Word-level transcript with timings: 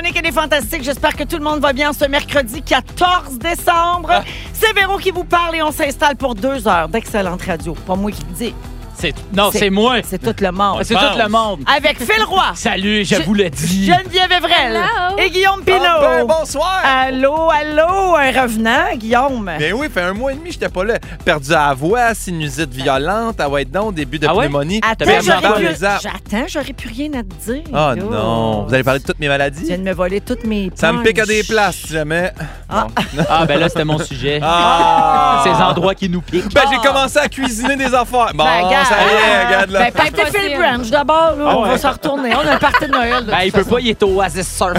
Véronique 0.00 0.18
et 0.18 0.22
les 0.22 0.32
Fantastiques. 0.32 0.82
J'espère 0.82 1.14
que 1.14 1.24
tout 1.24 1.36
le 1.36 1.44
monde 1.44 1.60
va 1.60 1.74
bien 1.74 1.92
ce 1.92 2.06
mercredi 2.06 2.62
14 2.62 3.38
décembre. 3.38 4.08
Ah. 4.10 4.24
C'est 4.54 4.72
Véro 4.72 4.96
qui 4.96 5.10
vous 5.10 5.24
parle 5.24 5.56
et 5.56 5.62
on 5.62 5.72
s'installe 5.72 6.16
pour 6.16 6.34
deux 6.34 6.66
heures 6.66 6.88
d'excellente 6.88 7.42
radio. 7.42 7.74
Pas 7.86 7.96
moi 7.96 8.10
qui 8.10 8.22
le 8.22 8.32
dis, 8.32 8.54
C'est- 9.00 9.14
Non, 9.34 9.50
c'est 9.52 9.70
moi. 9.70 9.96
c'est 10.04 10.18
tout 10.18 10.34
le 10.44 10.52
monde. 10.52 10.80
C'est 10.84 10.94
tout 10.94 11.00
le 11.18 11.28
monde. 11.28 11.60
Avec 11.74 11.98
Phil 11.98 12.22
Roy, 12.24 12.42
Salut, 12.54 13.04
je 13.04 13.16
Je- 13.16 13.22
vous 13.22 13.34
le 13.34 13.48
dis. 13.50 13.86
Geneviève 13.86 14.30
Evrel 14.32 14.80
et 15.18 15.30
Guillaume 15.30 15.62
Pinot. 15.64 15.78
Ah, 15.86 16.00
ben, 16.00 16.26
bonsoir! 16.26 16.80
Allô, 16.84 17.48
allô, 17.50 18.16
un 18.16 18.42
revenant, 18.42 18.94
Guillaume. 18.96 19.50
Ben 19.58 19.72
oui, 19.74 19.88
fait 19.92 20.02
un 20.02 20.12
mois 20.12 20.32
et 20.32 20.36
demi, 20.36 20.52
j'étais 20.52 20.68
pas 20.68 20.84
là. 20.84 20.98
Perdu 21.24 21.52
à 21.52 21.68
la 21.68 21.74
voix, 21.74 22.14
sinusite 22.14 22.70
violente, 22.72 23.36
ah 23.38 23.48
ouais, 23.48 23.64
donc, 23.64 23.94
début 23.94 24.18
de 24.18 24.26
Ah 24.26 24.34
ouais? 24.34 24.46
pneumonie. 24.46 24.80
Attends, 24.88 25.04
j'aurais 25.22 26.48
j'aurais 26.48 26.72
plus 26.72 26.88
rien 26.90 27.10
à 27.14 27.22
te 27.22 27.50
dire. 27.52 27.62
Oh 27.70 27.72
là. 27.72 27.94
non, 27.96 28.64
vous 28.66 28.74
allez 28.74 28.84
parler 28.84 29.00
de 29.00 29.04
toutes 29.04 29.18
mes 29.18 29.26
Tu 29.26 29.30
maladies? 29.30 29.64
viens 29.64 29.78
de 29.78 29.82
me 29.82 29.92
voler 29.92 30.20
toutes 30.20 30.44
mes 30.44 30.70
Ça 30.74 30.92
me 30.92 31.02
pique 31.02 31.18
à 31.18 31.26
des 31.26 31.42
places, 31.42 31.76
si 31.76 31.92
jamais. 31.92 32.32
Ah. 32.68 32.86
Bon. 32.86 33.22
Ah, 33.28 33.46
ben 33.46 33.58
là, 33.60 33.68
c'était 33.68 33.84
mon 33.84 33.98
sujet. 33.98 34.40
Ah! 34.42 35.42
Ces 35.44 35.62
endroits 35.62 35.94
qui 35.94 36.08
nous 36.08 36.20
piquent. 36.20 36.52
Ben, 36.52 36.62
j'ai 36.70 36.76
commencé 36.78 37.18
à 37.18 37.28
cuisiner 37.28 37.76
des 37.76 37.94
affaires. 37.94 38.32
Bon, 38.34 38.44
Ben. 38.44 38.68
Ça 38.94 39.02
y 39.02 39.06
est, 39.14 39.44
regarde 39.46 39.70
là. 39.70 39.78
Ben, 39.80 39.92
pâté 39.92 40.38
Phil 40.38 40.58
Branch 40.58 40.90
d'abord, 40.90 41.36
là, 41.36 41.44
Ah 41.48 41.56
on 41.58 41.62
va 41.62 41.78
s'en 41.78 41.92
retourner. 41.92 42.34
On 42.34 42.46
a 42.46 42.52
un 42.54 42.58
party 42.58 42.86
de 42.86 42.90
Noël. 42.92 43.24
de 43.24 43.30
Ben, 43.30 43.36
toute 43.38 43.46
il 43.46 43.52
peut 43.52 43.58
façon. 43.62 43.70
pas, 43.74 43.80
il 43.80 43.88
est 43.88 44.02
au 44.02 44.08
Oasis 44.20 44.56
Surf. 44.56 44.78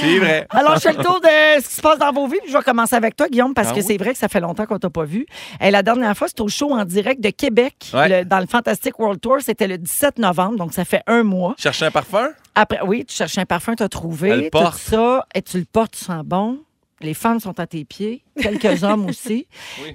C'est 0.00 0.18
vrai. 0.18 0.46
Alors, 0.50 0.74
je 0.76 0.80
fais 0.80 0.92
le 0.92 1.02
tour 1.02 1.18
de 1.20 1.60
ce 1.62 1.68
qui 1.68 1.74
se 1.76 1.80
passe 1.80 1.98
dans 1.98 2.12
vos 2.12 2.26
vies. 2.26 2.38
puis 2.42 2.52
je 2.52 2.56
vais 2.56 2.62
commencer 2.62 2.94
avec 2.94 3.16
toi, 3.16 3.26
Guillaume, 3.28 3.54
parce 3.54 3.68
Ah 3.68 3.72
que 3.72 3.78
oui? 3.80 3.84
c'est 3.86 3.96
vrai 3.96 4.12
que 4.12 4.18
ça 4.18 4.28
fait 4.28 4.40
longtemps 4.40 4.66
qu'on 4.66 4.78
t'a 4.78 4.90
pas 4.90 5.04
vu. 5.04 5.26
Et 5.60 5.70
la 5.70 5.82
dernière 5.82 6.16
fois, 6.16 6.28
c'était 6.28 6.42
au 6.42 6.48
show 6.48 6.72
en 6.72 6.84
direct 6.84 7.20
de 7.22 7.30
Québec, 7.30 7.74
Ouais. 7.94 8.08
le- 8.20 8.24
dans 8.24 8.38
le 8.40 8.46
Fantastic 8.46 8.98
World 8.98 9.20
Tour. 9.20 9.36
C'était 9.40 9.66
le 9.66 9.78
17 9.78 10.18
novembre, 10.18 10.56
donc 10.56 10.72
ça 10.74 10.84
fait 10.84 11.02
un 11.06 11.22
mois. 11.22 11.54
Chercher 11.58 11.86
un 11.86 11.90
parfum? 11.90 12.28
Après, 12.54 12.80
oui, 12.84 13.04
tu 13.06 13.14
cherchais 13.16 13.40
un 13.40 13.46
parfum, 13.46 13.74
tu 13.74 13.82
as 13.82 13.86
Elle 13.86 13.90
trouvé. 13.90 14.36
le 14.36 14.42
Tout 14.44 14.50
porte. 14.50 14.76
ça, 14.78 15.24
et 15.34 15.40
tu 15.42 15.58
le 15.58 15.64
portes, 15.64 15.92
tu 15.98 16.04
sens 16.04 16.22
bon. 16.24 16.58
Les 17.02 17.14
femmes 17.14 17.40
sont 17.40 17.58
à 17.58 17.66
tes 17.66 17.84
pieds, 17.84 18.22
quelques 18.40 18.82
hommes 18.84 19.06
aussi. 19.06 19.46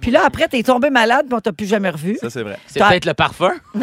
Puis 0.01 0.11
là, 0.11 0.23
après, 0.25 0.47
tu 0.47 0.57
es 0.57 0.63
tombé 0.63 0.89
malade, 0.89 1.25
puis 1.27 1.35
on 1.35 1.39
t'a 1.39 1.51
plus 1.53 1.67
jamais 1.67 1.89
revu. 1.89 2.17
Ça, 2.19 2.29
c'est 2.29 2.43
vrai. 2.43 2.57
C'est 2.67 2.79
peut-être 2.79 3.05
le 3.05 3.13
parfum. 3.13 3.53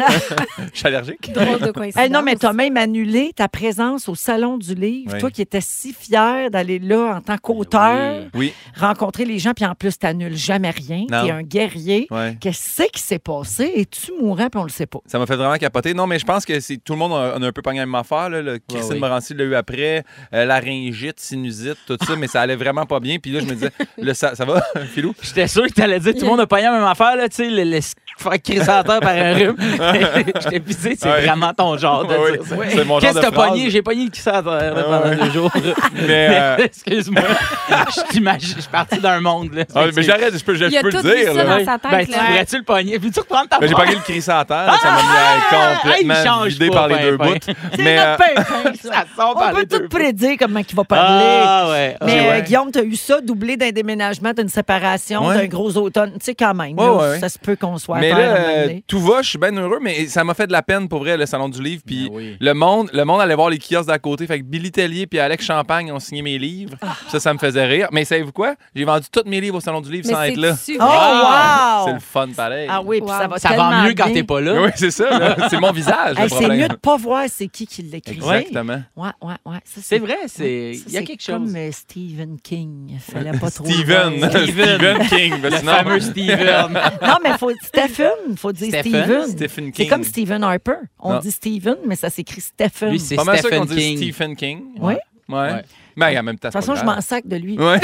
Je 0.73 0.77
suis 0.77 0.87
allergique. 0.87 1.31
Drôle 1.33 1.59
de 1.59 1.71
coïncidence. 1.71 2.09
Non, 2.09 2.21
mais 2.21 2.35
tu 2.35 2.45
as 2.45 2.53
même 2.53 2.77
annulé 2.77 3.31
ta 3.35 3.47
présence 3.47 4.07
au 4.09 4.15
Salon 4.15 4.57
du 4.57 4.75
Livre. 4.75 5.11
Oui. 5.13 5.19
Toi 5.19 5.31
qui 5.31 5.41
étais 5.41 5.61
si 5.61 5.93
fier 5.93 6.49
d'aller 6.51 6.79
là 6.79 7.15
en 7.17 7.21
tant 7.21 7.37
qu'auteur, 7.37 8.23
Oui. 8.33 8.53
rencontrer 8.75 9.25
les 9.25 9.39
gens, 9.39 9.53
puis 9.53 9.65
en 9.65 9.75
plus, 9.75 9.97
tu 9.97 10.05
n'annules 10.05 10.35
jamais 10.37 10.69
rien. 10.71 11.05
Non. 11.09 11.23
Tu 11.23 11.27
es 11.27 11.31
un 11.31 11.41
guerrier. 11.43 12.07
Ouais. 12.11 12.37
Qu'est-ce 12.39 12.83
qui 12.91 13.01
s'est 13.01 13.19
passé? 13.19 13.71
Es-tu 13.75 14.11
mourant, 14.21 14.49
puis 14.49 14.59
on 14.59 14.63
le 14.63 14.69
sait 14.69 14.85
pas? 14.85 14.99
Ça 15.05 15.17
m'a 15.19 15.25
fait 15.25 15.35
vraiment 15.35 15.55
capoter. 15.57 15.93
Non, 15.93 16.07
mais 16.07 16.19
je 16.19 16.25
pense 16.25 16.45
que 16.45 16.59
tout 16.77 16.93
le 16.93 16.99
monde 16.99 17.13
a, 17.13 17.33
on 17.37 17.41
a 17.41 17.47
un 17.47 17.51
peu 17.51 17.61
pogné 17.61 17.79
la 17.79 17.85
même 17.85 17.95
affaire. 17.95 18.29
Là, 18.29 18.41
le 18.41 18.59
Christine 18.59 18.93
oui. 18.95 18.99
Morancy 18.99 19.33
l'a 19.33 19.43
eu 19.43 19.55
après, 19.55 20.03
euh, 20.33 20.45
laryngite, 20.45 21.19
sinusite, 21.19 21.77
tout 21.87 21.97
ça, 22.05 22.15
mais 22.15 22.27
ça 22.27 22.41
allait 22.41 22.55
vraiment 22.55 22.85
pas 22.85 22.99
bien. 22.99 23.14
Puis 23.19 23.31
là, 23.31 23.39
je 23.41 23.45
me 23.45 23.53
disais, 23.53 23.71
le, 23.97 24.13
ça, 24.13 24.35
ça 24.35 24.45
va, 24.45 24.61
Philou? 24.93 25.13
J'étais 25.21 25.47
sûr 25.47 25.63
que 25.63 25.73
t'allais 25.73 25.99
dire 25.99 26.13
tout 26.13 26.21
le 26.21 26.27
monde 26.27 26.39
a 26.41 26.47
pas 26.47 26.59
eu 26.59 26.63
la 26.63 26.71
même 26.71 26.83
affaire, 26.83 27.15
là, 27.15 27.27
tu 27.29 27.35
sais, 27.37 27.49
le, 27.49 27.63
le 27.63 27.79
faire 28.17 28.41
crisser 28.41 28.69
à 28.69 28.83
terre 28.83 28.99
par 29.01 29.09
un 29.11 29.33
rhume. 29.33 29.55
J'étais 30.41 30.59
pissé, 30.61 30.95
c'est 30.97 31.09
Ouais. 31.11 31.21
vraiment 31.25 31.53
ton 31.53 31.77
genre 31.77 32.05
de 32.05 32.15
Ouais, 32.15 32.31
dire 32.37 32.45
ça. 32.47 32.55
C'est 32.69 32.85
mon 32.85 32.99
genre 32.99 32.99
Qu'est-ce 33.01 33.15
que 33.15 33.19
t'as 33.21 33.31
pogné? 33.31 33.69
J'ai 33.69 33.81
pogné 33.81 34.05
le 34.05 34.09
crisser 34.09 34.29
à 34.29 34.41
terre 34.41 34.73
Ah, 34.77 34.83
pendant 34.83 35.03
ouais. 35.09 35.15
deux 35.17 35.31
jours. 35.31 35.51
Mais, 36.07 36.27
euh, 36.31 36.57
Excuse-moi. 36.63 37.21
Je 37.69 38.01
t'imagine, 38.11 38.55
je 38.55 38.61
suis 38.61 38.71
parti 38.71 38.99
d'un 38.99 39.19
monde. 39.19 39.53
Là. 39.53 39.63
ah, 39.75 39.85
mais 39.95 40.03
j'arrête, 40.03 40.37
je 40.37 40.43
peux, 40.43 40.55
je, 40.55 40.65
a 40.65 40.81
peux 40.81 40.89
tout 40.91 40.97
le 41.03 41.15
dire. 41.15 41.33
là. 41.33 41.43
dans 41.59 41.65
sa 41.65 41.77
tête, 41.77 41.91
Ben, 41.91 42.05
tu 42.05 42.11
pourrais-tu 42.13 42.57
le 42.57 42.63
pogner? 42.63 42.97
Veux-tu 42.97 43.19
reprendre 43.19 43.47
ta 43.49 43.59
Ben, 43.59 43.67
j'ai 43.67 43.75
pogné 43.75 43.95
le 43.95 44.01
crisser 44.01 44.31
à 44.31 44.45
terre, 44.45 44.65
là, 44.67 44.75
ça 44.81 44.91
m'a 44.91 44.95
mis 44.97 45.01
à 45.03 45.75
complètement 45.75 46.13
Ah, 46.15 46.21
il 46.21 46.27
change 46.27 46.47
vidé 46.53 46.69
par 46.69 46.87
les 46.87 46.97
deux 46.99 47.17
bouts. 47.17 47.33
C'est 47.45 47.55
Mais, 47.83 47.95
notre 47.97 48.17
pain, 48.17 48.73
ça. 48.81 49.05
Sort 49.15 49.33
On 49.35 49.39
par 49.39 49.51
peut 49.51 49.59
les 49.59 49.65
deux 49.65 49.77
tout 49.77 49.83
bouts. 49.83 49.89
prédire 49.97 50.35
comment 50.39 50.59
il 50.67 50.75
va 50.75 50.83
parler. 50.83 51.25
Ah, 51.43 51.67
ouais. 51.69 51.97
Mais 52.05 52.13
ouais. 52.13 52.29
euh, 52.31 52.41
Guillaume, 52.41 52.71
tu 52.71 52.79
as 52.79 52.83
eu 52.83 52.95
ça 53.05 53.21
doublé 53.21 53.57
d'un 53.57 53.71
déménagement, 53.71 54.33
d'une 54.33 54.49
séparation, 54.49 55.25
Ouais. 55.27 55.37
d'un 55.37 55.45
gros 55.47 55.75
automne. 55.77 56.11
Tu 56.13 56.17
sais, 56.21 56.35
quand 56.35 56.53
même, 56.53 56.77
Ouais, 56.77 56.85
là, 56.85 56.93
ouais, 56.93 57.09
ouais. 57.11 57.19
ça 57.19 57.29
se 57.29 57.39
peut 57.39 57.55
qu'on 57.55 57.77
soit 57.77 57.99
Mais 57.99 58.09
là, 58.11 58.67
tout 58.87 58.99
va, 58.99 59.21
je 59.21 59.29
suis 59.29 59.37
bien 59.37 59.55
heureux, 59.55 59.79
mais 59.81 60.07
ça 60.07 60.23
m'a 60.23 60.33
fait 60.33 60.47
de 60.47 60.51
la 60.51 60.61
peine 60.61 60.87
pour 60.87 60.99
vrai, 60.99 61.17
le 61.17 61.25
Salon 61.25 61.49
du 61.49 61.61
Livre. 61.61 61.81
Puis 61.85 62.09
oui. 62.11 62.37
le, 62.39 62.53
monde, 62.53 62.89
le 62.93 63.03
monde 63.05 63.21
allait 63.21 63.35
voir 63.35 63.49
les 63.49 63.59
kiosques 63.59 63.87
d'à 63.87 63.99
côté. 63.99 64.27
Fait 64.27 64.39
que 64.39 64.43
Billy 64.45 64.71
Tellier 64.71 65.07
puis 65.07 65.19
Alex 65.19 65.43
Champagne 65.45 65.91
ont 65.91 65.99
signé 65.99 66.21
mes 66.21 66.37
livres. 66.37 66.75
Ah. 66.81 66.95
Ça, 67.09 67.19
ça 67.19 67.33
me 67.33 67.39
faisait 67.39 67.65
rire. 67.65 67.87
Mais 67.91 68.05
savez-vous 68.05 68.31
quoi? 68.31 68.55
J'ai 68.75 68.85
vendu 68.85 69.05
tous 69.11 69.23
mes 69.29 69.39
livres 69.41 69.57
au 69.57 69.61
Salon 69.61 69.81
du 69.81 69.91
Livre 69.91 70.07
sans 70.07 70.21
être 70.23 70.37
là. 70.37 70.55
c'est 70.55 70.73
Oh, 70.79 70.83
Ah, 70.83 71.79
wow! 71.81 71.87
C'est 71.87 71.93
le 71.93 71.99
fun 71.99 72.27
pareil. 72.35 72.67
Ah 72.69 72.81
oui, 72.83 72.99
puis 73.01 73.09
ça 73.09 73.27
va 73.27 73.37
Ça 73.37 73.49
va 73.49 73.55
tellement 73.55 73.83
mieux 73.83 73.93
quand 73.95 74.11
t'es 74.13 74.23
pas 74.23 74.41
là. 74.41 74.61
Oui, 74.63 74.69
c'est 74.75 74.91
ça. 74.91 75.35
C'est 75.49 75.59
mon 75.59 75.71
visage, 75.71 76.17
Hey, 76.17 76.29
c'est 76.29 76.49
mieux 76.49 76.67
de 76.67 76.75
pas 76.75 76.97
voir 76.97 77.25
c'est 77.29 77.47
qui 77.47 77.67
qui 77.67 77.81
l'écrit. 77.83 78.15
Exactement. 78.15 78.81
Ouais, 78.95 79.09
ouais, 79.21 79.33
ouais. 79.45 79.57
C'est 79.65 79.99
vrai, 79.99 80.17
il 80.39 80.91
y 80.91 80.97
a 80.97 81.03
quelque 81.03 81.25
comme 81.25 81.45
chose. 81.45 81.55
euh, 81.55 81.69
Stephen 81.71 82.37
King. 82.41 82.94
Fallait 82.99 83.31
pas 83.37 83.51
trop. 83.51 83.65
Steven. 83.65 84.29
Stephen 84.29 85.07
King. 85.07 85.41
Ben, 85.41 85.51
Le 85.51 85.57
sinon- 85.57 85.71
fameux 85.73 85.99
Steven. 85.99 86.73
Non, 87.01 87.17
mais 87.23 87.37
faut 87.37 87.51
Stephen, 87.63 88.37
faut 88.37 88.51
dire 88.51 88.67
Stephen? 88.79 89.03
Steven. 89.03 89.27
Stephen 89.29 89.65
C'est 89.65 89.71
King. 89.71 89.89
comme 89.89 90.03
Stephen 90.03 90.43
Harper. 90.43 90.73
On 90.99 91.13
Non. 91.13 91.19
dit 91.19 91.31
Stephen, 91.31 91.75
mais 91.85 91.95
ça 91.95 92.09
s'écrit 92.09 92.41
Stephen. 92.41 92.91
Lui, 92.91 92.99
c'est 92.99 93.15
Pas 93.15 93.23
mal 93.23 93.39
sûr 93.39 93.49
qu'on 93.49 93.65
Stephen 93.65 93.77
dit 93.77 93.83
King. 93.83 93.97
Stephen 94.13 94.35
King. 94.35 94.63
Oui. 94.79 94.93
Ouais. 94.93 95.35
Ouais. 95.35 95.61
Ben, 95.97 96.17
en 96.19 96.23
même 96.23 96.37
temps, 96.37 96.49
toute 96.49 96.59
façon, 96.59 96.75
je 96.75 96.83
m'en 96.83 96.99
sac 97.01 97.25
de 97.27 97.37
lui. 97.37 97.57
Ouais. 97.57 97.79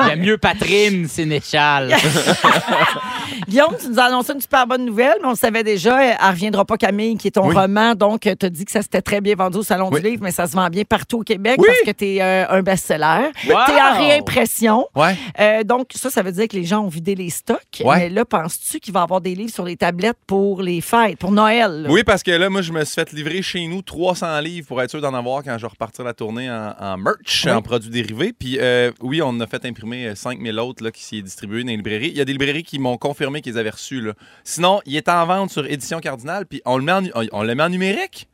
Il 0.00 0.06
y 0.06 0.10
a 0.10 0.16
mieux 0.16 0.38
Patrine 0.38 1.06
Sénéchal. 1.08 1.94
Guillaume, 3.48 3.74
tu 3.80 3.88
nous 3.88 3.98
as 3.98 4.04
annoncé 4.04 4.32
une 4.32 4.40
super 4.40 4.66
bonne 4.66 4.84
nouvelle, 4.84 5.16
mais 5.20 5.26
on 5.26 5.30
le 5.30 5.36
savait 5.36 5.64
déjà. 5.64 6.02
Elle 6.04 6.16
reviendra 6.30 6.64
pas 6.64 6.76
Camille, 6.76 7.16
qui 7.16 7.28
est 7.28 7.32
ton 7.32 7.48
Oui. 7.48 7.54
roman. 7.54 7.94
Donc, 7.94 8.20
tu 8.22 8.46
as 8.46 8.50
dit 8.50 8.64
que 8.64 8.70
ça 8.70 8.82
s'était 8.82 9.02
très 9.02 9.20
bien 9.20 9.34
vendu 9.34 9.58
au 9.58 9.62
Salon 9.62 9.88
Oui. 9.92 10.00
du 10.00 10.08
Livre, 10.10 10.22
mais 10.22 10.30
ça 10.30 10.46
se 10.46 10.54
vend 10.54 10.68
bien 10.68 10.84
partout 10.84 11.20
au 11.20 11.22
Québec 11.22 11.56
Oui. 11.58 11.66
parce 11.66 11.80
que 11.80 11.90
tu 11.90 12.04
es 12.16 12.20
un 12.20 12.62
best-seller. 12.62 13.30
Wow. 13.48 13.56
Tu 13.66 13.72
es 13.72 13.82
en 13.82 13.98
réimpression. 13.98 14.86
Ouais. 14.94 15.16
Euh, 15.40 15.64
donc, 15.64 15.88
ça, 15.94 16.10
ça 16.10 16.22
veut 16.22 16.32
dire 16.32 16.48
que 16.48 16.56
les 16.56 16.64
gens 16.64 16.80
ont 16.80 16.88
vidé 16.88 17.14
les 17.14 17.30
stocks. 17.30 17.58
Ouais. 17.84 17.96
Mais 17.98 18.08
là, 18.08 18.24
penses-tu 18.24 18.80
qu'il 18.80 18.92
va 18.94 19.00
y 19.00 19.02
avoir 19.02 19.20
des 19.20 19.34
livres 19.34 19.52
sur 19.52 19.64
les 19.64 19.76
tablettes 19.76 20.18
pour 20.26 20.62
les 20.62 20.80
fêtes, 20.80 21.18
pour 21.18 21.32
Noël? 21.32 21.82
là? 21.82 21.88
Oui, 21.90 22.04
parce 22.04 22.22
que 22.22 22.30
là, 22.30 22.48
moi, 22.48 22.62
je 22.62 22.72
me 22.72 22.84
suis 22.84 22.94
fait 22.94 23.12
livrer 23.12 23.42
chez 23.42 23.66
nous 23.66 23.82
300 23.82 24.40
livres 24.40 24.66
pour 24.66 24.80
être 24.80 24.90
sûr 24.90 25.00
d'en 25.00 25.14
avoir 25.14 25.42
quand 25.42 25.56
je 25.58 25.62
vais 25.62 25.68
repartir 25.70 26.04
la 26.04 26.14
tournée 26.14 26.50
en, 26.50 26.61
en 26.78 26.96
merch, 26.98 27.44
Oui. 27.46 27.52
en 27.52 27.62
produits 27.62 27.90
dérivés. 27.90 28.32
Puis 28.32 28.58
euh, 28.60 28.90
oui, 29.00 29.20
on 29.22 29.38
a 29.40 29.46
fait 29.46 29.64
imprimer 29.64 30.08
euh, 30.08 30.14
5000 30.14 30.58
autres 30.58 30.82
là, 30.84 30.90
qui 30.90 31.02
s'y 31.04 31.18
est 31.18 31.22
distribué 31.22 31.62
dans 31.62 31.68
les 31.70 31.76
librairies. 31.76 32.08
Il 32.08 32.16
y 32.16 32.20
a 32.20 32.24
des 32.24 32.32
librairies 32.32 32.62
qui 32.64 32.78
m'ont 32.78 32.96
confirmé 32.96 33.40
qu'ils 33.42 33.58
avaient 33.58 33.70
reçu. 33.70 34.00
Là. 34.00 34.12
Sinon, 34.44 34.80
il 34.86 34.96
est 34.96 35.08
en 35.08 35.24
vente 35.26 35.50
sur 35.50 35.64
Édition 35.66 36.00
Cardinal, 36.00 36.46
puis 36.46 36.62
on 36.64 36.76
le 36.78 36.84
met 36.84 36.92
en, 36.92 37.04
on- 37.14 37.28
on 37.32 37.42
le 37.42 37.54
met 37.54 37.62
en 37.62 37.68
numérique. 37.70 38.28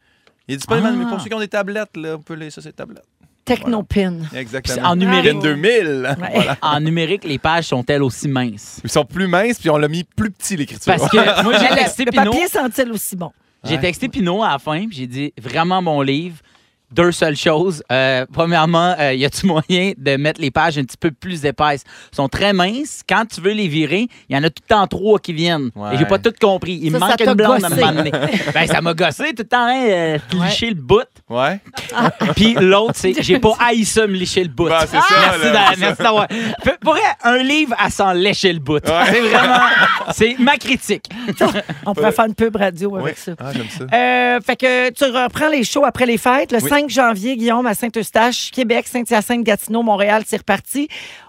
Il 0.47 0.55
est 0.55 0.57
disponible 0.59 0.89
Ah. 1.05 1.09
Pour 1.11 1.21
ceux 1.21 1.29
qui 1.29 1.35
ont 1.35 1.41
des 1.41 1.49
tablettes, 1.49 1.97
là, 1.97 2.17
on 2.17 2.23
peut 2.23 2.35
les 2.35 2.51
ça, 2.51 2.63
c'est 2.63 2.73
tablettes. 2.75 3.05
Technopin. 3.45 4.15
Exactement. 4.35 4.77
Puis 4.77 4.87
en 4.87 4.97
numérique. 4.97 5.33
Pin 5.33 5.39
2000. 5.41 6.17
Ouais. 6.21 6.31
Voilà. 6.35 6.57
En 6.61 6.81
numérique, 6.81 7.25
les 7.25 7.39
pages 7.39 7.65
sont-elles 7.69 8.03
aussi 8.03 8.29
minces? 8.29 8.81
Ils 8.85 8.91
sont 8.91 9.05
plus 9.07 9.27
minces, 9.27 9.59
puis 9.59 9.71
on 9.71 9.79
l'a 9.79 9.89
mis 9.89 10.05
plus 10.05 10.31
petit, 10.31 10.57
l'écriture. 10.57 10.95
Parce 10.95 11.11
que 11.11 11.43
moi, 11.43 11.55
j'ai 11.59 11.69
texté 11.75 12.05
Le 12.05 12.11
Pinot. 12.13 12.31
papier 12.33 12.49
sent-il 12.49 12.93
aussi 12.93 13.17
bon? 13.17 13.33
J'ai 13.65 13.79
texté 13.79 14.09
Pinot 14.09 14.43
à 14.43 14.51
la 14.53 14.59
fin, 14.59 14.87
puis 14.87 14.97
j'ai 14.99 15.07
dit 15.07 15.33
vraiment 15.41 15.83
bon 15.83 16.01
livre. 16.03 16.37
Deux 16.91 17.13
seules 17.13 17.37
choses. 17.37 17.83
Euh, 17.93 18.25
premièrement, 18.33 18.95
euh, 18.99 19.13
y 19.15 19.25
a-tu 19.25 19.47
moyen 19.47 19.93
de 19.97 20.17
mettre 20.17 20.41
les 20.41 20.51
pages 20.51 20.79
un 20.79 20.85
petit 20.85 20.97
peu 20.97 21.11
plus 21.11 21.45
épaisses? 21.45 21.85
Elles 21.87 22.17
sont 22.17 22.29
très 22.29 22.53
minces. 22.53 23.03
Quand 23.09 23.25
tu 23.27 23.41
veux 23.41 23.53
les 23.53 23.69
virer, 23.69 24.07
il 24.29 24.37
y 24.37 24.39
en 24.39 24.43
a 24.43 24.51
tout 24.51 24.63
le 24.69 24.75
temps 24.75 24.87
trois 24.87 25.19
qui 25.19 25.33
viennent. 25.33 25.71
Ouais. 25.75 25.95
Et 25.95 25.99
j'ai 25.99 26.07
pas 26.07 26.19
tout 26.19 26.33
compris. 26.41 26.79
Il 26.83 26.91
Ça, 26.93 26.97
me 26.99 27.01
ça 27.03 27.09
manque 27.11 27.21
une 27.21 27.35
blonde 27.35 27.65
à 27.65 27.67
un 27.67 27.71
moment 27.71 27.93
donné. 27.93 28.11
ben, 28.55 28.67
ça 28.67 28.81
m'a 28.81 28.95
gossé 28.95 29.25
tout 29.35 29.43
le 29.43 29.45
temps, 29.49 29.67
hein, 29.67 29.87
euh, 29.89 30.19
licher 30.33 30.69
le 30.71 30.75
bout. 30.77 31.03
Ouais. 31.29 31.61
Puis 32.37 32.55
l'autre, 32.55 32.95
c'est 32.97 33.15
j'ai 33.23 33.39
pas 33.39 33.53
haï 33.61 33.85
ça 33.85 34.07
me 34.07 34.15
licher 34.15 34.43
le 34.43 34.51
bout. 34.51 34.69
Ben, 34.69 34.81
c'est 34.81 34.97
ça, 34.97 35.35
Merci 35.79 36.03
d'avoir. 36.03 36.27
Pour 36.81 36.93
vrai, 36.95 37.03
un 37.25 37.39
livre 37.39 37.75
à 37.79 37.91
s'en 37.91 38.13
lécher 38.13 38.53
le 38.53 38.61
bout. 38.61 38.81
C'est 38.85 39.21
vraiment. 39.21 39.59
C'est 40.13 40.37
ma 40.39 40.57
critique. 40.57 41.05
On 41.85 41.95
pourrait 41.95 42.13
faire 42.13 42.27
une 42.27 42.35
pub 42.35 42.57
radio 42.57 42.95
avec 42.97 43.07
Ouais. 43.09 43.15
ça. 43.17 43.33
Ah, 43.39 43.51
j'aime 43.55 43.67
ça. 43.69 43.85
Euh, 43.95 44.41
fait 44.41 44.57
que 44.57 44.91
tu 44.91 45.05
reprends 45.05 45.49
les 45.49 45.65
shows 45.65 45.85
après 45.85 46.07
les 46.07 46.19
fêtes. 46.19 46.53
Le 46.53 46.59
Oui. 46.63 46.69
5 46.69 46.78
janvier, 46.87 47.37
Guillaume, 47.37 47.67
à 47.67 47.75
Saint-Eustache, 47.75 48.51
Québec, 48.53 48.87
Saint-Hyacinthe, 48.87 49.43
Gatineau, 49.43 49.83
Montréal, 49.83 50.23
c'est 50.27 50.37
reparti. 50.37 50.89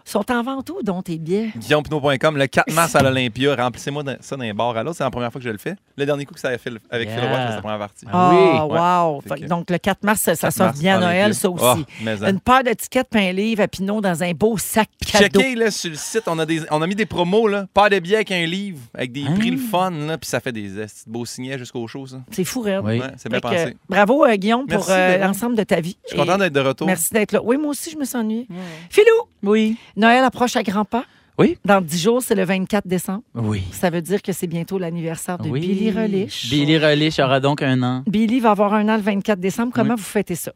Sont 0.09 0.31
en 0.31 0.41
vente 0.41 0.67
où, 0.71 0.81
dont 0.81 1.03
tes 1.03 1.19
billets? 1.19 1.51
GuillaumePinot.com, 1.55 2.35
le 2.37 2.47
4 2.47 2.73
mars 2.73 2.95
à 2.95 3.03
l'Olympia. 3.03 3.55
Remplissez-moi 3.55 4.01
ça 4.21 4.35
dans 4.35 4.41
les 4.43 4.53
bars 4.53 4.75
à 4.75 4.81
l'autre. 4.81 4.97
C'est 4.97 5.03
la 5.03 5.11
première 5.11 5.31
fois 5.31 5.39
que 5.39 5.45
je 5.45 5.51
le 5.51 5.59
fais. 5.59 5.75
Le 5.97 6.05
dernier 6.07 6.25
coup 6.25 6.33
que 6.33 6.39
ça 6.39 6.47
avait 6.47 6.57
fait 6.57 6.71
avec 6.89 7.09
Yeah. 7.09 7.19
Phil 7.19 7.27
Roy, 7.29 7.37
c'est 7.47 7.55
la 7.55 7.61
première 7.61 7.77
partie. 7.77 8.05
Ah 8.11 8.31
oui. 8.33 8.49
Ah, 8.53 8.65
wow! 9.05 9.21
Fait 9.21 9.29
Fait 9.29 9.35
que- 9.35 9.41
que 9.41 9.45
Donc, 9.49 9.69
le 9.69 9.77
4 9.77 10.03
mars, 10.03 10.21
ça, 10.21 10.33
ça 10.35 10.47
4 10.47 10.53
s'offre 10.55 10.65
mars, 10.69 10.79
bien 10.79 10.97
à. 10.97 10.99
Noël, 10.99 11.35
ça 11.35 11.49
aussi. 11.49 11.85
Mais 12.03 12.23
en. 12.23 12.27
Une 12.29 12.39
paire 12.39 12.63
d'étiquettes, 12.63 13.07
pain 13.09 13.29
un 13.29 13.31
livre 13.33 13.61
à 13.61 13.67
Pinot 13.67 14.01
dans 14.01 14.23
un 14.23 14.31
beau 14.31 14.57
sac 14.57 14.89
Puis 14.99 15.11
cadeau. 15.11 15.39
checkez 15.41 15.53
là, 15.55 15.69
sur 15.69 15.91
le 15.91 15.95
site, 15.95 16.23
on 16.25 16.39
a, 16.39 16.45
des, 16.47 16.61
on 16.71 16.81
a 16.81 16.87
mis 16.87 16.95
des 16.95 17.05
promos, 17.05 17.47
là. 17.47 17.67
Pas 17.71 17.89
de 17.89 17.99
billets 17.99 18.15
avec 18.15 18.31
un 18.31 18.45
livre, 18.47 18.79
avec 18.95 19.11
des 19.11 19.25
Ah. 19.27 19.33
prix 19.37 19.51
le 19.51 19.57
fun, 19.57 19.91
là. 19.91 20.17
Puis 20.17 20.27
ça 20.29 20.39
fait 20.39 20.51
des 20.51 20.71
beaux 21.05 21.25
signets 21.25 21.59
jusqu'au 21.59 21.85
show, 21.87 22.07
ça. 22.07 22.17
C'est 22.31 22.43
fou, 22.45 22.61
raide. 22.61 22.81
Oui. 22.83 22.99
Ouais, 22.99 23.07
c'est 23.17 23.29
bien 23.29 23.39
Fait 23.39 23.47
que, 23.47 23.63
pensé. 23.65 23.77
bravo, 23.87 24.25
euh, 24.25 24.35
Guillaume, 24.35 24.61
pour 24.65 24.77
Merci, 24.77 24.91
euh, 24.91 25.17
l'ensemble 25.19 25.55
de 25.55 25.63
ta 25.63 25.79
vie. 25.81 25.97
Je 26.05 26.09
suis 26.15 26.17
content 26.17 26.37
d'être 26.39 26.53
de 26.53 26.59
retour. 26.61 26.87
Merci 26.87 27.13
d'être 27.13 27.31
là. 27.33 27.41
Oui, 27.43 27.57
moi 27.57 27.69
aussi, 27.69 27.91
je 27.91 27.97
me 27.97 28.05
suis 28.05 28.17
ennuyée. 28.17 28.47
Philou, 28.89 29.05
Oui. 29.43 29.77
Noël 29.99 30.23
approche 30.23 30.55
à 30.55 30.63
grands 30.63 30.85
pas. 30.85 31.03
Oui. 31.37 31.57
Dans 31.63 31.79
10 31.81 32.01
jours, 32.01 32.21
c'est 32.21 32.35
le 32.35 32.43
24 32.43 32.87
décembre. 32.87 33.23
Oui. 33.33 33.63
Ça 33.71 33.89
veut 33.89 34.01
dire 34.01 34.21
que 34.21 34.33
c'est 34.33 34.47
bientôt 34.47 34.77
l'anniversaire 34.77 35.37
de 35.37 35.47
Oui. 35.49 35.61
Billy 35.61 35.91
Relish. 35.91 36.49
Billy 36.49 36.77
Relish 36.77 37.19
aura 37.19 37.39
donc 37.39 37.61
un 37.61 37.81
an. 37.83 38.03
Billy 38.07 38.39
va 38.41 38.51
avoir 38.51 38.73
un 38.73 38.89
an 38.89 38.97
le 38.97 39.01
24 39.03 39.39
décembre. 39.39 39.71
Comment 39.73 39.95
vous 39.95 40.03
fêtez 40.03 40.35
ça? 40.35 40.51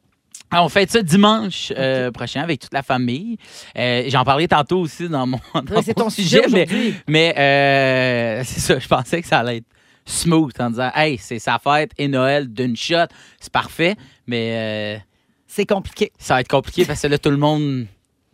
Ah, 0.52 0.64
on 0.64 0.70
fait 0.70 0.90
ça 0.92 1.02
dimanche 1.02 1.72
euh, 1.78 2.12
prochain 2.12 2.42
avec 2.42 2.60
toute 2.60 2.74
la 2.74 2.84
famille. 2.84 3.38
Euh, 3.78 4.04
J'en 4.08 4.24
parlais 4.24 4.48
tantôt 4.48 4.82
aussi 4.82 5.08
dans 5.10 5.26
mon, 5.26 5.40
dans 5.56 5.62
Oui, 5.78 5.84
mon 5.88 5.94
ton 5.94 6.10
sujet 6.10 6.42
mais, 7.08 7.34
euh, 7.40 8.44
c'est 8.46 8.60
ça, 8.60 8.78
je 8.80 8.88
pensais 8.88 9.22
que 9.22 9.28
ça 9.28 9.40
allait 9.40 9.58
être 9.58 9.66
smooth 10.06 10.52
en 10.60 10.70
disant 10.70 10.92
Hey, 10.94 11.18
c'est 11.18 11.40
sa 11.40 11.60
fête 11.60 11.92
et 11.98 12.08
Noël 12.08 12.52
d'une 12.52 12.76
shot. 12.76 13.08
C'est 13.40 13.52
parfait, 13.54 13.96
mais 14.28 15.02
C'est 15.48 15.66
compliqué. 15.66 16.12
ça 16.20 16.36
va 16.36 16.42
être 16.42 16.50
compliqué 16.50 16.86
parce 16.86 17.02
que 17.02 17.08
là, 17.08 17.18
tout 17.18 17.32
le 17.32 17.38
monde 17.38 17.88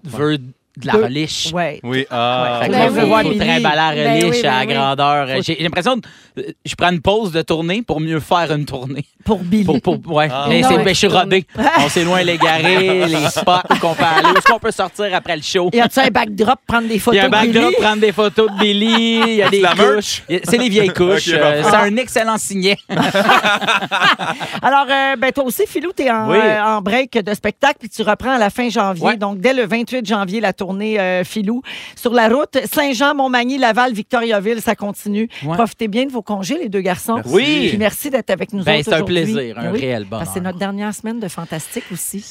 veut 0.04 0.40
de 0.80 0.88
la 0.88 0.94
relish. 0.94 1.52
Ouais. 1.54 1.80
Oui, 1.84 2.06
ah. 2.10 2.60
Fait 2.62 2.68
que 2.68 2.72
Ben 2.74 2.80
là, 2.80 2.92
oui. 2.92 3.00
faut, 3.02 3.08
voir 3.08 3.24
Billy. 3.24 3.38
trimballer 3.38 3.76
la 3.76 3.94
Ben 3.94 4.12
relish 4.24 4.36
oui, 4.36 4.42
ben 4.44 4.52
à 4.54 4.60
oui. 4.62 4.74
grandeur. 4.74 5.28
J'ai 5.42 5.56
l'impression 5.62 6.00
que 6.00 6.08
euh, 6.40 6.44
je 6.66 6.76
prends 6.76 6.92
une 6.92 7.02
pause 7.02 7.32
de 7.32 7.42
tournée 7.42 7.82
pour 7.82 8.00
mieux 8.00 8.20
faire 8.20 8.52
une 8.54 8.66
tournée. 8.66 9.06
Pour 9.26 9.40
Billy. 9.40 9.64
Pour, 9.66 9.82
pour- 10.02 10.14
ouais. 10.16 10.28
Ah. 10.32 10.46
Mais 10.50 10.64
c'est 10.64 10.76
ouais. 10.78 10.94
je 10.94 11.08
rodé. 11.08 11.46
On 11.80 11.90
s'éloigne 11.90 12.26
les 12.26 12.38
garés, 12.38 13.06
les 13.08 13.28
spots 13.30 13.52
où 13.72 13.76
qu'on 13.80 13.94
peut 13.96 14.04
aller, 14.04 14.30
où 14.34 14.38
est-ce 14.38 14.46
qu'on 14.52 14.60
peut 14.60 14.72
sortir 14.72 15.08
après 15.14 15.36
le 15.36 15.42
show. 15.44 15.70
Y 15.74 15.82
a-tu 15.82 16.00
un 16.00 16.08
backdrop, 16.10 16.60
prendre 16.68 16.88
des 16.88 16.96
Il 16.96 17.00
photos 17.00 17.18
y 17.18 17.20
a 17.20 17.26
un 17.26 17.30
de 17.30 17.36
Billy? 17.48 17.54
backdrop, 17.54 17.76
prendre 17.82 18.02
des 18.02 18.12
photos 18.12 18.52
de 18.52 18.58
Billy, 18.60 19.22
il 19.28 19.36
y 19.36 19.42
a 19.44 19.50
des 19.50 19.62
la 19.62 19.76
couches. 19.76 20.24
Il 20.30 20.36
y 20.36 20.40
a- 20.40 20.42
C'est 20.44 20.58
les 20.58 20.70
vieilles 20.70 20.90
couches. 20.94 21.28
Ok, 21.30 21.34
Euh, 21.36 21.62
parfait. 21.64 21.78
c'est 21.78 21.92
un 21.92 21.96
excellent 21.98 22.38
signet. 22.38 22.78
Alors, 24.62 24.86
euh, 24.90 25.16
ben, 25.18 25.32
toi 25.32 25.44
aussi, 25.46 25.64
Philou, 25.68 25.92
tu 25.96 26.04
es 26.04 26.12
en, 26.12 26.30
Oui. 26.30 26.38
euh, 26.42 26.62
en 26.64 26.82
break 26.82 27.14
de 27.24 27.34
spectacle, 27.34 27.76
puis 27.80 27.90
tu 27.90 28.02
reprends 28.02 28.32
à 28.32 28.38
la 28.38 28.50
fin 28.50 28.70
janvier. 28.70 29.04
Ouais. 29.06 29.18
Donc, 29.18 29.40
dès 29.40 29.54
le 29.54 29.66
28 29.66 30.06
janvier, 30.06 30.40
la 30.40 30.54
euh, 30.80 31.24
Philou. 31.24 31.62
Sur 31.96 32.14
la 32.14 32.28
route, 32.30 32.58
Saint-Jean, 32.72 33.16
Montmagny, 33.16 33.58
Laval, 33.58 33.94
Victoriaville, 33.94 34.62
ça 34.62 34.76
continue. 34.76 35.30
Ouais. 35.44 35.56
Profitez 35.56 35.88
bien 35.88 36.06
de 36.06 36.12
vos 36.12 36.22
congés, 36.22 36.58
les 36.58 36.70
deux 36.70 36.82
garçons. 36.82 37.16
Merci. 37.16 37.32
Oui. 37.34 37.68
Puis 37.70 37.78
merci 37.78 38.10
d'être 38.10 38.30
avec 38.30 38.54
nous 38.54 38.64
Ben, 38.64 38.82
c'est 38.84 38.94
un 38.94 39.04
plaisir, 39.04 39.58
un 39.58 39.72
Oui. 39.72 39.80
réel 39.80 40.04
que 40.04 40.10
c'est 40.10 40.26
bonheur. 40.26 40.44
notre 40.44 40.60
dernière 40.60 40.94
semaine 40.94 41.20
de 41.20 41.28
Fantastique 41.28 41.86
aussi. 41.92 42.26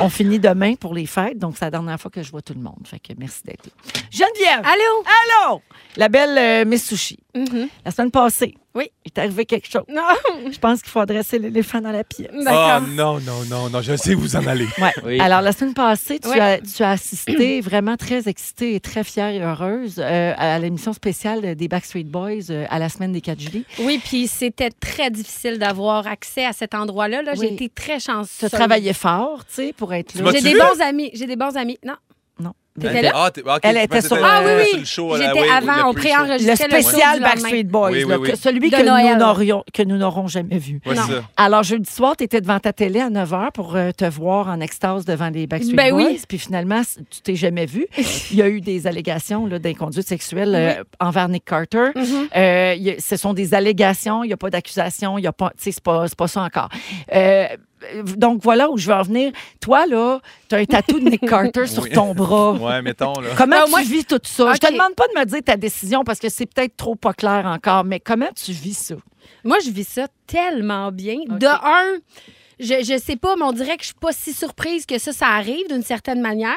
On 0.00 0.08
finit 0.08 0.38
demain 0.38 0.74
pour 0.74 0.94
les 0.94 1.06
fêtes, 1.06 1.38
donc 1.38 1.54
c'est 1.58 1.64
la 1.64 1.70
dernière 1.70 2.00
fois 2.00 2.10
que 2.10 2.22
je 2.22 2.30
vois 2.30 2.42
tout 2.42 2.54
le 2.54 2.60
monde. 2.60 2.78
Fait 2.84 2.98
que 2.98 3.12
merci 3.18 3.42
d'être 3.44 3.66
là. 3.66 3.72
Geneviève! 4.10 4.64
Allô? 4.64 5.48
Allô! 5.48 5.62
La 5.96 6.08
belle 6.08 6.38
euh, 6.38 6.64
Miss 6.64 6.86
Sushi. 6.86 7.18
Mhm. 7.34 7.68
La 7.84 7.90
semaine 7.90 8.10
passée, 8.10 8.54
Oui. 8.78 8.90
il 9.04 9.12
est 9.14 9.18
arrivé 9.18 9.44
quelque 9.44 9.68
chose. 9.70 9.82
Non. 9.88 10.02
Je 10.52 10.58
pense 10.58 10.80
qu'il 10.82 10.90
faut 10.90 11.00
adresser 11.00 11.38
l'éléphant 11.38 11.80
dans 11.80 11.90
la 11.92 12.04
pièce. 12.04 12.28
Oh 12.32 12.40
non, 12.90 13.18
non, 13.20 13.40
non, 13.50 13.68
non, 13.68 13.82
je 13.82 13.96
sais 13.96 14.14
où 14.14 14.20
vous 14.20 14.36
en 14.36 14.46
allez. 14.46 14.66
Ouais. 14.78 14.92
Oui. 15.04 15.20
Alors, 15.20 15.42
la 15.42 15.52
semaine 15.52 15.74
passée, 15.74 16.18
tu, 16.20 16.28
Ouais. 16.28 16.40
as, 16.40 16.58
tu 16.60 16.82
as 16.82 16.90
assisté 16.90 17.60
vraiment 17.62 17.96
très 17.96 18.28
excitée 18.28 18.74
et 18.76 18.80
très 18.80 19.02
fière 19.04 19.28
et 19.30 19.40
heureuse 19.42 19.96
euh, 19.98 20.32
à 20.36 20.58
l'émission 20.58 20.92
spéciale 20.92 21.54
des 21.56 21.68
Backstreet 21.68 22.04
Boys 22.04 22.50
euh, 22.50 22.64
à 22.70 22.78
la 22.78 22.88
semaine 22.88 23.12
des 23.12 23.20
4 23.20 23.40
juillet. 23.40 23.64
Oui, 23.80 24.00
puis 24.04 24.28
c'était 24.28 24.70
très 24.70 25.10
difficile 25.10 25.58
d'avoir 25.58 26.06
accès 26.06 26.44
à 26.46 26.52
cet 26.52 26.74
endroit-là. 26.74 27.22
Là. 27.22 27.32
Oui. 27.36 27.48
J'ai 27.48 27.54
été 27.54 27.68
très 27.68 27.98
Tu 27.98 28.04
chanceuse. 28.04 28.44
as 28.44 28.50
travaillé 28.56 28.92
fort, 28.92 29.44
tu 29.46 29.54
sais, 29.54 29.72
pour 29.76 29.92
être 29.92 30.12
Tu 30.12 30.22
là. 30.22 30.30
J'ai 30.32 30.40
des 30.40 30.52
vu? 30.54 30.58
bons 30.60 30.80
amis. 30.80 31.10
J'ai 31.14 31.26
des 31.26 31.36
bons 31.36 31.56
amis. 31.56 31.78
Non. 31.84 31.94
T'étais 32.78 33.02
là? 33.02 33.12
Ah, 33.14 33.30
Elle 33.62 33.76
était 33.76 33.88
pensais 33.88 34.08
sur- 34.08 34.16
que 34.16 34.22
Ah 34.24 34.42
oui, 34.44 34.50
oui. 34.58 34.68
sur 34.68 34.78
le 34.78 34.84
show, 34.84 35.16
là, 35.16 35.32
J'étais 35.34 35.48
avant, 35.50 35.90
on 35.90 35.94
préenregistrait 35.94 36.68
Le 36.70 36.82
spécial. 36.82 37.20
Backstreet 37.20 37.64
Boys, 37.64 37.90
Oui, 37.90 38.04
oui, 38.04 38.10
là, 38.10 38.18
oui. 38.18 38.30
que- 38.30 38.36
celui 38.36 38.70
que 38.70 38.76
nous, 38.76 39.18
n'aurions- 39.18 39.64
que 39.72 39.82
nous 39.82 39.96
n'aurons 39.96 40.26
jamais 40.28 40.58
vu. 40.58 40.80
Alors, 41.36 41.62
jeudi 41.62 41.90
soir, 41.90 42.16
tu 42.16 42.24
étais 42.24 42.40
devant 42.40 42.58
ta 42.58 42.72
télé 42.72 43.00
à 43.00 43.10
9 43.10 43.30
h 43.30 43.52
pour 43.52 43.76
euh, 43.76 43.90
te 43.92 44.04
voir 44.04 44.48
en 44.48 44.60
extase 44.60 45.04
devant 45.04 45.28
les 45.30 45.46
Backstreet 45.46 45.74
Ben 45.76 45.90
Boys. 45.92 46.04
oui. 46.10 46.20
Puis 46.28 46.38
finalement, 46.38 46.82
tu 47.10 47.20
t'es 47.22 47.34
jamais 47.36 47.66
vu. 47.66 47.86
Il 48.30 48.36
y 48.36 48.42
a 48.42 48.48
eu 48.48 48.60
des 48.60 48.86
allégations 48.86 49.46
là, 49.46 49.58
d'inconduite 49.58 50.06
sexuelle 50.06 50.54
euh, 50.54 50.82
envers 51.00 51.28
Nick 51.28 51.44
Carter. 51.44 51.90
Mhm. 51.94 52.28
Euh, 52.36 52.74
a- 52.74 53.00
ce 53.00 53.16
sont 53.16 53.34
des 53.34 53.54
allégations, 53.54 54.24
il 54.24 54.28
n'y 54.28 54.32
a 54.32 54.36
pas 54.36 54.50
d'accusation, 54.50 55.18
il 55.18 55.24
y 55.24 55.26
a 55.26 55.32
pas, 55.32 55.50
tu 55.56 55.64
sais, 55.64 55.72
c'est 55.72 55.82
pas, 55.82 56.06
ça 56.28 56.42
encore. 56.42 56.68
Euh, 57.14 57.46
donc 58.16 58.42
voilà 58.42 58.70
où 58.70 58.76
je 58.76 58.88
veux 58.88 58.94
en 58.94 59.02
venir. 59.02 59.32
Toi, 59.60 59.86
là, 59.86 60.20
tu 60.48 60.54
as 60.54 60.58
un 60.58 60.64
tatou 60.64 60.98
de 61.00 61.08
Nick 61.10 61.28
Carter 61.28 61.66
sur 61.68 61.82
Oui. 61.84 61.90
ton 61.90 62.14
bras. 62.14 62.52
Ouais, 62.52 62.82
mettons, 62.82 63.12
là. 63.20 63.30
Comment 63.36 63.56
Ben, 63.56 63.64
tu 63.66 63.70
moi- 63.70 63.80
vis 63.82 64.04
tout 64.04 64.18
ça? 64.22 64.52
Je 64.54 64.58
te 64.58 64.72
demande 64.72 64.94
pas 64.94 65.06
de 65.14 65.18
me 65.20 65.24
dire 65.24 65.40
ta 65.44 65.56
décision 65.56 66.04
parce 66.04 66.18
que 66.18 66.28
c'est 66.28 66.46
peut-être 66.46 66.76
trop 66.76 66.94
pas 66.94 67.12
clair 67.12 67.44
encore, 67.46 67.84
mais 67.84 68.00
comment 68.00 68.28
tu 68.34 68.52
vis 68.52 68.74
ça? 68.74 68.94
Moi, 69.44 69.58
je 69.64 69.70
vis 69.70 69.86
ça 69.88 70.06
tellement 70.26 70.90
bien. 70.92 71.16
De 71.28 71.46
un, 71.46 71.98
je, 72.60 72.74
je 72.84 72.98
sais 72.98 73.16
pas, 73.16 73.36
mais 73.36 73.44
on 73.44 73.52
dirait 73.52 73.76
que 73.76 73.82
je 73.82 73.88
suis 73.88 73.94
pas 74.00 74.12
si 74.12 74.32
surprise 74.32 74.86
que 74.86 74.98
ça, 74.98 75.12
ça 75.12 75.26
arrive 75.28 75.68
d'une 75.68 75.82
certaine 75.82 76.20
manière, 76.20 76.54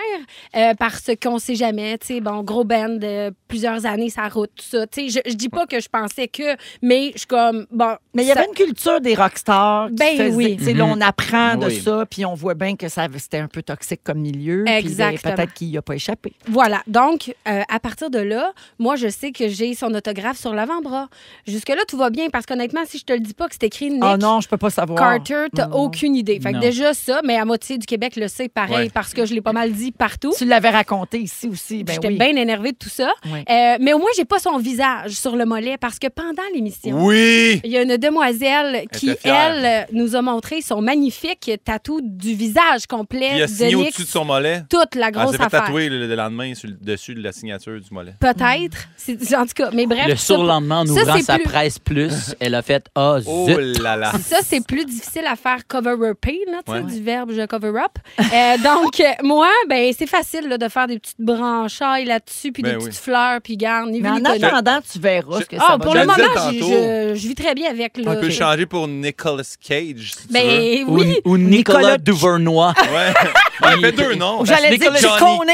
euh, 0.55 0.73
parce 0.77 1.09
qu'on 1.21 1.39
sait 1.39 1.55
jamais, 1.55 1.97
tu 1.97 2.07
sais, 2.07 2.21
bon, 2.21 2.41
gros 2.43 2.63
band, 2.63 2.97
euh, 3.03 3.31
plusieurs 3.47 3.85
années, 3.85 4.09
ça 4.09 4.27
route, 4.27 4.51
tout 4.55 4.65
ça. 4.65 4.87
Tu 4.87 5.09
sais, 5.09 5.21
je, 5.25 5.31
je 5.31 5.35
dis 5.35 5.49
pas 5.49 5.65
que 5.65 5.79
je 5.79 5.89
pensais 5.89 6.27
que, 6.27 6.55
mais 6.81 7.11
je 7.13 7.19
suis 7.19 7.27
comme, 7.27 7.65
bon. 7.71 7.95
Mais 8.13 8.23
il 8.23 8.25
y 8.25 8.31
ça- 8.31 8.39
avait 8.39 8.47
une 8.47 8.53
culture 8.55 9.01
des 9.01 9.15
rockstars. 9.15 9.87
qui 9.89 9.93
Ben 9.95 10.17
faisait- 10.17 10.29
oui. 10.35 10.57
tu 10.57 10.65
sais, 10.65 10.73
Là, 10.73 10.85
on 10.85 10.95
Mhm. 10.95 11.01
apprend 11.01 11.55
de 11.57 11.65
Oui. 11.67 11.81
ça, 11.81 12.05
puis 12.09 12.25
on 12.25 12.33
voit 12.33 12.53
bien 12.53 12.75
que 12.75 12.87
ça, 12.87 13.07
c'était 13.17 13.37
un 13.39 13.47
peu 13.47 13.61
toxique 13.61 14.01
comme 14.03 14.19
milieu. 14.19 14.63
puis, 14.65 14.73
ben, 14.73 14.77
Exactement. 14.79 15.35
Peut-être 15.35 15.53
qu'il 15.53 15.69
n'y 15.69 15.77
a 15.77 15.81
pas 15.81 15.95
échappé. 15.95 16.33
Voilà. 16.47 16.81
Donc, 16.87 17.33
euh, 17.47 17.61
à 17.69 17.79
partir 17.79 18.09
de 18.09 18.19
là, 18.19 18.53
moi, 18.79 18.95
je 18.95 19.07
sais 19.09 19.31
que 19.31 19.47
j'ai 19.49 19.73
son 19.75 19.93
autographe 19.93 20.37
sur 20.37 20.53
l'avant-bras. 20.53 21.09
Jusque-là, 21.47 21.81
tout 21.87 21.97
va 21.97 22.09
bien, 22.09 22.29
parce 22.29 22.45
qu'honnêtement, 22.45 22.81
si 22.85 22.97
je 22.99 23.05
te 23.05 23.13
le 23.13 23.19
dis 23.19 23.33
pas 23.33 23.47
que 23.47 23.55
c'est 23.59 23.67
écrit 23.67 23.89
Nick 23.91 24.03
Oh 24.03 24.17
non, 24.17 24.39
je 24.41 24.47
peux 24.47 24.57
pas 24.57 24.69
savoir. 24.69 24.97
Carter, 24.99 25.47
t'as 25.53 25.67
Non. 25.67 25.77
Aucune 25.95 26.15
idée. 26.15 26.39
Fait 26.39 26.49
que 26.51 26.55
Non. 26.55 26.59
déjà 26.61 26.93
ça, 26.93 27.21
mais 27.23 27.37
à 27.37 27.45
moitié 27.45 27.77
du 27.77 27.85
Québec 27.85 28.15
le 28.15 28.27
sait 28.27 28.49
pareil, 28.49 28.75
Ouais. 28.85 28.89
parce 28.93 29.13
que 29.13 29.25
je 29.25 29.33
l'ai 29.33 29.41
pas 29.41 29.53
mal 29.53 29.71
dit 29.71 29.91
partout. 29.91 30.31
Tu 30.37 30.45
l'avais 30.45 30.69
raconté 30.69 31.19
ici 31.19 31.47
aussi. 31.47 31.83
Ben 31.83 31.93
J'étais 31.93 32.07
oui. 32.09 32.17
bien 32.17 32.35
énervée 32.35 32.71
de 32.71 32.77
tout 32.77 32.89
ça. 32.89 33.11
Oui. 33.25 33.39
Euh, 33.49 33.77
mais 33.79 33.93
au 33.93 33.97
moins, 33.99 34.09
j'ai 34.15 34.25
pas 34.25 34.39
son 34.39 34.57
visage 34.57 35.11
sur 35.11 35.35
le 35.35 35.45
mollet 35.45 35.77
parce 35.77 35.99
que 35.99 36.07
pendant 36.07 36.43
l'émission, 36.53 37.05
Oui! 37.05 37.61
il 37.63 37.71
y 37.71 37.77
a 37.77 37.81
une 37.83 37.97
demoiselle 37.97 38.85
qui, 38.93 39.11
elle, 39.23 39.87
nous 39.93 40.15
a 40.15 40.21
montré 40.21 40.61
son 40.61 40.81
magnifique 40.81 41.51
tatou 41.63 41.99
du 42.03 42.33
visage 42.33 42.85
complet 42.87 43.31
Il 43.35 43.43
a 43.43 43.47
signé 43.47 43.75
au-dessus 43.75 44.03
de 44.03 44.07
son 44.07 44.25
mollet. 44.25 44.63
Toute 44.69 44.95
la 44.95 45.07
Ah, 45.07 45.11
grosse 45.11 45.35
fait 45.35 45.43
affaire. 45.43 45.65
tatouer 45.65 45.89
le, 45.89 46.07
le 46.07 46.15
lendemain 46.15 46.53
sur 46.55 46.69
le 46.69 46.75
dessus 46.79 47.13
de 47.15 47.21
la 47.21 47.31
signature 47.31 47.79
du 47.79 47.87
mollet. 47.93 48.13
Peut-être. 48.19 48.87
C'est- 48.97 49.35
En 49.35 49.45
tout 49.45 49.53
cas, 49.55 49.69
mais 49.73 49.85
bref. 49.85 50.07
Le 50.07 50.15
ça, 50.15 50.25
surlendemain, 50.35 50.81
en 50.81 50.85
ça, 50.85 50.91
ouvrant 51.01 51.17
c'est 51.17 51.23
sa 51.23 51.35
plus- 51.35 51.43
presse 51.43 51.79
plus, 51.79 52.35
elle 52.39 52.55
a 52.55 52.61
fait 52.61 52.85
Ah, 52.95 53.17
Oh 53.25 53.45
zut. 53.47 53.81
là 53.81 53.95
là! 53.95 54.11
Ça, 54.23 54.37
c'est 54.43 54.65
plus 54.65 54.85
difficile 54.85 55.23
à 55.27 55.35
faire 55.35 55.65
cover-upper, 55.67 55.80
sais, 55.83 56.71
Ouais. 56.71 56.81
du 56.83 57.01
verbe 57.01 57.31
je 57.31 57.45
cover-up. 57.45 57.91
Euh, 58.19 58.57
donc, 58.63 58.99
euh, 58.99 59.03
moi, 59.23 59.47
ben, 59.69 59.91
c'est 59.97 60.07
facile 60.07 60.47
là, 60.47 60.57
de 60.57 60.67
faire 60.69 60.87
des 60.87 60.99
petites 60.99 61.19
branchailles 61.19 62.05
là-dessus, 62.05 62.51
puis 62.51 62.63
Ben 62.63 62.71
des 62.71 62.77
oui. 62.77 62.89
petites 62.89 63.01
fleurs, 63.01 63.39
puis 63.43 63.57
garde, 63.57 63.89
Mais 63.91 64.09
en 64.09 64.23
attendant, 64.23 64.79
tu 64.91 64.99
verras 64.99 65.41
ce 65.41 65.45
que 65.45 65.57
ça 65.57 65.63
Ah, 65.67 65.77
va 65.77 65.83
pour 65.83 65.93
le 65.93 66.01
moment, 66.01 66.13
je, 66.51 67.13
je 67.15 67.27
vis 67.27 67.35
très 67.35 67.53
bien 67.55 67.69
avec. 67.69 67.93
On 67.97 68.09
Là. 68.09 68.15
peut 68.17 68.25
le 68.27 68.31
changer 68.31 68.65
pour 68.65 68.87
Nicolas 68.87 69.43
Cage, 69.67 70.13
si 70.15 70.27
tu 70.27 70.33
veux. 70.33 70.39
Ben 70.39 70.83
Ou, 70.87 70.97
oui. 70.99 71.19
ou 71.25 71.37
Nicolas 71.37 71.79
Nicolas 71.79 71.97
Duvernois. 71.97 72.73
Ouais. 72.93 73.13
Ouais, 73.67 73.79
fait 73.81 73.91
deux 73.91 74.15
noms. 74.15 74.43
J'allais 74.45 74.77
dire 74.77 74.91
Nicolas- 74.91 74.99
Ciccone. 75.17 75.47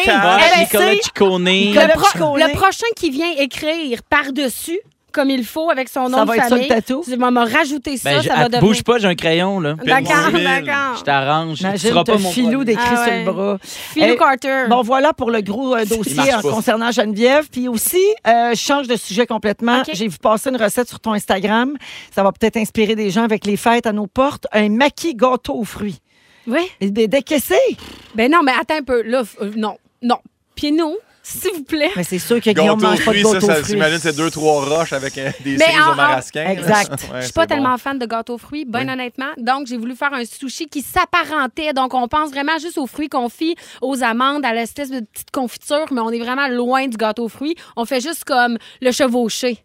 Nicolas 0.59 0.93
Ciccone. 1.01 1.43
Nicolas 1.43 1.87
Le, 1.87 1.93
pro- 1.93 2.37
le 2.37 2.53
prochain 2.53 2.85
qui 2.95 3.09
vient 3.09 3.31
écrire 3.37 4.01
par-dessus 4.09 4.79
comme 5.17 5.29
il 5.31 5.43
faut 5.43 5.69
avec 5.71 5.89
son 5.89 6.09
nom 6.09 6.19
Ça 6.19 6.23
de 6.25 6.27
va 6.27 6.35
être 6.37 6.43
ça, 6.43 6.49
famille. 6.49 6.69
le 6.69 6.75
tatou? 6.75 7.01
Tu 7.03 7.15
vas 7.15 7.31
me 7.31 7.39
rajouter 7.51 7.97
ça, 7.97 8.09
Ben, 8.11 8.21
je- 8.21 8.27
ça 8.27 8.35
va 8.35 8.39
ah, 8.41 8.49
devenir... 8.49 8.61
bouge 8.61 8.83
pas, 8.83 8.99
j'ai 8.99 9.07
un 9.07 9.15
crayon, 9.15 9.59
là. 9.59 9.73
D'accord, 9.83 10.31
d'accord. 10.31 10.97
Je 10.99 11.03
t'arrange. 11.03 11.57
Tu 11.57 11.63
Imagine, 11.63 11.89
seras 11.89 12.03
pas 12.03 12.17
mon 12.17 12.29
filou 12.31 12.63
d'écrit 12.63 12.85
Ah 12.87 13.03
sur 13.03 13.11
ouais. 13.13 13.25
le 13.25 13.31
bras. 13.31 13.57
Philou 13.63 14.05
Eh, 14.13 14.15
Carter. 14.17 14.65
Bon, 14.69 14.81
voilà 14.83 15.13
pour 15.13 15.31
le 15.31 15.41
gros 15.41 15.75
euh, 15.75 15.85
dossier 15.85 16.33
euh, 16.33 16.41
concernant 16.41 16.91
Geneviève. 16.91 17.47
Puis 17.51 17.67
aussi, 17.67 18.03
euh, 18.27 18.51
je 18.51 18.59
change 18.59 18.87
de 18.87 18.95
sujet 18.95 19.25
complètement. 19.25 19.79
OK. 19.79 19.89
J'ai 19.93 20.07
vu 20.07 20.17
passer 20.19 20.49
une 20.51 20.57
recette 20.57 20.87
sur 20.87 20.99
ton 20.99 21.13
Instagram. 21.13 21.75
Ça 22.13 22.21
va 22.21 22.31
peut-être 22.31 22.57
inspirer 22.57 22.95
des 22.95 23.09
gens 23.09 23.23
avec 23.23 23.45
les 23.45 23.57
fêtes 23.57 23.87
à 23.87 23.93
nos 23.93 24.05
portes. 24.07 24.45
Un 24.53 24.69
maquis 24.69 25.15
gâteau 25.15 25.55
aux 25.55 25.63
fruits. 25.65 25.99
Oui. 26.45 26.59
Eh 26.79 26.91
bien, 26.91 27.07
Décaissé. 27.07 27.55
Ben 28.15 28.31
non, 28.31 28.39
mais 28.43 28.51
attends 28.51 28.75
un 28.77 28.83
peu. 28.83 29.01
Là, 29.01 29.23
euh, 29.41 29.51
non, 29.55 29.77
non. 30.03 30.17
Puis 30.55 30.71
nous, 30.71 30.95
s'il 31.27 31.51
vous 31.53 31.63
plaît. 31.63 31.91
Mais 31.95 32.03
c'est 32.03 32.19
sûr 32.19 32.37
que 32.41 32.49
Guillaume 32.51 32.79
Gâteau 32.79 32.91
mange 32.91 33.05
pas 33.05 33.11
de 33.13 33.17
ça, 33.23 33.33
gâteau 33.33 33.45
ça 33.47 33.53
fruits. 33.55 33.65
s'imagine, 33.71 33.99
c'est 33.99 34.15
deux, 34.15 34.29
trois 34.31 34.63
roches 34.65 34.93
avec 34.93 35.17
euh, 35.17 35.29
des 35.43 35.57
Mais 35.57 35.65
cerises 35.65 35.81
en- 35.81 35.91
au 35.91 35.95
marasquin. 35.95 36.49
Exact. 36.49 36.91
Ouais, 36.91 36.97
Je 37.15 37.17
suis 37.17 37.25
c'est 37.27 37.33
pas 37.35 37.45
bon. 37.45 37.55
tellement 37.55 37.77
fan 37.77 37.99
de 37.99 38.05
gâteaux 38.05 38.35
aux 38.35 38.37
fruits, 38.37 38.65
bien 38.65 38.85
Oui. 38.87 38.93
honnêtement. 38.93 39.31
Donc, 39.37 39.67
j'ai 39.67 39.77
voulu 39.77 39.95
faire 39.95 40.13
un 40.13 40.23
sushi 40.25 40.67
qui 40.67 40.81
s'apparentait. 40.81 41.73
Donc, 41.73 41.93
on 41.93 42.07
pense 42.07 42.31
vraiment 42.31 42.57
juste 42.59 42.77
aux 42.77 42.87
fruits 42.87 43.09
confits, 43.09 43.55
aux 43.81 44.03
amandes, 44.03 44.45
à 44.45 44.53
l'espèce 44.53 44.89
de 44.89 45.01
petite 45.01 45.31
confiture, 45.31 45.85
mais 45.91 46.01
on 46.01 46.09
est 46.11 46.19
vraiment 46.19 46.47
loin 46.47 46.87
du 46.87 46.97
gâteau 46.97 47.25
aux 47.25 47.29
fruits. 47.29 47.55
On 47.75 47.85
fait 47.85 48.01
juste 48.01 48.23
comme 48.23 48.57
le 48.81 48.91
chevauché. 48.91 49.59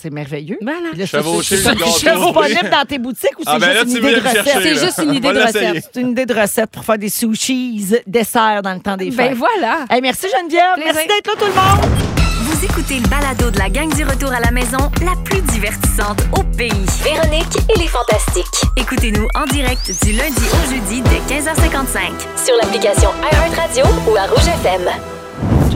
C'est 0.00 0.10
merveilleux. 0.12 0.58
Voilà. 0.62 1.06
Chevaucher 1.06 1.56
le 1.56 1.62
gâteau 1.62 1.84
c'est 1.98 2.12
disponible 2.14 2.70
dans 2.70 2.84
tes 2.86 2.98
boutiques 2.98 3.38
ou 3.38 3.42
c'est 3.44 3.50
Ah, 3.50 3.58
ben 3.58 3.72
là, 3.72 3.82
juste 3.84 3.96
une 3.96 4.04
idée 4.04 4.14
de 4.14 4.20
recette? 4.20 4.58
C'est 4.62 4.76
juste 4.86 4.98
une 5.02 5.14
idée 5.14 5.32
de 5.32 5.40
recette. 5.40 5.90
C'est 5.92 6.00
une 6.00 6.10
idée 6.10 6.26
de 6.26 6.34
recette 6.34 6.70
pour 6.70 6.84
faire 6.84 6.98
des 6.98 7.08
sushis 7.08 7.86
dessert 8.06 8.60
dans 8.62 8.74
le 8.74 8.80
temps 8.80 8.96
des 8.96 9.10
Ben 9.10 9.28
fêtes. 9.30 9.38
voilà. 9.38 9.84
Hey, 9.90 10.00
merci 10.00 10.26
Geneviève. 10.28 10.74
Plaisir. 10.74 10.92
Merci 10.94 11.08
d'être 11.08 11.26
là 11.26 11.32
tout 11.38 11.46
le 11.46 11.52
monde. 11.54 11.90
Vous 12.48 12.64
écoutez 12.64 13.00
le 13.00 13.08
balado 13.08 13.50
de 13.50 13.58
la 13.58 13.68
gang 13.68 13.92
du 13.94 14.04
retour 14.04 14.32
à 14.32 14.40
la 14.40 14.50
maison, 14.50 14.78
la 15.04 15.14
plus 15.24 15.40
divertissante 15.42 16.20
au 16.38 16.42
pays. 16.56 16.70
Véronique 17.02 17.56
et 17.74 17.78
les 17.78 17.88
Fantastiques. 17.88 18.62
Écoutez-nous 18.76 19.26
en 19.34 19.44
direct 19.46 19.90
du 20.04 20.12
lundi 20.12 20.42
au 20.52 20.70
jeudi 20.70 21.02
dès 21.02 21.34
15h55. 21.34 22.44
Sur 22.44 22.54
l'application 22.62 23.10
iHeartRadio 23.32 23.84
ou 24.10 24.16
à 24.16 24.26
Rouge 24.26 24.46
FM. 24.64 25.15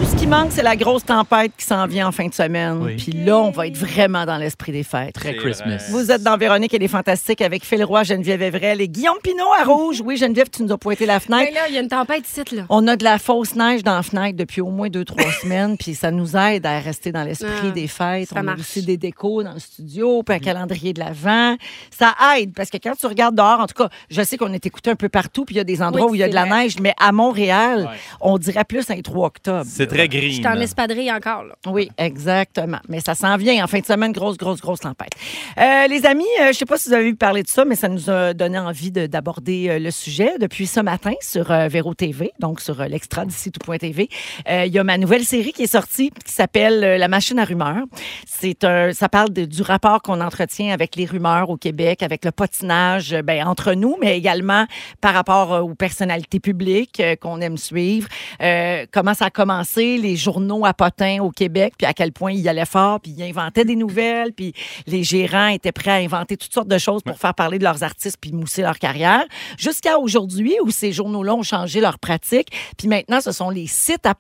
Tout 0.01 0.07
ce 0.07 0.17
qui 0.17 0.27
manque, 0.27 0.51
c'est 0.51 0.63
la 0.63 0.77
grosse 0.77 1.05
tempête 1.05 1.53
qui 1.59 1.65
s'en 1.67 1.87
vient 1.87 2.09
en 2.09 2.13
fin 2.13 2.27
de 2.27 2.33
semaine. 2.33 2.79
Oui. 2.83 2.97
Puis 2.97 3.13
là, 3.13 3.37
on 3.39 3.51
va 3.51 3.67
être 3.67 3.77
vraiment 3.77 4.25
dans 4.25 4.39
l'esprit 4.39 4.73
des 4.73 4.83
fêtes. 4.83 5.13
Très 5.13 5.35
Christmas. 5.37 5.89
Vous 5.91 6.11
êtes 6.11 6.23
dans 6.23 6.39
Véronique 6.39 6.73
et 6.73 6.79
les 6.79 6.89
Fantastiques 6.89 7.43
avec 7.43 7.65
Phil 7.67 7.85
Roy, 7.85 8.03
Geneviève 8.05 8.41
Evrel 8.41 8.81
et 8.81 8.89
Guillaume 8.89 9.19
Pinot 9.23 9.45
à 9.61 9.65
Rouge. 9.65 10.01
Oui, 10.05 10.17
Geneviève, 10.17 10.49
tu 10.49 10.63
nous 10.63 10.73
as 10.73 10.79
pointé 10.79 11.05
la 11.05 11.21
fenêtre. 11.21 11.53
là, 11.53 11.61
il 11.69 11.75
y 11.75 11.79
a 11.79 11.83
une 11.83 11.89
tempête 11.89 12.27
ici, 12.27 12.41
là. 12.57 12.63
On 12.71 12.89
a 12.89 12.97
de 12.97 13.05
la 13.05 13.19
fausse 13.19 13.55
neige 13.55 13.83
dans 13.85 13.95
la 13.97 14.03
fenêtre 14.03 14.39
depuis 14.39 14.63
au 14.63 14.71
moins 14.71 14.89
deux, 14.89 15.05
trois 15.05 15.31
semaines, 15.43 15.77
puis 15.77 15.95
ça 15.95 16.11
nous 16.11 16.35
aide 16.35 16.65
à 16.65 16.79
rester 16.81 17.13
dans 17.13 17.23
l'esprit 17.23 17.51
Ah, 17.69 17.71
des 17.71 17.87
fêtes. 17.87 18.31
ça 18.31 18.41
On 18.43 18.49
a 18.49 18.55
aussi 18.55 18.83
des 18.83 18.97
décos 18.97 19.43
dans 19.43 19.53
le 19.53 19.61
studio, 19.61 20.23
puis 20.23 20.35
un 20.37 20.39
calendrier 20.39 20.95
de 20.95 21.01
l'Avent. 21.01 21.57
Ça 21.91 22.15
aide, 22.39 22.55
parce 22.55 22.71
que 22.71 22.79
quand 22.79 22.95
tu 22.99 23.07
regardes 23.07 23.35
dehors, 23.35 23.61
en 23.61 23.67
tout 23.67 23.75
cas, 23.85 23.91
je 24.11 24.23
sais 24.23 24.39
qu'on 24.39 24.53
est 24.55 24.65
écouté 24.65 24.91
un 24.91 24.97
peu 24.97 25.11
partout, 25.11 25.45
puis 25.45 25.57
il 25.57 25.59
y 25.59 25.61
a 25.61 25.65
des 25.65 25.83
endroits 25.83 26.07
Oui, 26.07 26.13
où 26.13 26.15
il 26.15 26.19
y 26.21 26.25
a 26.25 26.29
de 26.29 26.35
la 26.35 26.47
vrai. 26.47 26.63
neige, 26.65 26.77
mais 26.81 26.95
à 26.99 27.13
Montréal, 27.13 27.81
Ouais. 27.91 27.97
on 28.23 28.39
dirait 28.39 28.65
plus 28.65 28.89
un 28.91 29.01
3 29.03 29.27
octobre. 29.27 29.67
C'est 29.69 29.90
très 29.91 30.05
Je 30.05 30.09
gris. 30.11 30.35
suis 30.35 30.47
en 30.47 30.59
espadrille 30.61 31.11
encore, 31.13 31.45
là. 31.45 31.55
Oui, 31.67 31.91
exactement. 31.99 32.79
Mais 32.89 33.01
ça 33.01 33.15
s'en 33.15 33.37
vient 33.37 33.63
en 33.63 33.67
fin 33.67 33.81
de 33.81 33.87
semaine, 33.87 34.13
grosse, 34.13 34.37
grosse, 34.37 34.61
grosse 34.61 34.81
tempête. 34.81 35.11
Euh, 35.59 35.87
les 35.89 36.07
amis, 36.07 36.25
euh, 36.41 36.45
je 36.45 36.49
ne 36.49 36.53
sais 36.53 36.65
pas 36.67 36.77
si 36.79 36.89
vous 36.89 36.95
avez 36.95 37.05
vu 37.05 37.17
parler 37.17 37.43
de 37.43 37.49
ça, 37.49 37.65
mais 37.65 37.75
ça 37.77 37.89
nous 37.89 38.09
a 38.11 38.35
donné 38.35 38.59
envie 38.59 38.91
de- 38.91 39.07
d'aborder 39.07 39.69
euh, 39.69 39.79
le 39.79 39.91
sujet 39.91 40.33
depuis 40.39 40.67
ce 40.67 40.81
matin 40.81 41.13
sur 41.21 41.51
euh, 41.51 41.69
Véro 41.69 41.95
TV, 41.95 42.31
donc 42.39 42.61
sur 42.61 42.81
euh, 42.81 42.87
l'extra 42.87 43.25
d'ici 43.25 43.51
tout.tv. 43.51 44.09
Euh, 44.49 44.65
Il 44.67 44.73
y 44.73 44.79
a 44.79 44.85
ma 44.85 44.99
nouvelle 44.99 45.25
série 45.25 45.53
qui 45.53 45.65
est 45.65 45.73
sortie 45.73 46.11
qui 46.25 46.33
s'appelle 46.33 46.85
euh, 46.85 46.99
La 46.99 47.09
machine 47.09 47.39
à 47.39 47.45
rumeurs. 47.45 47.85
C'est 48.27 48.65
un, 48.65 48.93
ça 48.93 49.09
parle 49.09 49.31
de- 49.31 49.45
du 49.45 49.63
rapport 49.63 50.03
qu'on 50.03 50.21
entretient 50.21 50.73
avec 50.73 50.97
les 50.97 51.05
rumeurs 51.07 51.51
au 51.51 51.57
Québec, 51.57 52.03
avec 52.03 52.25
le 52.25 52.31
potinage 52.33 53.13
euh, 53.13 53.23
ben, 53.23 53.47
entre 53.47 53.73
nous, 53.75 53.97
mais 54.01 54.17
également 54.17 54.67
par 55.01 55.15
rapport 55.15 55.53
euh, 55.55 55.61
aux 55.61 55.75
personnalités 55.75 56.41
publiques 56.41 57.01
euh, 57.01 57.17
qu'on 57.17 57.41
aime 57.41 57.57
suivre. 57.57 58.09
Euh, 58.43 58.87
comment 58.93 59.15
ça 59.15 59.27
a 59.27 59.31
commencé, 59.31 59.80
les 59.81 60.17
journaux 60.17 60.65
à 60.65 60.75
potins 60.75 61.19
au 61.21 61.31
Québec, 61.31 61.75
puis 61.79 61.87
à 61.87 61.93
quel 61.93 62.13
point 62.13 62.33
ils 62.33 62.49
allaient 62.49 62.65
fort, 62.65 63.01
puis 63.01 63.15
ils 63.17 63.23
inventaient 63.23 63.65
des 63.65 63.77
nouvelles, 63.77 64.33
puis 64.33 64.53
les 64.87 65.03
gérants 65.03 65.49
étaient 65.49 65.73
prêts 65.73 65.91
à 65.91 65.95
inventer 65.95 66.37
toutes 66.37 66.53
sortes 66.53 66.69
de 66.69 66.79
choses 66.79 67.03
pour 67.03 67.19
faire 67.19 67.35
parler 67.35 67.59
de 67.59 67.65
leurs 67.65 67.83
artistes 67.83 68.19
puis 68.21 68.33
mousser 68.33 68.63
leur 68.63 68.79
carrière. 68.79 69.25
Jusqu'à 69.59 69.99
aujourd'hui, 69.99 70.55
où 70.63 70.71
ces 70.71 70.93
journaux-là 70.93 71.35
ont 71.35 71.43
changé 71.43 71.81
leur 71.81 71.99
pratique, 71.99 72.49
puis 72.77 72.89
maintenant, 72.89 73.21
ce 73.21 73.33
sont 73.33 73.51
les 73.51 73.67
sites 73.67 74.07
à 74.07 74.15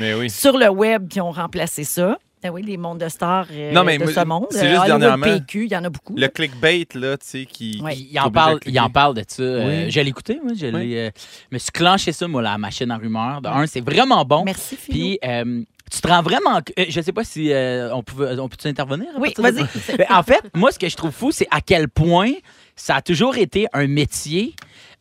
oui. 0.00 0.30
sur 0.30 0.58
le 0.58 0.68
web 0.68 1.08
qui 1.08 1.20
ont 1.20 1.30
remplacé 1.30 1.84
ça. 1.84 2.18
Ah 2.46 2.52
oui, 2.52 2.62
les 2.62 2.76
mondes 2.76 2.98
de 2.98 3.08
stars 3.08 3.46
euh, 3.52 3.72
Non, 3.72 3.84
mais 3.84 3.98
de 3.98 4.04
moi, 4.04 4.12
ce 4.12 4.24
monde. 4.24 4.46
c'est 4.50 4.58
Euh, 4.58 4.68
juste 4.70 4.80
Hollywood 4.82 5.00
dernièrement, 5.00 5.24
PQ, 5.38 5.64
il 5.66 5.72
y 5.72 5.76
en 5.76 5.84
a 5.84 5.88
beaucoup. 5.90 6.14
Le 6.16 6.28
clickbait, 6.28 6.86
là, 6.94 7.16
tu 7.18 7.26
sais, 7.26 7.46
qui. 7.46 7.80
Ouais. 7.82 7.94
qui 7.94 8.08
Il 8.12 8.20
en, 8.20 8.30
parle, 8.30 8.58
il 8.66 8.78
en 8.80 8.90
parle 8.90 9.14
de 9.14 9.24
ça. 9.26 9.42
Euh, 9.42 9.84
Oui. 9.84 9.90
je 9.90 10.00
l'ai 10.00 10.08
écouté, 10.08 10.40
moi. 10.42 10.52
Je 10.56 10.66
Oui. 10.66 10.88
l'ai, 10.88 10.98
euh, 10.98 11.10
me 11.50 11.58
suis 11.58 11.70
clenché 11.72 12.12
ça, 12.12 12.26
moi, 12.28 12.42
la 12.42 12.58
machine 12.58 12.90
à 12.90 12.96
rumeurs. 12.96 13.40
De 13.42 13.48
un, 13.48 13.66
c'est 13.66 13.80
vraiment 13.80 14.24
bon. 14.24 14.44
Merci, 14.44 14.76
Philou. 14.76 14.98
Puis, 14.98 15.18
euh, 15.24 15.62
tu 15.92 16.00
te 16.00 16.08
rends 16.08 16.22
vraiment. 16.22 16.60
Je 16.76 17.00
sais 17.00 17.12
pas 17.12 17.24
si 17.24 17.52
euh, 17.52 17.94
on, 17.94 18.02
pouvait, 18.02 18.38
on 18.38 18.48
peut 18.48 18.56
intervenir? 18.68 19.08
Oui, 19.18 19.32
vas-y. 19.38 19.64
Ben, 19.96 20.06
en 20.10 20.22
fait, 20.22 20.42
moi, 20.54 20.72
ce 20.72 20.78
que 20.78 20.88
je 20.88 20.96
trouve 20.96 21.12
fou, 21.12 21.30
c'est 21.30 21.46
à 21.50 21.60
quel 21.60 21.88
point 21.88 22.32
ça 22.74 22.96
a 22.96 23.02
toujours 23.02 23.36
été 23.36 23.66
un 23.72 23.86
métier 23.86 24.54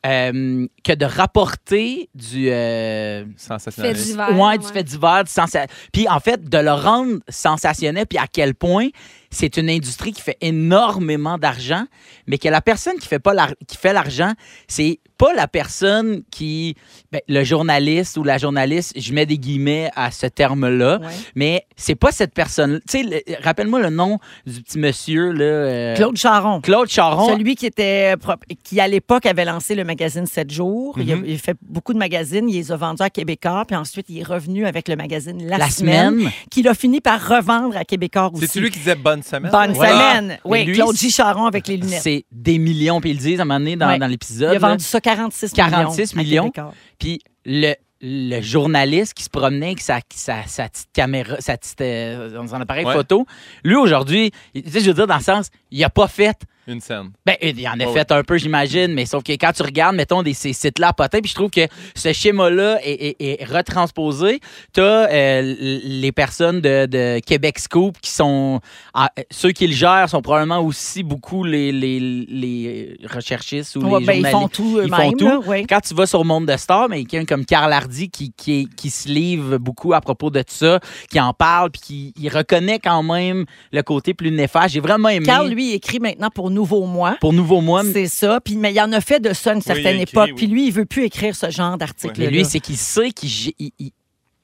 euh, 0.05 0.67
que 0.83 0.93
de 0.93 1.05
rapporter 1.05 2.09
du. 2.13 2.49
euh, 2.49 3.25
Fait 3.25 3.31
Sensationnaliste. 3.37 4.05
divers. 4.11 4.39
ouais, 4.39 4.57
du 4.57 4.67
fait 4.67 4.83
divers, 4.83 5.23
du 5.23 5.31
sensa- 5.31 5.67
Puis 5.91 6.07
en 6.07 6.19
fait, 6.19 6.47
de 6.47 6.57
le 6.57 6.71
rendre 6.73 7.19
sensationnel, 7.29 8.05
puis 8.07 8.17
à 8.19 8.27
quel 8.31 8.53
point 8.55 8.87
c'est 9.35 9.57
une 9.57 9.69
industrie 9.69 10.11
qui 10.13 10.21
fait 10.21 10.37
énormément 10.41 11.37
d'argent, 11.37 11.85
mais 12.27 12.37
que 12.37 12.47
la 12.49 12.61
personne 12.61 12.97
qui 12.97 13.07
fait 13.07 13.19
pas 13.19 13.33
l'ar- 13.33 13.53
qui 13.67 13.77
fait 13.77 13.93
l'argent, 13.93 14.33
c'est 14.67 14.99
pas 15.17 15.33
la 15.33 15.47
personne 15.47 16.23
qui 16.29 16.75
ben, 17.11 17.21
le 17.29 17.43
journaliste 17.45 18.17
ou 18.17 18.23
la 18.23 18.37
journaliste, 18.37 18.93
je 18.99 19.13
mets 19.13 19.25
des 19.25 19.37
guillemets 19.37 19.89
à 19.95 20.11
ce 20.11 20.25
terme-là, 20.25 20.99
Ouais. 20.99 21.07
mais 21.35 21.65
c'est 21.77 21.95
pas 21.95 22.11
cette 22.11 22.33
personne. 22.33 22.81
Tu 22.89 22.97
sais, 22.99 23.03
le- 23.03 23.43
rappelle-moi 23.43 23.79
le 23.81 23.89
nom 23.89 24.19
du 24.45 24.61
petit 24.61 24.77
monsieur 24.77 25.31
là. 25.31 25.43
euh, 25.45 25.95
Claude 25.95 26.17
Charon. 26.17 26.59
Claude 26.61 26.89
Charon. 26.89 27.29
Celui 27.29 27.55
qui 27.55 27.65
était 27.65 28.15
qui 28.63 28.79
à 28.81 28.87
l'époque 28.89 29.25
avait 29.25 29.45
lancé 29.45 29.73
le 29.75 29.83
magazine 29.85 30.25
7 30.25 30.51
jours. 30.51 30.95
il, 30.99 31.11
a, 31.11 31.15
Mhm. 31.15 31.23
il 31.27 31.39
fait 31.39 31.55
beaucoup 31.61 31.93
de 31.93 31.97
magazines, 31.99 32.49
il 32.49 32.55
les 32.55 32.71
a 32.71 32.75
vendus 32.77 33.01
à 33.03 33.09
Québécois, 33.09 33.63
puis 33.65 33.75
ensuite 33.77 34.07
il 34.09 34.19
est 34.19 34.23
revenu 34.23 34.65
avec 34.65 34.87
le 34.89 34.95
magazine 34.97 35.45
La, 35.47 35.57
La 35.57 35.69
semaine, 35.69 36.11
semaine. 36.19 36.31
qu'il 36.51 36.67
a 36.67 36.73
fini 36.73 36.99
par 37.01 37.25
revendre 37.25 37.77
à 37.77 37.85
Québécois 37.85 38.31
aussi. 38.33 38.47
C'est 38.47 38.59
lui 38.59 38.69
qui 38.69 38.79
disait 38.79 38.95
bonne 38.95 39.23
semaine. 39.25 39.51
Bonne 39.51 39.71
Ouais. 39.77 39.87
semaine. 39.89 40.27
Mais 40.27 40.39
Oui, 40.45 40.65
lui, 40.65 40.75
Claude 40.75 40.95
J. 40.95 41.11
Charon 41.11 41.45
avec 41.45 41.67
les 41.67 41.77
lunettes. 41.77 42.01
C'est 42.01 42.25
des 42.31 42.57
millions, 42.57 43.01
puis 43.01 43.11
ils 43.11 43.17
le 43.17 43.21
disent 43.21 43.39
à 43.39 43.43
un 43.43 43.45
moment 43.45 43.59
donné 43.59 43.75
dans, 43.75 43.87
Ouais. 43.87 43.99
dans 43.99 44.05
Il 44.07 44.11
l'épisode. 44.11 44.49
a 44.49 44.53
là. 44.53 44.59
vendu 44.59 44.83
ça 44.83 45.01
46 45.01 45.53
millions. 45.53 45.69
46 45.69 46.13
à 46.13 46.17
millions. 46.17 46.51
Puis 46.99 47.19
le, 47.45 47.73
le 48.01 48.41
journaliste 48.41 49.13
qui 49.13 49.23
se 49.23 49.29
promenait 49.29 49.67
avec 49.67 49.81
sa, 49.81 49.99
sa, 50.13 50.43
sa 50.47 50.69
petite 50.69 50.89
caméra, 50.93 51.35
sa 51.39 51.57
petite, 51.57 51.81
euh, 51.81 52.45
son 52.47 52.61
appareil 52.61 52.85
Ouais. 52.85 52.93
photo, 52.93 53.25
lui 53.63 53.75
aujourd'hui, 53.75 54.31
tu 54.53 54.61
sais, 54.69 54.79
je 54.81 54.87
veux 54.87 54.93
dire, 54.93 55.07
dans 55.07 55.17
le 55.17 55.23
sens, 55.23 55.49
il 55.71 55.83
a 55.83 55.89
pas 55.89 56.07
fait. 56.07 56.37
Une 56.67 56.81
scène. 56.81 57.11
Ben, 57.25 57.35
il 57.41 57.67
en 57.67 57.79
a 57.79 57.85
Ouais, 57.85 57.93
fait 57.93 58.11
un 58.11 58.23
peu, 58.23 58.37
j'imagine, 58.37 58.93
mais 58.93 59.05
sauf 59.05 59.21
que 59.23 59.33
quand 59.33 59.51
tu 59.53 59.61
regardes, 59.61 59.95
mettons, 59.95 60.23
des, 60.23 60.33
ces 60.33 60.51
sites-là 60.53 60.87
à 60.89 60.93
potin, 60.93 61.19
puis 61.21 61.29
je 61.29 61.35
trouve 61.35 61.51
que 61.51 61.61
ce 61.95 62.11
schéma-là 62.11 62.79
est, 62.83 63.15
est- 63.19 63.41
est 63.41 63.43
retransposé. 63.45 64.39
Tu 64.73 64.81
as 64.81 65.41
les 65.41 66.11
personnes 66.11 66.61
de, 66.61 66.85
de 66.87 67.19
Québec 67.19 67.59
Scoop 67.59 67.97
qui 68.01 68.09
sont. 68.11 68.59
ah, 68.93 69.09
euh, 69.19 69.23
ceux 69.31 69.51
qui 69.51 69.67
le 69.67 69.73
gèrent 69.73 70.09
sont 70.09 70.21
probablement 70.21 70.59
aussi 70.61 71.03
beaucoup 71.03 71.43
les, 71.43 71.71
les, 71.71 71.99
les 71.99 72.97
recherchistes 73.11 73.75
ou 73.75 73.81
Ouais, 73.87 73.99
les 73.99 74.05
ben, 74.05 74.13
ils 74.19 74.27
font 74.27 74.47
tout 74.47 74.79
Ils 74.83 74.89
font 74.93 75.11
tout. 75.11 75.27
là. 75.27 75.39
Quand 75.69 75.79
tu 75.81 75.93
vas 75.93 76.05
sur 76.07 76.25
Monde 76.25 76.45
de 76.47 76.57
Star, 76.57 76.89
mais 76.89 77.03
quelqu'un 77.05 77.25
comme 77.35 77.45
Carl 77.45 77.71
Hardy 77.71 78.09
qui, 78.09 78.31
qui, 78.35 78.67
qui 78.75 78.89
se 78.89 79.07
livre 79.07 79.57
beaucoup 79.57 79.93
à 79.93 80.01
propos 80.01 80.29
de 80.29 80.43
ça, 80.47 80.79
qui 81.11 81.19
en 81.19 81.33
parle, 81.33 81.69
puis 81.71 81.81
qui 81.81 82.13
il 82.19 82.29
reconnaît 82.29 82.79
quand 82.79 83.03
même 83.03 83.45
le 83.71 83.83
côté 83.83 84.13
plus 84.13 84.31
néfaste. 84.31 84.73
J'ai 84.73 84.79
vraiment 84.79 85.09
aimé. 85.09 85.25
Carl, 85.25 85.47
lui, 85.49 85.73
écrit 85.73 85.99
maintenant 85.99 86.29
pour 86.29 86.49
Nouveau 86.55 86.85
Mois. 86.85 87.17
pour 87.21 87.33
Nouveau 87.33 87.61
Mois, 87.61 87.83
C'est 87.83 88.07
ça. 88.07 88.39
Puis, 88.39 88.55
mais 88.55 88.73
il 88.73 88.79
en 88.81 88.91
a 88.93 89.01
fait 89.01 89.19
de 89.19 89.33
ça 89.33 89.51
à 89.51 89.53
une 89.55 89.61
certaine 89.61 89.99
écrit, 89.99 90.11
époque. 90.13 90.29
oui. 90.29 90.33
Puis 90.35 90.47
lui, 90.47 90.67
il 90.67 90.71
veut 90.71 90.85
plus 90.85 91.03
écrire 91.03 91.35
ce 91.35 91.49
genre 91.51 91.77
d'article. 91.77 92.15
Mais 92.17 92.29
lui, 92.31 92.45
c'est 92.45 92.59
qu'il 92.59 92.77
sait 92.77 93.11
qu'il 93.11 93.29
gé- 93.29 93.55
il- 93.59 93.71
il- 93.79 93.91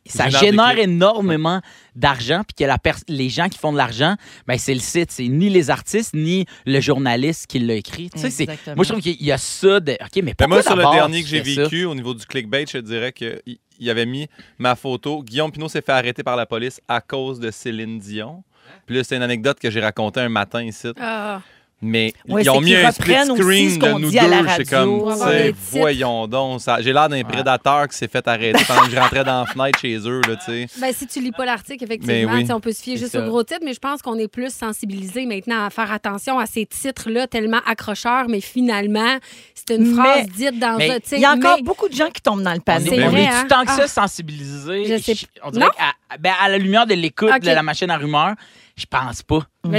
ça 0.08 0.30
Génère 0.30 0.78
énormément 0.80 1.62
d'argent, 1.96 2.42
puis 2.46 2.56
que 2.58 2.64
la 2.66 2.78
les 3.08 3.30
gens 3.30 3.48
qui 3.50 3.58
font 3.60 3.72
de 3.72 3.78
l'argent, 3.78 4.16
ben 4.48 4.58
c'est 4.58 4.74
le 4.74 4.80
site, 4.80 5.12
c'est 5.12 5.28
ni 5.28 5.48
les 5.50 5.70
artistes 5.70 6.14
ni 6.16 6.46
le 6.66 6.82
journaliste 6.82 7.46
qui 7.48 7.60
l'a 7.60 7.76
écrit. 7.76 8.10
Tu 8.10 8.20
sais, 8.30 8.46
moi, 8.76 8.84
je 8.84 8.90
trouve 8.90 9.02
qu'il 9.02 9.22
y 9.24 9.32
a 9.32 9.38
ça 9.38 9.80
de. 9.80 9.94
OK, 9.94 10.22
mais 10.24 10.34
Mais 10.40 10.48
moi, 10.48 10.64
sur 10.64 10.76
le 10.76 10.84
dernier 10.92 11.22
que 11.22 11.28
j'ai 11.30 11.44
ça? 11.44 11.64
vécu, 11.64 11.86
au 11.86 11.94
niveau 11.96 12.14
du 12.14 12.26
clickbait, 12.26 12.66
je 12.68 12.74
te 12.74 12.78
dirais 12.80 13.14
qu'il 13.14 13.40
il 13.80 13.90
avait 13.90 14.06
mis 14.08 14.28
ma 14.58 14.76
photo. 14.76 15.24
Guillaume 15.24 15.52
Pinot 15.52 15.70
s'est 15.70 15.82
fait 15.82 15.92
arrêter 15.94 16.24
par 16.24 16.36
la 16.36 16.46
police 16.48 16.82
à 16.88 17.00
cause 17.00 17.40
de 17.40 17.50
Céline 17.52 18.00
Dion. 18.00 18.44
Puis 18.88 18.96
là, 18.96 19.04
c'est 19.04 19.16
une 19.16 19.22
anecdote 19.24 19.60
que 19.60 19.70
j'ai 19.70 19.82
racontée 19.82 20.20
un 20.20 20.30
matin 20.30 20.64
ici. 20.64 20.88
Ah. 21.00 21.42
Mais 21.84 22.14
Ouais, 22.28 22.44
ils 22.44 22.50
ont 22.52 22.62
mis 22.62 22.68
qu'ils 22.68 22.86
un 22.86 22.92
split 22.92 23.14
screen 23.14 23.78
de 23.78 23.80
qu'on 23.80 24.00
nous 24.00 24.12
deux. 24.12 24.18
C'est 24.56 24.70
comme, 24.70 25.12
tu 25.14 25.18
sais, 25.18 25.54
voyons 25.72 26.28
donc. 26.28 26.62
ça- 26.62 26.80
J'ai 26.82 26.94
l'air 26.94 27.10
d'un 27.10 27.24
prédateur 27.24 27.88
qui 27.88 27.98
s'est 27.98 28.08
fait 28.08 28.28
arrêter 28.28 28.64
pendant 28.68 28.82
que 28.84 28.92
je 28.92 28.98
rentrais 28.98 29.24
dans 29.24 29.40
la 29.42 29.46
fenêtre 29.48 29.80
chez 29.80 29.98
eux, 30.08 30.22
là, 30.28 30.36
tu 30.36 30.46
sais. 30.46 30.68
Ben, 30.80 30.94
si 30.94 31.08
tu 31.08 31.20
lis 31.22 31.32
pas 31.32 31.46
l'article, 31.46 31.84
effectivement, 31.84 32.14
Mais 32.14 32.44
oui. 32.44 32.52
on 32.52 32.60
peut 32.60 32.72
se 32.72 32.84
fier 32.84 32.98
juste 32.98 33.14
ça. 33.14 33.24
au 33.26 33.28
gros 33.28 33.44
titre, 33.44 33.62
mais 33.66 33.74
je 33.74 33.80
pense 33.80 34.02
qu'on 34.04 34.18
est 34.20 34.28
plus 34.28 34.54
sensibilisé 34.54 35.26
maintenant 35.26 35.66
à 35.66 35.70
faire 35.72 35.92
attention 35.92 36.38
à 36.38 36.46
ces 36.46 36.66
titres-là 36.68 37.26
tellement 37.26 37.62
accrocheurs, 37.66 38.26
mais 38.30 38.42
finalement, 38.42 39.18
c'est 39.56 39.76
une 39.76 39.88
Mais- 39.88 39.96
phrase 40.04 40.28
dite 40.28 40.60
dans 40.60 40.78
mais 40.78 40.92
un. 40.92 41.00
tu 41.00 41.08
sais, 41.10 41.16
Il 41.16 41.22
y 41.22 41.26
a 41.26 41.32
encore 41.32 41.56
mais- 41.58 41.64
beaucoup 41.64 41.90
de 41.90 41.96
gens 41.96 42.10
qui 42.10 42.22
tombent 42.22 42.44
dans 42.44 42.54
le 42.54 42.58
On 42.58 42.62
panneau. 42.62 42.86
est, 42.86 42.90
C'est 42.90 42.98
Ben 42.98 43.10
on 43.12 43.16
est 43.18 43.28
hein? 43.28 43.46
tant 43.50 43.66
que 43.66 43.72
ça 43.72 43.82
Ah. 43.86 43.88
sensibilisé. 43.88 44.86
Je 44.86 45.02
sais- 45.02 45.28
On 45.44 45.50
dirait 45.50 45.66
qu'à 45.76 46.18
ben, 46.20 46.34
à 46.42 46.48
la 46.50 46.58
lumière 46.60 46.86
de 46.86 46.94
l'écoute 46.94 47.42
de 47.42 47.48
la 47.48 47.64
machine 47.64 47.90
à 47.90 47.98
rumeurs, 47.98 48.36
je 48.76 48.86
pense 48.86 49.24
pas. 49.24 49.40
Je 49.64 49.70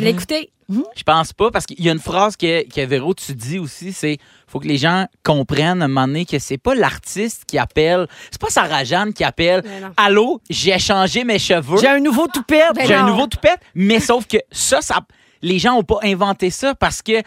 l'écouter. 0.73 0.91
Je 0.97 1.03
pense 1.03 1.33
pas 1.33 1.51
parce 1.51 1.67
qu'il 1.67 1.81
y 1.81 1.89
a 1.89 1.93
une 1.93 1.99
phrase 1.99 2.37
que, 2.37 2.69
que 2.69 2.85
Véro, 2.85 3.15
tu 3.15 3.35
dis 3.35 3.59
aussi, 3.59 3.93
c'est 3.93 4.19
faut 4.47 4.61
que 4.61 4.69
les 4.69 4.79
gens 4.79 5.07
comprennent 5.23 5.83
à 5.83 5.87
un 5.87 5.89
moment 5.89 6.07
donné 6.07 6.27
que 6.27 6.39
c'est 6.39 6.59
pas 6.59 6.75
l'artiste 6.75 7.45
qui 7.47 7.59
appelle, 7.59 8.07
c'est 8.31 8.41
pas 8.41 8.51
Sarah 8.51 8.85
Jeanne 8.85 9.13
qui 9.13 9.25
appelle. 9.25 9.63
Allô, 9.97 10.41
j'ai 10.51 10.79
changé 10.79 11.25
mes 11.25 11.39
cheveux, 11.39 11.79
J'ai 11.81 11.89
un 11.89 12.01
nouveau 12.01 12.27
toupette. 12.27 12.73
J'ai 12.87 12.95
un 12.95 13.07
nouveau 13.07 13.27
toupette, 13.27 13.61
mais 13.75 14.01
sauf 14.01 14.27
que 14.27 14.39
ça, 14.51 14.81
ça 14.83 15.01
les 15.43 15.59
gens 15.59 15.75
ont 15.75 15.83
pas 15.83 15.99
inventé 16.03 16.51
ça 16.51 16.75
parce 16.75 17.03
que 17.03 17.23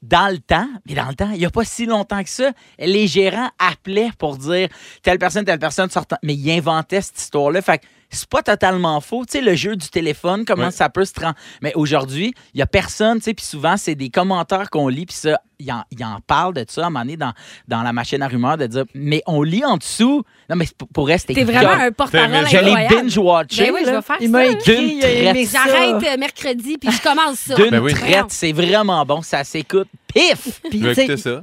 dans 0.00 0.30
le 0.30 0.38
temps, 0.38 0.68
mais 0.86 0.94
dans 0.94 1.08
le 1.08 1.14
temps, 1.14 1.30
il 1.32 1.38
n'y 1.38 1.46
a 1.46 1.50
pas 1.50 1.64
si 1.64 1.86
longtemps 1.86 2.22
que 2.22 2.30
ça, 2.30 2.52
les 2.78 3.08
gérants 3.08 3.50
appelaient 3.58 4.10
pour 4.16 4.36
dire 4.36 4.68
telle 5.02 5.18
personne, 5.18 5.44
telle 5.44 5.58
personne 5.58 5.90
sortant, 5.90 6.16
mais 6.22 6.34
ils 6.34 6.50
inventaient 6.52 7.00
cette 7.00 7.18
histoire-là. 7.18 7.60
Fait 7.62 7.78
que 7.78 7.86
c'est 8.10 8.28
pas 8.28 8.42
totalement 8.42 9.00
faux. 9.00 9.24
Tu 9.24 9.38
sais, 9.38 9.40
le 9.44 9.54
jeu 9.54 9.76
du 9.76 9.88
téléphone, 9.88 10.44
comment 10.46 10.64
Ouais. 10.66 10.70
ça 10.70 10.88
peut 10.88 11.04
se 11.04 11.12
trans... 11.12 11.32
Mais 11.62 11.72
aujourd'hui, 11.74 12.32
il 12.54 12.58
y 12.60 12.62
a 12.62 12.66
personne, 12.66 13.18
tu 13.18 13.24
sais, 13.24 13.34
puis 13.34 13.44
souvent, 13.44 13.76
c'est 13.76 13.94
des 13.94 14.10
commentaires 14.10 14.70
qu'on 14.70 14.88
lit, 14.88 15.06
puis 15.06 15.16
ça, 15.16 15.40
ils 15.58 15.70
en, 15.72 15.82
ils 15.90 16.04
en 16.04 16.18
parlent 16.26 16.54
de 16.54 16.64
ça 16.68 16.82
à 16.84 16.86
un 16.86 16.90
moment 16.90 17.04
donné 17.04 17.16
dans, 17.16 17.32
dans 17.66 17.82
la 17.82 17.92
machine 17.92 18.22
à 18.22 18.28
rumeurs, 18.28 18.56
de 18.56 18.66
dire, 18.66 18.84
mais 18.94 19.22
on 19.26 19.42
lit 19.42 19.64
en 19.64 19.76
dessous. 19.76 20.22
Non, 20.48 20.56
mais 20.56 20.66
pour- 20.92 21.08
c'était 21.18 21.34
T'es 21.34 21.44
vraiment 21.44 21.70
un 21.72 21.90
porte-parole 21.92 22.46
Je 22.48 22.56
l'ai 22.58 22.86
binge-watché. 22.88 23.66
Ben 23.66 23.74
oui, 23.74 23.80
je 23.84 23.90
là. 23.90 23.96
vais 23.96 24.02
faire 24.02 24.16
Il 24.20 24.30
m'a 24.30 24.44
ça. 24.44 24.50
écrit, 24.52 25.00
il. 25.02 25.48
J'arrête 25.48 26.04
euh, 26.04 26.16
mercredi, 26.18 26.78
puis 26.78 26.90
je 26.90 27.02
commence 27.02 27.38
ça. 27.38 27.54
D'une 27.56 27.70
Ben 27.70 27.80
oui. 27.80 27.92
traite, 27.92 28.26
c'est 28.28 28.52
vraiment 28.52 29.04
bon, 29.04 29.20
ça 29.22 29.44
s'écoute. 29.44 29.88
Puis, 30.70 30.82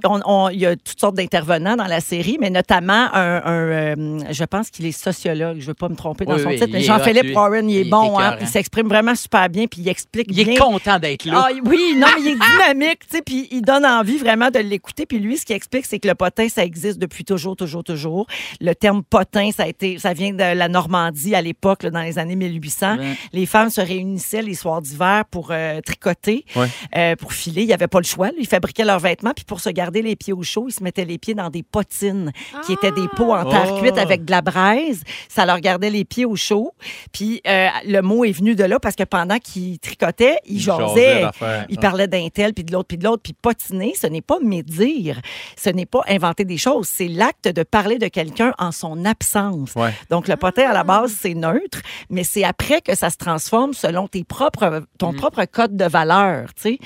on- 0.04 0.50
Il 0.50 0.60
y 0.60 0.66
a 0.66 0.76
toutes 0.76 1.00
sortes 1.00 1.16
d'intervenants 1.16 1.76
dans 1.76 1.86
la 1.88 2.00
série, 2.00 2.38
mais 2.40 2.50
notamment 2.50 3.10
un, 3.14 3.42
un, 3.44 3.52
euh, 3.52 4.20
je 4.32 4.44
pense 4.44 4.70
qu'il 4.70 4.86
est 4.86 4.92
sociologue, 4.92 5.58
je 5.58 5.62
ne 5.64 5.68
veux 5.68 5.74
pas 5.74 5.90
me 5.90 5.96
tromper 5.96 6.26
dans 6.26 6.36
Oui, 6.36 6.42
son 6.42 6.50
oui, 6.50 6.56
titre, 6.56 6.68
il 6.70 6.74
mais 6.74 6.82
Jean-Philippe. 6.82 7.36
Warren, 7.36 7.70
il 7.70 7.78
est 7.78 7.82
Il 7.82 7.88
est 7.88 7.90
bon, 7.90 8.18
hein, 8.20 8.38
il 8.42 8.48
s'exprime 8.48 8.88
vraiment 8.88 9.16
super 9.16 9.50
bien, 9.50 9.68
puis 9.68 9.82
il 9.82 9.90
explique 9.90 10.28
Il 10.30 10.44
bien. 10.46 10.54
est 10.54 10.58
content 10.58 11.00
d'être 11.00 11.26
là. 11.26 11.48
Ah, 11.48 11.54
oui, 11.66 11.96
non, 11.98 12.08
mais 12.16 12.22
il 12.22 12.28
est 12.30 12.36
dynamique, 12.36 13.00
tu 13.10 13.18
sais, 13.18 13.22
puis 13.22 13.48
il 13.52 13.62
donne 13.62 13.86
envie 13.86 14.18
vraiment 14.18 14.50
de 14.50 14.60
l'écouter. 14.60 15.06
Puis 15.06 15.20
lui, 15.20 15.38
ce 15.38 15.46
qu'il 15.46 15.56
explique, 15.56 15.86
c'est 15.86 16.00
que 16.00 16.08
le 16.08 16.16
potin, 16.16 16.48
ça 16.50 16.64
existe 16.64 17.00
depuis 17.00 17.24
toujours, 17.26 17.56
toujours, 17.56 17.84
toujours. 17.84 18.26
Le 18.62 18.74
terme 18.74 19.04
potin, 19.04 19.50
ça 19.56 19.64
a 19.64 19.68
été, 19.68 19.98
ça 20.00 20.14
vient 20.14 20.32
de 20.32 20.38
la 20.58 20.68
Normandie 20.68 21.36
à 21.36 21.42
l'époque, 21.42 21.86
dans 21.86 22.02
les 22.02 22.18
années 22.20 22.36
1800. 22.36 22.98
Ouais. 22.98 23.06
Les 23.34 23.46
femmes 23.46 23.70
se 23.70 23.82
réunissaient 23.82 24.42
les 24.42 24.54
soirs 24.56 24.82
d'hiver 24.82 25.24
pour 25.30 25.50
euh, 25.52 25.82
tricoter, 25.82 26.46
Ouais. 26.56 26.68
euh, 26.96 27.16
pour 27.16 27.34
filer. 27.34 27.62
Il 27.64 27.68
n'y 27.68 27.74
avait 27.74 27.88
pas 27.88 28.00
le 28.00 28.06
choix. 28.06 28.28
là. 28.28 28.34
Ils 28.40 28.48
fabriquaient 28.66 28.86
leurs 28.86 29.00
vêtements, 29.00 29.34
puis 29.36 29.46
pour 29.46 29.60
se 29.60 29.70
garder 29.70 30.02
les 30.02 30.16
pieds 30.16 30.34
au 30.34 30.42
chaud, 30.42 30.66
ils 30.68 30.72
se 30.74 30.84
mettaient 30.84 31.06
les 31.06 31.20
pieds 31.20 31.36
dans 31.36 31.50
des 31.52 31.62
potines, 31.62 32.32
qui 32.66 32.74
étaient 32.74 32.92
des 32.92 33.08
pots 33.16 33.34
en 33.34 33.46
terre 33.48 33.74
Oh. 33.76 33.80
cuite 33.82 33.98
avec 33.98 34.26
de 34.26 34.32
la 34.32 34.42
braise. 34.42 35.04
Ça 35.30 35.46
leur 35.46 35.60
gardait 35.60 35.90
les 35.92 36.04
pieds 36.06 36.26
au 36.26 36.36
chaud. 36.36 36.74
Puis 37.12 37.42
euh, 37.48 37.68
le 37.86 38.02
mot 38.02 38.26
est 38.26 38.32
venu 38.32 38.56
de 38.56 38.64
là 38.64 38.80
parce 38.80 38.96
que 38.96 39.04
pendant 39.04 39.38
qu'ils 39.38 39.78
tricotaient, 39.80 40.38
ils 40.46 40.60
jasaient. 40.60 41.26
Ils 41.70 41.78
parlaient 41.80 42.08
d'un 42.08 42.28
tel, 42.30 42.54
puis 42.54 42.64
de 42.64 42.72
l'autre, 42.72 42.88
puis 42.88 42.98
de 42.98 43.04
l'autre. 43.04 43.22
Puis 43.24 43.34
potiner, 43.34 43.94
ce 44.00 44.08
n'est 44.08 44.22
pas 44.22 44.40
médire. 44.42 45.20
Ce 45.58 45.70
n'est 45.70 45.86
pas 45.86 46.02
inventer 46.08 46.44
des 46.46 46.58
choses. 46.58 46.88
C'est 46.88 47.08
l'acte 47.08 47.48
de 47.48 47.64
parler 47.64 47.98
de 48.00 48.08
quelqu'un 48.08 48.54
en 48.58 48.72
son 48.72 49.06
absence. 49.06 49.74
Ouais. 49.76 49.94
Donc, 50.10 50.28
le 50.28 50.36
potin, 50.38 50.70
à 50.70 50.74
la 50.74 50.84
base, 50.84 51.16
c'est 51.20 51.34
neutre, 51.36 51.82
mais 52.10 52.24
c'est 52.24 52.44
après 52.44 52.82
que 52.82 52.96
ça 52.96 53.10
se 53.10 53.18
transforme 53.18 53.74
selon 53.74 54.08
tes 54.08 54.24
propres, 54.24 54.84
ton 54.98 55.14
propre 55.14 55.44
code 55.46 55.76
de 55.78 55.86
valeur, 55.86 56.54
tu 56.56 56.62
sais. 56.64 56.80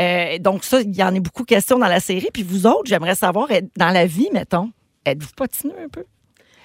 Euh, 0.00 0.38
donc, 0.38 0.64
ça, 0.64 0.80
il 0.80 0.94
y 0.94 1.02
en 1.02 1.14
a 1.18 1.20
beaucoup 1.20 1.44
question 1.44 1.78
dans 1.78 1.88
la 1.88 2.00
série. 2.00 2.28
Puis 2.32 2.42
vous 2.42 2.66
autres, 2.66 2.86
j'aimerais 2.86 3.14
savoir, 3.14 3.48
dans 3.76 3.90
la 3.90 4.06
vie, 4.06 4.28
mettons, 4.32 4.70
êtes-vous 5.04 5.30
potineux 5.36 5.78
un 5.84 5.88
peu? 5.88 6.04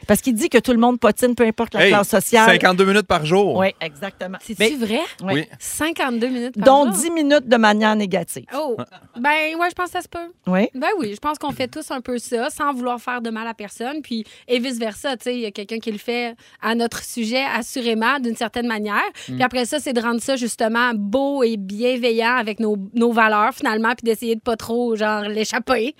Parce 0.07 0.21
qu'il 0.21 0.33
dit 0.33 0.49
que 0.49 0.57
tout 0.57 0.71
le 0.71 0.77
monde 0.77 0.99
potine, 0.99 1.35
peu 1.35 1.45
importe 1.45 1.73
la 1.75 1.83
Hey, 1.85 1.89
classe 1.91 2.09
sociale. 2.09 2.49
52 2.51 2.85
minutes 2.85 3.07
par 3.07 3.25
jour. 3.25 3.57
Oui, 3.57 3.67
exactement. 3.79 4.37
C'est-tu 4.41 4.75
vrai? 4.77 4.99
Oui. 5.23 5.33
Oui. 5.33 5.45
52 5.59 6.27
minutes 6.27 6.55
par 6.55 6.65
Dont 6.65 6.91
jour? 6.91 7.01
10 7.01 7.11
minutes 7.11 7.47
de 7.47 7.57
manière 7.57 7.95
négative. 7.95 8.45
Oh, 8.55 8.75
ben 9.19 9.29
ouais, 9.57 9.69
je 9.69 9.75
pense 9.75 9.85
que 9.87 9.91
ça 9.91 10.01
se 10.01 10.07
peut. 10.09 10.31
Oui. 10.47 10.69
Ben 10.73 10.89
oui, 10.99 11.11
je 11.13 11.19
pense 11.19 11.37
qu'on 11.37 11.51
fait 11.51 11.67
tous 11.67 11.89
un 11.91 12.01
peu 12.01 12.17
ça 12.17 12.49
sans 12.49 12.73
vouloir 12.73 12.99
faire 12.99 13.21
de 13.21 13.29
mal 13.29 13.47
à 13.47 13.53
personne. 13.53 14.01
Puis, 14.01 14.25
et 14.47 14.59
vice-versa, 14.59 15.17
tu 15.17 15.23
sais, 15.25 15.35
il 15.35 15.41
y 15.41 15.45
a 15.45 15.51
quelqu'un 15.51 15.79
qui 15.79 15.91
le 15.91 15.97
fait 15.97 16.35
à 16.61 16.75
notre 16.75 17.03
sujet, 17.03 17.43
assurément, 17.55 18.19
d'une 18.19 18.35
certaine 18.35 18.67
manière. 18.67 19.01
Puis 19.25 19.41
après 19.43 19.65
ça, 19.65 19.79
c'est 19.79 19.93
de 19.93 20.01
rendre 20.01 20.21
ça 20.21 20.35
justement 20.35 20.91
beau 20.95 21.43
et 21.43 21.57
bienveillant 21.57 22.35
avec 22.35 22.59
nos, 22.59 22.77
nos 22.93 23.11
valeurs, 23.11 23.53
finalement, 23.53 23.89
puis 23.95 24.03
d'essayer 24.05 24.35
de 24.35 24.41
pas 24.41 24.55
trop, 24.57 24.95
genre, 24.95 25.21
l'échapper. 25.23 25.95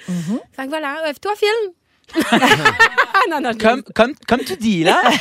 Fait 0.54 0.64
que 0.66 0.70
voilà. 0.70 0.98
Euh, 1.08 1.14
toi, 1.22 1.32
Phil? 1.38 1.72
Ah 2.32 2.38
non, 3.30 3.42
non, 3.42 3.52
Comme, 3.60 3.84
comme, 3.96 4.14
comme 4.28 4.40
tu 4.40 4.56
dis, 4.58 4.84
là. 4.84 5.02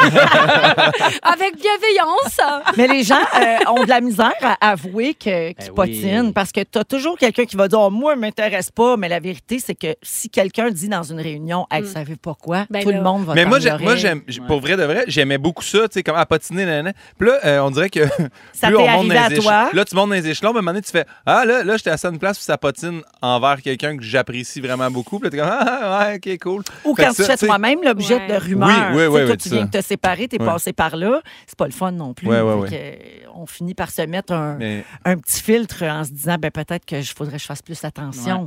Avec 1.22 1.56
bienveillance. 1.56 2.40
Mais 2.76 2.86
les 2.86 3.02
gens 3.02 3.14
euh, 3.40 3.56
ont 3.70 3.84
de 3.84 3.88
la 3.88 4.00
misère 4.00 4.32
à 4.40 4.70
avouer 4.70 5.14
que- 5.14 5.52
qu'ils 5.52 5.66
Ben 5.68 5.74
potinent 5.74 6.26
oui. 6.26 6.32
parce 6.32 6.52
que 6.52 6.60
tu 6.60 6.78
as 6.78 6.84
toujours 6.84 7.16
quelqu'un 7.18 7.44
qui 7.44 7.56
va 7.56 7.68
dire 7.68 7.80
oh, 7.80 7.90
Moi, 7.90 8.14
je 8.14 8.20
m'intéresse 8.20 8.70
pas. 8.70 8.96
Mais 8.96 9.08
la 9.08 9.20
vérité, 9.20 9.58
c'est 9.64 9.74
que 9.74 9.94
si 10.02 10.28
quelqu'un 10.30 10.70
dit 10.70 10.88
dans 10.88 11.02
une 11.02 11.20
réunion 11.20 11.66
Hey, 11.70 11.82
vous 11.82 11.92
savez 11.92 12.16
pas 12.16 12.34
quoi, 12.34 12.66
Ben 12.70 12.82
tout 12.82 12.90
là. 12.90 12.96
le 12.96 13.02
monde 13.02 13.24
va 13.24 13.34
Mais 13.34 13.44
moi, 13.44 13.58
j'aime, 13.60 14.22
pour 14.46 14.60
vrai 14.60 14.76
de 14.76 14.84
vrai, 14.84 15.04
j'aimais 15.06 15.38
beaucoup 15.38 15.62
ça, 15.64 15.80
tu 15.88 15.94
sais, 15.94 16.02
comme 16.02 16.16
à 16.16 16.26
patiner, 16.26 16.64
nanana. 16.64 16.92
Puis 17.18 17.28
là, 17.28 17.38
euh, 17.44 17.60
on 17.60 17.70
dirait 17.70 17.90
que 17.90 18.00
Ça 18.52 18.68
plus 18.68 18.76
on 18.76 18.86
monte 18.88 19.08
dans 19.08 19.28
les 19.28 19.36
éche- 19.36 19.42
toi? 19.42 19.68
Là, 19.72 19.84
tu 19.84 19.94
montes 19.94 20.08
dans 20.10 20.14
les 20.14 20.28
échelons, 20.28 20.52
mais 20.52 20.58
à 20.58 20.60
un 20.60 20.62
moment 20.62 20.72
donné, 20.72 20.82
tu 20.82 20.90
fais 20.90 21.04
Ah, 21.26 21.44
là, 21.44 21.62
là 21.64 21.76
j'étais 21.76 21.90
à 21.90 21.96
une 22.08 22.18
place 22.18 22.38
où 22.38 22.42
ça 22.42 22.56
patine 22.58 23.02
envers 23.22 23.60
quelqu'un 23.62 23.96
que 23.96 24.02
j'apprécie 24.02 24.60
vraiment 24.60 24.90
beaucoup. 24.90 25.18
Puis 25.18 25.26
là, 25.26 25.30
t'es 25.30 25.38
comme 25.38 25.50
Ah, 25.50 26.08
ouais, 26.08 26.16
ok, 26.16 26.38
cool. 26.42 26.62
Ou 26.84 26.94
quand 26.94 27.12
tu 27.12 27.22
fais 27.24 27.36
toi-même 27.36 27.80
l'objet 27.84 28.14
Ouais. 28.16 28.26
de 28.28 28.34
rumeurs. 28.34 28.90
Oui, 28.94 28.96
oui, 28.96 28.96
Tu 28.96 28.98
sais, 28.98 29.06
oui, 29.08 29.20
toi, 29.24 29.30
oui, 29.30 29.36
tu 29.38 29.48
ça. 29.48 29.54
viens 29.56 29.64
de 29.66 29.70
te 29.70 29.80
séparer, 29.82 30.28
tu 30.28 30.36
es 30.36 30.40
Ouais. 30.40 30.46
passé 30.46 30.72
par 30.72 30.96
là. 30.96 31.20
C'est 31.46 31.56
pas 31.58 31.66
le 31.66 31.72
fun 31.72 31.92
non 31.92 32.14
plus. 32.14 32.28
Ouais, 32.28 32.40
ouais, 32.40 32.68
Fait 32.68 32.76
que, 32.76 33.26
euh, 33.26 33.30
on 33.34 33.46
finit 33.46 33.74
par 33.74 33.90
se 33.90 34.02
mettre 34.02 34.32
un, 34.32 34.56
Mais, 34.58 34.84
un 35.04 35.16
petit 35.16 35.40
filtre 35.42 35.84
en 35.84 36.04
se 36.04 36.10
disant 36.10 36.36
ben, 36.38 36.50
peut-être 36.50 36.84
que 36.86 37.00
je 37.00 37.12
faudrait 37.14 37.36
que 37.36 37.42
je 37.42 37.46
fasse 37.46 37.62
plus 37.62 37.82
attention 37.84 38.46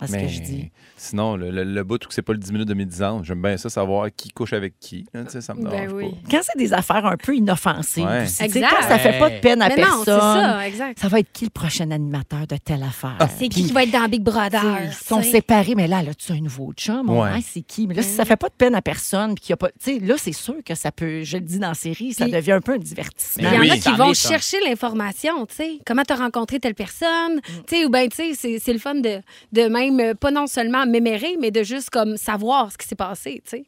À 0.00 0.06
ce 0.08 0.12
mais 0.12 0.22
que 0.22 0.28
je 0.28 0.40
dis. 0.40 0.70
sinon, 0.96 1.36
le, 1.36 1.50
le, 1.50 1.62
le 1.62 1.84
bout 1.84 2.04
où 2.04 2.08
c'est 2.10 2.20
pas 2.22 2.32
le 2.32 2.38
10 2.38 2.50
minutes 2.52 2.68
de 2.68 2.74
médisance, 2.74 3.24
j'aime 3.26 3.40
bien 3.40 3.56
ça, 3.56 3.70
savoir 3.70 4.08
qui 4.14 4.30
couche 4.30 4.52
avec 4.52 4.74
qui. 4.80 5.06
là, 5.14 5.22
ça 5.28 5.54
me 5.54 5.62
Ben 5.62 5.70
dérange 5.70 5.92
oui. 5.92 6.10
pas. 6.10 6.16
Quand 6.32 6.40
c'est 6.42 6.58
des 6.58 6.72
affaires 6.72 7.06
un 7.06 7.16
peu 7.16 7.36
inoffensives, 7.36 8.04
Ouais. 8.04 8.24
aussi, 8.24 8.42
Exact. 8.42 8.66
quand 8.70 8.82
ça 8.88 8.98
fait 8.98 9.18
pas 9.18 9.30
de 9.30 9.38
peine 9.38 9.62
à 9.62 9.68
Mais 9.68 9.76
personne. 9.76 9.98
non, 9.98 10.04
ça, 10.34 10.66
exact. 10.66 10.98
Ça 10.98 11.06
va 11.08 11.20
être 11.20 11.30
qui 11.32 11.44
le 11.44 11.50
prochain 11.50 11.90
animateur 11.92 12.46
de 12.48 12.56
telle 12.56 12.82
affaire? 12.82 13.16
C'est 13.38 13.48
qui 13.48 13.64
qui 13.66 13.72
va 13.72 13.84
être 13.84 13.92
dans 13.92 14.08
Big 14.08 14.22
Brother? 14.22 14.62
Ils 14.84 14.92
sont 14.92 15.22
séparés, 15.22 15.74
mais 15.76 15.86
là, 15.86 16.02
là, 16.02 16.12
tu 16.12 16.32
as 16.32 16.34
un 16.34 16.40
nouveau 16.40 16.72
chum. 16.72 17.08
Ouais. 17.10 17.40
C'est 17.42 17.62
qui? 17.62 17.86
Mais 17.86 17.94
là, 17.94 18.02
si 18.02 18.10
ça 18.14 18.24
fait 18.24 18.36
pas 18.36 18.48
de 18.48 18.54
peine 18.54 18.74
à 18.74 18.82
personne, 18.82 19.34
puis 19.36 19.44
y 19.50 19.52
a 19.52 19.56
pas. 19.56 19.68
Tu 19.68 19.94
sais, 19.94 19.98
là, 20.00 20.16
c'est 20.18 20.32
sûr 20.32 20.56
que 20.66 20.74
ça 20.74 20.90
peut, 20.90 21.22
je 21.22 21.36
le 21.36 21.42
dis 21.44 21.58
dans 21.60 21.68
la 21.68 21.74
série, 21.74 22.12
ça 22.12 22.26
devient 22.26 22.52
un 22.52 22.60
peu 22.60 22.72
un 22.72 22.78
divertissement. 22.78 23.48
Il 23.62 23.66
y 23.68 23.70
en 23.70 23.74
a 23.74 23.78
qui 23.78 23.90
vont 23.92 24.12
chercher 24.12 24.58
l'information, 24.68 25.46
tu 25.46 25.54
sais. 25.54 25.78
Comment 25.86 26.02
tu 26.02 26.12
as 26.12 26.16
rencontré 26.16 26.58
telle 26.58 26.74
personne, 26.74 27.40
tu 27.68 27.76
sais, 27.76 27.84
ou 27.84 27.90
bien, 27.90 28.08
tu 28.08 28.16
sais, 28.16 28.34
c'est- 28.34 28.58
c'est 28.58 28.72
le 28.72 28.78
fun 28.78 28.94
de, 28.96 29.20
de 29.52 29.68
pas 30.20 30.30
non 30.30 30.46
seulement 30.46 30.86
mémérer, 30.86 31.36
mais 31.40 31.50
de 31.50 31.62
juste 31.62 31.90
comme 31.90 32.16
savoir 32.16 32.70
ce 32.72 32.78
qui 32.78 32.86
s'est 32.86 32.94
passé, 32.94 33.42
tu 33.44 33.58
sais. 33.58 33.64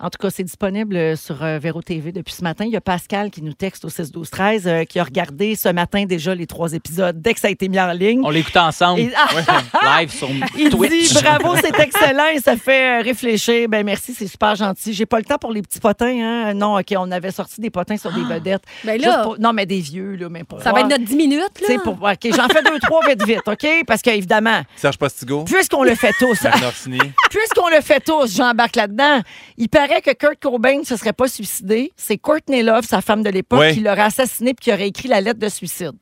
En 0.00 0.10
tout 0.10 0.18
cas, 0.20 0.30
c'est 0.30 0.42
disponible 0.44 0.96
euh, 0.96 1.16
sur 1.16 1.42
euh, 1.42 1.58
Véro 1.58 1.82
TV 1.82 2.12
depuis 2.12 2.32
ce 2.34 2.42
matin. 2.42 2.64
Il 2.64 2.70
y 2.72 2.76
a 2.76 2.80
Pascal 2.80 3.30
qui 3.30 3.42
nous 3.42 3.52
texte 3.52 3.84
au 3.84 3.88
6 3.88 4.10
12 4.12 4.30
13 4.30 4.66
euh, 4.66 4.84
qui 4.84 4.98
a 4.98 5.04
regardé 5.04 5.54
ce 5.56 5.68
matin 5.68 6.04
déjà 6.04 6.34
les 6.34 6.46
trois 6.46 6.72
épisodes 6.72 7.20
dès 7.20 7.34
que 7.34 7.40
ça 7.40 7.48
a 7.48 7.50
été 7.50 7.68
mis 7.68 7.78
en 7.80 7.92
ligne. 7.92 8.20
On 8.24 8.30
l'écoute 8.30 8.56
ensemble, 8.56 9.00
Et- 9.00 9.12
ah, 9.16 10.00
live 10.00 10.10
sur 10.12 10.28
Il 10.58 10.70
Twitch. 10.70 11.12
dit 11.14 11.22
bravo, 11.22 11.54
c'est 11.60 11.78
excellent 11.80 12.26
et 12.34 12.40
ça 12.40 12.56
fait 12.56 13.00
euh, 13.00 13.02
réfléchir. 13.02 13.68
Ben 13.68 13.84
merci, 13.84 14.14
c'est 14.14 14.26
super 14.26 14.54
gentil. 14.54 14.92
J'ai 14.92 15.06
pas 15.06 15.18
le 15.18 15.24
temps 15.24 15.38
pour 15.38 15.52
les 15.52 15.62
petits 15.62 15.80
potins. 15.80 16.06
Hein? 16.22 16.54
Non, 16.54 16.78
ok, 16.78 16.94
on 16.96 17.10
avait 17.10 17.30
sorti 17.32 17.60
des 17.60 17.70
potins 17.70 17.96
sur 17.96 18.12
des 18.12 18.22
vedettes. 18.24 18.62
Ben 18.84 18.94
Juste 18.94 19.06
là, 19.06 19.22
pour- 19.22 19.38
non, 19.38 19.52
mais 19.52 19.66
des 19.66 19.80
vieux 19.80 20.16
là, 20.16 20.28
mais 20.28 20.44
pour 20.44 20.60
ça 20.62 20.72
va 20.72 20.80
être 20.80 20.88
notre 20.88 21.04
10 21.04 21.16
minutes, 21.16 21.60
là. 21.68 21.78
pour 21.82 21.94
ok, 21.94 22.18
j'en 22.34 22.48
fais 22.48 22.62
deux 22.62 22.78
trois 22.80 23.00
vite 23.08 23.24
vite, 23.26 23.42
ok, 23.46 23.66
parce 23.86 24.02
qu'évidemment, 24.02 24.62
Serge 24.76 24.98
Postigo, 24.98 25.44
puisqu'on 25.44 25.82
le 25.84 25.94
fait 25.94 26.12
tous, 26.18 26.38
puisqu'on 27.30 27.68
le 27.68 27.80
fait 27.80 28.00
tous, 28.00 28.34
j'embarque 28.36 28.76
là-dedans. 28.76 29.20
Il 29.64 29.68
paraît 29.68 30.02
que 30.02 30.10
Kurt 30.12 30.40
Cobain 30.42 30.80
ne 30.80 30.84
se 30.84 30.96
serait 30.96 31.12
pas 31.12 31.28
suicidé. 31.28 31.92
C'est 31.96 32.18
Courtney 32.18 32.64
Love, 32.64 32.84
sa 32.84 33.00
femme 33.00 33.22
de 33.22 33.30
l'époque, 33.30 33.60
Ouais. 33.60 33.74
qui 33.74 33.78
l'aurait 33.78 34.00
assassiné 34.02 34.54
puis 34.54 34.64
qui 34.64 34.72
aurait 34.72 34.88
écrit 34.88 35.06
la 35.06 35.20
lettre 35.20 35.38
de 35.38 35.48
suicide. 35.48 35.92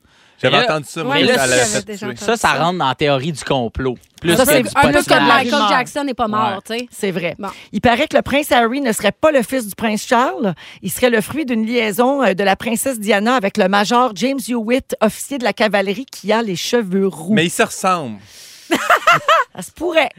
J'avais 0.41 0.57
Mais 0.57 0.63
là- 0.63 0.71
entendu 0.73 0.85
ça, 0.89 1.03
Ouais, 1.05 1.21
là, 1.21 1.33
ça 1.35 1.39
ça, 1.41 1.45
l'avait 1.45 1.57
j'avais 1.61 1.69
fait 1.71 1.85
déjà 1.85 1.97
tuer. 2.07 2.15
entendu. 2.15 2.25
Ça, 2.25 2.37
ça 2.37 2.53
rentre 2.55 2.79
dans 2.79 2.87
la 2.87 2.95
théorie 2.95 3.31
du 3.31 3.43
complot. 3.43 3.97
Plus 4.19 4.35
Ça, 4.35 4.45
que 4.45 4.51
c'est 4.51 4.63
du 4.63 4.69
un 4.73 4.91
peu 4.91 5.03
comme. 5.03 5.27
Michael 5.27 5.51
mort. 5.51 5.69
Jackson 5.69 6.03
n'est 6.05 6.15
pas 6.15 6.27
mort, 6.27 6.61
Ouais. 6.67 6.77
tu 6.79 6.85
sais. 6.85 6.87
C'est 6.91 7.11
vrai. 7.11 7.35
Bon. 7.37 7.49
Il 7.71 7.81
paraît 7.81 8.07
que 8.07 8.17
le 8.17 8.23
prince 8.23 8.51
Harry 8.51 8.81
ne 8.81 8.91
serait 8.93 9.11
pas 9.11 9.31
le 9.31 9.43
fils 9.43 9.67
du 9.67 9.75
prince 9.75 10.07
Charles. 10.07 10.55
Il 10.81 10.89
serait 10.91 11.11
le 11.11 11.21
fruit 11.21 11.45
d'une 11.45 11.63
liaison 11.67 12.23
euh, 12.23 12.33
de 12.33 12.43
la 12.43 12.55
princesse 12.55 12.99
Diana 12.99 13.35
avec 13.35 13.57
le 13.57 13.67
major 13.67 14.13
James 14.15 14.39
Hewitt, 14.49 14.95
officier 15.01 15.37
de 15.37 15.43
la 15.43 15.53
cavalerie 15.53 16.07
qui 16.11 16.31
a 16.33 16.41
les 16.41 16.55
cheveux 16.55 17.05
roux. 17.05 17.35
Mais 17.35 17.45
ils 17.45 17.51
se 17.51 17.61
ressemblent. 17.61 18.17
Ça 19.55 19.61
se 19.61 19.69
pourrait. 19.71 20.09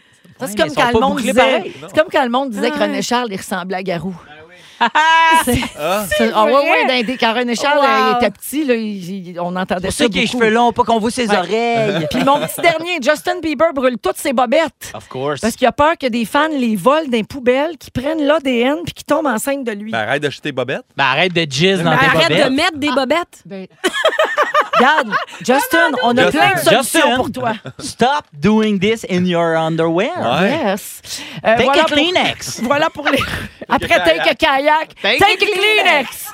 Ça, 0.40 0.46
c'est 0.48 0.56
comme 0.56 0.74
quand 0.74 0.92
le 0.92 1.00
monde 1.00 1.18
disait, 1.20 1.32
pareil, 1.34 1.72
c'est 1.80 1.98
comme 1.98 2.08
quand 2.10 2.22
le 2.24 2.30
monde 2.30 2.50
disait 2.50 2.70
que 2.70 2.76
Ah 2.78 2.82
René. 2.84 3.02
Charles 3.02 3.28
il 3.30 3.36
ressemblait 3.36 3.76
à 3.78 3.82
Garou. 3.82 4.14
Ah, 4.84 4.88
C'est- 5.44 6.32
Ah 6.34 6.44
ouais, 6.44 6.52
ouais, 6.88 7.04
des- 7.04 7.16
quand 7.16 7.32
René 7.34 7.54
Charles 7.54 7.78
Wow. 7.78 7.84
euh, 7.84 8.12
il 8.14 8.16
était 8.16 8.30
petit, 8.32 8.64
là, 8.64 8.74
il- 8.74 9.28
il- 9.28 9.38
on 9.40 9.54
entendait 9.54 9.92
ça 9.92 10.04
ceux 10.04 10.08
qui 10.08 10.18
ont 10.18 10.20
les 10.22 10.26
cheveux 10.26 10.50
longs, 10.50 10.72
pas 10.72 10.82
qu'on 10.82 10.98
voit 10.98 11.12
ses 11.12 11.28
Ouais. 11.28 11.36
oreilles. 11.36 12.06
Puis 12.10 12.24
mon 12.24 12.40
petit 12.40 12.60
dernier, 12.60 12.98
Justin 13.00 13.38
Bieber 13.40 13.72
brûle 13.72 13.96
toutes 13.98 14.16
ses 14.16 14.32
bobettes. 14.32 14.90
Of 14.92 15.06
course. 15.08 15.40
Parce 15.40 15.54
qu'il 15.54 15.68
a 15.68 15.72
peur 15.72 15.92
que 15.96 16.08
des 16.08 16.24
fans 16.24 16.48
les 16.48 16.74
volent 16.74 17.04
dans 17.04 17.12
les 17.16 17.22
poubelles, 17.22 17.76
qui 17.78 17.92
prennent 17.92 18.22
l'ADN 18.26 18.78
puis 18.84 18.92
qui 18.94 19.04
tombent 19.04 19.26
enceintes 19.28 19.62
de 19.62 19.70
lui. 19.72 19.92
Ben, 19.92 19.98
arrête 20.00 20.22
d'acheter 20.22 20.50
Bobette. 20.50 20.82
Ben, 20.96 21.04
arrête 21.04 21.32
de 21.32 21.46
jizz 21.48 21.78
dans 21.84 21.90
Ben, 21.90 21.98
tes 21.98 22.04
arrête 22.06 22.28
bobettes. 22.30 22.44
de 22.48 22.50
mettre 22.56 22.78
des 22.78 22.90
bobettes. 22.90 23.42
Ben, 23.46 23.66
Regarde, 24.82 25.12
Justin, 25.44 25.92
on 26.02 26.16
a 26.16 26.22
Justin. 26.24 26.38
plein 26.38 26.54
de 26.54 26.58
solutions 26.60 26.82
Justin. 27.00 27.16
pour 27.16 27.30
toi. 27.32 27.52
Stop 27.78 28.24
doing 28.32 28.78
this 28.78 29.04
in 29.10 29.24
your 29.26 29.56
underwear. 29.56 30.10
Ouais. 30.18 30.50
Yes. 30.50 31.02
Euh, 31.44 31.56
Take 31.56 31.64
voilà 31.64 31.82
a 31.82 31.84
pour- 31.84 31.96
Kleenex. 31.96 32.60
Voilà 32.62 32.90
pour 32.90 33.08
les. 33.08 33.18
Après. 33.68 33.88
Take 33.88 34.28
a 34.28 34.34
kayak, 34.34 34.94
Take 35.00 35.18
Take, 35.18 35.42
a 35.42 35.46
Kleenex. 35.46 36.26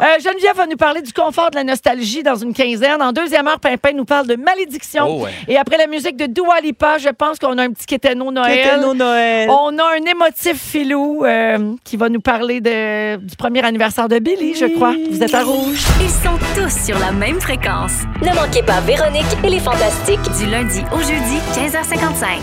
Euh, 0.00 0.04
Geneviève 0.22 0.56
va 0.56 0.66
nous 0.66 0.76
parler 0.76 1.02
du 1.02 1.12
confort 1.12 1.50
de 1.50 1.56
la 1.56 1.64
nostalgie 1.64 2.22
dans 2.22 2.34
une 2.34 2.52
quinzaine. 2.52 3.00
En 3.00 3.12
deuxième 3.12 3.46
heure, 3.46 3.60
Pimpin 3.60 3.92
nous 3.92 4.04
parle 4.04 4.26
de 4.26 4.34
malédiction. 4.34 5.04
Oh, 5.08 5.24
ouais. 5.24 5.30
Et 5.46 5.56
après 5.56 5.76
la 5.76 5.86
musique 5.86 6.16
de 6.16 6.26
Dua 6.26 6.60
Lipa, 6.60 6.98
je 6.98 7.10
pense 7.10 7.38
qu'on 7.38 7.56
a 7.58 7.62
un 7.62 7.70
petit 7.70 7.86
Kéteno 7.86 8.32
Noël. 8.32 8.60
Kéteno 8.62 8.92
Noël. 8.94 9.48
On 9.50 9.78
a 9.78 9.84
un 9.94 10.04
émotif 10.10 10.60
filou 10.60 11.24
euh, 11.24 11.74
qui 11.84 11.96
va 11.96 12.08
nous 12.08 12.20
parler 12.20 12.60
de, 12.60 13.16
du 13.16 13.36
premier 13.36 13.64
anniversaire 13.64 14.08
de 14.08 14.18
Billy, 14.18 14.54
je 14.56 14.66
crois. 14.66 14.94
Vous 15.10 15.22
êtes 15.22 15.34
à 15.34 15.44
rouge. 15.44 15.84
Ils 16.00 16.10
sont 16.10 16.38
tous 16.56 16.86
sur 16.86 16.98
la 16.98 17.12
même 17.12 17.40
fréquence. 17.40 17.73
Ne 17.78 18.32
manquez 18.36 18.62
pas 18.62 18.80
Véronique 18.82 19.24
et 19.42 19.50
les 19.50 19.58
Fantastiques. 19.58 20.20
Du 20.38 20.46
lundi 20.48 20.80
au 20.92 20.98
jeudi, 20.98 21.38
15h55. 21.56 22.38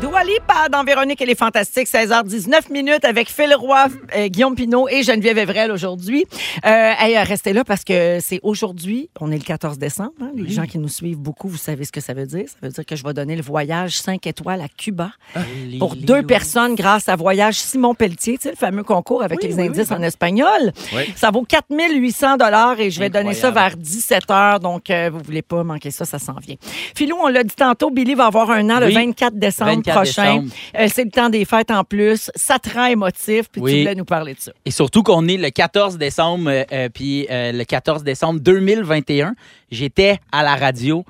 Dua 0.00 0.24
Lipa 0.24 0.70
dans 0.72 0.82
Véronique 0.82 1.20
et 1.20 1.26
les 1.26 1.34
Fantastiques, 1.34 1.86
16h19 1.86 2.72
minutes 2.72 3.04
avec 3.04 3.28
Phil 3.28 3.54
Roy, 3.54 3.88
euh, 4.16 4.28
Guillaume 4.28 4.54
Pinot 4.54 4.88
et 4.88 5.02
Geneviève 5.02 5.36
Evrel 5.36 5.70
aujourd'hui. 5.70 6.24
Euh, 6.64 6.92
hey, 6.98 7.18
euh, 7.18 7.22
restez 7.22 7.52
là 7.52 7.64
parce 7.64 7.84
que 7.84 8.16
c'est 8.22 8.40
aujourd'hui, 8.42 9.10
on 9.20 9.30
est 9.30 9.36
le 9.36 9.44
14 9.44 9.76
décembre. 9.76 10.12
hein. 10.22 10.30
Les 10.34 10.48
gens 10.50 10.64
qui 10.64 10.78
nous 10.78 10.88
suivent 10.88 11.18
beaucoup, 11.18 11.48
vous 11.48 11.58
savez 11.58 11.84
ce 11.84 11.92
que 11.92 12.00
ça 12.00 12.14
veut 12.14 12.26
dire. 12.26 12.46
Ça 12.48 12.56
veut 12.62 12.70
dire 12.70 12.86
que 12.86 12.96
je 12.96 13.04
vais 13.04 13.12
donner 13.12 13.36
le 13.36 13.42
voyage 13.42 13.98
5 14.00 14.26
étoiles 14.26 14.62
à 14.62 14.68
Cuba 14.68 15.10
pour 15.78 15.96
deux 15.96 16.22
personnes 16.22 16.76
grâce 16.76 17.10
à 17.10 17.16
Voyage 17.16 17.56
Simon 17.56 17.94
Pelletier, 17.94 18.38
tu 18.38 18.44
sais, 18.44 18.50
le 18.52 18.56
fameux 18.56 18.84
concours 18.84 19.22
avec 19.22 19.42
les 19.42 19.60
indices 19.60 19.90
en 19.92 20.00
espagnol. 20.00 20.72
Oui. 20.96 21.12
Ça 21.14 21.30
vaut 21.30 21.42
4800 21.42 22.38
dollars 22.38 22.80
et 22.80 22.90
je 22.90 23.00
vais 23.00 23.10
donner 23.10 23.34
ça 23.34 23.50
vers 23.50 23.76
17 23.76 24.29
Donc, 24.60 24.90
euh, 24.90 25.10
vous 25.12 25.20
voulez 25.20 25.42
pas 25.42 25.64
manquer 25.64 25.90
ça, 25.90 26.04
ça 26.04 26.18
s'en 26.18 26.34
vient. 26.34 26.56
Philou, 26.94 27.16
on 27.20 27.28
l'a 27.28 27.42
dit 27.42 27.54
tantôt, 27.54 27.90
Billy 27.90 28.14
va 28.14 28.26
avoir 28.26 28.50
un 28.50 28.68
an 28.70 28.80
le 28.80 28.86
Oui. 28.86 28.94
24 28.94 29.34
décembre 29.34 29.72
24 29.72 29.94
prochain. 29.94 30.44
Euh, 30.78 30.88
c'est 30.92 31.04
le 31.04 31.10
temps 31.10 31.28
des 31.28 31.44
fêtes 31.44 31.70
en 31.70 31.84
plus. 31.84 32.30
Ça 32.34 32.58
te 32.58 32.70
rend 32.70 32.86
émotif, 32.86 33.48
puis 33.50 33.60
tu 33.60 33.78
voulais 33.78 33.94
nous 33.94 34.04
parler 34.04 34.34
de 34.34 34.40
ça. 34.40 34.52
Et 34.64 34.70
surtout 34.70 35.02
qu'on 35.02 35.26
est 35.28 35.36
le 35.36 35.50
14 35.50 35.98
décembre, 35.98 36.50
euh, 36.50 36.88
puis 36.88 37.26
le 37.30 37.64
14 37.64 38.02
décembre 38.02 38.40
2021, 38.40 39.34
j'étais 39.70 40.18
à 40.32 40.42
la 40.42 40.56
radio 40.56 41.04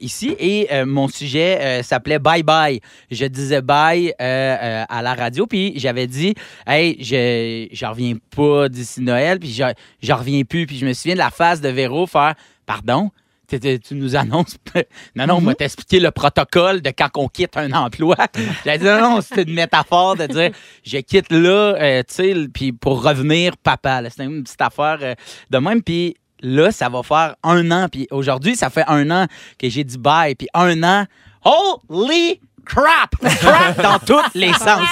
ici 0.00 0.34
et 0.38 0.68
euh, 0.72 0.86
mon 0.86 1.08
sujet 1.08 1.58
euh, 1.60 1.82
s'appelait 1.82 2.18
Bye 2.18 2.42
Bye. 2.42 2.80
Je 3.10 3.26
disais 3.26 3.60
bye 3.62 4.08
euh, 4.08 4.12
euh, 4.20 4.84
à 4.88 5.02
la 5.02 5.14
radio, 5.14 5.46
puis 5.46 5.72
j'avais 5.76 6.06
dit, 6.06 6.34
hey, 6.66 6.96
je 7.00 7.68
je 7.70 7.86
reviens 7.86 8.14
pas 8.34 8.68
d'ici 8.68 9.00
Noël, 9.00 9.38
puis 9.38 9.52
je 9.52 9.64
je 10.02 10.12
reviens 10.12 10.42
plus, 10.44 10.66
puis 10.66 10.78
je 10.78 10.86
me 10.86 10.92
souviens 10.92 11.14
de 11.14 11.18
la 11.18 11.30
phase 11.30 11.60
de 11.60 11.68
Véro 11.68 12.06
faire, 12.06 12.34
pardon. 12.66 13.10
Tu- 13.50 13.80
nous 13.92 14.14
annonces. 14.14 14.58
Non, 15.16 15.26
non, 15.26 15.36
on 15.36 15.40
m'a 15.40 15.54
t'expliqué 15.54 16.00
le 16.00 16.10
protocole 16.10 16.82
de 16.82 16.90
quand 16.90 17.08
on 17.16 17.28
quitte 17.28 17.56
un 17.56 17.72
emploi. 17.72 18.14
J'ai 18.66 18.76
dit 18.76 18.84
non, 18.84 19.00
non, 19.00 19.20
c'était 19.22 19.44
une 19.44 19.54
métaphore 19.54 20.16
de 20.16 20.26
dire 20.26 20.50
je 20.84 20.98
quitte 20.98 21.32
là, 21.32 21.74
euh, 21.80 22.02
tu 22.06 22.14
sais, 22.14 22.34
puis 22.52 22.72
pour 22.72 23.02
revenir 23.02 23.56
papa. 23.56 24.02
C'était 24.10 24.24
une 24.24 24.42
petite 24.44 24.60
affaire 24.60 24.98
euh, 25.00 25.14
de 25.48 25.58
même. 25.58 25.82
Puis 25.82 26.16
là, 26.40 26.70
ça 26.72 26.88
va 26.88 27.02
faire 27.02 27.36
un 27.42 27.70
an. 27.70 27.88
Puis 27.90 28.06
aujourd'hui, 28.10 28.56
ça 28.56 28.70
fait 28.70 28.84
un 28.86 29.10
an 29.10 29.26
que 29.58 29.68
j'ai 29.68 29.84
dit 29.84 29.98
bye. 29.98 30.34
Puis 30.34 30.48
un 30.54 30.82
an, 30.82 31.06
holy 31.44 32.40
crap! 32.68 33.10
Crap 33.40 33.82
dans 33.82 33.98
tous 34.06 34.30
les 34.34 34.52
sens. 34.52 34.86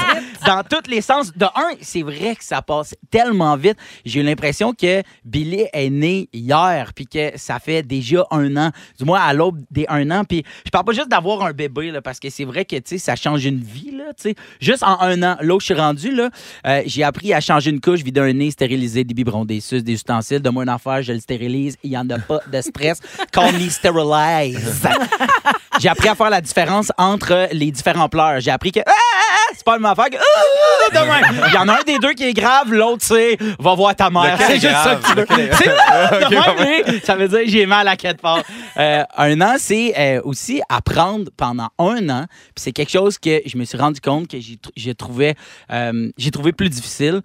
Dans 0.45 0.63
tous 0.63 0.91
les 0.91 1.01
sens. 1.01 1.33
De 1.37 1.45
un, 1.45 1.75
c'est 1.81 2.03
vrai 2.03 2.35
que 2.35 2.45
ça 2.45 2.63
passe 2.63 2.95
tellement 3.11 3.57
vite. 3.57 3.77
J'ai 4.05 4.23
l'impression 4.23 4.73
que 4.73 5.03
Billy 5.25 5.67
est 5.73 5.91
né 5.91 6.29
hier, 6.33 6.93
puis 6.95 7.07
que 7.07 7.33
ça 7.37 7.59
fait 7.59 7.83
déjà 7.83 8.27
un 8.31 8.57
an, 8.57 8.71
du 8.99 9.05
moins 9.05 9.21
à 9.21 9.33
l'aube 9.33 9.61
des 9.71 9.87
un 9.89 10.11
an. 10.11 10.25
Puis 10.25 10.45
je 10.65 10.71
parle 10.71 10.85
pas 10.85 10.93
juste 10.93 11.09
d'avoir 11.09 11.43
un 11.43 11.53
bébé, 11.53 11.91
là, 11.91 12.01
parce 12.01 12.19
que 12.19 12.31
c'est 12.31 12.45
vrai 12.45 12.65
que, 12.65 12.77
tu 12.77 12.83
sais, 12.87 12.99
ça 12.99 13.17
change 13.17 13.45
une 13.45 13.61
vie, 13.61 13.93
là, 13.93 14.13
tu 14.17 14.31
sais. 14.31 14.35
Juste 14.61 14.83
en 14.83 15.01
un 15.01 15.23
an. 15.23 15.37
Là 15.41 15.55
où 15.55 15.61
je 15.61 15.67
suis 15.67 15.75
rendu, 15.75 16.15
là, 16.15 16.31
euh, 16.67 16.83
j'ai 16.87 17.03
appris 17.03 17.33
à 17.35 17.41
changer 17.41 17.71
une 17.71 17.81
couche, 17.81 18.01
vider 18.01 18.21
un 18.21 18.33
nez, 18.33 18.51
stériliser 18.51 19.05
des 19.05 19.15
biberons, 19.15 19.45
des 19.45 19.61
suces, 19.61 19.85
des 19.85 19.95
ustensiles. 19.95 20.41
De 20.41 20.51
moi 20.51 20.63
une 20.63 20.69
affaire, 20.69 21.03
je 21.03 21.13
le 21.13 21.21
stérilise. 21.21 21.77
Il 21.83 21.91
y 21.91 21.99
en 21.99 22.09
a 22.11 22.19
pas 22.19 22.41
de 22.51 22.61
stress. 22.61 23.01
Call 23.33 23.55
me 23.55 23.69
sterilize. 23.69 24.87
J'ai 25.81 25.89
appris 25.89 26.09
à 26.09 26.15
faire 26.15 26.31
la 26.31 26.41
différence 26.41 26.91
entre 26.97 27.49
les 27.53 27.71
différents 27.71 28.09
pleurs. 28.09 28.41
J'ai 28.41 28.51
appris 28.51 28.73
que 28.73 28.81
Ah, 28.87 28.91
ah, 28.91 29.23
ah, 29.35 29.53
c'est 29.55 29.65
pas 29.65 29.73
la 29.73 29.79
même 29.79 29.91
affaire 29.93 30.11
que 30.11 30.17
Ah, 30.17 30.91
de 30.91 31.07
même. 31.07 31.45
Il 31.49 31.55
y 31.55 31.59
en 31.59 31.69
a 31.69 31.81
un 31.81 31.83
des 31.85 31.99
deux 31.99 32.13
qui 32.13 32.25
est 32.25 32.33
grave, 32.33 32.73
l'autre 32.73 33.03
c'est 33.05 33.37
va 33.59 33.75
voir 33.75 33.95
ta 33.95 34.09
mère. 34.11 34.39
C'est 34.41 34.57
est 34.57 34.61
juste 34.61 34.73
ça 34.73 34.95
grave? 34.97 35.27
que 35.27 35.35
tu 35.35 35.41
veux. 35.41 35.49
C'est 35.57 37.05
ça 37.07 37.17
veut 37.17 37.29
dire 37.29 37.41
j'ai 37.47 37.67
mal 37.67 37.87
à 37.89 37.97
quelque 37.97 38.21
part. 38.21 38.43
Euh, 38.79 39.03
un 39.17 39.41
an, 39.41 39.55
c'est 39.59 39.95
euh, 39.99 40.21
aussi 40.25 40.61
apprendre 40.69 41.31
pendant 41.37 41.69
un 41.79 42.09
an. 42.09 42.27
Puis 42.55 42.63
c'est 42.65 42.73
quelque 42.73 42.91
chose 42.93 43.19
que 43.19 43.41
je 43.45 43.57
me 43.59 43.65
suis 43.65 43.79
rendu 43.79 44.01
compte 44.01 44.29
que 44.29 44.39
j'ai 44.77 44.95
trouvé, 44.95 45.35
euh, 45.73 46.11
j'ai 46.17 46.31
trouvé 46.31 46.53
plus 46.53 46.69
difficile. 46.71 47.23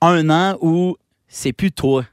Un 0.00 0.30
an 0.30 0.56
où 0.60 0.96
c'est 1.28 1.52
plus 1.52 1.72
toi 1.72 2.04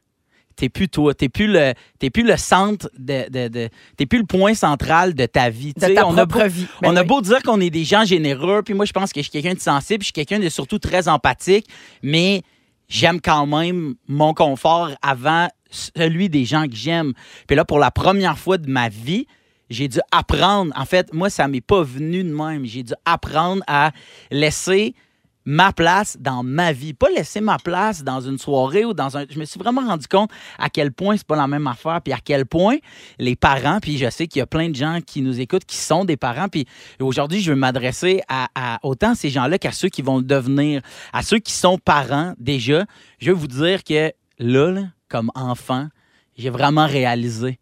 t'es 0.60 0.70
plus 0.70 0.90
toi, 0.90 1.14
t'es 1.14 1.30
plus 1.30 1.48
le, 1.48 1.74
plus 2.12 2.24
le 2.24 2.36
centre 2.38 2.90
de, 2.98 3.30
de, 3.30 3.48
de- 3.48 3.70
t'es 3.96 4.06
plus 4.06 4.20
le 4.20 4.26
point 4.26 4.54
central 4.54 5.14
de 5.14 5.26
ta 5.26 5.50
vie. 5.50 5.74
De 5.74 5.94
ta 5.94 6.06
on 6.06 6.18
a 6.18 6.26
beau, 6.26 6.46
vie. 6.48 6.68
Ben 6.82 6.92
on 6.92 6.96
a 6.98 7.04
beau 7.04 7.22
dire 7.22 7.42
qu'on 7.44 7.62
est 7.62 7.70
des 7.70 7.86
gens 7.86 8.04
généreux, 8.04 8.62
puis 8.62 8.74
moi 8.74 8.86
je 8.86 8.92
pense 8.92 9.14
que 9.14 9.22
je 9.22 9.30
suis 9.30 9.32
quelqu'un 9.32 9.54
de 9.54 9.60
sensible, 9.62 10.02
je 10.02 10.08
suis 10.08 10.14
quelqu'un 10.14 10.40
de 10.40 10.50
surtout 10.50 10.80
très 10.80 11.08
empathique, 11.08 11.66
mais 12.04 12.42
j'aime 12.90 13.22
quand 13.22 13.46
même 13.46 13.96
mon 14.08 14.34
confort 14.34 14.92
avant 15.02 15.48
celui 15.72 16.30
des 16.30 16.46
gens 16.46 16.66
que 16.68 16.76
j'aime. 16.76 17.14
Puis 17.48 17.56
là, 17.56 17.64
pour 17.64 17.80
la 17.80 17.92
première 17.92 18.38
fois 18.38 18.58
de 18.58 18.70
ma 18.70 18.90
vie, 18.90 19.28
j'ai 19.70 19.88
dû 19.88 20.00
apprendre. 20.12 20.74
En 20.76 20.86
fait, 20.86 21.14
moi, 21.14 21.30
ça 21.30 21.48
m'est 21.48 21.62
pas 21.62 21.84
venu 21.84 22.24
de 22.24 22.34
même. 22.34 22.66
J'ai 22.66 22.84
dû 22.84 22.94
apprendre 23.06 23.62
à 23.68 23.92
laisser 24.32 24.96
ma 25.50 25.74
place 25.74 26.16
dans 26.20 26.44
ma 26.44 26.72
vie. 26.74 26.94
Pas 26.94 27.10
laisser 27.10 27.42
ma 27.42 27.58
place 27.58 28.04
dans 28.04 28.22
une 28.22 28.38
soirée 28.38 28.86
ou 28.86 28.94
dans 28.94 29.18
un... 29.18 29.26
Je 29.28 29.40
me 29.40 29.46
suis 29.46 29.60
vraiment 29.60 29.82
rendu 29.82 30.08
compte 30.08 30.30
à 30.60 30.70
quel 30.70 30.92
point 30.92 31.18
c'est 31.18 31.26
pas 31.26 31.36
la 31.36 31.48
même 31.48 31.66
affaire, 31.66 32.02
puis 32.04 32.14
à 32.14 32.20
quel 32.24 32.46
point 32.46 32.78
les 33.18 33.36
parents, 33.36 33.80
puis 33.82 33.98
je 33.98 34.08
sais 34.12 34.28
qu'il 34.28 34.42
y 34.42 34.44
a 34.44 34.46
plein 34.46 34.70
de 34.70 34.76
gens 34.76 35.00
qui 35.04 35.24
nous 35.24 35.42
écoutent 35.42 35.66
qui 35.66 35.78
sont 35.78 36.06
des 36.06 36.18
parents, 36.18 36.50
puis 36.50 36.68
aujourd'hui, 37.00 37.42
je 37.42 37.52
veux 37.52 37.58
m'adresser 37.58 38.22
à, 38.30 38.50
à 38.54 38.78
autant 38.84 39.16
ces 39.16 39.32
gens-là 39.32 39.58
qu'à 39.58 39.72
ceux 39.72 39.90
qui 39.90 40.04
vont 40.04 40.18
le 40.18 40.24
devenir, 40.24 40.82
à 41.14 41.24
ceux 41.24 41.40
qui 41.40 41.54
sont 41.54 41.80
parents 41.80 42.36
déjà. 42.38 42.86
Je 43.18 43.32
veux 43.32 43.38
vous 43.38 43.48
dire 43.48 43.84
que 43.84 44.14
là, 44.38 44.72
là, 44.72 44.84
comme 45.08 45.32
enfant, 45.34 45.88
j'ai 46.38 46.52
vraiment 46.52 46.86
réalisé 46.86 47.58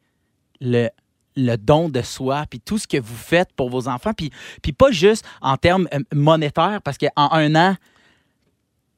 le, 0.59 0.89
le 1.37 1.55
don 1.55 1.87
de 1.87 2.01
soi, 2.01 2.43
puis 2.49 2.59
tout 2.59 2.77
ce 2.77 2.87
que 2.87 2.97
vous 2.97 3.15
faites 3.15 3.53
pour 3.55 3.69
vos 3.69 3.87
enfants, 3.87 4.11
puis, 4.11 4.31
puis 4.61 4.73
pas 4.73 4.91
juste 4.91 5.23
en 5.41 5.55
termes 5.55 5.87
euh, 5.93 5.99
monétaires, 6.13 6.79
parce 6.83 6.97
qu'en 6.97 7.09
un 7.31 7.55
an, 7.55 7.75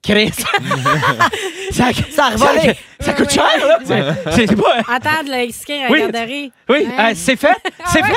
Chris, 0.02 0.32
ça, 1.72 1.92
Ça 1.92 1.92
ça, 2.38 2.74
ça 3.02 3.14
coûte 3.14 3.30
cher, 3.30 3.44
là. 3.68 3.80
C'est- 4.32 4.56
pas... 4.56 4.78
Attends 4.88 5.24
de 5.26 5.30
l'inscrire 5.30 5.88
à 5.88 5.92
Oui. 5.92 6.00
la 6.00 6.10
garderie. 6.10 6.52
Oui, 6.70 6.88
Hein? 6.98 7.10
euh, 7.12 7.14
c'est 7.16 7.36
fait, 7.36 7.50
c'est 7.92 8.02
fait. 8.04 8.14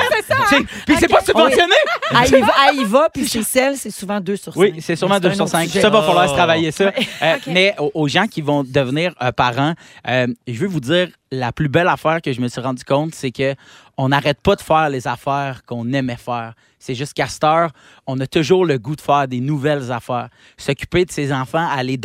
C'est- 0.49 0.63
Puis 0.85 0.95
c'est 0.97 1.09
pas 1.09 1.19
subventionné. 1.21 1.75
Va, 2.11 2.53
à 2.69 2.71
y 2.73 2.85
va, 2.85 3.09
puis 3.13 3.27
chez 3.27 3.43
celle, 3.43 3.75
c'est 3.75 3.91
souvent 3.91 4.21
2 4.21 4.37
sur 4.37 4.53
5. 4.53 4.59
Oui, 4.61 4.75
c'est 4.79 4.95
sûrement 4.95 5.19
2 5.19 5.33
sur 5.33 5.47
5. 5.49 5.67
Ça 5.69 5.89
va 5.89 6.01
falloir 6.03 6.29
se 6.29 6.33
travailler 6.33 6.71
ça. 6.71 6.91
Euh, 7.21 7.35
Mais 7.47 7.75
aux, 7.77 7.91
aux 7.93 8.07
gens 8.07 8.27
qui 8.27 8.41
vont 8.41 8.63
devenir 8.63 9.13
euh, 9.21 9.33
parents, 9.33 9.73
je 10.07 10.31
veux 10.59 10.67
vous 10.67 10.79
dire, 10.79 11.09
la 11.31 11.51
plus 11.51 11.67
belle 11.67 11.87
affaire 11.89 12.21
que 12.21 12.31
je 12.31 12.39
me 12.39 12.47
suis 12.47 12.61
rendu 12.61 12.83
compte, 12.85 13.13
c'est 13.13 13.31
que 13.31 13.55
on 13.97 14.09
n'arrête 14.09 14.41
pas 14.41 14.55
de 14.55 14.61
faire 14.61 14.89
les 14.89 15.07
affaires 15.07 15.61
qu'on 15.65 15.91
aimait 15.93 16.17
faire. 16.17 16.53
C'est 16.79 16.95
juste 16.95 17.13
qu'à 17.13 17.27
cette 17.27 17.45
heure, 17.45 17.69
on 18.07 18.19
a 18.19 18.27
toujours 18.27 18.65
le 18.65 18.77
goût 18.77 18.97
de 18.97 19.01
faire 19.01 19.25
des 19.25 19.39
nouvelles 19.39 19.89
affaires. 19.89 20.27
S'occuper 20.57 21.05
de 21.05 21.11
ses 21.11 21.31
enfants, 21.31 21.65
aller, 21.71 21.97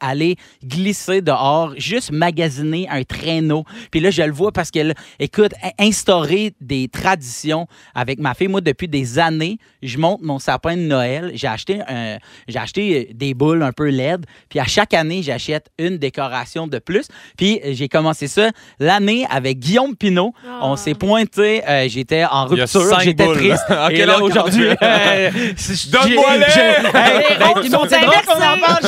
aller 0.00 0.36
glisser 0.64 1.20
dehors, 1.20 1.74
juste 1.76 2.10
magasiner 2.12 2.88
un 2.88 3.02
traîneau. 3.02 3.64
Puis 3.90 4.00
là, 4.00 4.10
je 4.10 4.22
le 4.22 4.32
vois 4.32 4.50
parce 4.50 4.70
que, 4.70 4.78
là, 4.78 4.94
écoute, 5.18 5.52
in- 5.62 5.86
instaurer 5.86 6.54
des 6.62 6.88
traditions 6.88 7.66
avec 7.94 8.18
ma 8.20 8.32
fille. 8.32 8.48
Moi, 8.48 8.62
depuis 8.62 8.88
des 8.88 9.18
années, 9.18 9.58
je 9.82 9.98
monte 9.98 10.22
mon 10.22 10.38
sapin 10.38 10.76
de 10.76 10.82
Noël. 10.82 11.32
J'ai 11.34 11.48
acheté, 11.48 11.82
un- 11.86 12.16
j'ai 12.48 12.58
acheté 12.58 13.08
euh, 13.10 13.12
des 13.14 13.34
boules 13.34 13.62
un 13.62 13.72
peu 13.72 13.90
LED. 13.90 14.24
Puis 14.48 14.60
à 14.60 14.64
chaque 14.64 14.94
année, 14.94 15.22
j'achète 15.22 15.70
une 15.78 15.98
décoration 15.98 16.66
de 16.66 16.78
plus. 16.78 17.06
Puis 17.36 17.60
euh, 17.64 17.72
j'ai 17.74 17.88
commencé 17.90 18.28
ça 18.28 18.48
l'année 18.80 19.26
avec 19.28 19.58
Guillaume 19.58 19.94
Pinot. 19.94 20.32
On 20.62 20.76
s'est 20.76 20.94
pointé. 20.94 21.31
Euh, 21.40 21.86
j'étais 21.88 22.24
en 22.24 22.46
rupture. 22.46 23.00
J'étais 23.00 23.26
triste. 23.26 23.64
À 23.70 23.90
Et 23.92 24.04
là, 24.04 24.20
aujourd'hui, 24.20 24.66
euh, 24.82 25.30
Donne-moi 25.90 26.30
Hey. 26.94 27.36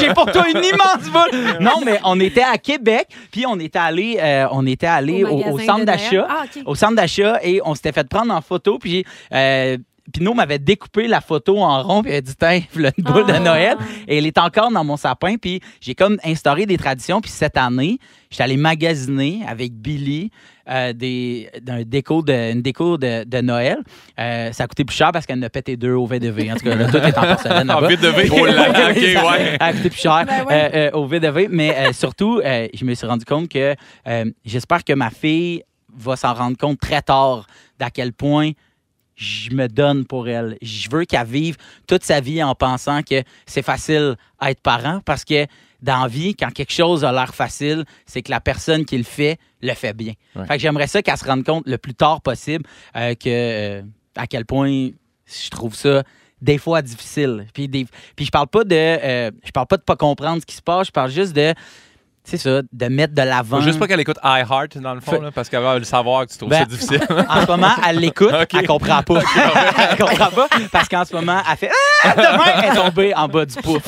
J'ai 0.00 0.12
pour 0.14 0.30
toi 0.30 0.44
une 0.48 0.62
immense 0.64 1.10
boule. 1.12 1.40
Non, 1.60 1.80
mais 1.84 1.98
on 2.04 2.18
était 2.20 2.42
à 2.42 2.58
Québec, 2.58 3.08
puis 3.30 3.44
on 3.46 3.58
était 3.58 3.78
allé, 3.78 4.18
euh, 4.20 4.46
on 4.50 4.66
était 4.66 4.86
allé 4.86 5.24
Au 5.24 5.28
au, 5.28 5.32
au 5.38 5.56
magasin 5.56 5.66
centre 5.66 5.84
d'achat. 5.84 6.26
Ah, 6.28 6.44
au 6.66 6.74
centre 6.74 6.96
d'achat, 6.96 7.38
et 7.42 7.60
on 7.64 7.74
s'était 7.74 7.92
fait 7.92 8.08
prendre 8.08 8.32
en 8.34 8.40
photo, 8.40 8.78
puis 8.78 9.04
euh, 9.32 9.78
Pinot 10.12 10.34
m'avait 10.34 10.58
découpé 10.58 11.08
la 11.08 11.20
photo 11.20 11.58
en 11.60 11.82
rond, 11.82 12.02
puis 12.02 12.12
il 12.12 12.16
a 12.16 12.20
dit 12.20 12.34
Tiens, 12.38 12.60
une 12.76 12.90
boule 12.98 13.26
de 13.26 13.32
Ah. 13.32 13.40
Noël. 13.40 13.76
Et 14.06 14.18
elle 14.18 14.26
est 14.26 14.36
encore 14.38 14.70
dans 14.70 14.84
mon 14.84 14.96
sapin, 14.96 15.36
puis 15.36 15.60
j'ai 15.80 15.94
comme 15.94 16.18
instauré 16.24 16.66
des 16.66 16.76
traditions. 16.76 17.20
Puis 17.20 17.30
cette 17.30 17.56
année, 17.56 17.98
j'étais 18.30 18.42
allé 18.44 18.56
magasiner 18.56 19.40
avec 19.48 19.72
Billy 19.72 20.30
euh, 20.68 20.92
des, 20.92 21.50
d'un 21.62 21.82
déco 21.82 22.22
de, 22.22 22.52
une 22.52 22.62
déco 22.62 22.96
de, 22.98 23.24
de 23.24 23.40
Noël. 23.40 23.78
Euh, 24.18 24.52
ça 24.52 24.64
a 24.64 24.66
coûté 24.66 24.84
plus 24.84 24.96
cher 24.96 25.10
parce 25.12 25.26
qu'elle 25.26 25.38
en 25.38 25.42
a 25.42 25.50
pété 25.50 25.76
deux 25.76 25.92
au 25.94 26.06
V2V. 26.08 26.52
En 26.52 26.56
tout 26.56 26.64
cas, 26.64 26.74
là, 26.74 26.88
tout 26.90 26.96
est 26.96 27.18
en 27.18 27.22
porcelaine. 27.26 27.70
En 27.74 27.80
là-bas. 27.80 27.94
V2V, 27.94 28.28
oh 28.32 28.46
là 28.46 28.74
Ça 28.74 28.86
a 29.66 29.72
coûté 29.72 29.90
plus 29.90 30.00
cher 30.00 30.24
Ben 30.26 30.44
ouais. 30.44 30.70
euh, 30.74 30.88
euh, 30.88 30.90
au 30.98 31.08
V2V. 31.08 31.48
Mais 31.50 31.76
euh, 31.76 31.92
surtout, 31.92 32.40
euh, 32.44 32.68
je 32.72 32.84
me 32.84 32.94
suis 32.94 33.06
rendu 33.06 33.24
compte 33.24 33.48
que 33.48 33.74
euh, 34.06 34.24
j'espère 34.44 34.84
que 34.84 34.92
ma 34.92 35.10
fille 35.10 35.62
va 35.96 36.16
s'en 36.16 36.34
rendre 36.34 36.56
compte 36.56 36.80
très 36.80 37.02
tard 37.02 37.46
d'à 37.78 37.90
quel 37.90 38.12
point 38.12 38.50
je 39.16 39.50
me 39.54 39.68
donne 39.68 40.04
pour 40.06 40.28
elle. 40.28 40.56
Je 40.60 40.88
veux 40.90 41.04
qu'elle 41.04 41.26
vive 41.26 41.56
toute 41.86 42.02
sa 42.02 42.20
vie 42.20 42.42
en 42.42 42.54
pensant 42.54 43.02
que 43.02 43.22
c'est 43.46 43.62
facile 43.62 44.16
à 44.40 44.50
être 44.50 44.60
parent 44.60 45.00
parce 45.04 45.24
que 45.24 45.46
dans 45.84 46.06
vie, 46.06 46.34
quand 46.34 46.50
quelque 46.50 46.72
chose 46.72 47.04
a 47.04 47.12
l'air 47.12 47.34
facile, 47.34 47.84
c'est 48.06 48.22
que 48.22 48.30
la 48.30 48.40
personne 48.40 48.84
qui 48.86 48.96
le 48.96 49.04
fait 49.04 49.38
le 49.60 49.74
fait 49.74 49.92
bien. 49.92 50.14
Ouais. 50.34 50.46
Fait 50.46 50.54
que 50.54 50.60
j'aimerais 50.60 50.86
ça 50.86 51.02
qu'elle 51.02 51.16
se 51.16 51.24
rende 51.24 51.44
compte 51.44 51.66
le 51.66 51.78
plus 51.78 51.94
tard 51.94 52.22
possible 52.22 52.64
euh, 52.96 53.14
que 53.14 53.28
euh, 53.28 53.82
à 54.16 54.26
quel 54.26 54.46
point 54.46 54.90
je 55.26 55.50
trouve 55.50 55.74
ça 55.74 56.02
des 56.40 56.58
fois 56.58 56.82
difficile. 56.82 57.46
Puis, 57.54 57.68
des, 57.68 57.86
puis 58.16 58.24
je 58.24 58.30
parle 58.30 58.48
pas 58.48 58.64
de 58.64 58.74
euh, 58.74 59.30
je 59.44 59.50
parle 59.50 59.66
pas 59.66 59.76
de 59.76 59.82
pas 59.82 59.96
comprendre 59.96 60.40
ce 60.40 60.46
qui 60.46 60.56
se 60.56 60.62
passe, 60.62 60.86
je 60.86 60.92
parle 60.92 61.10
juste 61.10 61.34
de 61.34 61.54
c'est 62.26 62.38
ça, 62.38 62.62
de 62.72 62.86
mettre 62.88 63.14
de 63.14 63.20
l'avant. 63.22 63.58
Faut 63.58 63.62
juste 63.62 63.78
pas 63.78 63.86
qu'elle 63.86 64.00
écoute 64.00 64.16
iHeart, 64.24 64.78
dans 64.78 64.94
le 64.94 65.00
fond, 65.00 65.20
là, 65.20 65.30
parce 65.30 65.48
qu'elle 65.50 65.62
va 65.62 65.78
le 65.78 65.84
savoir 65.84 66.26
que 66.26 66.32
tu 66.32 66.38
trouves 66.38 66.48
Ben, 66.48 66.60
ça 66.60 66.64
difficile. 66.64 67.00
En 67.28 67.42
ce 67.42 67.46
moment, 67.46 67.72
elle 67.86 67.98
l'écoute, 67.98 68.32
elle 68.54 68.66
comprend 68.66 69.02
pas. 69.02 69.20
elle 69.90 69.98
comprend 69.98 70.30
pas 70.30 70.48
parce 70.72 70.88
qu'en 70.88 71.04
ce 71.04 71.14
moment, 71.14 71.38
elle 71.50 71.56
fait 71.58 71.70
ah, 72.02 72.14
demain, 72.16 72.44
elle 72.62 72.72
est 72.72 72.74
tombée 72.74 73.14
en 73.14 73.28
bas 73.28 73.44
du 73.44 73.54
pouf. 73.56 73.82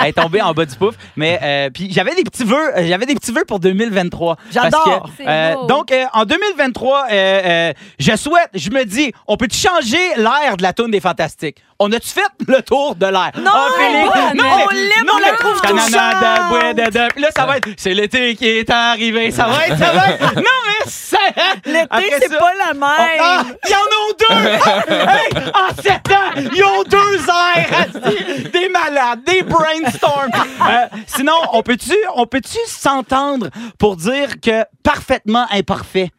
elle 0.00 0.06
est 0.06 0.12
tombée 0.12 0.42
en 0.42 0.52
bas 0.52 0.64
du 0.64 0.76
pouf. 0.76 0.94
Mais 1.16 1.38
euh, 1.42 1.70
puis 1.70 1.92
j'avais 1.92 2.14
des 2.14 2.22
petits 2.24 2.44
vœux, 2.44 2.76
euh, 2.76 2.86
j'avais 2.86 3.06
des 3.06 3.14
petits 3.14 3.32
vœux 3.32 3.44
pour 3.46 3.60
2023. 3.60 4.36
Parce 4.36 4.52
J'adore. 4.52 5.10
euh, 5.26 5.54
donc 5.66 5.90
euh, 5.92 6.04
en 6.12 6.24
2023, 6.24 7.06
euh, 7.10 7.12
euh, 7.12 7.72
je 7.98 8.16
souhaite, 8.16 8.50
je 8.54 8.70
me 8.70 8.84
dis, 8.84 9.12
on 9.26 9.36
peut 9.36 9.48
changer 9.52 9.98
l'air 10.16 10.56
de 10.56 10.62
la 10.62 10.72
tourne 10.72 10.90
des 10.90 11.00
fantastiques? 11.00 11.62
On 11.80 11.92
a-tu 11.92 12.08
fait 12.08 12.22
le 12.48 12.60
tour 12.60 12.96
de 12.96 13.06
l'air? 13.06 13.30
Non, 13.40 13.52
Ah, 13.54 13.68
Félix, 13.76 14.12
bonne, 14.12 14.36
non, 14.36 14.44
on 14.64 14.66
mais- 14.72 14.74
l'aime, 14.74 15.06
non, 15.06 15.12
on 15.14 15.18
la 15.18 15.32
trouve 15.36 15.60
touchante. 15.60 15.90
là, 15.90 17.28
ça 17.36 17.46
va 17.46 17.56
être, 17.58 17.68
c'est 17.76 17.94
l'été 17.94 18.34
qui 18.34 18.48
est 18.48 18.68
arrivé. 18.70 19.30
Ça 19.30 19.44
va 19.46 19.66
être, 19.66 19.78
ça 19.78 19.92
va 19.92 20.08
être. 20.10 20.34
Non, 20.34 20.42
mais 20.66 20.90
ça. 20.90 21.18
L'été, 21.64 22.16
c'est 22.20 22.36
pas 22.36 22.52
la 22.54 22.74
même. 22.74 22.82
ah, 22.82 23.42
ils 23.68 23.74
en 23.74 23.78
ont 23.78 24.12
deux! 24.18 24.48
Hey, 25.08 25.52
en 25.54 25.74
sept 25.82 26.10
ans, 26.10 26.50
ils 26.52 26.64
ont 26.64 26.82
deux 26.82 27.18
airs! 27.28 28.50
Des 28.52 28.68
malades, 28.68 29.22
des 29.24 29.42
brainstorms! 29.42 30.30
Euh, 30.68 30.86
sinon, 31.06 31.34
on 31.52 31.62
peut-tu 31.62 31.94
on 32.16 32.26
peut-tu 32.26 32.58
s'entendre 32.66 33.50
pour 33.78 33.96
dire 33.96 34.40
que 34.42 34.64
parfaitement 34.82 35.46
imparfait? 35.52 36.10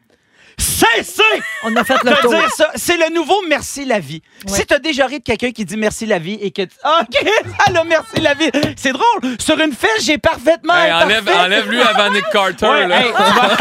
Cessez 0.96 1.22
On 1.64 1.76
a 1.76 1.84
fait 1.84 1.98
de 2.04 2.10
le 2.10 2.16
tour. 2.18 2.32
dire 2.32 2.50
ça. 2.56 2.70
C'est 2.76 2.98
le 2.98 3.14
nouveau 3.14 3.36
merci 3.48 3.86
la 3.86 4.00
vie. 4.00 4.22
Si 4.48 4.66
t'as 4.66 4.80
déjà 4.80 5.06
ri 5.08 5.20
de 5.20 5.24
quelqu'un 5.24 5.52
qui 5.52 5.66
dit 5.66 5.78
merci 5.78 6.06
la 6.06 6.20
vie 6.20 6.38
et 6.42 6.52
que 6.52 6.62
tu... 6.64 6.76
Ah, 6.84 7.02
OK, 7.02 7.26
elle 7.68 7.78
a 7.78 7.84
merci 7.84 8.20
la 8.22 8.34
vie. 8.34 8.50
C'est 8.78 8.94
drôle. 8.94 9.36
Sur 9.40 9.60
une 9.60 9.74
fesse, 9.74 10.06
j'ai 10.06 10.18
parfaitement 10.18 10.76
Hey, 10.76 10.92
imparfait. 10.92 11.32
enlève, 11.34 11.46
enlève 11.46 11.70
lui 11.72 11.82
avant 11.82 12.12
Nick 12.14 12.24
Carter. 12.32 12.66
Ouais, 12.66 12.88
là. 12.88 13.02
hey, 13.02 13.08
tu 13.08 13.14
vas- 13.18 13.58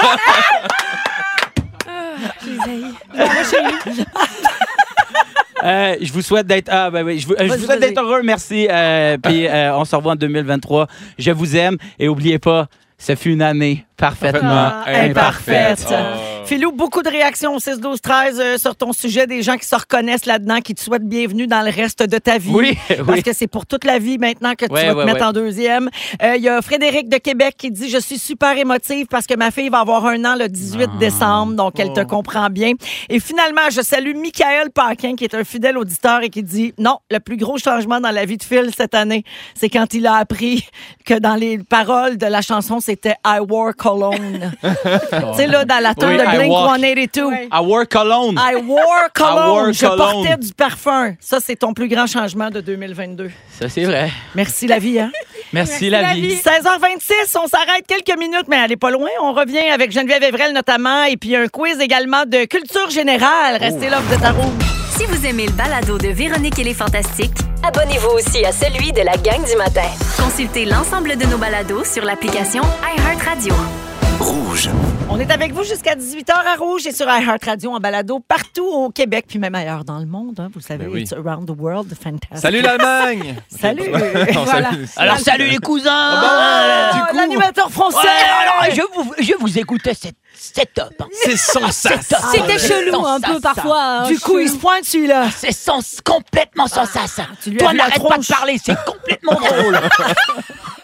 Euh, 5.64 5.96
je 6.00 6.12
vous 6.12 6.22
souhaite 6.22 6.46
d'être 6.46 6.68
ah, 6.70 6.88
ben 6.88 7.04
oui, 7.04 7.18
je 7.18 7.26
vous, 7.26 7.32
euh, 7.32 7.36
je 7.40 7.46
Vas-y, 7.48 7.58
vous 7.58 7.64
souhaite 7.66 7.80
vas-y. 7.80 7.88
d'être 7.90 8.00
heureux, 8.00 8.22
merci. 8.22 8.68
Euh, 8.70 9.18
puis 9.20 9.48
euh, 9.48 9.74
on 9.76 9.84
se 9.84 9.96
revoit 9.96 10.12
en 10.12 10.16
2023. 10.16 10.86
Je 11.18 11.32
vous 11.32 11.56
aime 11.56 11.76
et 11.98 12.06
oubliez 12.08 12.38
pas, 12.38 12.68
ce 12.96 13.16
fut 13.16 13.32
une 13.32 13.42
année 13.42 13.84
parfaitement 13.98 14.48
Ah, 14.84 14.84
imparfaite. 15.02 15.84
Oh. 15.90 16.44
Philou, 16.46 16.72
beaucoup 16.72 17.02
de 17.02 17.10
réactions 17.10 17.54
au 17.54 17.58
6 17.58 17.78
12 17.78 18.00
13 18.00 18.40
euh, 18.40 18.56
sur 18.56 18.74
ton 18.74 18.94
sujet, 18.94 19.26
des 19.26 19.42
gens 19.42 19.56
qui 19.58 19.66
se 19.66 19.74
reconnaissent 19.76 20.24
là-dedans, 20.24 20.60
qui 20.60 20.74
te 20.74 20.80
souhaitent 20.80 21.06
bienvenue 21.06 21.46
dans 21.46 21.60
le 21.60 21.70
reste 21.70 22.02
de 22.02 22.16
ta 22.16 22.38
vie. 22.38 22.50
Oui, 22.54 22.78
Parce 22.88 23.00
oui. 23.18 23.22
que 23.22 23.34
c'est 23.34 23.48
pour 23.48 23.66
toute 23.66 23.84
la 23.84 23.98
vie 23.98 24.16
maintenant 24.16 24.54
que 24.54 24.64
tu 24.64 24.72
Ouais, 24.72 24.86
vas 24.94 25.02
te 25.02 25.06
mettre 25.06 25.18
ouais. 25.20 25.24
en 25.26 25.32
deuxième. 25.32 25.90
Euh, 26.22 26.36
Il 26.36 26.42
y 26.42 26.48
a 26.48 26.62
Frédéric 26.62 27.10
de 27.10 27.18
Québec 27.18 27.54
qui 27.58 27.70
dit 27.70 27.90
Je 27.90 27.98
suis 27.98 28.18
super 28.18 28.56
émotive 28.56 29.06
parce 29.10 29.26
que 29.26 29.34
ma 29.36 29.50
fille 29.50 29.68
va 29.68 29.80
avoir 29.80 30.06
un 30.06 30.24
an 30.24 30.36
le 30.38 30.48
18 30.48 30.88
Ah. 30.94 30.98
décembre, 30.98 31.52
donc 31.54 31.78
elle 31.78 31.90
Oh. 31.90 31.94
te 31.94 32.04
comprend 32.04 32.48
bien. 32.48 32.72
Et 33.10 33.20
finalement, 33.20 33.68
je 33.70 33.82
salue 33.82 34.14
Michael 34.16 34.70
Paquin, 34.70 35.16
qui 35.16 35.24
est 35.24 35.34
un 35.34 35.44
fidèle 35.44 35.76
auditeur 35.76 36.22
et 36.22 36.30
qui 36.30 36.42
dit 36.42 36.72
Non, 36.78 36.98
le 37.10 37.18
plus 37.18 37.36
gros 37.36 37.58
changement 37.58 38.00
dans 38.00 38.10
la 38.12 38.24
vie 38.24 38.38
de 38.38 38.42
Phil 38.44 38.70
cette 38.74 38.94
année, 38.94 39.22
c'est 39.54 39.68
quand 39.68 39.92
il 39.92 40.06
a 40.06 40.14
appris 40.14 40.66
que 41.04 41.14
dans 41.18 41.34
les 41.34 41.58
paroles 41.58 42.16
de 42.16 42.26
la 42.26 42.40
chanson, 42.40 42.80
c'était 42.80 43.16
I 43.26 43.40
wore 43.46 43.74
cologne. 43.90 44.50
tu 44.62 45.36
sais, 45.36 45.46
là, 45.46 45.64
dans 45.64 45.82
la 45.82 45.92
Oui, 45.98 46.16
de 46.16 46.22
I 46.22 46.36
Blink 46.38 46.52
walk. 46.52 46.76
182. 46.80 47.24
Ouais. 47.24 47.48
I 47.52 47.60
wore 47.60 47.88
cologne. 47.88 48.36
I 48.38 48.54
wore 48.56 49.08
cologne. 49.14 49.70
I 49.70 49.74
Je 49.74 49.86
cologne. 49.86 49.98
portais 50.26 50.36
du 50.38 50.52
parfum. 50.54 51.14
Ça, 51.20 51.38
c'est 51.44 51.56
ton 51.56 51.72
plus 51.74 51.88
grand 51.88 52.06
changement 52.06 52.50
de 52.50 52.60
2022. 52.60 53.30
Ça, 53.58 53.68
c'est 53.68 53.84
vrai. 53.84 54.10
Merci 54.34 54.66
la 54.66 54.78
vie, 54.78 55.00
hein? 55.00 55.10
Merci, 55.52 55.88
la, 55.90 56.02
la 56.02 56.14
vie. 56.14 56.20
vie. 56.28 56.34
16h26, 56.36 57.36
on 57.42 57.46
s'arrête 57.46 57.86
quelques 57.86 58.18
minutes, 58.18 58.44
mais 58.48 58.56
elle 58.64 58.72
est 58.72 58.76
pas 58.76 58.90
loin. 58.90 59.08
On 59.22 59.32
revient 59.32 59.68
avec 59.72 59.90
Geneviève 59.92 60.22
Evrel 60.22 60.52
notamment, 60.52 61.04
et 61.04 61.16
puis 61.16 61.34
un 61.36 61.48
quiz 61.48 61.80
également 61.80 62.24
de 62.26 62.44
culture 62.44 62.90
générale. 62.90 63.56
Restez 63.58 63.88
là, 63.88 64.00
vous 64.00 64.14
êtes 64.14 64.24
à 64.24 64.32
rouge. 64.32 64.52
Si 64.96 65.04
vous 65.06 65.24
aimez 65.26 65.46
le 65.46 65.52
balado 65.52 65.96
de 65.96 66.08
Véronique 66.08 66.58
et 66.58 66.64
les 66.64 66.74
Fantastiques, 66.74 67.30
Abonnez-vous 67.62 68.10
aussi 68.10 68.44
à 68.44 68.52
celui 68.52 68.92
de 68.92 69.02
la 69.02 69.16
gang 69.16 69.44
du 69.44 69.56
matin. 69.56 69.88
consultez 70.16 70.64
l'ensemble 70.64 71.16
de 71.16 71.26
nos 71.26 71.38
balados 71.38 71.84
sur 71.84 72.04
l'application 72.04 72.62
iHeartRadio. 72.96 73.54
On 75.10 75.18
est 75.20 75.30
avec 75.30 75.52
vous 75.52 75.62
jusqu'à 75.62 75.94
18h 75.94 76.32
à 76.32 76.56
Rouge 76.56 76.86
et 76.86 76.92
sur 76.92 77.06
iHeartRadio 77.06 77.70
en 77.72 77.78
balado 77.78 78.18
partout 78.18 78.64
au 78.66 78.90
Québec, 78.90 79.26
puis 79.28 79.38
même 79.38 79.54
ailleurs 79.54 79.84
dans 79.84 79.98
le 79.98 80.06
monde. 80.06 80.34
hein. 80.40 80.48
vous 80.52 80.60
savez, 80.60 80.84
Ben 80.86 80.92
oui. 80.92 81.02
it's 81.02 81.12
around 81.12 81.46
the 81.46 81.54
world, 81.58 81.88
fantastic. 81.94 82.36
Salut 82.38 82.60
l'Allemagne! 82.60 83.36
Salut! 83.48 83.90
Non, 84.34 84.44
voilà. 84.44 84.70
salut. 84.70 84.88
Alors, 84.96 85.18
salut 85.18 85.46
les 85.48 85.58
cousins! 85.58 85.90
Ah, 85.92 86.90
Du 86.94 87.00
coup- 87.00 87.16
L'animateur 87.16 87.70
français! 87.70 87.98
Ouais, 87.98 88.64
alors, 88.64 88.74
je 88.74 88.82
vous, 88.94 89.14
je 89.18 89.32
vous 89.38 89.58
écoutais, 89.58 89.94
c'est 89.94 90.12
c'est 90.40 90.72
top. 90.72 90.92
hein. 91.00 91.06
C'est 91.24 91.36
sensation! 91.36 92.16
C'était 92.32 92.58
chelou 92.58 93.04
un 93.06 93.20
peu 93.20 93.40
parfois. 93.40 93.82
hein, 93.82 94.08
Du 94.08 94.18
coup, 94.20 94.38
il 94.38 94.48
se 94.48 94.56
pointe 94.56 94.84
celui-là. 94.84 95.28
C'est 95.36 95.52
sens, 95.52 95.98
complètement 96.04 96.66
tu 97.42 97.50
lui 97.50 97.56
Toi, 97.58 97.70
vu 97.72 97.76
la 97.76 97.84
n'arrête 97.84 98.02
pas 98.02 98.18
de 98.18 98.22
tronche. 98.24 98.28
parler, 98.28 98.56
c'est 98.62 98.76
complètement 98.84 99.32
drôle. 99.40 99.78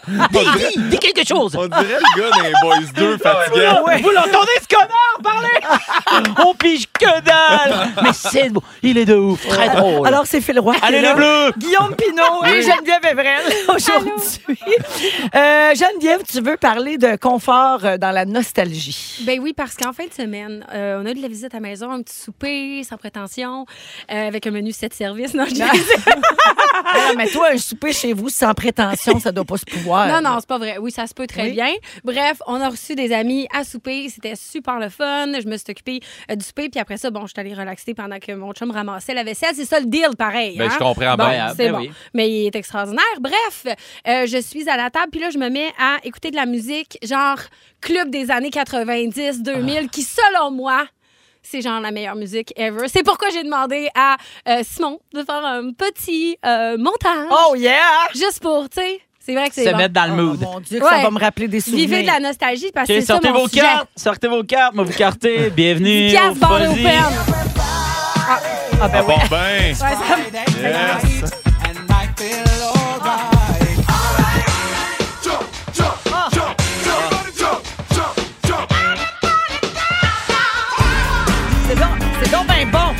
dis, 0.31 0.39
dis, 0.75 0.81
dis 0.89 0.99
quelque 0.99 1.27
chose. 1.27 1.55
On 1.57 1.67
dirait 1.67 1.99
le 1.99 2.21
gars 2.21 2.41
des 2.43 2.53
Boys 2.61 2.91
2 2.95 3.17
fatigué. 3.17 3.69
Vous 4.03 4.09
l'entendez, 4.11 4.51
ce 4.61 4.67
connard, 4.75 5.19
parler? 5.23 6.29
On 6.45 6.53
pige 6.53 6.85
que 6.91 7.21
dalle. 7.21 7.87
Mais 8.03 8.09
c'est 8.13 8.49
beau. 8.49 8.63
Il 8.83 8.97
est 8.97 9.05
de 9.05 9.15
ouf, 9.15 9.47
très 9.47 9.69
drôle. 9.69 10.07
Alors, 10.07 10.25
c'est 10.25 10.41
Phil 10.41 10.59
Roy. 10.59 10.75
qui 10.75 10.81
Allez, 10.85 11.01
les 11.01 11.13
bleus! 11.13 11.51
Guillaume 11.57 11.95
Pinot 11.95 12.43
et 12.45 12.61
Geneviève 12.61 13.05
Evrel 13.09 13.43
aujourd'hui. 13.69 14.11
Euh, 15.35 15.73
Geneviève, 15.75 16.21
tu 16.29 16.41
veux 16.41 16.57
parler 16.57 16.97
de 16.97 17.15
confort 17.15 17.79
euh, 17.83 17.97
dans 17.97 18.11
la 18.11 18.25
nostalgie? 18.25 19.21
Ben 19.25 19.39
oui, 19.41 19.53
parce 19.53 19.75
qu'en 19.75 19.93
fin 19.93 20.05
de 20.05 20.13
semaine, 20.13 20.65
euh, 20.73 21.01
on 21.01 21.05
a 21.05 21.11
eu 21.11 21.15
de 21.15 21.21
la 21.21 21.27
visite 21.27 21.53
à 21.53 21.57
la 21.57 21.61
maison, 21.61 21.91
un 21.91 22.01
petit 22.01 22.15
souper 22.19 22.83
sans 22.83 22.97
prétention, 22.97 23.65
euh, 24.11 24.27
avec 24.27 24.45
un 24.47 24.51
menu 24.51 24.71
7 24.71 24.93
services. 24.93 25.33
Non, 25.33 25.45
je 25.45 25.53
dis- 25.55 25.61
Ah, 25.63 27.13
mais 27.17 27.27
toi, 27.27 27.49
un 27.53 27.57
souper 27.57 27.93
chez 27.93 28.13
vous 28.13 28.29
sans 28.29 28.53
prétention, 28.53 29.19
ça 29.19 29.31
doit 29.31 29.45
pas 29.45 29.57
se 29.57 29.65
pouvoir. 29.65 29.94
Non, 30.07 30.21
non, 30.21 30.37
c'est 30.39 30.47
pas 30.47 30.57
vrai. 30.57 30.77
Oui, 30.77 30.91
ça 30.91 31.07
se 31.07 31.13
peut 31.13 31.27
très 31.27 31.43
Oui. 31.43 31.51
bien. 31.51 31.71
Bref, 32.03 32.41
on 32.47 32.59
a 32.61 32.69
reçu 32.69 32.95
des 32.95 33.11
amis 33.13 33.47
à 33.53 33.63
souper. 33.63 34.09
C'était 34.09 34.35
super 34.35 34.79
le 34.79 34.89
fun. 34.89 35.27
Je 35.39 35.47
me 35.47 35.57
suis 35.57 35.71
occupée 35.71 35.99
euh, 36.29 36.35
du 36.35 36.45
souper. 36.45 36.69
Puis 36.69 36.79
après 36.79 36.97
ça, 36.97 37.09
bon, 37.11 37.21
je 37.21 37.27
suis 37.33 37.39
allée 37.39 37.53
relaxer 37.53 37.93
pendant 37.93 38.19
que 38.19 38.31
mon 38.33 38.53
chum 38.53 38.71
ramassait 38.71 39.13
la 39.13 39.23
vaisselle. 39.23 39.53
C'est 39.55 39.65
ça 39.65 39.79
le 39.79 39.85
deal, 39.85 40.09
pareil. 40.17 40.57
Ben, 40.57 40.65
hein? 40.67 40.73
je 40.73 40.77
comprends 40.79 41.15
Bon, 41.15 41.27
bien. 41.29 41.49
c'est 41.49 41.57
Ben 41.67 41.71
bon. 41.73 41.79
oui. 41.79 41.91
Mais 42.13 42.29
il 42.29 42.45
est 42.47 42.55
extraordinaire. 42.55 43.03
Bref, 43.19 43.65
euh, 44.07 44.25
je 44.25 44.41
suis 44.41 44.69
à 44.69 44.77
la 44.77 44.89
table. 44.89 45.09
Puis 45.11 45.21
là, 45.21 45.29
je 45.29 45.37
me 45.37 45.49
mets 45.49 45.71
à 45.79 45.97
écouter 46.03 46.31
de 46.31 46.35
la 46.35 46.45
musique, 46.45 46.97
genre 47.03 47.37
club 47.81 48.09
des 48.09 48.31
années 48.31 48.49
90, 48.49 49.43
2000, 49.43 49.89
qui, 49.89 50.01
selon 50.01 50.51
moi, 50.51 50.85
c'est 51.43 51.61
genre 51.61 51.79
la 51.79 51.91
meilleure 51.91 52.15
musique 52.15 52.51
ever. 52.57 52.87
C'est 52.87 53.03
pourquoi 53.03 53.29
j'ai 53.29 53.43
demandé 53.43 53.87
à 53.93 54.17
euh, 54.49 54.61
Simon 54.63 54.99
de 55.13 55.23
faire 55.23 55.45
un 55.45 55.71
petit 55.73 56.37
euh, 56.43 56.75
montage. 56.79 57.27
Oh 57.29 57.55
yeah! 57.55 58.07
Juste 58.15 58.39
pour, 58.41 58.67
tu 58.67 58.81
sais, 58.81 58.99
c'est 59.25 59.33
vrai 59.33 59.49
que 59.49 59.55
Se 59.55 59.63
c'est 59.63 59.71
bon. 59.71 59.77
mettre 59.77 59.93
dans 59.93 60.05
le 60.05 60.11
Oh, 60.13 60.15
mood. 60.27 60.39
mon 60.41 60.59
Dieu, 60.59 60.79
que 60.79 60.85
ça 60.85 60.97
Ouais. 60.97 61.03
va 61.03 61.09
me 61.11 61.19
rappeler 61.19 61.47
des 61.47 61.59
souvenirs. 61.59 61.87
Vivez 61.87 62.01
de 62.03 62.07
la 62.07 62.19
nostalgie 62.19 62.71
parce 62.73 62.87
que 62.87 62.93
Ok, 62.93 62.99
c'est 62.99 63.05
ça 63.05 63.13
sortez 63.13 63.29
mon 63.31 63.39
vos 63.41 63.47
sujet. 63.47 63.61
cartes, 63.61 63.87
sortez 63.95 64.27
vos 64.27 64.43
cartes, 64.43 64.75
moi 64.75 64.83
vous 64.83 64.93
cartez. 64.93 65.49
Bienvenue. 65.55 66.09
Au 66.15 66.33
Fuzzy. 66.35 66.83
pen. 66.83 66.93
Ah, 68.81 68.87
ben 68.87 68.99
Ah 68.99 69.03
oui. 69.07 69.13
bon, 69.15 69.21
ben. 69.29 69.37
Ouais, 69.67 69.73
ça- 69.73 69.87
Yes. 70.61 71.31
C'est 81.67 81.75
donc, 81.75 81.89
c'est 82.21 82.31
donc 82.31 82.47
bien 82.47 82.65
bon. 82.67 82.93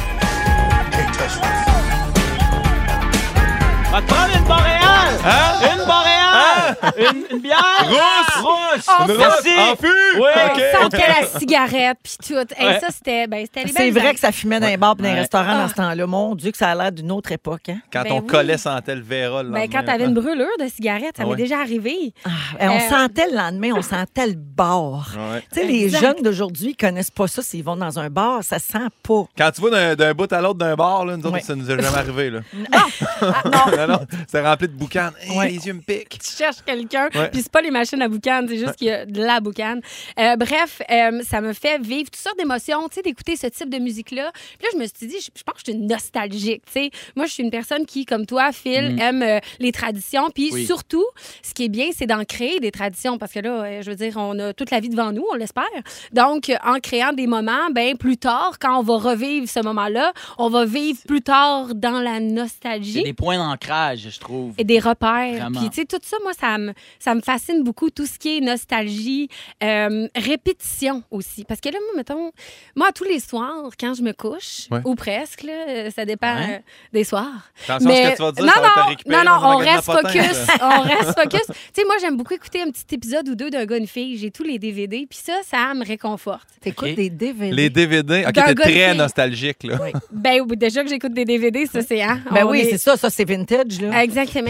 Une, 6.98 7.36
une 7.38 7.40
bière. 7.42 7.58
Rousse. 7.84 8.44
Rousse. 8.44 8.88
Une 9.08 9.16
rosse 9.16 9.60
en 9.60 9.76
fût. 9.76 9.88
Oui. 10.18 10.22
OK. 10.22 10.62
On 10.78 10.82
sentait 10.84 10.98
la 11.22 11.40
cigarette 11.40 11.98
puis 12.04 12.18
tout. 12.28 12.34
Hey, 12.58 12.68
Ouais. 12.68 12.80
ça, 12.80 12.88
c'était 12.92 13.28
ben, 13.28 13.46
c'était 13.46 13.64
les 13.64 13.68
C'est 13.72 13.78
belles 13.80 13.92
vrai 13.94 14.02
années. 14.02 14.14
que 14.14 14.20
ça 14.20 14.32
fumait 14.32 14.60
dans 14.60 14.68
les 14.68 14.78
bars 14.78 14.96
et 14.98 15.02
dans 15.02 15.08
les 15.08 15.14
Ouais. 15.14 15.20
restaurants 15.22 15.46
Ah. 15.50 15.62
dans 15.64 15.68
ce 15.70 15.74
temps-là. 15.76 16.08
Mon 16.08 16.36
Dieu, 16.36 16.52
que 16.52 16.58
ça 16.58 16.70
a 16.72 16.76
l'air 16.76 16.92
d'une 16.92 17.12
autre 17.12 17.32
époque. 17.32 17.70
Hein? 17.70 17.80
Quand 17.92 18.04
Ben 18.04 18.12
on 18.14 18.20
oui. 18.22 18.28
collait 18.28 18.58
sentait 18.58 18.96
le 18.96 19.02
Vera 19.02 19.44
le 19.44 19.50
Ben, 19.50 19.60
lendemain. 19.60 19.68
quand 19.80 19.86
t'avais 19.86 20.06
une 20.06 20.14
brûlure 20.14 20.48
de 20.60 20.68
cigarette, 20.68 21.18
ça 21.18 21.24
Ah 21.24 21.26
m'est 21.26 21.32
ouais. 21.32 21.38
déjà 21.38 21.60
arrivé. 21.60 22.14
Ah, 22.26 22.30
et 22.60 22.68
on 22.68 22.76
Euh, 22.78 22.90
sentait 22.90 23.28
le 23.30 23.38
lendemain, 23.38 23.72
on 23.76 23.82
sentait 23.82 24.28
le 24.28 24.34
bar. 24.36 25.12
Ouais. 25.16 25.42
Tu 25.54 25.60
sais, 25.62 25.66
les 25.68 25.84
Exact. 25.86 26.00
jeunes 26.02 26.24
d'aujourd'hui 26.24 26.70
ne 26.80 26.88
connaissent 26.88 27.12
pas 27.12 27.28
ça 27.28 27.42
s'ils 27.42 27.64
vont 27.64 27.76
dans 27.76 28.00
un 28.00 28.10
bar, 28.10 28.44
ça 28.44 28.60
sent 28.60 28.78
pas. 29.04 29.24
Quand 29.38 29.52
tu 29.52 29.62
vas 29.62 29.70
d'un- 29.70 29.96
d'un 29.96 30.14
bout 30.14 30.32
à 30.32 30.42
l'autre 30.42 30.60
d'un 30.60 30.76
bar, 30.76 31.06
là, 31.06 31.16
nous 31.18 31.24
autres, 31.26 31.34
Ouais. 31.36 31.42
ça 31.42 31.56
nous 31.56 31.70
est 31.70 31.82
jamais 31.82 31.98
arrivé. 31.98 32.30
Là. 32.30 32.40
Ah, 32.72 32.86
non, 33.78 33.88
non, 33.88 34.00
c'est 34.28 34.42
rempli 34.42 34.68
de 34.68 34.74
boucan. 34.74 35.10
Hey, 35.22 35.38
Ouais. 35.38 35.50
Les 35.50 35.68
yeux 35.68 35.74
me 35.74 35.82
piquent. 35.82 36.18
tu 36.20 36.32
cherches 36.32 36.62
quelqu'un, 36.88 37.10
Ouais. 37.20 37.30
puis 37.30 37.42
c'est 37.42 37.52
pas 37.52 37.62
les 37.62 37.72
machines 37.72 38.02
à 38.02 38.08
boucan, 38.08 38.46
c'est 38.48 38.58
juste 38.58 38.76
qu'il 38.76 38.88
y 38.88 38.92
a 38.92 39.06
de 39.06 39.22
la 39.22 39.40
boucane. 39.40 39.82
Euh, 40.20 40.36
bref, 40.36 40.82
euh, 40.92 41.22
ça 41.24 41.42
me 41.42 41.54
fait 41.54 41.82
vivre 41.82 42.10
toutes 42.10 42.16
sortes 42.22 42.38
d'émotions, 42.38 42.88
tu 42.90 42.96
sais, 42.96 43.02
d'écouter 43.02 43.36
ce 43.36 43.48
type 43.48 43.70
de 43.70 43.78
musique-là. 43.80 44.32
Puis 44.34 44.64
là, 44.64 44.70
je 44.74 44.78
me 44.78 44.86
suis 44.86 45.08
dit, 45.08 45.18
je, 45.20 45.30
je 45.36 45.44
pense 45.44 45.56
que 45.56 45.62
je 45.68 45.72
suis 45.72 45.80
nostalgique, 45.82 46.64
tu 46.66 46.72
sais. 46.74 46.92
Moi, 47.16 47.26
je 47.26 47.32
suis 47.34 47.44
une 47.44 47.52
personne 47.52 47.86
qui, 47.86 48.06
comme 48.06 48.26
toi, 48.26 48.52
Phil, 48.52 48.98
aime 49.00 49.22
euh, 49.22 49.40
les 49.60 49.72
traditions. 49.72 50.30
Puis 50.34 50.50
Oui. 50.54 50.66
surtout, 50.66 51.06
ce 51.44 51.54
qui 51.54 51.66
est 51.66 51.70
bien, 51.70 51.88
c'est 51.96 52.06
d'en 52.08 52.24
créer 52.26 52.60
des 52.60 52.72
traditions, 52.72 53.18
parce 53.18 53.32
que 53.34 53.40
là, 53.40 53.64
euh, 53.64 53.82
je 53.82 53.90
veux 53.90 53.96
dire, 53.96 54.14
on 54.18 54.38
a 54.40 54.54
toute 54.54 54.72
la 54.72 54.80
vie 54.80 54.90
devant 54.90 55.12
nous, 55.12 55.26
on 55.32 55.36
l'espère. 55.36 55.64
Donc, 56.12 56.52
en 56.64 56.80
créant 56.80 57.14
des 57.14 57.28
moments, 57.28 57.70
ben 57.74 57.98
plus 57.98 58.18
tard, 58.18 58.54
quand 58.60 58.80
on 58.80 58.84
va 58.84 58.98
revivre 58.98 59.48
ce 59.48 59.60
moment-là, 59.62 60.14
on 60.38 60.50
va 60.50 60.66
vivre 60.66 61.00
plus 61.08 61.22
tard 61.22 61.74
dans 61.76 62.00
la 62.00 62.16
C'est 62.16 62.22
nostalgie 62.22 63.04
des 63.04 63.14
points 63.14 63.38
d'ancrage, 63.38 64.08
je 64.10 64.20
trouve. 64.20 64.54
et 64.58 64.64
des 64.64 64.80
repères. 64.80 65.34
Vraiment. 65.34 65.60
Puis, 65.60 65.70
tu 65.70 65.76
sais, 65.82 65.86
tout 65.86 65.98
ça, 66.02 66.18
moi, 66.24 66.32
ça 66.40 66.58
me, 66.58 66.74
ça 67.00 67.16
me 67.16 67.22
fascine 67.22 67.64
beaucoup, 67.64 67.90
tout 67.90 68.06
ce 68.06 68.18
qui 68.20 68.38
est 68.38 68.42
nostalgie, 68.42 69.30
euh, 69.64 70.08
répétition 70.16 71.04
aussi. 71.12 71.44
Parce 71.46 71.60
que 71.62 71.70
là, 71.70 71.78
moi, 71.82 71.94
mettons, 71.98 72.32
moi, 72.76 72.90
tous 72.94 73.04
les 73.04 73.20
soirs, 73.20 73.70
quand 73.80 73.94
je 73.94 74.02
me 74.02 74.12
couche, 74.14 74.68
Ouais. 74.72 74.80
ou 74.86 74.96
presque, 74.96 75.44
là, 75.44 75.54
euh, 75.68 75.90
ça 75.96 76.06
dépend 76.06 76.36
Ouais. 76.36 76.56
euh, 76.56 76.60
des 76.94 77.04
soirs. 77.04 77.52
Attention 77.68 77.90
à 77.90 77.94
ce 77.96 78.10
que 78.12 78.16
tu 78.16 78.22
vas 78.22 78.32
dire, 78.32 78.46
non, 78.46 78.52
ça 78.54 78.62
va 78.62 78.70
te 78.70 78.80
non, 78.80 78.86
récupérer 78.88 79.24
non, 79.26 79.32
non, 79.32 79.48
on 79.48 79.58
reste 79.58 79.84
focus. 79.84 80.48
on 80.62 80.82
reste 80.82 81.20
focus. 81.20 81.42
Tu 81.48 81.54
sais, 81.74 81.84
moi, 81.86 81.96
j'aime 82.02 82.18
beaucoup 82.18 82.34
écouter 82.34 82.62
un 82.62 82.72
petit 82.72 82.96
épisode 82.96 83.28
ou 83.30 83.36
deux 83.36 83.50
d'un 83.50 83.66
gars, 83.66 83.78
une 83.78 83.88
fille. 83.88 84.18
J'ai 84.18 84.32
tous 84.32 84.44
les 84.44 84.60
DVD, 84.60 85.06
puis 85.10 85.20
ça, 85.22 85.34
ça 85.46 85.74
me 85.74 85.86
réconforte. 85.86 86.48
T'écoutes 86.62 86.90
OK. 86.90 86.96
des 86.96 87.10
DVD. 87.10 87.52
Les 87.56 87.70
DVD. 87.70 88.26
OK, 88.28 88.34
t'es 88.34 88.56
très 88.56 88.96
nostalgique, 88.96 89.64
là. 89.64 89.78
Oui. 89.82 89.92
Ben, 90.12 90.42
oui, 90.48 90.58
déjà 90.58 90.84
que 90.84 90.90
j'écoute 90.90 91.14
des 91.14 91.26
DVD, 91.26 91.66
ça, 91.66 91.82
c'est... 91.82 92.02
Hein, 92.02 92.22
Ben 92.32 92.46
oui, 92.46 92.60
est- 92.60 92.72
c'est 92.72 92.78
ça, 92.78 92.98
ça 92.98 93.10
c'est 93.10 93.26
vintage. 93.26 93.80
Là. 93.82 94.04
Exactement. 94.04 94.50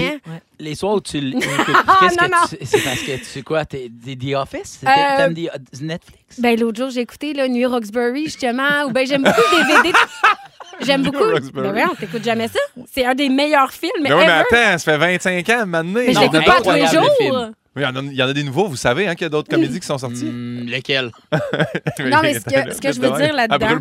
Les 0.59 0.75
soirs 0.75 0.93
où 0.95 1.01
tu 1.01 1.17
l- 1.17 1.35
écoutes, 1.35 1.75
Ah, 1.87 1.97
qu'est-ce 2.01 2.15
non, 2.15 2.27
que 2.49 2.55
tu- 2.55 2.65
c'est 2.65 2.83
parce 2.83 2.99
que 3.01 3.17
tu 3.17 3.23
sais 3.25 3.41
quoi, 3.41 3.65
t'es 3.65 3.87
des 3.89 4.17
The 4.17 4.35
Office, 4.35 4.79
Euh, 4.83 5.17
t'aimes 5.17 5.33
des 5.33 5.47
euh, 5.47 5.57
Netflix? 5.81 6.39
Ben, 6.39 6.59
l'autre 6.59 6.77
jour, 6.79 6.89
j'ai 6.89 7.01
écouté 7.01 7.33
là, 7.33 7.47
New 7.47 7.69
Roxbury, 7.69 8.25
justement, 8.25 8.83
ou 8.87 8.91
ben, 8.91 9.05
j'aime 9.07 9.23
beaucoup 9.23 9.41
les 9.57 9.63
DVD. 9.75 9.97
J'aime 10.81 11.03
beaucoup. 11.03 11.23
Ben, 11.53 11.73
ouais, 11.73 11.83
on 11.89 11.95
t'écoute 11.95 12.23
jamais 12.23 12.47
ça. 12.49 12.59
C'est 12.91 13.05
un 13.05 13.15
des 13.15 13.29
meilleurs 13.29 13.71
films 13.71 13.91
Mais 14.01 14.11
oui, 14.13 14.23
mais 14.25 14.31
attends, 14.31 14.77
ça 14.77 14.79
fait 14.79 14.97
25 14.97 15.49
ans 15.49 15.65
maintenant. 15.65 16.01
Mais 16.05 16.13
je 16.13 16.19
l'écoute 16.19 16.45
pas 16.45 16.61
tous 16.61 16.71
les 16.71 16.85
jours. 16.87 17.49
Il 17.75 17.81
y 17.81 17.85
en 17.85 17.95
a- 17.95 18.01
il 18.01 18.13
y, 18.13 18.23
en 18.23 18.27
a 18.27 18.33
des 18.33 18.43
nouveaux, 18.43 18.67
vous 18.67 18.75
savez, 18.75 19.07
hein, 19.07 19.15
qu'il 19.15 19.23
y 19.23 19.25
a 19.25 19.29
d'autres 19.29 19.49
comédies 19.49 19.79
qui 19.79 19.85
sont 19.87 19.97
sorties. 19.97 20.25
Hmm, 20.25 20.65
lequel? 20.67 21.11
Non, 21.99 22.19
mais 22.21 22.35
ce 22.35 22.39
que- 22.45 22.73
ce 22.73 22.81
que 22.81 22.91
je 22.91 22.99
veux 23.01 23.11
dire 23.17 23.33
là-dedans-. 23.33 23.79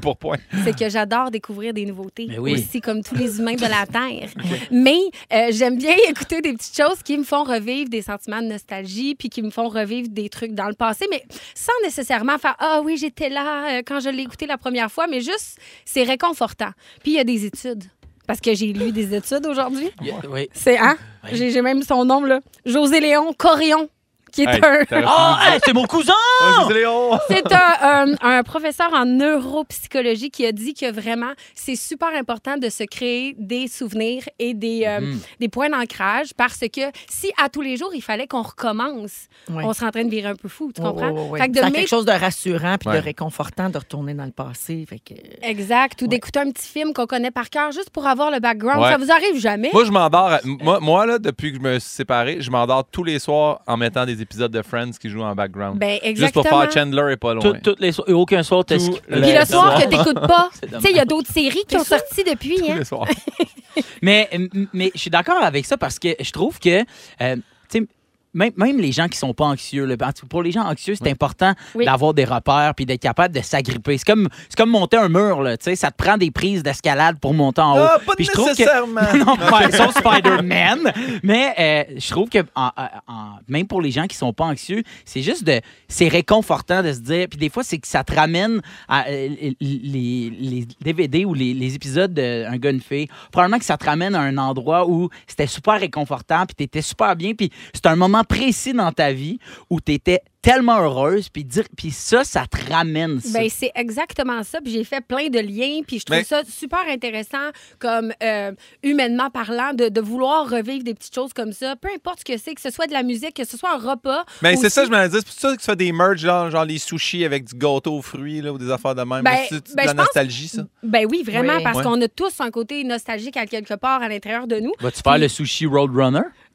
C'est 0.65 0.77
que 0.77 0.89
j'adore 0.89 1.31
découvrir 1.31 1.73
des 1.75 1.85
nouveautés. 1.87 2.27
Mais 2.29 2.39
oui. 2.39 2.53
Aussi, 2.55 2.81
comme 2.81 3.03
tous 3.03 3.15
les 3.15 3.39
humains 3.39 3.55
de 3.55 3.61
la 3.63 3.87
Terre. 3.93 4.31
Mais 4.71 4.99
euh, 5.33 5.49
j'aime 5.51 5.77
bien 5.79 5.95
écouter 6.09 6.41
des 6.41 6.53
petites 6.55 6.77
choses 6.77 7.03
qui 7.05 7.17
me 7.19 7.25
font 7.25 7.45
revivre 7.45 7.89
des 7.91 8.03
sentiments 8.03 8.43
de 8.43 8.47
nostalgie, 8.49 9.15
puis 9.15 9.29
qui 9.29 9.43
me 9.43 9.51
font 9.51 9.69
revivre 9.69 10.09
des 10.09 10.29
trucs 10.29 10.53
dans 10.55 10.69
le 10.69 10.75
passé, 10.75 11.07
mais 11.11 11.23
sans 11.55 11.73
nécessairement 11.85 12.39
faire 12.39 12.57
Ah 12.59 12.81
oui, 12.85 12.97
j'étais 12.97 13.29
là 13.29 13.79
euh, 13.79 13.83
quand 13.87 14.01
je 14.01 14.09
l'ai 14.09 14.23
écouté 14.23 14.47
la 14.47 14.59
première 14.59 14.91
fois, 14.91 15.07
mais 15.07 15.21
juste, 15.21 15.59
c'est 15.85 16.03
réconfortant. 16.05 16.71
Puis 17.03 17.13
il 17.13 17.17
y 17.17 17.21
a 17.21 17.25
des 17.25 17.45
études. 17.45 17.85
Parce 18.27 18.41
que 18.41 18.55
j'ai 18.55 18.73
lu 18.73 18.91
des 18.93 19.15
études 19.15 19.47
aujourd'hui. 19.47 19.91
Oui. 20.29 20.49
C'est, 20.53 20.79
hein? 20.79 20.97
Oui. 21.25 21.51
J'ai 21.51 21.63
même 21.63 21.83
son 21.83 22.05
nom, 22.05 22.23
là. 22.25 22.41
José 22.65 23.01
Léon 23.01 23.33
Corion, 23.35 23.89
qui 24.35 24.43
est 24.43 24.49
Hey, 24.49 24.61
un. 24.63 24.85
Oh, 25.07 25.35
hey, 25.41 25.61
c'est 25.65 25.73
mon 25.73 25.85
cousin! 25.87 26.13
Ah, 26.43 26.67
Léon! 26.73 27.19
C'est 27.29 27.53
un, 27.53 27.75
un- 27.81 28.15
un 28.21 28.43
professeur 28.43 28.93
en 28.93 29.05
neuropsychologie 29.07 30.31
qui 30.31 30.45
a 30.47 30.53
dit 30.53 30.75
que 30.75 30.91
vraiment, 30.91 31.33
c'est 31.55 31.77
super 31.77 32.09
important 32.15 32.57
de 32.57 32.69
se 32.69 32.85
créer 32.85 33.35
des 33.39 33.69
souvenirs 33.69 34.25
et 34.39 34.53
des, 34.55 34.85
euh, 34.87 35.01
Mhm. 35.01 35.21
des 35.41 35.49
points 35.49 35.71
d'ancrage 35.71 36.35
parce 36.37 36.59
que 36.61 36.81
si 37.09 37.31
à 37.43 37.49
tous 37.49 37.63
les 37.63 37.77
jours, 37.77 37.91
il 37.95 38.03
fallait 38.03 38.27
qu'on 38.27 38.43
recommence, 38.43 39.29
Ouais. 39.49 39.63
on 39.65 39.73
serait 39.73 39.87
en 39.87 39.91
train 39.91 40.05
de 40.05 40.11
virer 40.11 40.29
un 40.29 40.35
peu 40.37 40.49
fou, 40.49 40.73
tu 40.75 40.81
Ouais, 40.83 40.89
comprends? 40.89 41.11
ouais, 41.11 41.21
ouais, 41.21 41.29
ouais. 41.31 41.41
Fait 41.41 41.47
que 41.49 41.53
de 41.53 41.59
Ça 41.59 41.63
a 41.63 41.65
mettre- 41.67 41.77
quelque 41.79 41.89
chose 41.89 42.05
de 42.05 42.13
rassurant 42.13 42.77
puis 42.79 42.89
Ouais. 42.89 42.97
de 42.99 43.03
réconfortant 43.05 43.71
de 43.71 43.79
retourner 43.79 44.15
dans 44.15 44.25
le 44.25 44.31
passé. 44.33 44.85
Fait 44.89 44.99
que... 44.99 45.15
Exact. 45.43 46.03
Ou 46.03 46.07
d'écouter 46.07 46.41
un 46.41 46.51
petit 46.51 46.69
film 46.69 46.93
qu'on 46.93 47.07
connaît 47.07 47.31
par 47.31 47.49
cœur 47.51 47.73
juste 47.73 47.91
pour 47.91 48.07
avoir 48.07 48.31
le 48.31 48.41
background. 48.41 48.83
Ouais. 48.83 48.91
Ça 48.91 48.97
vous 48.99 49.11
arrive 49.11 49.39
jamais? 49.41 49.71
Moi, 49.73 49.85
je 49.85 49.91
m'endors. 49.91 50.33
à- 50.33 50.41
Moi, 50.45 50.81
moi, 50.81 51.07
là, 51.07 51.19
depuis 51.19 51.53
que 51.53 51.59
je 51.59 51.63
me 51.63 51.79
suis 51.79 51.91
séparé, 51.91 52.39
je 52.41 52.51
m'endors 52.51 52.85
tous 52.91 53.05
les 53.05 53.19
soirs 53.19 53.61
en 53.67 53.77
mettant 53.77 54.05
des 54.07 54.21
épisodes 54.25 54.51
de 54.53 54.61
Friends 54.63 54.91
qui 55.01 55.09
jouent 55.09 55.23
en 55.23 55.35
background. 55.35 55.79
Ben, 55.79 55.99
Juste 56.17 56.33
pour 56.35 56.43
faire 56.47 56.71
Chandler 56.73 57.13
et 57.13 57.17
pas 57.17 57.35
loin. 57.35 57.43
Tout- 57.43 57.59
Toutes 57.63 57.81
les 57.81 57.91
et 58.09 58.13
aucun 58.13 58.43
soir, 58.43 58.65
le 58.69 58.77
Puis 58.77 58.89
le 59.09 59.45
soir 59.45 59.47
soir. 59.47 59.81
que 59.83 59.89
t'écoutes 59.89 60.21
pas. 60.27 60.51
Tu 60.61 60.81
sais, 60.81 60.91
il 60.91 60.97
y 60.97 61.01
a 61.01 61.05
d'autres 61.05 61.31
séries 61.33 61.63
qui 61.69 61.77
ont 61.77 61.85
sorti 61.85 62.25
depuis. 62.25 62.57
Tous 62.57 62.71
Hein? 62.71 62.77
les 62.79 62.85
soirs. 62.85 63.07
Mais, 64.03 64.29
mais 64.73 64.93
je 64.95 65.01
suis 65.01 65.11
d'accord 65.11 65.43
avec 65.43 65.65
ça 65.67 65.77
parce 65.77 65.99
que 65.99 66.09
je 66.21 66.31
trouve 66.31 66.61
que, 66.61 66.83
euh, 67.21 67.37
tu 67.69 67.79
sais, 67.81 67.87
même, 68.35 68.53
même 68.57 68.79
les 68.79 68.93
gens 68.93 69.09
qui 69.09 69.17
sont 69.19 69.33
pas 69.35 69.45
anxieux, 69.47 69.85
là, 69.85 69.97
pour 70.29 70.43
les 70.43 70.53
gens 70.53 70.63
anxieux, 70.65 70.95
c'est 71.01 71.11
important 71.11 71.55
Oui. 71.75 71.85
d'avoir 71.85 72.15
des 72.15 72.25
repères 72.25 72.73
puis 72.77 72.85
d'être 72.87 73.01
capable 73.03 73.35
de 73.35 73.41
s'agripper. 73.41 73.99
C'est 73.99 74.07
comme, 74.07 74.29
c'est 74.49 74.57
comme 74.57 74.71
monter 74.71 74.97
un 74.97 75.09
mur, 75.09 75.43
là, 75.43 75.57
tu 75.57 75.65
sais, 75.65 75.77
ça 75.77 75.91
te 75.91 75.97
prend 76.03 76.17
des 76.17 76.31
prises 76.31 76.63
d'escalade 76.63 77.19
pour 77.21 77.33
monter 77.35 77.61
en 77.61 77.75
haut. 77.77 77.87
Ah, 77.89 77.99
pas 78.05 78.15
Puis 78.17 78.25
je 78.27 78.33
trouve 78.33 78.47
que- 78.47 78.51
nécessairement. 78.51 79.01
non, 79.17 79.35
ouais, 79.57 79.71
sauf 79.73 79.95
Spider-Man. 79.97 80.93
Mais 81.23 81.55
euh, 81.59 81.95
je 81.99 82.11
trouve 82.11 82.29
que 82.29 82.39
en- 82.55 82.71
en- 83.07 83.37
même 83.49 83.67
pour 83.67 83.81
les 83.81 83.91
gens 83.91 84.07
qui 84.07 84.17
sont 84.17 84.33
pas 84.33 84.45
anxieux, 84.45 84.83
c'est 85.05 85.23
juste 85.23 85.45
de. 85.45 85.61
C'est 85.89 86.09
réconfortant 86.09 86.83
de 86.83 86.93
se 86.93 86.99
dire. 87.01 87.27
Puis 87.29 87.39
des 87.39 87.49
fois, 87.49 87.63
c'est 87.63 87.79
que 87.79 87.87
ça 87.87 88.03
te 88.05 88.15
ramène 88.15 88.61
à 88.89 89.07
euh, 89.09 89.29
les, 89.61 90.33
les 90.41 90.67
DVD 90.81 91.25
ou 91.25 91.35
les, 91.35 91.55
les 91.55 91.75
épisodes 91.75 92.13
d'un 92.13 92.57
gars, 92.57 92.71
une 92.71 92.81
fille. 92.81 93.07
Probablement 93.31 93.59
que 93.59 93.65
ça 93.65 93.77
te 93.77 93.85
ramène 93.85 94.15
à 94.15 94.21
un 94.21 94.37
endroit 94.39 94.89
où 94.89 95.09
c'était 95.27 95.47
super 95.47 95.79
réconfortant, 95.81 96.47
puis 96.47 96.55
t'étais 96.57 96.83
super 96.83 97.15
bien. 97.17 97.35
Puis 97.35 97.51
c'est 97.73 97.87
un 97.87 97.97
moment 97.97 98.24
précis 98.25 98.73
dans 98.73 98.93
ta 98.93 99.13
vie 99.13 99.39
où 99.71 99.81
t'étais 99.81 100.23
tellement 100.45 100.79
heureuse. 100.81 101.29
Puis 101.31 101.43
dire, 101.45 101.65
puis 101.77 101.91
ça, 101.91 102.23
ça 102.23 102.45
te 102.47 102.71
ramène 102.73 103.21
ça. 103.21 103.39
Ben, 103.39 103.49
c'est 103.51 103.73
exactement 103.75 104.43
ça. 104.45 104.61
Puis 104.61 104.73
j'ai 104.73 104.85
fait 104.85 105.01
plein 105.05 105.29
de 105.29 105.39
liens. 105.41 105.81
Puis 105.87 105.99
je 106.01 106.05
trouve 106.05 106.23
ça 106.23 106.43
super 106.49 106.81
intéressant, 106.89 107.51
comme 107.79 108.13
euh, 108.23 108.53
humainement 108.83 109.31
parlant, 109.31 109.73
de, 109.75 109.89
de 109.89 110.01
vouloir 110.01 110.49
revivre 110.49 110.85
des 110.85 110.95
petites 110.95 111.15
choses 111.15 111.33
comme 111.33 111.53
ça. 111.53 111.75
Peu 111.77 111.89
importe 111.95 112.21
ce 112.21 112.25
que 112.25 112.39
c'est, 112.39 112.55
que 112.55 112.61
ce 112.61 112.71
soit 112.71 112.87
de 112.87 112.93
la 112.93 113.03
musique, 113.03 113.35
que 113.35 113.45
ce 113.45 113.57
soit 113.57 113.73
un 113.75 113.79
repas. 113.79 114.25
Mais 114.43 114.57
c'est 114.57 114.71
ça, 114.71 114.85
je 114.85 114.91
me 114.91 115.09
dis. 115.09 115.17
C'est 115.17 115.25
pour 115.25 115.35
ça 115.35 115.53
que 115.57 115.61
tu 115.61 115.65
fais 115.65 115.77
des 115.77 115.93
merch, 115.93 116.19
genre, 116.19 116.51
genre 116.51 116.65
les 116.65 116.79
sushis 116.79 117.25
avec 117.25 117.45
du 117.45 117.55
gâteau 117.57 117.95
aux 117.99 118.03
fruits 118.03 118.41
là, 118.43 118.53
ou 118.53 118.59
des 118.59 118.71
affaires 118.71 118.95
de 118.95 119.03
même. 119.03 119.23
Ben, 119.25 119.39
c'est 119.49 119.57
de 119.57 119.75
ben, 119.75 119.85
la 119.87 119.93
je 119.93 119.97
pense- 119.97 120.07
nostalgie, 120.07 120.49
ça? 120.49 120.63
Ben 120.83 121.07
oui, 121.11 121.23
vraiment, 121.25 121.57
Oui. 121.57 121.63
parce 121.65 121.79
Ouais. 121.79 121.85
qu'on 121.85 122.01
a 122.03 122.09
tous 122.09 122.41
un 122.41 122.51
côté 122.51 122.85
nostalgique 122.85 123.37
à 123.37 123.47
quelque 123.47 123.75
part 123.75 124.03
à 124.03 124.09
l'intérieur 124.09 124.47
de 124.47 124.61
nous. 124.61 124.73
Vas-tu 124.81 125.01
faire 125.03 125.19
le 125.19 125.29
sushi 125.29 125.65
Roadrunner? 125.67 126.21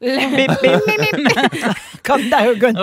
Comme 2.02 2.28
dans 2.30 2.36
un 2.38 2.54
gars 2.54 2.72
de- 2.72 2.78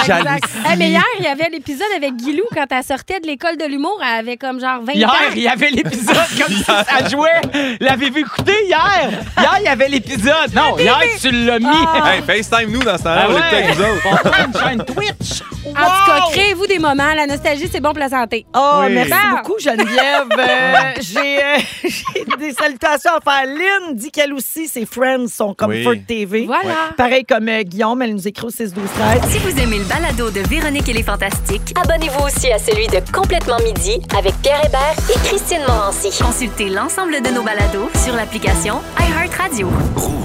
Exact. 0.00 0.44
Eh, 0.72 0.76
mais 0.76 0.88
hier, 0.90 1.02
il 1.18 1.24
y 1.24 1.28
avait 1.28 1.48
l'épisode 1.50 1.86
avec 1.96 2.16
Guilou 2.16 2.44
quand 2.54 2.66
elle 2.70 2.84
sortait 2.84 3.20
de 3.20 3.26
l'école 3.26 3.56
de 3.56 3.64
l'humour. 3.64 3.98
Elle 4.02 4.20
avait 4.20 4.36
comme 4.36 4.60
genre 4.60 4.80
20 4.82 4.92
Hier, 4.92 5.08
ans. 5.08 5.12
il 5.34 5.42
y 5.42 5.48
avait 5.48 5.70
l'épisode 5.70 6.16
comme 6.38 6.54
si 6.56 6.64
ça 6.64 7.08
jouait. 7.08 7.76
L'avez-vous 7.80 8.18
écouté 8.18 8.52
hier? 8.66 9.10
Hier, 9.38 9.54
il 9.60 9.64
y 9.64 9.68
avait 9.68 9.88
l'épisode. 9.88 10.54
Non, 10.54 10.76
hier, 10.78 10.98
tu 11.20 11.30
l'as 11.30 11.58
mis. 11.58 11.66
Ah. 11.70 12.14
Hey, 12.14 12.22
FaceTime 12.22 12.70
nous 12.70 12.82
dans 12.82 12.98
ce 12.98 13.02
temps-là, 13.04 13.26
Ah 13.28 13.30
on 13.30 13.36
est 13.36 13.42
avec 13.42 13.66
ouais. 13.66 13.72
vous 13.72 13.82
autres. 13.82 14.02
On 14.24 14.28
prend 14.28 14.44
une 14.44 14.68
chaîne 14.68 14.84
Twitch. 14.84 15.42
En 15.66 15.70
tout 15.72 16.06
cas, 16.06 16.20
créez-vous 16.32 16.66
des 16.66 16.78
moments. 16.78 17.14
La 17.14 17.26
nostalgie, 17.26 17.68
c'est 17.70 17.80
bon 17.80 17.90
pour 17.90 17.98
la 17.98 18.08
santé. 18.10 18.44
Oh, 18.54 18.82
Oui. 18.86 18.92
merci 18.94 19.12
beaucoup, 19.30 19.58
Geneviève. 19.58 20.28
Euh, 20.38 20.92
j'ai, 21.00 21.42
euh, 21.42 21.56
j'ai 21.84 22.36
des 22.38 22.52
salutations 22.52 23.12
à 23.16 23.20
faire. 23.20 23.46
Lynn 23.46 23.94
dit 23.96 24.10
qu'elle 24.10 24.32
aussi, 24.34 24.68
ses 24.68 24.86
friends 24.86 25.26
sont 25.28 25.54
comme 25.54 25.70
Oui. 25.70 25.82
Fort 25.82 25.94
TV. 26.06 26.44
Voilà. 26.46 26.90
Pareil 26.96 27.24
comme 27.24 27.48
euh, 27.48 27.62
Guillaume, 27.62 28.00
elle 28.02 28.14
nous 28.14 28.28
écrit 28.28 28.46
au 28.46 28.50
6 28.50 28.72
12 28.72 28.84
13 29.20 29.30
Si 29.30 29.38
vous 29.38 29.58
aimez 29.60 29.78
le 29.84 29.88
balado 29.88 30.30
de 30.30 30.40
Véronique 30.48 30.88
et 30.88 30.92
les 30.92 31.02
Fantastiques, 31.02 31.74
Abonnez-vous 31.82 32.24
aussi 32.24 32.50
à 32.52 32.58
celui 32.58 32.86
de 32.86 33.00
Complètement 33.12 33.58
Midi 33.64 34.00
avec 34.16 34.34
Pierre 34.42 34.64
Hébert 34.64 34.94
et 35.10 35.18
Christine 35.28 35.60
Morancy. 35.66 36.10
consultez 36.22 36.68
l'ensemble 36.68 37.20
de 37.22 37.28
nos 37.30 37.42
balados 37.42 37.90
sur 38.04 38.14
l'application 38.14 38.80
iHeartRadio. 38.98 39.68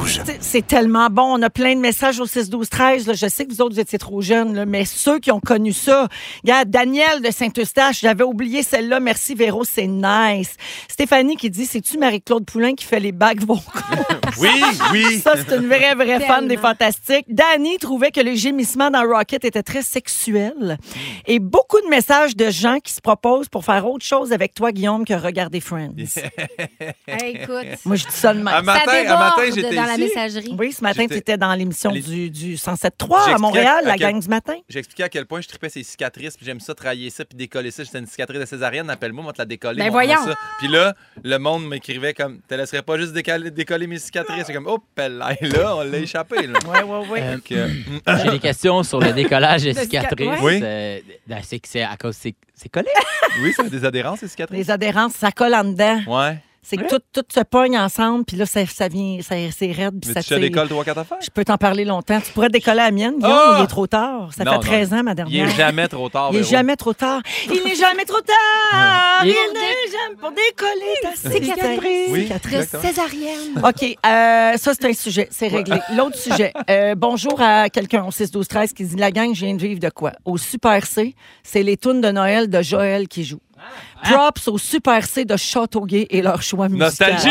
C'est- 0.07 0.37
C'est 0.41 0.65
tellement 0.65 1.07
bon. 1.11 1.35
On 1.37 1.41
a 1.43 1.49
plein 1.51 1.75
de 1.75 1.79
messages 1.79 2.19
au 2.19 2.25
6 2.25 2.49
12 2.49 2.69
13 2.69 3.05
là. 3.07 3.13
Je 3.13 3.27
sais 3.27 3.45
que 3.45 3.53
vous 3.53 3.61
autres, 3.61 3.75
vous 3.75 3.79
étiez 3.79 3.99
trop 3.99 4.21
jeunes, 4.21 4.55
là, 4.55 4.65
mais 4.65 4.83
ceux 4.85 5.19
qui 5.19 5.31
ont 5.31 5.39
connu 5.39 5.71
ça. 5.73 6.07
Regarde, 6.43 6.69
Daniel 6.69 7.21
de 7.21 7.29
Saint-Eustache, 7.31 7.99
j'avais 8.01 8.23
oublié 8.23 8.63
celle-là. 8.63 8.99
Merci 8.99 9.35
Véro, 9.35 9.63
c'est 9.63 9.85
nice. 9.87 10.55
Stéphanie 10.87 11.35
qui 11.35 11.49
dit, 11.51 11.65
c'est-tu 11.67 11.97
Marie-Claude 11.99 12.45
Poulain 12.45 12.73
qui 12.73 12.85
fait 12.85 12.99
les 12.99 13.11
bagues 13.11 13.45
vocaux? 13.45 13.61
Oui, 14.37 14.49
oui. 14.93 15.19
Ça, 15.21 15.33
c'est 15.35 15.55
une 15.57 15.67
vraie, 15.67 15.95
vraie 15.95 16.19
fan 16.21 16.47
des. 16.47 16.55
Fantastiques. 16.55 17.25
Danny 17.27 17.77
trouvait 17.77 18.11
que 18.11 18.21
les 18.21 18.35
gémissements 18.37 18.89
dans 18.91 19.03
Rocket 19.03 19.43
étaient 19.49 19.63
très 19.63 19.81
sexuels. 19.81 20.77
Et 21.27 21.39
beaucoup 21.39 21.79
de 21.81 21.87
messages 21.89 22.35
de 22.35 22.49
gens 22.49 22.79
qui 22.79 22.93
se 22.93 23.01
proposent 23.01 23.49
pour 23.49 23.65
faire 23.65 23.85
autre 23.87 24.05
chose 24.05 24.31
avec 24.31 24.53
toi, 24.53 24.71
Guillaume, 24.71 25.05
que 25.05 25.13
regarder 25.13 25.59
Friends. 25.59 25.93
Hey, 27.07 27.37
écoute. 27.37 27.65
Moi, 27.85 27.95
je 27.95 28.05
dis 28.05 28.11
ça 28.11 28.33
de 28.33 28.39
Un 28.39 28.43
même. 28.43 28.53
Ça 28.53 28.61
matin, 28.61 28.91
un 29.07 29.17
matin, 29.19 29.41
j'étais 29.53 29.75
dans 29.75 29.83
la 29.83 29.93
ici. 29.93 30.03
messagerie. 30.03 30.55
Oui, 30.57 30.71
ce 30.71 30.81
matin, 30.83 31.01
J'étais- 31.03 31.13
tu 31.15 31.19
étais 31.19 31.37
dans 31.37 31.53
l'émission 31.53 31.91
Les- 31.91 32.01
du, 32.01 32.29
du 32.29 32.55
107.3 32.55 33.17
à 33.17 33.25
J'expliquais 33.25 33.41
Montréal, 33.41 33.79
à 33.79 33.87
la 33.87 33.91
quel- 33.97 34.11
gang 34.11 34.19
du 34.21 34.27
matin. 34.27 34.53
J'ai 34.69 34.79
expliqué 34.79 35.03
à 35.03 35.09
quel 35.09 35.25
point 35.25 35.41
je 35.41 35.47
tripais 35.47 35.69
ces 35.69 35.83
cicatrices, 35.83 36.37
puis 36.37 36.45
j'aime 36.45 36.59
ça 36.59 36.73
travailler 36.75 37.09
ça, 37.09 37.25
puis 37.25 37.35
décoller 37.37 37.71
ça. 37.71 37.83
J'étais 37.83 37.99
une 37.99 38.05
cicatrice 38.07 38.39
de 38.39 38.45
césarienne, 38.45 38.89
appelle-moi, 38.89 39.23
moi 39.23 39.33
te 39.33 39.39
la 39.39 39.45
décoller. 39.45 39.79
Ben 39.83 39.89
voyons. 39.89 40.23
ça. 40.23 40.35
Puis 40.59 40.67
là, 40.67 40.93
le 41.23 41.37
monde 41.37 41.67
m'écrivait 41.67 42.13
comme, 42.13 42.39
te 42.47 42.53
laisserais 42.55 42.83
pas 42.83 42.97
juste 42.97 43.13
décaler- 43.13 43.51
décoller 43.51 43.87
mes 43.87 43.97
cicatrices. 43.99 44.43
C'est 44.45 44.53
comme, 44.53 44.67
oh, 44.67 44.79
là, 44.97 45.07
là, 45.41 45.75
on 45.77 45.81
l'a 45.83 45.97
échappé. 45.97 46.47
Là. 46.47 46.59
Oui, 46.65 46.77
oui, 46.85 47.07
oui. 47.11 47.19
Euh, 47.21 47.33
Donc, 47.35 47.51
euh, 47.51 47.67
J'ai 48.23 48.31
des 48.31 48.39
questions 48.39 48.83
sur 48.83 48.99
le 48.99 49.11
décollage 49.13 49.38
de 49.39 49.73
De 49.73 49.79
cica- 49.79 49.83
cicatrices. 49.83 50.41
ouais. 50.41 50.59
Euh, 50.63 50.99
c'est 51.43 51.59
que 51.59 51.67
c'est 51.67 51.83
à 51.83 51.95
cause 51.97 52.15
c'est 52.15 52.35
c'est 52.53 52.69
collé. 52.69 52.87
oui, 53.41 53.53
ça 53.53 53.63
fait 53.63 53.69
des 53.69 53.85
adhérences, 53.85 54.19
ces 54.19 54.27
cicatrices. 54.27 54.57
Les 54.59 54.71
adhérences, 54.71 55.13
ça 55.13 55.31
colle 55.31 55.53
en 55.55 55.63
dedans. 55.63 56.01
Ouais. 56.07 56.37
C'est 56.69 56.77
que 56.77 56.87
tout, 56.87 56.99
tout 57.11 57.23
se 57.33 57.39
pogne 57.41 57.77
ensemble, 57.77 58.25
puis 58.25 58.37
là, 58.37 58.45
ça, 58.45 58.65
ça 58.67 58.87
vient, 58.87 59.19
ça, 59.21 59.35
c'est 59.57 59.71
raide, 59.71 59.99
puis 59.99 60.11
Mais 60.15 60.21
ça 60.21 60.35
tu 60.35 60.39
décolles 60.39 60.69
trois, 60.69 60.83
quatre 60.83 60.99
affaires? 60.99 61.17
Je 61.21 61.29
peux 61.29 61.43
t'en 61.43 61.57
parler 61.57 61.83
longtemps. 61.85 62.19
Tu 62.21 62.31
pourrais 62.31 62.49
décoller 62.49 62.77
la 62.77 62.91
mienne, 62.91 63.15
Guillaume, 63.17 63.31
Ah! 63.33 63.55
il 63.59 63.63
est 63.63 63.67
trop 63.67 63.87
tard? 63.87 64.29
Ça 64.35 64.43
Non, 64.43 64.51
fait 64.51 64.57
non. 64.57 64.63
13 64.63 64.93
ans, 64.93 65.03
ma 65.03 65.11
Il 65.11 65.15
dernière. 65.15 65.47
est 65.47 65.55
jamais 65.55 65.87
trop 65.87 66.09
tard. 66.09 66.29
Il 66.33 66.39
est 66.39 66.43
jamais 66.43 66.75
trop 66.75 66.93
tard. 66.93 67.21
Il 67.47 67.63
n'est 67.63 67.75
jamais 67.75 68.05
trop 68.05 68.21
tard. 68.21 69.23
Il- 69.25 69.29
Il 69.29 69.53
n'est 69.53 69.91
jamais 69.91 70.15
pour 70.19 70.31
décoller 70.31 70.95
ta 71.01 71.15
cicatrice. 71.15 72.09
Oui, 72.11 72.21
Cicatrice. 72.23 72.69
Césarienne. 72.81 73.61
OK, 73.63 73.83
euh, 74.05 74.57
ça, 74.57 74.71
c'est 74.73 74.85
un 74.85 74.93
sujet. 74.93 75.27
C'est 75.31 75.47
réglé. 75.47 75.77
L'autre 75.95 76.17
sujet. 76.17 76.53
Euh, 76.69 76.95
bonjour 76.95 77.41
à 77.41 77.69
quelqu'un 77.69 78.03
au 78.05 78.11
6 78.11 78.31
12 78.31 78.47
13 78.47 78.73
qui 78.73 78.83
dit 78.83 78.95
La 78.95 79.11
gang, 79.11 79.33
je 79.33 79.45
viens 79.45 79.55
de 79.55 79.61
vivre 79.61 79.79
de 79.79 79.89
quoi? 79.89 80.11
Au 80.25 80.37
Super 80.37 80.85
C, 80.85 81.15
c'est 81.43 81.63
les 81.63 81.77
tunes 81.77 82.01
de 82.01 82.11
Noël 82.11 82.49
de 82.49 82.61
Joël 82.61 83.07
qui 83.07 83.23
jouent. 83.23 83.39
Props 84.03 84.47
au 84.47 84.57
Super 84.57 85.03
C 85.05 85.25
de 85.25 85.35
Châteauguay 85.35 86.07
et 86.09 86.21
leur 86.21 86.41
choix 86.41 86.69
musical. 86.69 87.13
Nostalgie! 87.13 87.29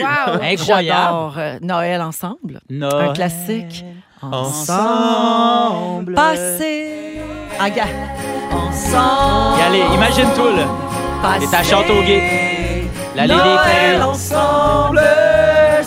Wow. 0.00 0.40
Incroyable. 0.42 1.00
J'adore 1.02 1.34
euh, 1.38 1.58
Noël 1.62 2.00
ensemble. 2.00 2.60
Noël 2.68 3.10
Un 3.10 3.12
classique. 3.12 3.84
Ensemble. 4.22 6.14
Passer. 6.14 7.20
Ah, 7.58 7.70
gars. 7.70 7.84
Ensemble. 8.52 9.60
Et 9.60 9.62
allez, 9.62 9.94
imagine-toi, 9.94 10.52
là. 10.56 10.66
Passer. 11.22 11.46
T'es 11.50 11.56
à 11.56 11.62
Châteauguay. 11.62 12.84
L'allée 13.14 13.34
des 13.34 13.40
Noël 13.40 14.02
ensemble. 14.02 15.00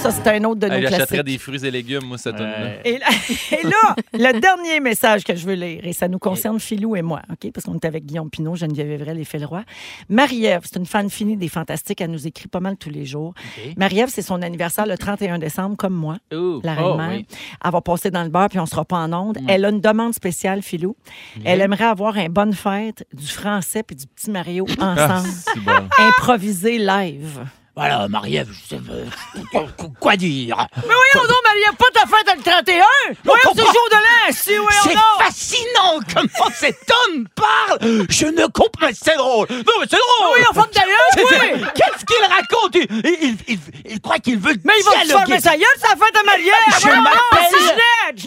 Ça, 0.03 0.11
c'est 0.11 0.27
un 0.27 0.43
autre 0.43 0.59
de 0.59 0.67
nos 0.67 0.79
classiques. 0.87 1.21
des 1.21 1.37
fruits 1.37 1.65
et 1.65 1.71
légumes, 1.71 2.03
moi, 2.03 2.17
cette 2.17 2.37
là 2.37 2.73
Et 2.83 2.97
là, 2.97 3.05
et 3.51 3.63
là, 3.65 3.95
le 4.33 4.37
dernier 4.39 4.81
message 4.81 5.23
que 5.23 5.33
je 5.33 5.45
veux 5.45 5.53
lire, 5.53 5.79
et 5.85 5.93
ça 5.93 6.09
nous 6.09 6.19
concerne 6.19 6.59
Philou 6.59 6.97
et 6.97 7.01
moi, 7.01 7.21
OK? 7.31 7.49
Parce 7.53 7.65
qu'on 7.65 7.75
est 7.75 7.85
avec 7.85 8.05
Guillaume 8.05 8.29
Pinot, 8.29 8.55
Geneviève 8.57 8.91
Evrel 8.91 9.17
et 9.17 9.23
Phil 9.23 9.45
Roy. 9.45 9.63
Marie-Ève, 10.09 10.61
c'est 10.65 10.77
une 10.77 10.85
fan 10.85 11.09
finie 11.09 11.37
des 11.37 11.47
Fantastiques. 11.47 12.01
Elle 12.01 12.11
nous 12.11 12.27
écrit 12.27 12.49
pas 12.49 12.59
mal 12.59 12.75
tous 12.75 12.89
les 12.89 13.05
jours. 13.05 13.33
Marie-Ève, 13.77 14.09
c'est 14.09 14.21
son 14.21 14.41
anniversaire 14.41 14.85
le 14.85 14.97
31 14.97 15.39
décembre, 15.39 15.77
comme 15.77 15.93
moi, 15.93 16.17
la 16.31 16.37
Oh, 16.37 16.59
reine-mère. 16.95 17.09
oui. 17.19 17.25
Elle 17.63 17.71
va 17.71 17.79
passer 17.79 18.11
dans 18.11 18.23
le 18.23 18.29
bar, 18.29 18.49
puis 18.49 18.59
on 18.59 18.65
sera 18.65 18.83
pas 18.83 18.97
en 18.97 19.13
onde. 19.13 19.37
Elle 19.47 19.63
a 19.63 19.69
une 19.69 19.79
demande 19.79 20.13
spéciale, 20.13 20.61
Philou. 20.63 20.97
Elle 21.45 21.61
aimerait 21.61 21.85
avoir 21.85 22.17
un 22.17 22.27
bonne 22.27 22.53
fête, 22.53 23.07
du 23.13 23.27
français 23.27 23.83
puis 23.83 23.95
du 23.95 24.05
petit 24.07 24.29
Mario 24.29 24.65
Ah, 24.81 25.17
ensemble, 25.19 25.29
bon. 25.65 25.71
improvisé 25.97 26.77
live. 26.77 27.39
Voilà, 27.76 28.07
Marie-Ève, 28.07 28.49
je 28.51 28.76
sais 28.76 28.82
pas. 29.51 29.59
Quoi- 29.78 29.89
Quoi 29.99 30.15
dire? 30.15 30.67
Mais 30.76 30.82
voyons 30.84 31.28
donc, 31.28 31.38
Marie-Ève, 31.43 31.76
pas 31.76 31.86
ta 31.91 32.01
fête 32.01 32.38
le 32.38 32.43
31! 32.43 32.84
Voyons, 33.24 33.39
comprends. 33.43 33.63
jour 33.65 33.89
de 33.89 33.95
l'an! 33.95 34.32
Si, 34.32 34.55
voyons 34.55 34.69
C'est 34.84 35.24
fascinant 35.26 35.99
comment 36.13 36.51
cet 36.55 36.78
homme 37.07 37.28
parle. 37.34 38.05
Je 38.09 38.26
ne 38.28 38.45
comprends 38.45 38.80
pas. 38.88 38.93
C'est 38.93 39.15
drôle. 39.17 39.47
Non, 39.49 39.74
mais 39.80 39.88
c'est 39.89 39.97
drôle. 39.97 40.38
Oui, 40.38 40.45
enfant 40.51 40.67
de 40.67 40.74
d'ailleurs, 40.74 41.51
oui! 41.55 41.65
Qu'est-ce 41.74 42.05
qu'il 42.05 42.26
raconte? 42.30 42.76
Il, 42.76 43.15
il, 43.21 43.38
il- 43.47 43.59
il 43.93 44.01
croit 44.01 44.19
qu'il 44.19 44.38
veut 44.38 44.53
Mais 44.63 44.74
il 44.78 44.84
va 44.86 44.91
dialoguer. 45.03 45.26
fermer 45.26 45.41
sa 45.41 45.57
gueule, 45.57 45.80
la 45.82 45.89
fête 46.05 46.15
à 46.15 46.24
Marie-Ève! 46.24 46.80
Je 46.80 46.88
donc, 46.88 46.95
m'appelle-! 47.03 47.78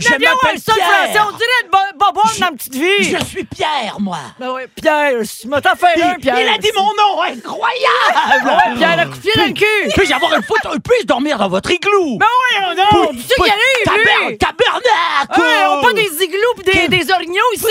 Je 0.01 0.09
m'appelle 0.11 0.61
Pierre. 0.61 1.27
on 1.29 1.37
dirait 1.37 1.63
de 1.65 1.71
bo- 1.71 1.99
bonbonne 1.99 2.39
dans 2.41 2.47
la 2.47 2.53
petite 2.53 2.75
vie! 2.75 3.05
Je 3.19 3.25
suis 3.25 3.45
Pierre, 3.45 3.97
moi. 3.99 4.19
Ben 4.39 4.51
oui, 4.53 4.63
Pierre, 4.81 5.13
m'as 5.47 5.61
t'en 5.61 5.75
fait 5.77 5.95
Il, 5.97 6.03
un, 6.03 6.15
Pierre! 6.15 6.41
il 6.41 6.49
a 6.49 6.59
dit 6.59 6.71
mon 6.77 6.83
nom, 6.95 7.23
incroyable. 7.23 8.47
Ouais, 8.47 8.77
Pierre, 8.77 8.97
la 8.97 9.07
coup 9.07 9.17
de 9.17 9.21
pied 9.21 9.33
dans 9.37 9.45
le 9.47 9.53
cul! 9.53 9.93
Puis-je 9.97 10.13
avoir 10.15 10.35
une 10.35 10.43
photo? 10.43 10.69
Puis-je 10.83 11.07
dormir 11.07 11.39
dans 11.39 11.49
votre 11.49 11.71
igloo? 11.71 12.19
Ben 12.19 12.27
voyons 12.61 12.75
donc! 12.77 13.13
Tu 13.13 13.23
sais 13.23 13.35
qu'il 13.35 13.45
arrive, 13.53 13.85
Taber- 13.85 14.29
lui! 14.29 14.39
Tabernacle! 14.39 15.69
On 15.71 15.83
pas 15.83 15.93
des 15.93 16.25
igloos 16.25 16.55
pis 16.65 16.89
des, 16.89 17.11
orignaux 17.13 17.53
ici! 17.55 17.65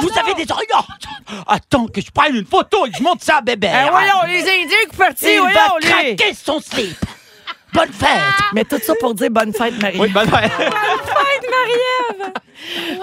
Vous 0.00 0.18
avez, 0.18 0.34
des 0.34 0.50
oreillons! 0.50 0.84
Attends 1.46 1.86
que 1.86 2.00
je 2.00 2.10
prenne 2.10 2.36
une 2.36 2.46
photo 2.46 2.86
et 2.86 2.90
que 2.90 2.98
je 2.98 3.02
monte 3.02 3.22
ça 3.22 3.36
à 3.36 3.40
bébé. 3.40 3.68
Ben 3.68 3.90
voyons, 3.90 4.22
les 4.28 4.42
Indiens 4.42 4.76
qui 4.90 4.96
partis, 4.96 5.34
Il 5.34 5.40
va 5.40 5.74
craquer 5.80 6.34
son 6.34 6.60
slip. 6.60 6.96
Bonne 7.74 7.92
fête! 7.92 8.08
Mais 8.54 8.64
tout 8.64 8.78
ça 8.82 8.92
pour 9.00 9.14
dire 9.14 9.30
bonne 9.30 9.52
fête, 9.52 9.80
Marie. 9.82 9.98
bonne 9.98 10.28
fête. 10.28 10.52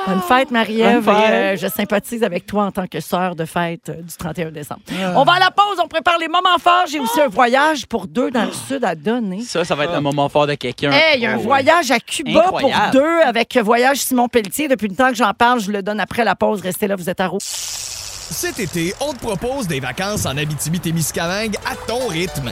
Bonne 0.08 0.22
fête, 0.22 0.50
Marie-Ève. 0.52 1.04
Bonne 1.04 1.16
fête. 1.16 1.30
Et, 1.30 1.34
euh, 1.34 1.56
je 1.58 1.68
sympathise 1.68 2.24
avec 2.24 2.46
toi 2.46 2.64
en 2.66 2.72
tant 2.72 2.88
que 2.88 3.00
sœur 3.00 3.36
de 3.36 3.46
fête 3.46 3.90
euh, 3.90 4.02
du 4.02 4.16
31 4.18 4.50
décembre. 4.52 4.82
On 5.16 5.24
va 5.24 5.34
à 5.34 5.40
la 5.40 5.52
pause, 5.52 5.78
on 5.84 5.88
prépare 5.88 6.18
les 6.18 6.28
moments 6.28 6.58
forts. 6.60 6.86
J'ai 6.90 7.00
aussi 7.00 7.22
un 7.22 7.28
voyage 7.28 7.86
pour 7.86 8.08
deux 8.08 8.32
dans 8.32 8.46
le 8.46 8.52
sud 8.52 8.84
à 8.84 8.96
donner. 8.96 9.42
Ça, 9.42 9.64
ça 9.64 9.76
va 9.76 9.84
être 9.86 9.94
un 9.94 10.02
moment 10.02 10.28
fort 10.30 10.48
de 10.48 10.56
quelqu'un. 10.56 10.92
Hey, 10.92 11.18
il 11.18 11.22
y 11.22 11.26
a 11.28 11.34
un 11.34 11.38
Oh, 11.38 11.42
voyage 11.42 11.92
à 11.92 12.00
Cuba 12.00 12.46
Incroyable. 12.48 12.82
pour 12.92 13.02
deux 13.02 13.20
avec 13.26 13.56
Voyage 13.58 13.98
Simon 13.98 14.28
Pelletier. 14.28 14.68
Depuis 14.68 14.88
le 14.88 14.96
temps 14.96 15.10
que 15.10 15.16
j'en 15.16 15.34
parle, 15.34 15.60
je 15.60 15.72
le 15.72 15.84
donne 15.84 16.00
après 16.00 16.24
la 16.24 16.36
pause. 16.36 16.62
Restez 16.62 16.88
là, 16.88 16.96
vous 16.96 17.10
êtes 17.10 17.20
à 17.22 17.28
rouge. 17.28 17.42
Cet 17.44 18.60
été, 18.60 18.94
on 19.02 19.14
te 19.14 19.20
propose 19.20 19.68
des 19.68 19.80
vacances 19.80 20.26
en 20.26 20.38
Abitibi-Témiscamingue 20.38 21.56
à 21.70 21.76
ton 21.88 22.08
rythme. 22.08 22.52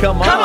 Come 0.00 0.22
Et 0.22 0.37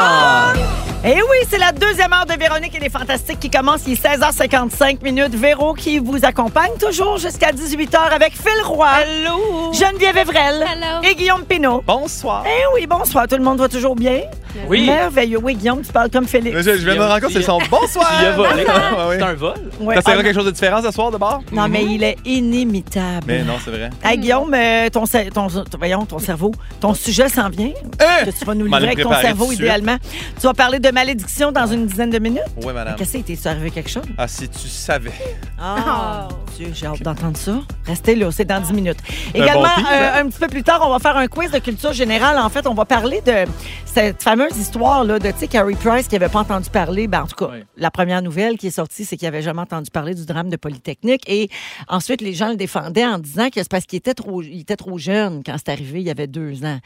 Eh 1.05 1.15
oui, 1.15 1.37
c'est 1.49 1.57
la 1.57 1.73
deuxième 1.73 2.13
heure 2.13 2.25
de 2.25 2.33
Véronique 2.39 2.73
et 2.75 2.79
les 2.79 2.89
Fantastiques 2.89 3.39
qui 3.41 3.49
commence. 3.49 3.81
Il 3.87 3.93
est 3.93 4.05
16h55 4.05 5.03
minutes. 5.03 5.35
Véro 5.35 5.73
qui 5.73 5.99
vous 5.99 6.23
accompagne 6.23 6.71
toujours 6.79 7.17
jusqu'à 7.17 7.51
18h 7.51 7.97
avec 8.15 8.31
Phil 8.31 8.63
Roy. 8.63 8.87
Allô? 8.87 9.73
Geneviève 9.73 10.15
Evrel. 10.17 10.61
Hello. 10.63 11.03
Et 11.03 11.13
Guillaume 11.15 11.43
Pinot. 11.43 11.83
Bonsoir. 11.85 12.45
Eh 12.47 12.63
oui, 12.73 12.87
bonsoir. 12.87 13.27
Tout 13.27 13.35
le 13.35 13.43
monde 13.43 13.59
va 13.59 13.67
toujours 13.67 13.97
bien? 13.97 14.21
Oui. 14.69 14.85
Merveilleux. 14.85 15.39
Oui, 15.43 15.55
Guillaume, 15.55 15.81
tu 15.81 15.91
parles 15.91 16.09
comme 16.11 16.25
Félix. 16.27 16.55
Je, 16.55 16.61
je 16.61 16.85
viens 16.85 16.93
de 16.93 16.99
me 16.99 17.05
rendre 17.05 17.21
compte, 17.21 17.31
c'est 17.31 17.41
son 17.41 17.57
bonsoir. 17.71 18.09
Il 18.21 18.25
a 18.27 18.31
volé. 18.31 18.63
Ouais, 18.63 19.07
ouais. 19.09 19.17
C'est 19.17 19.23
un 19.23 19.33
vol. 19.33 19.53
Ouais. 19.81 19.95
Ça 19.95 20.01
sert 20.03 20.15
Ah, 20.19 20.23
quelque 20.23 20.35
chose 20.35 20.45
de 20.45 20.51
différent 20.51 20.81
ce 20.81 20.91
soir 20.91 21.09
de 21.11 21.17
bord? 21.17 21.41
Non, 21.51 21.67
mais 21.67 21.83
il 21.83 22.03
est 22.03 22.17
inimitable. 22.23 23.25
Mais 23.27 23.43
non, 23.43 23.55
c'est 23.65 23.71
vrai. 23.71 23.89
Hey, 24.03 24.19
Guillaume, 24.19 24.53
euh, 24.53 24.89
ton, 24.89 25.03
ton, 25.05 25.47
ton- 25.49 25.77
voyons, 25.77 26.05
ton 26.05 26.19
cerveau, 26.19 26.51
ton 26.79 26.93
sujet 26.93 27.27
s'en 27.29 27.49
vient. 27.49 27.71
Hein? 27.99 28.25
Que 28.25 28.29
tu 28.29 28.45
vas 28.45 28.53
nous 28.53 28.65
livrer 28.65 28.83
avec 28.85 29.01
ton 29.01 29.11
cerveau, 29.19 29.51
idéalement. 29.51 29.97
Tu 30.39 30.45
vas 30.47 30.53
parler 30.53 30.77
de 30.79 30.89
malédiction 30.93 31.51
dans 31.51 31.65
une 31.67 31.87
dizaine 31.87 32.09
de 32.09 32.19
minutes? 32.19 32.43
Oui, 32.63 32.73
madame. 32.73 32.95
Qu'est-ce 32.95 33.17
que 33.17 33.23
t'es 33.23 33.47
arrivé 33.47 33.71
quelque 33.71 33.89
chose? 33.89 34.03
Ah, 34.17 34.27
si 34.27 34.47
tu 34.47 34.67
savais. 34.67 35.11
Ah, 35.59 36.27
mon 36.29 36.42
Dieu, 36.57 36.69
j'ai 36.73 36.85
hâte 36.85 37.01
d'entendre 37.01 37.37
ça. 37.37 37.59
Restez 37.85 38.15
là, 38.15 38.31
c'est 38.31 38.45
dans 38.45 38.61
10 38.61 38.73
minutes. 38.73 38.97
Un 39.33 39.39
Également, 39.43 39.63
bon 39.63 39.67
euh, 39.91 40.11
hein? 40.13 40.25
un 40.25 40.29
petit 40.29 40.39
peu 40.39 40.47
plus 40.47 40.63
tard, 40.63 40.81
on 40.85 40.91
va 40.91 40.99
faire 40.99 41.17
un 41.17 41.27
quiz 41.27 41.49
de 41.51 41.57
culture 41.59 41.93
générale. 41.93 42.37
En 42.37 42.49
fait, 42.49 42.67
on 42.67 42.73
va 42.73 42.85
parler 42.85 43.21
de 43.25 43.45
cette 43.85 44.21
fameuse 44.21 44.55
histoire 44.57 45.03
là, 45.03 45.19
de, 45.19 45.29
tu 45.31 45.37
sais, 45.39 45.47
Carrie 45.47 45.75
Price 45.75 46.07
qui 46.07 46.15
n'avait 46.15 46.29
pas 46.31 46.39
entendu 46.41 46.69
parler. 46.69 47.07
Ben, 47.07 47.23
en 47.23 47.27
tout 47.27 47.35
cas, 47.35 47.51
Oui. 47.53 47.63
la 47.77 47.89
première 47.91 48.21
nouvelle 48.21 48.57
qui 48.57 48.67
est 48.67 48.71
sortie, 48.71 49.03
c'est 49.05 49.17
qu'il 49.17 49.27
n'avait 49.27 49.41
jamais 49.41 49.61
entendu 49.61 49.89
parler 49.91 50.13
du 50.15 50.25
drame 50.25 50.49
de 50.49 50.55
Polytechnique. 50.55 51.23
Et 51.27 51.49
ensuite, 51.87 52.21
les 52.21 52.33
gens 52.33 52.49
le 52.49 52.55
défendaient 52.55 53.05
en 53.05 53.17
disant 53.17 53.47
que 53.49 53.55
c'est 53.55 53.69
parce 53.71 53.85
qu'il 53.85 53.97
était 53.97 54.13
trop, 54.13 54.41
il 54.43 54.61
était 54.61 54.75
trop 54.75 54.97
jeune 54.97 55.41
quand 55.45 55.55
c'est 55.57 55.69
arrivé, 55.71 56.01
il 56.01 56.05
y 56.07 56.11
avait 56.11 56.27
deux 56.27 56.63
ans. 56.65 56.79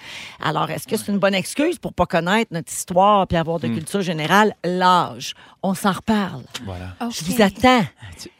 Alors, 0.43 0.69
est-ce 0.69 0.87
que 0.87 0.95
c'est 0.97 1.11
une 1.11 1.19
bonne 1.19 1.35
excuse 1.35 1.77
pour 1.77 1.93
pas 1.93 2.05
connaître 2.05 2.53
notre 2.53 2.71
histoire 2.71 3.27
puis 3.27 3.37
avoir 3.37 3.57
Hmm. 3.57 3.61
de 3.63 3.67
culture 3.67 4.01
générale? 4.01 4.53
L'âge. 4.63 5.33
On 5.63 5.73
s'en 5.73 5.91
reparle. 5.91 6.43
Voilà. 6.65 6.95
Je 7.11 7.23
vous 7.25 7.41
attends 7.41 7.81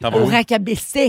T'en 0.00 0.10
vas 0.10 0.18
au 0.18 0.26
où? 0.26 0.30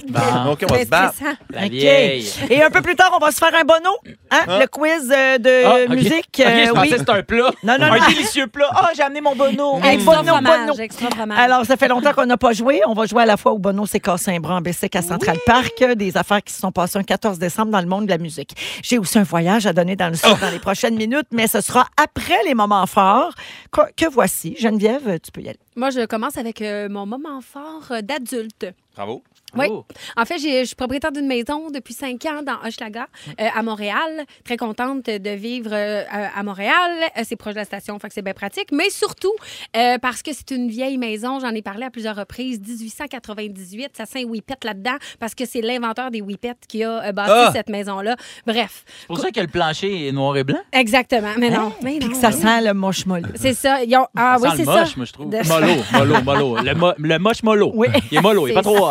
Bon. 0.44 0.52
OK, 0.52 0.64
on 0.70 0.74
va 0.74 0.80
se 0.84 0.88
battre. 0.90 1.16
La 1.52 1.66
OK. 1.66 1.72
vieille. 1.72 2.28
Et 2.50 2.62
un 2.64 2.70
peu 2.70 2.82
plus 2.82 2.96
tard, 2.96 3.12
on 3.16 3.24
va 3.24 3.32
se 3.32 3.38
faire 3.38 3.54
un 3.54 3.64
bono. 3.64 3.92
Hein? 4.32 4.40
Ah. 4.48 4.60
Le 4.60 4.68
quiz 4.68 5.12
euh, 5.16 5.38
de 5.38 5.66
Ah, 5.66 5.76
ok. 5.84 5.90
musique. 5.90 6.26
Ok, 6.40 6.46
euh, 6.46 6.66
je 6.66 6.72
pensais 6.72 6.90
que 6.90 6.98
c'était 6.98 7.12
un 7.12 7.24
plat. 7.24 7.52
Non, 7.64 7.78
non, 7.80 7.86
un 7.94 8.08
délicieux 8.08 8.48
plat. 8.48 8.70
Ah, 8.72 8.90
j'ai 8.96 9.04
amené 9.04 9.22
mon 9.22 9.36
bono. 9.36 9.80
Hey, 9.84 9.96
Extra 9.96 10.16
bono, 10.18 10.34
fromage, 10.34 10.60
bono. 10.68 10.74
extra 10.80 11.10
fromage. 11.10 11.40
Alors, 11.40 11.66
ça 11.66 11.78
fait 11.78 11.88
longtemps 11.88 12.14
qu'on 12.14 12.26
n'a 12.26 12.38
pas 12.38 12.54
joué. 12.54 12.82
On 12.88 12.94
va 12.94 13.06
jouer 13.06 13.24
à 13.24 13.26
la 13.26 13.38
fois 13.38 13.52
au 13.54 13.60
Bono 13.60 13.86
CK 13.86 14.18
Saint-Bras 14.18 14.56
en 14.56 14.62
Bessic 14.62 14.96
à 14.96 15.02
Central 15.02 15.38
Park, 15.46 15.84
des 15.96 16.18
affaires 16.18 16.44
qui 16.44 16.54
se 16.54 16.60
sont 16.60 16.72
passées 16.72 16.98
un 17.00 17.04
14 17.04 17.38
décembre 17.40 17.72
dans 17.72 17.82
le 17.82 17.88
monde 17.88 18.06
de 18.06 18.10
la 18.12 18.18
musique. 18.18 18.56
J'ai 18.84 18.98
aussi 18.98 19.20
un 19.20 19.24
voyage 19.24 19.66
à 19.68 19.74
donner 19.74 19.96
dans 19.96 20.10
le 20.10 20.16
sud 20.16 20.38
dans 20.42 20.50
les 20.52 20.60
prochaines 20.60 20.96
minutes, 20.96 21.28
mais 21.32 21.48
ce 21.48 21.62
sera 21.62 21.86
après 22.02 22.40
les 22.46 22.54
moments 22.56 22.86
forts 22.88 23.34
que, 23.72 23.82
que 23.96 24.10
voici. 24.10 24.56
Geneviève, 24.60 25.20
tu 25.24 25.32
peux 25.32 25.42
y 25.42 25.50
aller. 25.50 25.60
Moi, 25.76 25.92
je 25.92 26.06
commence 26.06 26.38
avec 26.38 26.62
euh, 26.62 26.90
mon 26.90 27.06
moment 27.06 27.40
fort 27.42 27.84
euh, 27.92 28.02
d'adulte. 28.02 28.66
Bravo. 28.96 29.24
Oui. 29.58 29.66
Oh. 29.70 29.86
En 30.18 30.26
fait, 30.26 30.38
je 30.38 30.64
suis 30.66 30.76
propriétaire 30.76 31.12
d'une 31.12 31.28
maison 31.28 31.70
depuis 31.72 31.94
cinq 31.94 32.26
ans 32.26 32.42
dans 32.46 32.58
Hochelaga, 32.68 33.08
euh, 33.40 33.48
à 33.56 33.64
Montréal. 33.64 34.26
Très 34.46 34.58
contente 34.58 35.06
de 35.06 35.30
vivre 35.32 35.72
euh, 35.74 36.04
à 36.36 36.44
Montréal. 36.44 36.92
Euh, 37.18 37.22
c'est 37.24 37.36
proche 37.36 37.54
de 37.54 37.60
la 37.60 37.66
station, 37.66 37.98
fait 38.00 38.08
que 38.10 38.14
c'est 38.14 38.22
bien 38.22 38.34
pratique. 38.34 38.72
Mais 38.72 38.90
surtout, 38.90 39.34
euh, 39.76 39.98
parce 40.00 40.22
que 40.22 40.32
c'est 40.34 40.52
une 40.52 40.70
vieille 40.70 40.98
maison, 40.98 41.40
j'en 41.40 41.50
ai 41.50 41.62
parlé 41.62 41.86
à 41.86 41.90
plusieurs 41.90 42.16
reprises, 42.16 42.60
1898, 42.60 43.92
ça 43.98 44.06
sent 44.06 44.24
Whippet 44.26 44.56
là-dedans, 44.64 44.98
parce 45.20 45.34
que 45.36 45.46
c'est 45.46 45.62
l'inventeur 45.62 46.12
des 46.12 46.22
Whippets 46.22 46.54
qui 46.68 46.84
a 46.84 47.06
euh, 47.06 47.12
bâti 47.12 47.32
Ah! 47.34 47.52
cette 47.54 47.70
maison-là. 47.70 48.16
Bref. 48.46 48.84
C'est 49.02 49.08
pour 49.08 49.20
ça 49.20 49.32
que 49.32 49.40
le 49.40 49.48
plancher 49.48 50.08
est 50.08 50.12
noir 50.12 50.38
et 50.38 50.44
blanc? 50.44 50.60
Exactement. 50.72 51.32
Mais 51.38 51.50
non. 51.50 51.74
Mais 51.82 51.98
Puis 51.98 52.08
non. 52.08 52.14
que 52.14 52.18
ça 52.18 52.32
sent 52.32 52.62
le 52.62 52.74
moche 52.74 53.06
molle. 53.06 53.32
C'est 53.36 53.54
ça. 53.54 53.84
Ils 53.84 53.96
ont- 53.96 54.08
Ah 54.16 54.38
Ça 54.40 54.44
oui, 54.44 54.50
sent 54.52 54.56
c'est 54.58 54.66
le 54.66 54.74
ça. 54.74 54.80
moche, 54.82 54.98
moi, 54.98 55.06
je 55.06 55.14
trouve. 55.14 55.30
De- 55.30 55.48
Mollo, 55.48 55.84
mollo, 55.94 56.22
mollo. 56.24 56.58
Le, 56.64 56.74
mo- 56.76 56.94
le 56.98 57.18
moche 57.20 57.44
mollo. 57.44 57.72
Oui. 57.74 57.88
Il 58.12 58.18
est 58.18 58.22
mollo, 58.22 58.48
il 58.48 58.52
est 58.52 58.54
pas 58.54 58.62
trop. 58.62 58.90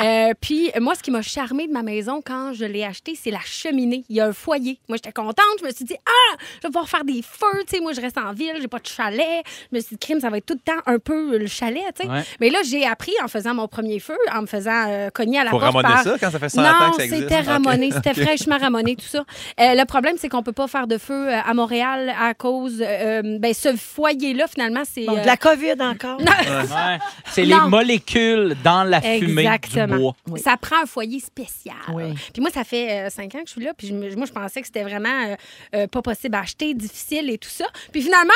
Euh, 0.00 0.32
puis, 0.40 0.70
moi, 0.80 0.94
ce 0.94 1.02
qui 1.02 1.10
m'a 1.10 1.22
charmé 1.22 1.66
de 1.66 1.72
ma 1.72 1.82
maison 1.82 2.20
quand 2.24 2.52
je 2.52 2.64
l'ai 2.64 2.84
acheté, 2.84 3.16
c'est 3.20 3.30
la 3.30 3.40
cheminée. 3.44 4.04
Il 4.08 4.16
y 4.16 4.20
a 4.20 4.26
un 4.26 4.32
foyer. 4.32 4.78
Moi, 4.88 4.96
j'étais 4.96 5.12
contente. 5.12 5.36
Je 5.60 5.66
me 5.66 5.70
suis 5.72 5.84
dit, 5.84 5.96
ah, 6.06 6.36
je 6.56 6.66
vais 6.66 6.68
pouvoir 6.72 6.88
faire 6.88 7.04
des 7.04 7.22
feux. 7.22 7.62
Tu 7.68 7.76
sais, 7.76 7.80
moi, 7.82 7.92
je 7.92 8.00
reste 8.00 8.18
en 8.18 8.32
ville, 8.32 8.54
j'ai 8.60 8.68
pas 8.68 8.78
de 8.78 8.86
chalet. 8.86 9.42
Je 9.70 9.76
me 9.76 9.80
suis 9.80 9.96
dit, 9.96 9.98
crime, 9.98 10.20
ça 10.20 10.30
va 10.30 10.38
être 10.38 10.46
tout 10.46 10.54
le 10.54 10.60
temps 10.72 10.80
un 10.86 10.98
peu 10.98 11.36
le 11.38 11.46
chalet, 11.46 11.82
tu 11.98 12.04
sais. 12.04 12.08
Ouais. 12.10 12.22
Mais 12.40 12.50
là, 12.50 12.58
j'ai 12.68 12.86
appris 12.86 13.12
en 13.22 13.28
faisant 13.28 13.54
mon 13.54 13.68
premier 13.68 13.98
feu, 13.98 14.16
en 14.34 14.42
me 14.42 14.46
faisant 14.46 14.86
euh, 14.88 15.10
cogner 15.10 15.40
à 15.40 15.44
la 15.44 15.50
Faut 15.50 15.58
porte. 15.58 15.72
ramoner 15.74 15.94
par- 15.94 16.02
ça 16.04 16.16
quand 16.20 16.30
ça 16.30 16.38
fait 16.38 16.48
100 16.48 16.60
ans 16.62 16.64
non, 16.80 16.90
que 16.90 16.96
ça 16.96 17.04
existe. 17.04 17.22
c'était 17.22 17.40
ramoné. 17.40 17.90
C'était 17.90 18.14
fraîchement 18.24 18.58
ramoné, 18.58 18.96
tout 18.96 19.06
ça. 19.06 19.20
Euh, 19.60 19.74
le 19.74 19.84
problème, 19.84 20.16
c'est 20.18 20.28
qu'on 20.28 20.42
peut 20.42 20.52
pas 20.52 20.66
faire 20.68 20.86
de 20.86 20.98
feu 20.98 21.28
euh, 21.28 21.40
à 21.44 21.54
Montréal 21.54 22.12
à 22.20 22.34
cause. 22.34 22.82
euh, 22.86 23.38
ben, 23.38 23.52
ce 23.54 23.74
foyer-là, 23.76 24.46
finalement, 24.48 24.82
c'est. 24.90 25.04
Bon, 25.04 25.16
euh, 25.16 25.22
de 25.22 25.26
la 25.26 25.36
COVID 25.36 25.74
encore. 25.80 26.18
Ouais. 26.20 26.26
C'est 27.30 27.44
les 27.44 27.54
molécules 27.68 28.56
dans 28.64 28.84
la 28.84 29.00
fumée 29.00 29.42
Exactement. 29.42 29.57
Du 29.66 29.86
bois. 29.86 30.14
Oui. 30.28 30.40
Ça 30.40 30.56
prend 30.56 30.82
un 30.82 30.86
foyer 30.86 31.20
spécial. 31.20 31.76
Oui. 31.92 32.14
Puis 32.32 32.40
moi, 32.40 32.50
ça 32.50 32.64
fait 32.64 33.06
euh, 33.06 33.10
cinq 33.10 33.34
ans 33.34 33.40
que 33.40 33.46
je 33.46 33.52
suis 33.52 33.64
là, 33.64 33.72
puis 33.74 33.88
je 33.88 33.94
moi, 33.94 34.26
je 34.26 34.32
pensais 34.32 34.60
que 34.60 34.66
c'était 34.66 34.82
vraiment 34.82 35.08
euh, 35.08 35.36
euh, 35.74 35.86
pas 35.86 36.02
possible 36.02 36.34
à 36.36 36.40
acheter, 36.40 36.74
difficile 36.74 37.30
et 37.30 37.38
tout 37.38 37.48
ça. 37.48 37.66
Puis 37.92 38.02
finalement, 38.02 38.32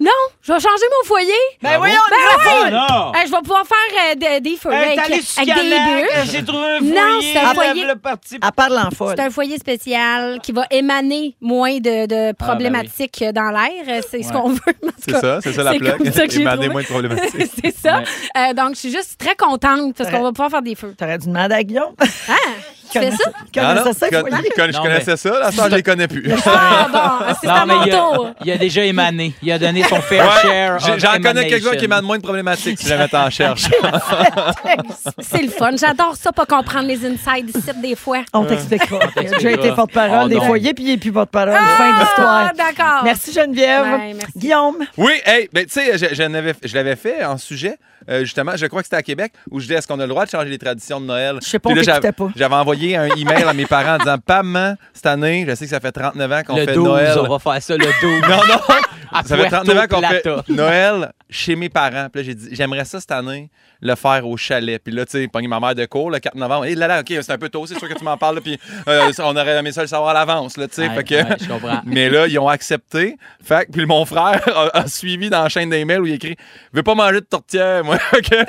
non, 0.00 0.10
je 0.42 0.52
vais 0.52 0.58
changer 0.60 0.84
mon 0.98 1.06
foyer. 1.06 1.32
Ben 1.62 1.76
voyons, 1.78 1.94
Ben 2.10 2.70
non! 2.70 3.12
Euh, 3.12 3.18
je 3.26 3.30
vais 3.30 3.38
pouvoir 3.42 3.64
faire 3.66 4.12
euh, 4.12 4.14
de- 4.14 4.42
des 4.42 4.56
feux 4.56 4.72
Hey, 4.72 4.98
avec, 4.98 5.10
des 5.10 5.16
bûches. 5.18 6.30
J'ai 6.32 6.44
trouvé 6.44 6.64
un 6.64 6.80
Non, 6.80 6.94
foyer. 7.20 7.32
c'est 7.34 7.38
un 7.38 7.54
foyer. 7.54 7.84
le 7.86 7.96
parti. 7.96 8.38
Elle 8.42 8.52
parle 8.52 8.78
en 8.78 8.90
folle. 8.90 9.14
C'est 9.16 9.22
un 9.24 9.30
foyer 9.30 9.58
spécial 9.58 10.40
qui 10.42 10.52
va 10.52 10.64
émaner 10.70 11.36
moins 11.40 11.76
de, 11.78 12.06
de 12.06 12.32
problématiques 12.32 13.22
dans 13.34 13.50
l'air. 13.50 14.02
C'est 14.10 14.22
ce 14.22 14.28
Ah, 14.30 14.32
ben 14.32 14.40
qu'on 14.40 14.48
veut. 14.50 14.60
C'est 14.98 15.12
ça, 15.20 15.40
c'est 15.42 15.52
ça 15.52 15.62
la 15.62 15.74
plaque. 15.74 16.00
ça 16.14 16.24
Émaner 16.24 16.68
moins 16.68 16.82
de 16.82 16.86
problématiques. 16.86 17.50
c'est 17.64 17.76
ça. 17.76 17.98
Ouais. 17.98 18.04
Euh, 18.50 18.54
donc, 18.54 18.74
je 18.74 18.80
suis 18.80 18.90
juste 18.92 19.18
très 19.18 19.34
contente 19.36 19.94
parce 19.96 20.10
qu'on 20.10 20.22
va 20.22 20.30
pouvoir 20.32 20.50
faire 20.50 20.62
des 20.62 20.74
feux. 20.74 20.94
T'aurais 20.96 21.18
dû 21.18 21.26
demander 21.26 21.54
à 21.56 21.62
Guillaume. 21.62 21.94
Ah, 22.28 22.32
tu 22.92 22.98
fais 22.98 23.10
ça? 23.10 23.16
Ah 23.26 23.74
non, 23.74 23.82
Connaissais 23.82 23.92
ça, 23.98 24.06
je 24.10 24.16
le 24.16 24.22
con- 24.22 24.28
foyer? 24.28 24.44
je 24.56 24.60
con- 24.62 24.66
je 24.70 24.76
Non, 24.76 24.82
connaissais 24.82 25.16
ça, 25.16 25.30
la 25.40 25.52
soeur, 25.52 25.70
je 25.70 25.76
les 25.76 25.82
connais 25.82 26.08
plus. 26.08 26.32
Ah, 26.46 26.86
bon, 26.92 27.34
c'est 27.40 27.48
à 27.48 27.60
Non, 27.60 27.66
mais 27.66 27.74
mon 27.74 27.84
il 27.84 27.92
a, 27.92 27.96
tour. 27.96 28.30
il 28.44 28.50
a 28.52 28.56
déjà 28.58 28.84
émané. 28.84 29.34
Il 29.42 29.52
a 29.52 29.58
donné 29.58 29.82
son 29.84 30.00
fair 30.00 30.24
Ouais, 30.24 30.42
share. 30.50 30.78
j'ai- 30.80 30.92
of 30.92 30.98
J'en 30.98 31.12
connais 31.12 31.22
quelqu'un 31.48 31.56
émanation. 31.56 31.78
qui 31.78 31.84
émane 31.84 32.04
moins 32.04 32.16
de 32.18 32.22
problématiques 32.22 32.78
si 32.80 32.86
jamais 32.88 33.08
t'en 33.08 33.28
cherches. 33.30 33.68
C'est 35.20 35.42
le 35.42 35.48
fun. 35.50 35.70
J'adore 35.76 36.16
ça, 36.16 36.32
pas 36.32 36.46
comprendre 36.46 36.86
les 36.88 37.04
insides 37.06 37.48
ici 37.56 37.70
des 37.82 37.94
fois. 37.96 38.22
On 38.32 38.44
t'expliquera. 38.44 38.96
A 38.96 39.06
déjà 39.22 39.30
t'expliquera. 39.36 39.66
été 39.66 39.72
porte-parole 39.74 40.20
Oh, 40.24 40.28
des 40.28 40.34
non. 40.36 40.42
foyers, 40.46 40.74
puis 40.74 40.84
il 40.84 40.90
n'est 40.90 40.96
plus 40.98 41.12
porte-parole. 41.12 41.54
fin 41.54 41.92
de 41.92 41.98
l'histoire. 42.00 42.50
Ah, 42.50 42.52
d'accord. 42.56 43.04
Merci 43.04 43.32
Geneviève. 43.32 43.82
Ouais, 43.82 44.14
merci. 44.14 44.32
Guillaume. 44.36 44.76
Oui, 44.96 45.12
hey, 45.24 45.48
ben, 45.52 45.64
tu 45.64 45.72
sais, 45.72 45.96
je, 45.98 46.14
je 46.14 46.22
n'avais- 46.24 46.54
je 46.62 46.74
l'avais 46.74 46.96
fait 46.96 47.24
en 47.24 47.38
sujet, 47.38 47.76
euh, 48.10 48.20
justement, 48.20 48.52
je 48.56 48.66
crois 48.66 48.80
que 48.82 48.86
c'était 48.86 48.96
à 48.96 49.02
Québec, 49.02 49.32
où 49.50 49.58
je 49.60 49.64
disais 49.66 49.76
est-ce 49.76 49.86
qu'on 49.86 49.98
a 50.00 50.02
le 50.02 50.08
droit 50.08 50.24
de 50.26 50.30
changer 50.30 50.48
les 50.50 50.58
traditions 50.58 51.00
de 51.00 51.06
Noël? 51.06 51.38
Je 51.42 51.48
sais 51.48 51.58
pas, 51.58 51.72
là, 51.72 51.82
j'avais- 51.82 52.12
pas. 52.12 52.28
J'avais 52.36 52.54
envoyé 52.54 52.96
un 52.96 53.06
email 53.16 53.44
à 53.44 53.52
mes 53.52 53.66
parents 53.66 53.94
en 53.94 53.98
disant 53.98 54.18
Pas 54.18 54.42
maman, 54.42 54.76
cette 54.92 55.06
année, 55.06 55.44
je 55.48 55.54
sais 55.54 55.64
que 55.64 55.70
ça 55.70 55.80
fait 55.80 55.92
39 55.92 56.32
ans 56.32 56.42
qu'on 56.46 56.56
Le 56.56 56.64
fait 56.66 56.74
12, 56.74 56.84
Noël. 56.84 57.18
on 57.18 57.28
va 57.28 57.38
faire 57.38 57.62
ça 57.62 57.76
le 57.76 57.84
12. 57.84 58.20
Non, 58.28 58.36
non! 58.48 58.60
À 59.12 59.22
ça 59.24 59.36
fait 59.36 59.48
39 59.48 59.78
ans 59.78 59.86
qu'on 59.88 60.02
fait. 60.02 60.24
Noël 60.48 61.12
chez 61.30 61.56
mes 61.56 61.68
parents. 61.68 62.08
Puis 62.12 62.22
là, 62.22 62.26
j'ai 62.26 62.34
dit, 62.34 62.48
j'aimerais 62.52 62.84
ça 62.84 63.00
cette 63.00 63.10
année, 63.12 63.50
le 63.80 63.94
faire 63.94 64.26
au 64.26 64.36
chalet. 64.36 64.80
Puis 64.82 64.92
là, 64.92 65.04
tu 65.06 65.12
sais, 65.12 65.28
pogné 65.28 65.48
ma 65.48 65.60
mère 65.60 65.74
de 65.74 65.84
cours 65.86 66.10
le 66.10 66.18
4 66.18 66.34
novembre. 66.34 66.66
Et 66.66 66.74
là, 66.74 66.86
là, 66.88 67.00
OK, 67.00 67.06
c'est 67.08 67.30
un 67.30 67.38
peu 67.38 67.48
tôt, 67.48 67.66
c'est 67.66 67.78
sûr 67.78 67.88
que 67.88 67.94
tu 67.98 68.04
m'en 68.04 68.16
parles. 68.16 68.36
là, 68.36 68.40
Puis 68.40 68.58
euh, 68.88 69.10
on 69.20 69.36
aurait 69.36 69.56
aimé 69.56 69.72
ça 69.72 69.80
le 69.82 69.86
savoir 69.86 70.10
à 70.10 70.14
l'avance, 70.14 70.56
là, 70.56 70.68
tu 70.68 70.74
sais. 70.74 70.88
Ouais, 70.88 70.94
fait 70.96 71.04
que... 71.04 71.14
ouais, 71.14 71.36
je 71.40 71.46
comprends. 71.48 71.80
Mais 71.86 72.10
là, 72.10 72.26
ils 72.26 72.38
ont 72.38 72.48
accepté. 72.48 73.16
Fait 73.42 73.66
que, 73.66 73.72
puis 73.72 73.86
mon 73.86 74.04
frère 74.04 74.40
a, 74.74 74.78
a 74.80 74.86
suivi 74.86 75.30
dans 75.30 75.42
la 75.42 75.48
chaîne 75.48 75.70
d'emails 75.70 75.98
où 75.98 76.06
il 76.06 76.14
écrit 76.14 76.36
Veux 76.72 76.82
pas 76.82 76.94
manger 76.94 77.20
de 77.20 77.26
tourtière, 77.26 77.84
moi. 77.84 77.96
Là, 78.30 78.44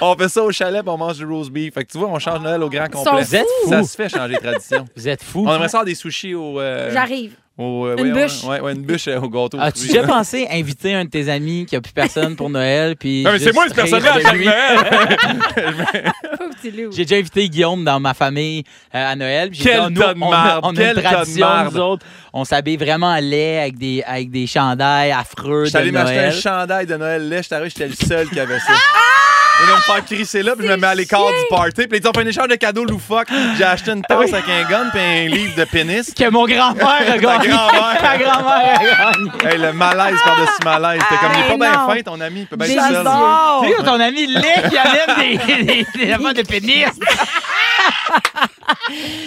on 0.00 0.16
fait 0.16 0.28
ça 0.28 0.42
au 0.42 0.50
chalet, 0.52 0.80
puis 0.82 0.90
on 0.90 0.96
mange 0.98 1.16
du 1.18 1.24
roast 1.26 1.50
beef. 1.50 1.74
Fait 1.74 1.84
que 1.84 1.90
tu 1.92 1.98
vois, 1.98 2.08
on 2.08 2.18
change 2.18 2.40
Noël 2.40 2.62
au 2.62 2.68
grand 2.70 2.88
complet. 2.88 3.22
Vous 3.22 3.34
êtes 3.36 3.46
Ça 3.68 3.78
fous. 3.80 3.86
se 3.86 3.96
fait 3.96 4.08
changer 4.08 4.34
de 4.34 4.38
tradition. 4.40 4.84
Vous 4.96 5.08
êtes 5.08 5.22
fous. 5.22 5.44
On 5.46 5.54
aimerait 5.54 5.68
ça 5.68 5.78
avoir 5.78 5.84
des 5.84 5.94
sushis 5.94 6.34
au. 6.34 6.60
euh, 6.60 6.90
J'arrive. 6.92 7.34
Au, 7.56 7.86
euh, 7.86 7.96
Une 7.98 8.12
ouais, 8.12 8.24
bûche. 8.24 8.42
Ouais, 8.44 8.60
ouais, 8.60 8.72
une 8.72 8.82
bûche 8.82 9.06
euh, 9.08 9.20
au 9.20 9.28
gâteau. 9.28 9.58
As-tu 9.60 9.82
Oui. 9.82 9.86
déjà 9.88 10.02
pensé 10.06 10.46
inviter 10.50 10.94
un 10.94 11.04
de 11.04 11.10
tes 11.10 11.28
amis 11.28 11.66
qui 11.66 11.76
a 11.76 11.80
plus 11.80 11.92
personne 11.92 12.34
pour 12.34 12.50
Noël? 12.50 12.96
Puis 12.96 13.22
Non, 13.22 13.30
mais 13.32 13.38
c'est 13.38 13.52
moi, 13.52 13.64
rire 13.64 13.74
personne-là, 13.74 14.12
à? 14.14 14.32
Noël. 14.32 16.12
J'ai 16.64 17.04
déjà 17.04 17.16
invité 17.16 17.48
Guillaume 17.48 17.84
dans 17.84 18.00
ma 18.00 18.14
famille 18.14 18.64
euh, 18.94 19.12
à 19.12 19.14
Noël. 19.16 19.50
Quel 19.50 19.62
dit, 19.62 19.70
ah, 19.80 19.90
nous, 19.90 20.00
tas 20.00 20.14
de 20.14 20.20
on, 20.20 20.26
a, 20.26 20.30
marde, 20.30 20.60
on 20.64 20.70
a 20.70 20.74
quel 20.74 20.88
une 20.88 20.94
tas 20.94 21.00
de 21.10 21.14
tradition, 21.14 21.48
nous 21.70 21.78
autres. 21.78 22.06
On 22.32 22.44
s'habille 22.44 22.76
vraiment 22.76 23.10
à 23.10 23.20
lait 23.20 23.60
avec 23.60 23.78
des, 23.78 24.02
avec 24.06 24.30
des 24.30 24.46
chandails 24.46 25.12
affreux 25.12 25.66
J'étais 25.66 25.78
de 25.78 25.82
allé 25.82 25.92
m'acheter 25.92 26.18
un 26.18 26.22
Noël. 26.22 26.32
chandail 26.40 26.86
de 26.86 26.96
Noël 26.96 27.28
lait. 27.28 27.42
J'étais 27.42 27.54
arrivé, 27.54 27.70
j'étais 27.70 27.88
le 27.88 27.94
seul 27.94 28.28
qui 28.30 28.40
avait 28.40 28.58
ça. 28.58 28.72
Ils 29.62 29.66
vont 29.68 29.76
me 29.76 29.80
faire 29.82 30.04
crisser 30.04 30.42
là, 30.42 30.54
puis 30.56 30.66
je 30.66 30.72
me 30.72 30.76
mets 30.76 30.86
à 30.88 30.94
l'écart 30.94 31.26
du 31.26 31.46
party. 31.48 31.86
Puis 31.86 32.00
ils 32.02 32.08
ont 32.08 32.12
fait 32.12 32.22
un 32.22 32.26
échange 32.26 32.48
de 32.48 32.56
cadeaux 32.56 32.84
loufoques. 32.84 33.28
J'ai 33.56 33.64
acheté 33.64 33.92
une 33.92 34.02
tasse 34.02 34.32
avec 34.32 34.48
un 34.48 34.68
gun 34.68 34.90
puis 34.92 35.00
un 35.00 35.26
livre 35.28 35.54
de 35.56 35.64
pénis. 35.64 36.12
Que 36.12 36.28
mon 36.30 36.44
grand-père 36.46 36.88
a 36.88 37.04
Ta 37.04 37.18
gagné. 37.18 37.48
grand-mère. 37.48 37.98
Ta 38.00 38.18
grand-mère 38.18 38.80
a 38.80 39.12
gagné. 39.12 39.30
Hey, 39.52 39.58
le 39.58 39.72
malaise 39.72 40.16
par-dessus 40.24 40.64
malaise. 40.64 41.00
C'était 41.08 41.20
comme, 41.20 41.32
il 41.34 41.40
est 41.44 41.56
pas 41.58 41.70
bien 41.70 41.86
fin, 41.94 42.02
ton 42.02 42.20
ami. 42.20 42.40
Il 42.40 42.46
peut 42.46 42.56
bien 42.56 42.66
être 42.66 42.82
seul. 43.04 43.76
Tu 43.76 43.84
ton 43.84 44.00
ami 44.00 44.26
Lé 44.26 44.40
qui 44.68 44.76
amène 44.78 45.16
des, 45.18 45.64
des, 45.64 45.86
des 46.04 46.12
affaires 46.12 46.34
de 46.34 46.42
pénis. 46.42 46.84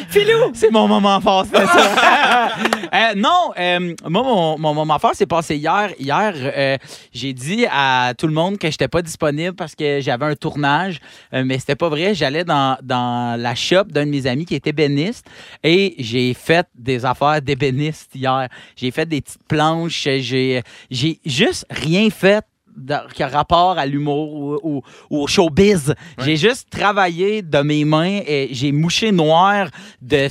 Philou! 0.09 0.51
C'est 0.53 0.71
mon 0.71 0.87
moment 0.87 1.19
fort, 1.21 1.45
c'est 1.51 1.65
ça. 1.65 2.49
Euh, 2.93 3.13
non, 3.17 3.51
euh, 3.59 3.93
moi, 4.07 4.23
mon, 4.23 4.57
mon 4.57 4.73
moment 4.73 4.97
fort 4.97 5.13
s'est 5.13 5.25
passé 5.25 5.57
hier. 5.57 5.89
Hier, 5.99 6.31
euh, 6.35 6.77
j'ai 7.13 7.33
dit 7.33 7.65
à 7.69 8.13
tout 8.17 8.27
le 8.27 8.33
monde 8.33 8.57
que 8.57 8.71
j'étais 8.71 8.87
pas 8.87 9.01
disponible 9.01 9.53
parce 9.55 9.75
que 9.75 9.99
j'avais 9.99 10.16
un 10.25 10.35
tournage, 10.35 10.99
euh, 11.33 11.43
mais 11.45 11.59
c'était 11.59 11.75
pas 11.75 11.89
vrai. 11.89 12.13
J'allais 12.15 12.43
dans, 12.43 12.77
dans 12.83 13.39
la 13.39 13.55
shop 13.55 13.85
d'un 13.85 14.05
de 14.05 14.11
mes 14.11 14.27
amis 14.27 14.45
qui 14.45 14.55
était 14.55 14.71
ébéniste 14.71 15.25
et 15.63 15.95
j'ai 15.99 16.33
fait 16.33 16.67
des 16.75 17.05
affaires 17.05 17.41
d'ébéniste 17.41 18.11
hier. 18.15 18.47
J'ai 18.75 18.91
fait 18.91 19.05
des 19.05 19.21
petites 19.21 19.43
planches, 19.47 20.07
j'ai 20.19 20.61
j'ai 20.89 21.19
juste 21.25 21.65
rien 21.69 22.09
fait 22.09 22.43
qui 23.15 23.23
a 23.23 23.27
rapport 23.27 23.79
à 23.79 23.87
l'humour 23.87 24.33
ou, 24.35 24.59
ou- 24.61 24.81
ou 25.09 25.23
au 25.23 25.25
showbiz. 25.25 25.95
J'ai 26.19 26.35
juste 26.37 26.69
travaillé 26.69 27.41
de 27.41 27.57
mes 27.63 27.83
mains 27.85 28.19
et 28.27 28.49
j'ai 28.51 28.71
mouché 28.71 29.11
noir 29.11 29.69
de- 29.99 30.29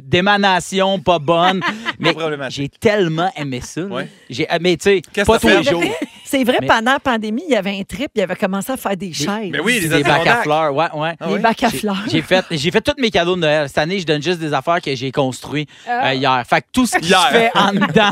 d'émanations 0.00 0.98
pas 1.00 1.18
bonnes. 1.18 1.60
mais 2.00 2.14
j'ai 2.50 2.68
tellement 2.68 3.30
aimé 3.36 3.60
ça. 3.62 3.82
Ouais. 3.82 4.08
J'ai, 4.30 4.46
ah, 4.48 4.58
mais 4.60 4.76
tu 4.76 4.84
sais, 4.84 5.02
Qu'est-ce 5.12 5.26
pas 5.26 5.36
que 5.38 5.42
tous 5.42 5.48
les 5.48 5.62
jours. 5.64 5.82
C'est 6.24 6.42
vrai, 6.42 6.58
Mais- 6.60 6.66
pendant 6.66 6.92
la 6.92 6.98
pandémie, 6.98 7.44
il 7.48 7.52
y 7.52 7.56
avait 7.56 7.78
un 7.78 7.82
trip, 7.84 8.10
il 8.16 8.20
avait 8.20 8.34
commencé 8.34 8.72
à 8.72 8.76
faire 8.76 8.96
des 8.96 9.12
chaises. 9.12 9.28
Mais 9.50 9.60
oui, 9.60 9.78
les 9.80 9.88
Des 9.88 10.02
bacs 10.02 10.26
à 10.26 10.36
fleurs, 10.42 10.74
ouais, 10.74 10.86
ouais. 10.92 11.14
Ah 11.20 11.26
Les 11.28 11.34
oui? 11.34 11.38
bacs 11.40 11.62
à 11.62 11.68
J'ai- 11.68 11.78
fleurs. 11.78 12.02
J'ai 12.10 12.20
fait, 12.22 12.44
j'ai 12.50 12.70
fait 12.72 12.80
tous 12.80 13.00
mes 13.00 13.10
cadeaux 13.12 13.36
de 13.36 13.40
Noël. 13.42 13.68
Cette 13.68 13.78
année, 13.78 14.00
je 14.00 14.06
donne 14.06 14.20
juste 14.22 14.40
des 14.40 14.52
affaires 14.52 14.80
que 14.80 14.92
j'ai 14.96 15.12
construites 15.12 15.68
Ah. 15.88 16.08
euh, 16.08 16.14
hier. 16.14 16.42
Fait 16.48 16.62
que 16.62 16.66
tout 16.72 16.84
ce 16.84 16.96
qui 16.98 17.08
se 17.08 17.14
fait 17.30 17.50
en 17.54 17.72
dedans 17.72 18.10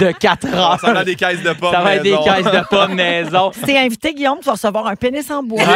de 0.00 0.10
4 0.10 0.46
heures, 0.54 0.80
Ça 0.80 0.92
va 0.92 1.04
des 1.04 1.14
caisses 1.14 1.42
de 1.42 1.52
pommes. 1.52 1.72
ça 1.72 1.80
va 1.82 1.94
être 1.94 2.02
des 2.02 2.16
caisses 2.16 2.44
de 2.52 2.66
pommes 2.68 2.94
maison. 2.94 3.52
T'es 3.64 3.78
invité, 3.78 4.12
Guillaume, 4.12 4.38
tu 4.40 4.46
vas 4.46 4.52
recevoir 4.52 4.86
un 4.88 4.96
pénis 4.96 5.30
en 5.30 5.42
bois. 5.44 5.62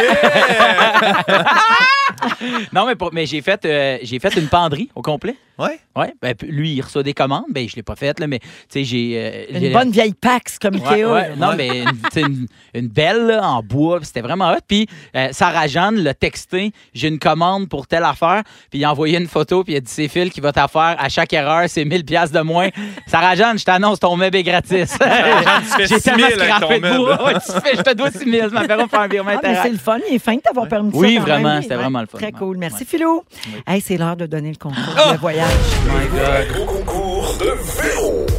Non, 2.72 2.86
mais, 2.86 2.94
pour- 2.96 3.10
mais 3.12 3.26
j'ai 3.26 3.40
fait, 3.42 3.64
euh, 3.64 3.98
j'ai 4.02 4.18
fait 4.18 4.34
une 4.36 4.48
penderie 4.48 4.90
au 4.94 5.02
complet. 5.02 5.36
Ouais? 5.58 5.78
Ouais, 5.96 6.12
ben, 6.20 6.34
lui, 6.42 6.72
il 6.72 6.80
reçoit 6.80 7.02
des 7.02 7.12
commandes. 7.14 7.29
Ben, 7.50 7.68
je 7.68 7.76
l'ai 7.76 7.82
pas 7.82 7.96
faite, 7.96 8.20
là, 8.20 8.26
mais 8.26 8.38
tu 8.40 8.46
sais, 8.70 8.84
j'ai. 8.84 9.12
euh, 9.16 9.58
Une 9.58 9.72
bonne 9.72 9.90
vieille 9.90 10.14
Pax 10.14 10.58
comme 10.58 10.74
Ouais, 10.76 10.88
Ikea. 11.02 11.04
ouais. 11.12 11.36
Non, 11.36 11.54
mais 11.56 11.82
une, 11.82 11.90
une, 12.16 12.46
une 12.74 12.88
belle 12.88 13.26
là, 13.26 13.42
en 13.48 13.62
bois, 13.62 14.00
c'était 14.02 14.20
vraiment 14.20 14.50
hot. 14.52 14.56
Puis 14.66 14.86
euh, 15.16 15.28
Sarah 15.32 15.66
Jeanne 15.66 15.96
l'a 15.96 16.14
texté, 16.14 16.72
j'ai 16.94 17.08
une 17.08 17.18
commande 17.18 17.68
pour 17.68 17.86
telle 17.86 18.04
affaire, 18.04 18.42
puis 18.70 18.80
il 18.80 18.84
a 18.84 18.90
envoyé 18.90 19.18
une 19.18 19.26
photo, 19.28 19.64
puis 19.64 19.74
il 19.74 19.76
a 19.76 19.80
dit 19.80 19.90
c'est 19.90 20.08
Phil 20.08 20.30
qui 20.30 20.40
va 20.40 20.52
t'affaire 20.52 20.96
à 20.98 21.08
chaque 21.08 21.32
erreur, 21.32 21.64
c'est 21.68 21.84
1000 21.84 22.04
pièces 22.04 22.32
de 22.32 22.40
moins. 22.40 22.68
Sarah 23.06 23.34
Jeanne, 23.34 23.58
je 23.58 23.64
t'annonce 23.64 24.00
ton 24.00 24.16
meuble 24.16 24.36
est 24.36 24.42
gratis. 24.42 24.96
j'ai 25.78 25.86
6 25.86 26.02
tellement 26.02 26.26
000 26.28 26.40
avec 26.40 26.48
ton 26.50 26.56
scrappé 26.56 26.80
de 26.80 26.96
bois. 26.96 27.24
Ouais, 27.24 27.34
tu 27.34 27.52
fais, 27.60 27.76
je 27.76 27.82
te 27.82 27.94
dois 27.94 28.10
6 28.10 28.18
000, 28.30 28.48
je 28.48 28.54
m'appelle 28.54 28.88
faire 28.88 29.00
un 29.00 29.08
virement 29.08 29.30
Ah, 29.34 29.40
mais 29.42 29.58
c'est 29.62 29.70
le 29.70 29.78
fun, 29.78 29.98
il 30.08 30.14
est 30.14 30.18
fin 30.18 30.34
de 30.36 30.40
t'avoir 30.40 30.68
permis 30.68 30.90
Oui, 30.94 31.14
ça. 31.14 31.20
quand 31.20 31.26
vraiment, 31.26 31.62
c'était 31.62 31.74
vraiment 31.76 32.00
le 32.00 32.06
fun. 32.06 32.18
Très 32.18 32.32
cool. 32.32 32.56
Merci, 32.58 32.78
Ouais. 32.80 32.86
Philo. 32.86 33.24
Hey, 33.66 33.80
c'est 33.80 33.96
l'heure 33.96 34.16
de 34.16 34.26
donner 34.26 34.50
le 34.50 34.56
concours, 34.56 34.78
Oh! 34.96 35.12
le 35.12 35.18
voyage. 35.18 35.48
My 35.86 36.06
God. 36.18 37.19
Au 37.30 38.29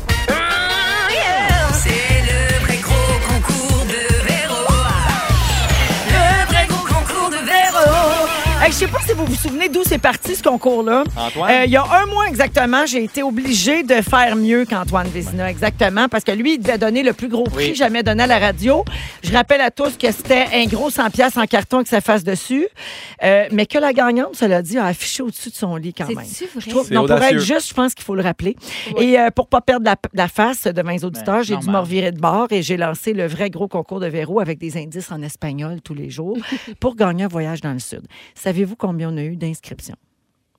Hey, 8.72 8.76
je 8.76 8.86
sais 8.86 8.88
pas 8.88 9.00
si 9.06 9.12
vous 9.12 9.26
vous 9.26 9.36
souvenez 9.36 9.68
d'où 9.68 9.82
c'est 9.86 9.98
parti 9.98 10.34
ce 10.34 10.42
concours-là. 10.44 11.04
Antoine? 11.18 11.52
Euh, 11.52 11.66
il 11.66 11.72
y 11.72 11.76
a 11.76 11.84
un 11.84 12.06
mois 12.06 12.26
exactement, 12.30 12.86
j'ai 12.86 13.04
été 13.04 13.22
obligée 13.22 13.84
de 13.84 13.96
faire 13.96 14.38
mieux 14.38 14.64
qu'Antoine 14.64 15.10
Vézina, 15.10 15.50
exactement, 15.52 16.08
parce 16.08 16.24
que 16.24 16.32
lui, 16.32 16.54
il 16.54 16.60
devait 16.60 16.78
donner 16.78 17.04
le 17.04 17.12
plus 17.12 17.28
gros 17.28 17.44
prix 17.44 17.72
Oui. 17.72 17.76
jamais 17.76 18.02
donné 18.02 18.24
à 18.24 18.28
la 18.28 18.40
radio. 18.40 18.86
Je 19.24 19.34
rappelle 19.34 19.60
à 19.60 19.72
tous 19.72 19.98
que 19.98 20.10
c'était 20.14 20.46
un 20.54 20.66
gros 20.68 20.90
100 20.90 21.10
pièces 21.10 21.36
en 21.36 21.46
carton 21.48 21.78
avec 21.78 21.88
sa 21.90 22.00
face 22.00 22.24
dessus, 22.24 22.66
Euh, 23.24 23.48
mais 23.52 23.66
que 23.68 23.78
la 23.78 23.92
gagnante, 23.94 24.36
cela 24.36 24.62
dit, 24.64 24.78
a 24.80 24.86
affiché 24.86 25.22
au-dessus 25.22 25.50
de 25.50 25.56
son 25.56 25.76
lit 25.76 25.94
quand 25.94 26.08
même. 26.08 26.16
Vrai? 26.16 26.26
Je 26.58 26.70
trouve- 26.70 26.88
C'est 26.88 26.94
non, 26.96 27.06
pour 27.06 27.22
être 27.22 27.38
juste, 27.40 27.68
je 27.70 27.74
pense 27.76 27.94
qu'il 27.94 28.04
faut 28.06 28.16
le 28.16 28.24
rappeler. 28.24 28.56
Et 28.98 29.20
euh, 29.20 29.30
pour 29.30 29.48
pas 29.48 29.62
perdre 29.62 29.86
la, 29.86 29.96
la 30.14 30.28
face 30.28 30.64
devant 30.64 30.90
les 30.92 31.04
auditeurs, 31.06 31.36
Ben, 31.40 31.44
j'ai 31.44 31.58
dû 31.58 31.68
me 31.70 31.78
revirer 31.78 32.12
de 32.14 32.20
bord 32.20 32.48
et 32.52 32.62
j'ai 32.64 32.78
lancé 32.78 33.14
le 33.14 33.28
vrai 33.28 33.50
gros 33.52 33.68
concours 33.68 34.00
de 34.00 34.08
Véro 34.08 34.40
avec 34.40 34.58
des 34.60 34.78
indices 34.78 35.12
en 35.12 35.22
espagnol 35.22 35.82
tous 35.84 35.94
les 35.94 36.10
jours 36.10 36.38
pour 36.80 36.96
gagner 36.96 37.26
un 37.26 37.28
voyage 37.28 37.62
dans 37.62 37.74
le 37.74 37.80
Sud. 37.80 38.02
Savez-vous 38.62 38.76
combien 38.76 39.12
on 39.12 39.18
a 39.18 39.24
eu 39.24 39.36
d'inscriptions? 39.38 39.96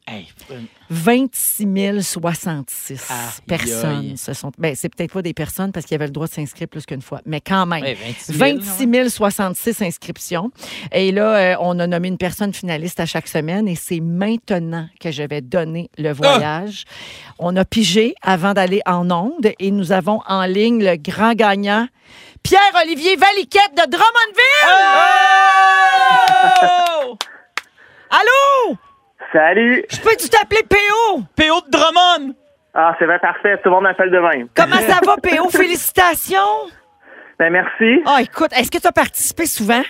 Hey, 0.08 0.26
euh, 0.50 0.58
26 0.90 2.02
066 2.02 3.08
Aïe, 3.08 3.16
personnes 3.46 4.16
se 4.16 4.32
sont. 4.32 4.50
Ben, 4.58 4.74
c'est 4.74 4.88
peut-être 4.88 5.12
pas 5.12 5.22
des 5.22 5.32
personnes 5.32 5.70
parce 5.70 5.86
qu'il 5.86 5.94
y 5.94 5.94
avait 5.94 6.06
le 6.06 6.10
droit 6.12 6.26
de 6.26 6.32
s'inscrire 6.32 6.66
plus 6.66 6.84
qu'une 6.84 7.00
fois, 7.00 7.20
mais 7.24 7.40
quand 7.40 7.64
même. 7.64 7.84
ouais, 7.84 7.94
26 7.94 8.32
000, 8.34 8.58
26 8.58 9.10
066 9.10 9.82
inscriptions. 9.82 10.50
Et 10.90 11.12
là, 11.12 11.36
euh, 11.36 11.56
on 11.60 11.78
a 11.78 11.86
nommé 11.86 12.08
une 12.08 12.18
personne 12.18 12.52
finaliste 12.52 12.98
à 12.98 13.06
chaque 13.06 13.28
semaine 13.28 13.68
et 13.68 13.76
c'est 13.76 14.00
maintenant 14.00 14.88
que 14.98 15.12
je 15.12 15.22
vais 15.22 15.40
donner 15.40 15.88
le 15.96 16.12
voyage. 16.12 16.82
On 17.38 17.54
a 17.54 17.64
pigé 17.64 18.16
avant 18.22 18.54
d'aller 18.54 18.80
en 18.84 19.08
onde 19.12 19.52
et 19.60 19.70
nous 19.70 19.92
avons 19.92 20.20
en 20.26 20.44
ligne 20.46 20.82
le 20.84 20.96
grand 20.96 21.34
gagnant, 21.34 21.86
Pierre-Olivier 22.42 23.14
Valiquette 23.14 23.76
de 23.76 23.88
Drummondville! 23.88 24.66
Oh! 26.80 26.81
Allô? 28.12 28.76
Salut! 29.32 29.86
Je 29.88 29.98
peux-tu 30.00 30.28
t'appeler 30.28 30.60
PO? 30.68 31.22
PO 31.34 31.60
de 31.66 31.70
Drummond! 31.70 32.34
Ah, 32.74 32.94
c'est 32.98 33.06
bien 33.06 33.18
parfait. 33.18 33.56
Tout 33.62 33.70
le 33.70 33.70
monde 33.70 33.84
m'appelle 33.84 34.10
de 34.10 34.18
même. 34.18 34.48
Comment 34.54 34.76
ça 34.76 34.98
va, 35.02 35.16
PO? 35.16 35.48
Félicitations! 35.50 36.68
Ben, 37.38 37.50
merci. 37.50 38.02
Ah, 38.04 38.18
écoute, 38.20 38.52
est-ce 38.52 38.70
que 38.70 38.76
tu 38.76 38.86
as 38.86 38.92
participé 38.92 39.46
souvent? 39.46 39.80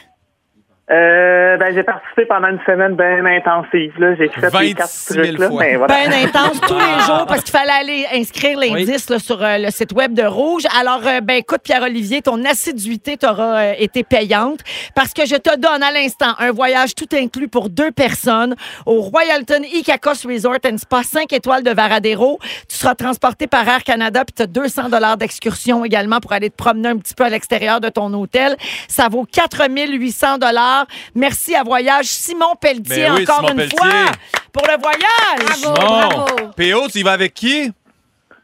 Euh, 0.91 1.57
ben, 1.59 1.73
j'ai 1.73 1.85
participé 1.85 2.27
pendant 2.27 2.49
une 2.49 2.59
semaine 2.67 2.97
bien 2.97 3.25
intensive. 3.25 3.93
Là. 3.99 4.17
J'ai 4.17 4.29
fait 4.29 4.41
les 4.61 4.75
quatre 4.75 4.91
26 4.91 5.15
000 5.15 5.27
trucs. 5.27 5.39
Là. 5.39 5.49
Ben, 5.49 5.79
voilà. 5.79 5.95
Bien 5.95 6.25
intense 6.25 6.61
tous 6.61 6.75
les 6.75 7.05
jours 7.07 7.25
parce 7.29 7.43
qu'il 7.43 7.57
fallait 7.57 7.71
aller 7.71 8.07
inscrire 8.13 8.59
l'indice 8.59 9.09
là, 9.09 9.21
sur 9.21 9.41
euh, 9.43 9.59
le 9.59 9.71
site 9.71 9.93
web 9.93 10.13
de 10.13 10.25
Rouge. 10.25 10.65
Alors, 10.79 11.07
euh, 11.07 11.21
ben 11.21 11.35
écoute, 11.35 11.61
Pierre-Olivier, 11.63 12.21
ton 12.21 12.45
assiduité 12.45 13.17
t'aura 13.17 13.59
euh, 13.59 13.75
été 13.79 14.03
payante 14.03 14.59
parce 14.97 15.13
que 15.13 15.25
je 15.25 15.37
te 15.37 15.57
donne 15.57 15.85
à 15.85 15.93
l'instant 15.93 16.35
un 16.41 16.51
voyage 16.51 16.97
tout 16.97 17.09
inclus 17.13 17.49
pour 17.49 17.71
deux 17.71 17.93
personnes 17.93 18.57
au 18.85 19.03
Royalton 19.03 19.63
Icacos 19.73 20.27
Resort 20.27 20.59
and 20.67 20.79
Spa 20.79 21.05
5 21.05 21.33
étoiles 21.33 21.63
de 21.63 21.71
Varadero. 21.71 22.41
Tu 22.69 22.77
seras 22.77 22.97
transporté 22.97 23.47
par 23.47 23.69
Air 23.69 23.85
Canada 23.85 24.25
puis 24.25 24.35
tu 24.35 24.43
as 24.43 24.47
200 24.49 24.89
dollars 24.89 25.17
d'excursion 25.17 25.85
également 25.85 26.19
pour 26.19 26.33
aller 26.33 26.51
te 26.51 26.57
promener 26.57 26.89
un 26.89 26.99
petit 26.99 27.15
peu 27.15 27.23
à 27.23 27.29
l'extérieur 27.29 27.81
de 27.81 27.89
ton 27.89 28.13
hôtel. 28.15 28.57
Ça 28.89 29.09
vaut 29.09 29.25
4800 29.31 30.39
dollars. 30.39 30.72
Merci 31.15 31.55
à 31.55 31.63
Voyage 31.63 32.07
Simon 32.07 32.55
Pelletier 32.61 33.07
Ben 33.07 33.15
oui, 33.15 33.23
encore 33.23 33.37
Simon 33.37 33.49
une 33.51 33.57
Pelletier. 33.57 33.79
fois 33.79 34.13
pour 34.53 34.67
le 34.67 34.77
voyage. 34.81 35.61
Bravo, 35.63 36.27
bravo. 36.27 36.49
PO, 36.57 36.89
tu 36.91 36.99
y 36.99 37.03
vas 37.03 37.13
avec 37.13 37.35
qui? 37.35 37.71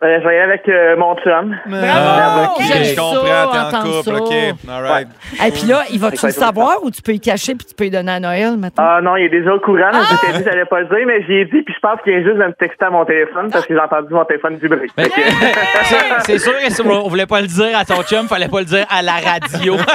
Euh, 0.00 0.20
je 0.22 0.28
vais 0.28 0.36
y 0.36 0.38
aller 0.38 0.52
avec 0.52 0.68
euh, 0.68 0.96
mon 0.96 1.16
chum. 1.16 1.56
Bravo! 1.66 2.52
Ok, 2.54 2.62
J'aime 2.68 2.84
je 2.84 2.94
ça, 2.94 3.00
comprends, 3.00 3.20
t'es 3.50 3.58
en 3.58 3.66
entendre 3.66 3.96
couple, 3.96 4.16
ça. 4.16 4.22
OK. 4.22 4.32
All 4.70 4.82
right. 4.84 5.08
Et 5.44 5.50
puis 5.50 5.62
là, 5.66 5.82
il 5.90 5.98
va-tu 5.98 6.24
le 6.24 6.30
savoir 6.30 6.84
ou 6.84 6.90
tu 6.92 7.02
peux 7.02 7.14
y 7.14 7.18
cacher 7.20 7.56
puis 7.56 7.66
tu 7.66 7.74
peux 7.74 7.86
y 7.86 7.90
donner 7.90 8.12
à 8.12 8.20
Noël 8.20 8.56
maintenant? 8.56 8.84
Ah 8.86 9.00
non, 9.02 9.16
il 9.16 9.24
est 9.24 9.28
déjà 9.28 9.52
au 9.52 9.58
courant. 9.58 9.90
Je 9.92 10.26
t'ai 10.26 10.32
dit 10.38 10.44
que 10.44 10.50
j'allais 10.50 10.66
pas 10.66 10.80
le 10.82 10.86
dire, 10.86 11.04
mais 11.04 11.24
j'y 11.26 11.32
ai 11.32 11.44
dit, 11.46 11.62
puis 11.62 11.74
je 11.74 11.80
pense 11.80 12.00
qu'il 12.04 12.12
vient 12.12 12.22
juste 12.22 12.36
de 12.38 12.44
me 12.44 12.52
texter 12.52 12.84
à 12.84 12.90
mon 12.90 13.04
téléphone 13.04 13.50
parce 13.50 13.66
que 13.66 13.74
j'ai 13.74 13.80
entendu 13.80 14.14
mon 14.14 14.24
téléphone 14.24 14.56
vibrer. 14.62 14.86
Ben, 14.96 15.02
Fait 15.04 15.10
que- 15.10 15.84
c'est- 15.84 15.96
c'est 16.26 16.38
sûr 16.38 16.52
que 16.64 16.72
si 16.72 16.80
on 16.80 17.08
voulait 17.08 17.26
pas 17.26 17.40
le 17.40 17.48
dire 17.48 17.76
à 17.76 17.84
ton 17.84 18.00
chum, 18.04 18.28
fallait 18.28 18.46
pas 18.46 18.60
le 18.60 18.66
dire 18.66 18.86
à 18.88 19.02
la 19.02 19.14
radio. 19.14 19.74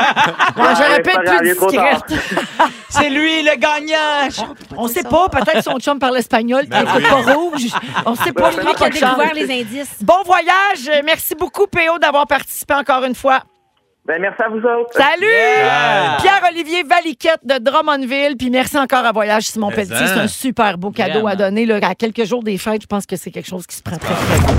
Ouais, 0.56 0.64
Ah, 0.68 0.74
J'aurais 0.78 0.96
c'est 0.96 1.02
pu 1.02 1.12
pas 1.12 1.22
être 1.22 1.24
grave, 1.24 1.38
il 1.38 1.40
plus 1.42 1.50
est 1.52 1.56
trop 1.56 1.72
tard. 1.72 2.04
discrète. 2.08 2.38
c'est 2.90 3.10
lui 3.10 3.42
le 3.44 3.56
gagnant. 3.58 4.48
On 4.78 4.88
sait 4.88 5.04
pas, 5.04 5.28
peut-être 5.30 5.64
son 5.64 5.80
chum 5.80 5.98
parle 5.98 6.18
espagnol, 6.18 6.64
Ben 6.68 6.80
il 6.82 6.90
écoute 6.90 7.04
oui. 7.04 7.24
pas 7.26 7.34
rouge. 7.34 7.62
On 8.06 8.16
sait 8.16 8.34
pas, 8.34 8.50
Ben, 8.52 8.58
lui 8.58 8.66
Lui 8.66 8.74
qui 8.76 8.84
a 8.84 8.90
découvert 8.90 9.34
les 9.34 9.62
indices. 9.62 9.93
Bon 10.02 10.22
voyage. 10.26 11.02
Merci 11.06 11.36
beaucoup, 11.36 11.68
PO, 11.68 12.00
d'avoir 12.00 12.28
participé 12.28 12.74
encore 12.74 13.04
une 13.04 13.16
fois. 13.16 13.42
Ben, 14.06 14.22
merci 14.22 14.42
à 14.42 14.50
vous 14.50 14.58
autres. 14.58 14.92
Salut! 14.94 15.26
Yeah. 15.26 16.18
Pierre-Olivier 16.22 16.84
Valiquette 16.84 17.40
de 17.46 17.58
Drummondville. 17.58 18.36
Puis 18.38 18.50
merci 18.50 18.78
encore 18.78 19.06
à 19.06 19.14
Voyage 19.14 19.44
Simon 19.44 19.70
Mais 19.70 19.76
Pelletier. 19.76 19.96
hein? 19.96 20.06
C'est 20.08 20.20
un 20.20 20.28
super 20.28 20.78
beau 20.78 20.92
cadeau 20.92 21.22
Vraiment. 21.22 21.28
à 21.30 21.36
donner. 21.38 21.66
Là, 21.66 21.80
à 21.82 21.96
quelques 21.96 22.26
jours 22.26 22.44
des 22.44 22.58
fêtes, 22.58 22.82
je 22.82 22.88
pense 22.88 23.06
que 23.06 23.16
c'est 23.16 23.32
quelque 23.32 23.48
chose 23.48 23.66
qui 23.66 23.78
se 23.78 23.82
prend 23.82 23.96
très, 23.98 24.14
très 24.14 24.40
bien. 24.40 24.56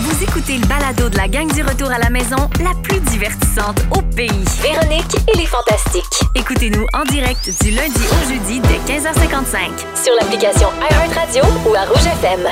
Vous 0.00 0.22
écoutez 0.22 0.56
le 0.56 0.66
balado 0.66 1.10
de 1.10 1.16
la 1.18 1.28
gang 1.28 1.46
du 1.52 1.62
retour 1.62 1.90
à 1.90 1.98
la 1.98 2.08
maison, 2.08 2.36
la 2.64 2.72
plus 2.82 3.00
divertissante 3.00 3.78
au 3.94 4.00
pays. 4.14 4.30
Véronique 4.62 5.14
et 5.30 5.36
les 5.36 5.44
Fantastiques. 5.46 6.22
Écoutez-nous 6.34 6.86
en 6.94 7.02
direct 7.04 7.50
du 7.62 7.72
lundi 7.72 8.00
au 8.00 8.28
jeudi 8.32 8.60
dès 8.60 8.94
15h55. 8.94 10.02
Sur 10.02 10.14
l'application 10.18 10.68
iHeartRadio 10.90 11.42
ou 11.68 11.74
à 11.74 11.82
Rouge 11.84 12.06
FM. 12.22 12.48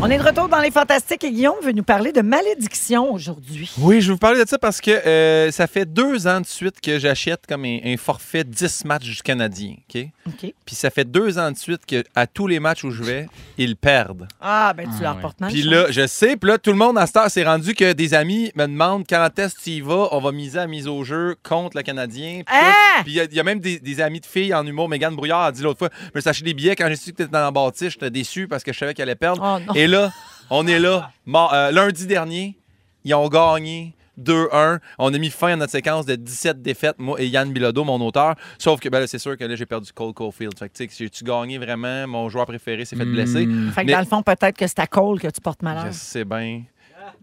On 0.00 0.08
est 0.08 0.16
de 0.18 0.22
retour 0.22 0.48
dans 0.48 0.60
les 0.60 0.70
Fantastiques 0.70 1.24
et 1.24 1.32
Guillaume 1.32 1.56
veut 1.60 1.72
nous 1.72 1.82
parler 1.82 2.12
de 2.12 2.20
malédiction 2.22 3.12
aujourd'hui. 3.12 3.68
Oui, 3.78 4.00
je 4.00 4.06
vais 4.06 4.12
vous 4.12 4.18
parler 4.18 4.44
de 4.44 4.48
ça 4.48 4.56
parce 4.56 4.80
que 4.80 4.92
euh, 4.92 5.50
ça 5.50 5.66
fait 5.66 5.86
deux 5.92 6.28
ans 6.28 6.40
de 6.40 6.46
suite 6.46 6.80
que 6.80 7.00
j'achète 7.00 7.46
comme 7.48 7.64
un, 7.64 7.80
un 7.84 7.96
forfait 7.96 8.44
10 8.44 8.84
matchs 8.84 9.06
du 9.06 9.22
Canadien. 9.22 9.74
OK? 9.92 10.06
OK. 10.28 10.54
Puis 10.64 10.76
ça 10.76 10.90
fait 10.90 11.04
deux 11.04 11.36
ans 11.40 11.50
de 11.50 11.56
suite 11.56 11.84
que 11.84 12.04
à 12.14 12.28
tous 12.28 12.46
les 12.46 12.60
matchs 12.60 12.84
où 12.84 12.92
je 12.92 13.02
vais, 13.02 13.26
ils 13.58 13.74
perdent. 13.74 14.28
Ah, 14.40 14.72
ben 14.76 14.84
tu 14.84 14.98
Ah, 15.00 15.02
leur 15.02 15.18
portes 15.18 15.40
mal. 15.40 15.50
Puis 15.50 15.62
là, 15.62 15.86
je 15.90 16.06
sais, 16.06 16.36
puis 16.36 16.48
là, 16.48 16.58
tout 16.58 16.70
le 16.70 16.76
monde 16.78 16.96
à 16.96 17.04
cette 17.08 17.16
heure 17.16 17.30
s'est 17.30 17.44
rendu 17.44 17.74
que 17.74 17.92
des 17.92 18.14
amis 18.14 18.52
me 18.54 18.66
demandent 18.66 19.04
quand 19.08 19.28
est-ce 19.36 19.56
que 19.56 19.62
tu 19.62 19.70
y 19.70 19.80
vas, 19.80 20.06
on 20.12 20.20
va 20.20 20.30
miser 20.30 20.60
à 20.60 20.68
mise 20.68 20.86
au 20.86 21.02
jeu 21.02 21.34
contre 21.42 21.76
le 21.76 21.82
Canadien. 21.82 22.42
Puis. 22.46 22.56
Ah! 22.56 23.02
Puis 23.02 23.12
il 23.12 23.16
y 23.16 23.20
a- 23.20 23.24
il 23.24 23.34
y, 23.34 23.40
a 23.40 23.44
même 23.44 23.58
des, 23.58 23.80
des 23.80 24.00
amis 24.00 24.20
de 24.20 24.26
filles 24.26 24.54
en 24.54 24.64
humour. 24.64 24.88
Mégane 24.88 25.16
Brouillard 25.16 25.42
a 25.42 25.50
dit 25.52 25.62
l'autre 25.62 25.78
fois, 25.80 25.88
je 26.02 26.10
me 26.14 26.20
suis 26.20 26.30
acheté 26.30 26.44
des 26.44 26.54
billets 26.54 26.76
quand 26.76 26.86
j'ai 26.88 26.94
su 26.96 27.10
que 27.10 27.16
tu 27.16 27.22
étais 27.24 27.32
dans 27.32 27.40
la 27.40 27.50
bâtisse, 27.50 27.94
j'étais 27.94 28.10
déçu 28.10 28.46
parce 28.46 28.62
que 28.62 28.72
je 28.72 28.78
savais 28.78 28.94
qu'elle 28.94 29.08
allait 29.08 29.16
perdre. 29.16 29.42
Oh 29.44 29.58
non. 29.66 29.74
Et 29.74 29.87
là, 29.88 30.12
on 30.50 30.66
est 30.66 30.78
là. 30.78 31.10
Mar- 31.26 31.52
euh, 31.52 31.70
lundi 31.70 32.06
dernier, 32.06 32.56
ils 33.04 33.14
ont 33.14 33.28
gagné 33.28 33.94
2-1. 34.20 34.78
On 34.98 35.12
a 35.14 35.18
mis 35.18 35.30
fin 35.30 35.52
à 35.52 35.56
notre 35.56 35.72
séquence 35.72 36.04
de 36.06 36.16
17 36.16 36.60
défaites, 36.62 36.96
moi 36.98 37.20
et 37.20 37.26
Yann 37.28 37.52
Bilodeau, 37.52 37.84
mon 37.84 38.00
auteur. 38.00 38.34
Sauf 38.58 38.80
que 38.80 38.88
ben, 38.88 39.00
là, 39.00 39.06
c'est 39.06 39.18
sûr 39.18 39.36
que 39.36 39.44
là, 39.44 39.54
j'ai 39.54 39.66
perdu 39.66 39.92
Cole 39.92 40.12
Caulfield. 40.12 40.58
Fait 40.58 40.68
que, 40.68 40.76
tu 40.76 40.88
sais, 40.88 40.96
j'ai-tu 41.04 41.24
gagné 41.24 41.58
vraiment? 41.58 42.06
Mon 42.08 42.28
joueur 42.28 42.46
préféré 42.46 42.84
s'est 42.84 42.96
fait 42.96 43.04
blesser. 43.04 43.46
Hmm. 43.46 43.70
Fait 43.70 43.82
que 43.82 43.86
Mais- 43.86 43.92
dans 43.92 44.00
le 44.00 44.06
fond, 44.06 44.22
peut-être 44.22 44.56
que 44.56 44.66
c'est 44.66 44.80
à 44.80 44.86
Cole 44.86 45.20
que 45.20 45.28
tu 45.28 45.40
portes 45.40 45.62
malheur. 45.62 45.86
Je 45.86 45.92
sais 45.92 46.24
bien. 46.24 46.62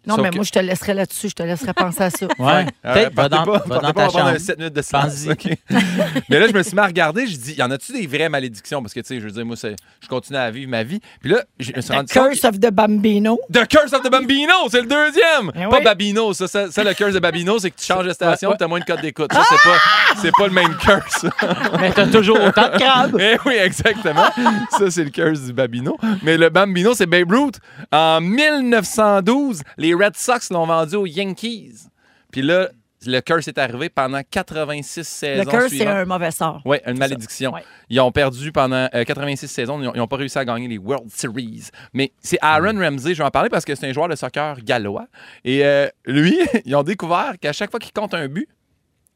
Non, 0.08 0.16
Sauf 0.16 0.24
mais 0.24 0.30
que- 0.30 0.36
moi, 0.36 0.44
je 0.46 0.52
te 0.52 0.60
laisserai 0.60 0.94
là-dessus. 0.94 1.30
Je 1.30 1.34
te 1.34 1.44
laisserai 1.44 1.74
penser 1.74 2.04
à 2.04 2.10
ça. 2.10 2.28
Ouais. 2.40 2.66
Euh, 2.86 2.94
Peut-être, 2.94 3.14
va 3.16 3.30
dans, 3.30 3.44
va 3.46 3.60
ta 3.60 3.66
on 3.66 3.70
va 3.82 3.94
prendre 3.94 4.12
chambre. 4.12 4.28
un 4.28 4.38
7 4.40 4.58
minutes 4.60 4.74
de 4.76 4.82
silence. 4.82 5.26
OK? 5.30 5.48
Mais 6.30 6.40
là, 6.40 6.48
je 6.48 6.54
me 6.54 6.62
suis 6.64 6.74
mis 6.74 6.80
à 6.82 6.86
regarder. 6.86 7.26
Je 7.28 7.36
dis, 7.38 7.54
y 7.54 7.64
en 7.64 7.72
a-tu 7.72 7.92
des 7.94 8.06
vraies 8.08 8.30
malédictions? 8.30 8.82
Parce 8.82 8.94
que, 8.94 9.00
tu 9.00 9.08
sais, 9.08 9.20
je 9.20 9.26
veux 9.26 9.32
dire, 9.32 9.46
moi, 9.46 9.56
c'est- 9.56 9.76
je 10.02 10.08
continue 10.08 10.38
à 10.38 10.52
vivre 10.52 10.70
ma 10.70 10.84
vie. 10.84 11.00
Puis 11.22 11.32
là, 11.32 11.44
je 11.60 11.72
me 11.76 11.82
suis 11.82 11.90
The 11.90 11.94
rendu 11.96 12.14
compte. 12.14 12.30
Curse 12.30 12.44
of 12.46 12.60
the 12.60 12.72
Bambino. 12.72 13.40
The 13.52 13.68
Curse 13.68 13.94
of 13.94 14.02
the 14.04 14.12
Bambino, 14.12 14.54
c'est 14.70 14.82
le 14.82 14.88
deuxième! 14.88 15.52
Eh 15.56 15.70
pas 15.70 15.78
oui. 15.78 15.84
Babino, 15.84 16.34
ça, 16.34 16.48
ça, 16.48 16.70
ça, 16.72 16.84
le 16.84 16.94
Curse 16.94 17.14
de 17.14 17.20
Babino, 17.20 17.58
c'est 17.60 17.72
que 17.72 17.78
tu 17.80 17.86
changes 17.86 18.06
de 18.06 18.14
station 18.14 18.50
Ouais, 18.50 18.56
et 18.56 18.58
t'as 18.60 18.68
moins 18.68 18.80
de 18.80 18.86
code 18.86 19.02
d'écoute. 19.02 19.32
Ça, 19.34 19.42
c'est 19.50 19.70
pas, 19.70 19.78
c'est 20.22 20.32
pas 20.38 20.48
le 20.48 20.54
même 20.54 20.76
curse. 20.78 21.26
Mais 21.80 21.92
t'as 21.92 22.08
toujours 22.08 22.40
autant 22.42 22.70
de 22.70 22.78
crabes. 22.78 23.18
Eh 23.20 23.38
oui, 23.46 23.56
exactement. 23.56 24.26
Ça, 24.72 24.92
c'est 24.92 25.04
le 25.04 25.10
curse 25.10 25.42
du 25.42 25.54
Babino. 25.54 25.98
Mais 26.22 26.38
le 26.38 26.50
Bambino, 26.50 26.94
c'est 26.94 27.06
Babe 27.08 27.32
Ruth. 27.32 27.56
En 27.92 28.22
1912, 28.22 29.62
les 29.78 29.94
Red 29.94 30.16
Sox 30.16 30.50
l'ont 30.52 30.66
vendu 30.66 30.96
aux 30.96 31.06
Yankees. 31.06 31.88
Puis 32.32 32.42
là, 32.42 32.70
le 33.06 33.20
curse 33.22 33.48
est 33.48 33.58
arrivé 33.58 33.90
pendant 33.90 34.22
86 34.30 35.08
saisons 35.08 35.44
Le 35.44 35.50
curse, 35.50 35.70
c'est 35.70 35.86
un 35.86 36.06
mauvais 36.06 36.32
sort. 36.32 36.62
Oui, 36.66 36.78
une 36.88 36.98
malédiction. 36.98 37.54
Ouais. 37.54 37.64
Ils 37.90 38.00
ont 38.00 38.12
perdu 38.12 38.52
pendant 38.52 38.88
euh, 38.94 39.04
86 39.04 39.48
saisons. 39.48 39.80
Ils 39.94 39.98
n'ont 39.98 40.08
pas 40.08 40.16
réussi 40.16 40.38
à 40.40 40.46
gagner 40.46 40.68
les 40.68 40.78
World 40.78 41.12
Series. 41.12 41.70
Mais 41.94 42.12
c'est 42.20 42.40
Aaron 42.42 42.80
Ramsey, 42.80 43.14
je 43.14 43.20
vais 43.20 43.24
en 43.28 43.32
parler 43.32 43.50
parce 43.50 43.64
que 43.64 43.76
c'est 43.76 43.88
un 43.88 43.94
joueur 43.94 44.08
de 44.08 44.16
soccer 44.16 44.58
gallois. 44.64 45.08
Et 45.44 45.64
euh, 45.66 45.88
lui, 46.06 46.40
ils 46.66 46.76
ont 46.76 46.84
découvert 46.84 47.34
qu'à 47.40 47.54
chaque 47.54 47.70
fois 47.70 47.80
qu'il 47.80 47.94
compte 47.94 48.14
un 48.14 48.28
but, 48.28 48.48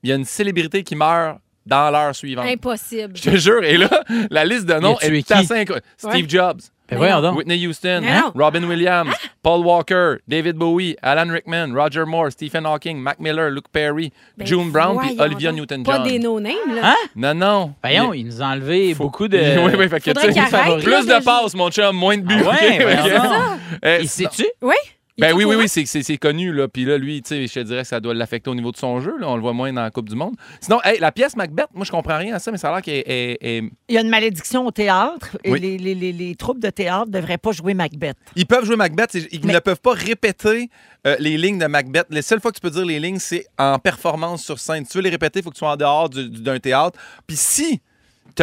il 0.04 0.10
y 0.10 0.14
a 0.14 0.16
une 0.16 0.26
célébrité 0.26 0.84
qui 0.84 0.96
meurt 0.96 1.40
dans 1.66 1.90
l'heure 1.92 2.16
suivante. 2.16 2.46
Impossible. 2.48 3.16
Je 3.16 3.24
te 3.32 3.36
jure. 3.38 3.64
Et 3.64 3.78
là, 3.78 3.90
la 4.30 4.46
liste 4.46 4.66
de 4.66 4.74
noms 4.76 5.00
est 5.00 5.24
qui? 5.24 5.34
assez 5.34 5.54
incroyable. 5.54 5.86
Steve 5.98 6.12
Ouais. 6.14 6.26
Jobs, 6.30 6.62
Ben 6.90 6.98
voyons 6.98 7.22
donc. 7.22 7.38
Whitney 7.38 7.58
Houston. 7.68 8.02
Robin 8.36 8.64
Williams, 8.64 9.14
Paul 9.44 9.66
Walker, 9.66 10.16
David 10.28 10.56
Bowie, 10.56 10.96
Alan 11.02 11.30
Rickman, 11.32 11.74
Roger 11.74 12.04
Moore, 12.06 12.32
Stephen 12.32 12.66
Hawking, 12.66 13.00
Mac 13.00 13.20
Miller, 13.20 13.50
Luke 13.52 13.68
Perry, 13.72 14.12
Ben, 14.38 14.46
June 14.48 14.72
Brown 14.72 14.98
puis 15.00 15.16
Olivia. 15.20 15.52
Newton-John. 15.52 15.84
Pas 15.84 16.00
des 16.00 16.20
no-names, 16.20 16.56
là. 16.76 16.82
Hein? 16.92 16.96
Non, 17.16 17.34
non. 17.34 17.74
Voyons, 17.84 18.14
Il- 18.14 18.20
ils 18.22 18.26
nous 18.26 18.42
ont 18.42 18.46
enlevé 18.46 18.94
Faut- 18.94 19.04
beaucoup 19.06 19.28
de. 19.28 19.38
oui, 19.66 19.72
oui, 19.78 19.88
fait 19.90 20.00
que, 20.00 20.12
tu 20.12 20.40
arrête, 20.56 20.84
Plus 20.84 21.08
là, 21.08 21.20
de 21.20 21.24
passes, 21.24 21.54
mon 21.56 21.70
chum, 21.70 21.96
moins 21.96 22.18
de 22.18 22.24
buts. 22.24 22.36
Ah 22.46 22.50
ouais. 22.52 23.60
Euh, 23.86 24.00
Il 24.02 24.10
sait-tu? 24.10 24.46
Oui? 24.62 24.76
Ben 25.20 25.34
oui, 25.36 25.44
oui, 25.46 25.56
oui, 25.56 25.68
c'est- 25.70 26.18
connu. 26.18 26.52
Là. 26.54 26.68
Puis 26.68 26.86
là, 26.86 26.98
lui, 26.98 27.22
tu 27.22 27.30
sais, 27.30 27.48
je 27.48 27.54
te 27.54 27.60
dirais 27.60 27.82
que 27.82 27.88
ça 27.88 28.00
doit 28.00 28.14
l'affecter 28.14 28.50
au 28.50 28.56
niveau 28.56 28.72
de 28.72 28.78
son 28.78 29.00
jeu. 29.00 29.18
Là. 29.20 29.28
On 29.30 29.36
le 29.36 29.42
voit 29.42 29.54
moins 29.54 29.72
dans 29.74 29.82
la 29.84 29.92
Coupe 29.92 30.10
du 30.10 30.16
Monde. 30.16 30.36
Sinon, 30.62 30.80
hey, 30.84 31.00
la 31.00 31.12
pièce 31.12 31.36
Macbeth, 31.36 31.68
moi, 31.74 31.86
je 31.86 31.92
comprends 31.92 32.18
rien 32.18 32.36
à 32.36 32.40
ça, 32.40 32.52
mais 32.52 32.58
ça 32.58 32.70
a 32.70 32.74
l'air 32.74 32.82
qu'elle 32.82 33.04
est- 33.06 33.64
Il 33.88 33.96
y 33.96 33.98
a 33.98 34.02
une 34.02 34.10
malédiction 34.10 34.66
au 34.66 34.72
théâtre 34.72 35.38
et 35.44 35.52
Oui. 35.52 35.60
les, 35.60 35.78
les, 35.78 35.96
les, 35.96 36.12
les 36.12 36.36
troupes 36.36 36.60
de 36.60 36.70
théâtre 36.70 37.08
ne 37.08 37.12
devraient 37.14 37.38
pas 37.38 37.52
jouer 37.52 37.74
Macbeth. 37.74 38.18
Ils 38.36 38.46
peuvent 38.46 38.66
jouer 38.66 38.76
Macbeth, 38.76 39.14
ils 39.32 39.46
Mais- 39.46 39.54
ne 39.54 39.60
peuvent 39.60 39.82
pas 39.82 39.94
répéter 39.94 40.70
euh, 41.08 41.16
les 41.20 41.38
lignes 41.38 41.60
de 41.60 41.66
Macbeth. 41.68 42.08
Les 42.10 42.22
seules 42.22 42.42
fois 42.42 42.52
que 42.52 42.58
tu 42.58 42.62
peux 42.62 42.70
dire 42.72 42.86
les 42.86 43.00
lignes, 43.00 43.20
c'est 43.20 43.46
en 43.58 43.80
performance 43.80 44.44
sur 44.44 44.60
scène. 44.60 44.84
Si 44.86 44.92
tu 44.92 44.98
veux 44.98 45.04
les 45.04 45.10
répéter, 45.10 45.40
il 45.40 45.44
faut 45.44 45.50
que 45.50 45.56
tu 45.56 45.60
sois 45.60 45.72
en 45.72 45.78
dehors 45.78 46.10
du- 46.10 46.30
du- 46.30 46.42
d'un 46.42 46.60
théâtre. 46.60 47.00
Puis 47.26 47.38
si 47.38 47.82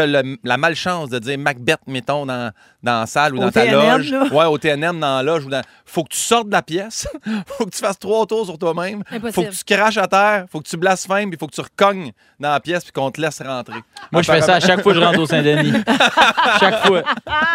tu 0.01 0.17
as 0.17 0.23
la 0.45 0.57
malchance 0.57 1.09
de 1.11 1.19
dire 1.19 1.39
Macbeth, 1.39 1.81
mettons, 1.87 2.27
dans, 2.27 2.53
dans 2.83 3.01
la 3.01 3.07
salle 3.07 3.35
ou 3.35 3.39
Au 3.39 3.41
dans 3.43 3.51
ta 3.51 3.63
TNM, 3.65 3.97
loge. 3.99 4.11
là. 4.11 4.25
Ouais, 4.31 4.45
au 4.45 4.59
TNM, 4.59 5.01
dans 5.01 5.17
la 5.17 5.23
loge. 5.23 5.47
ou 5.47 5.51
dans... 5.51 5.63
faut 5.85 6.05
que 6.05 6.11
tu 6.11 6.19
sortes 6.19 6.49
de 6.49 6.53
la 6.53 6.63
pièce. 6.63 7.09
faut 7.47 7.65
que 7.65 7.71
tu 7.71 7.79
fasses 7.79 7.99
trois 7.99 8.27
tours 8.27 8.45
sur 8.47 8.59
toi-même. 8.59 9.03
faut 9.33 9.43
que 9.45 9.51
tu 9.55 9.65
craches 9.75 9.97
à 9.99 10.07
terre. 10.07 10.45
faut 10.51 10.61
que 10.61 10.69
tu 10.69 10.77
blasphèmes. 10.77 11.31
Puis 11.31 11.39
faut 11.39 11.47
que 11.47 11.55
tu 11.55 11.61
recognes 11.61 12.13
dans 12.39 12.51
la 12.51 12.61
pièce 12.61 12.85
puis 12.85 12.93
qu'on 12.93 13.11
te 13.11 13.21
laisse 13.21 13.41
rentrer. 13.41 13.81
Moi, 14.13 14.23
je 14.23 14.31
fais 14.31 14.41
ça 14.43 14.55
à 14.57 14.61
chaque 14.61 14.83
fois 14.83 14.93
que 14.93 14.99
je 15.01 15.05
rentre 15.05 15.21
au 15.21 15.27
Saint-Denis. 15.27 15.73
chaque 16.61 16.87
fois. 16.87 17.03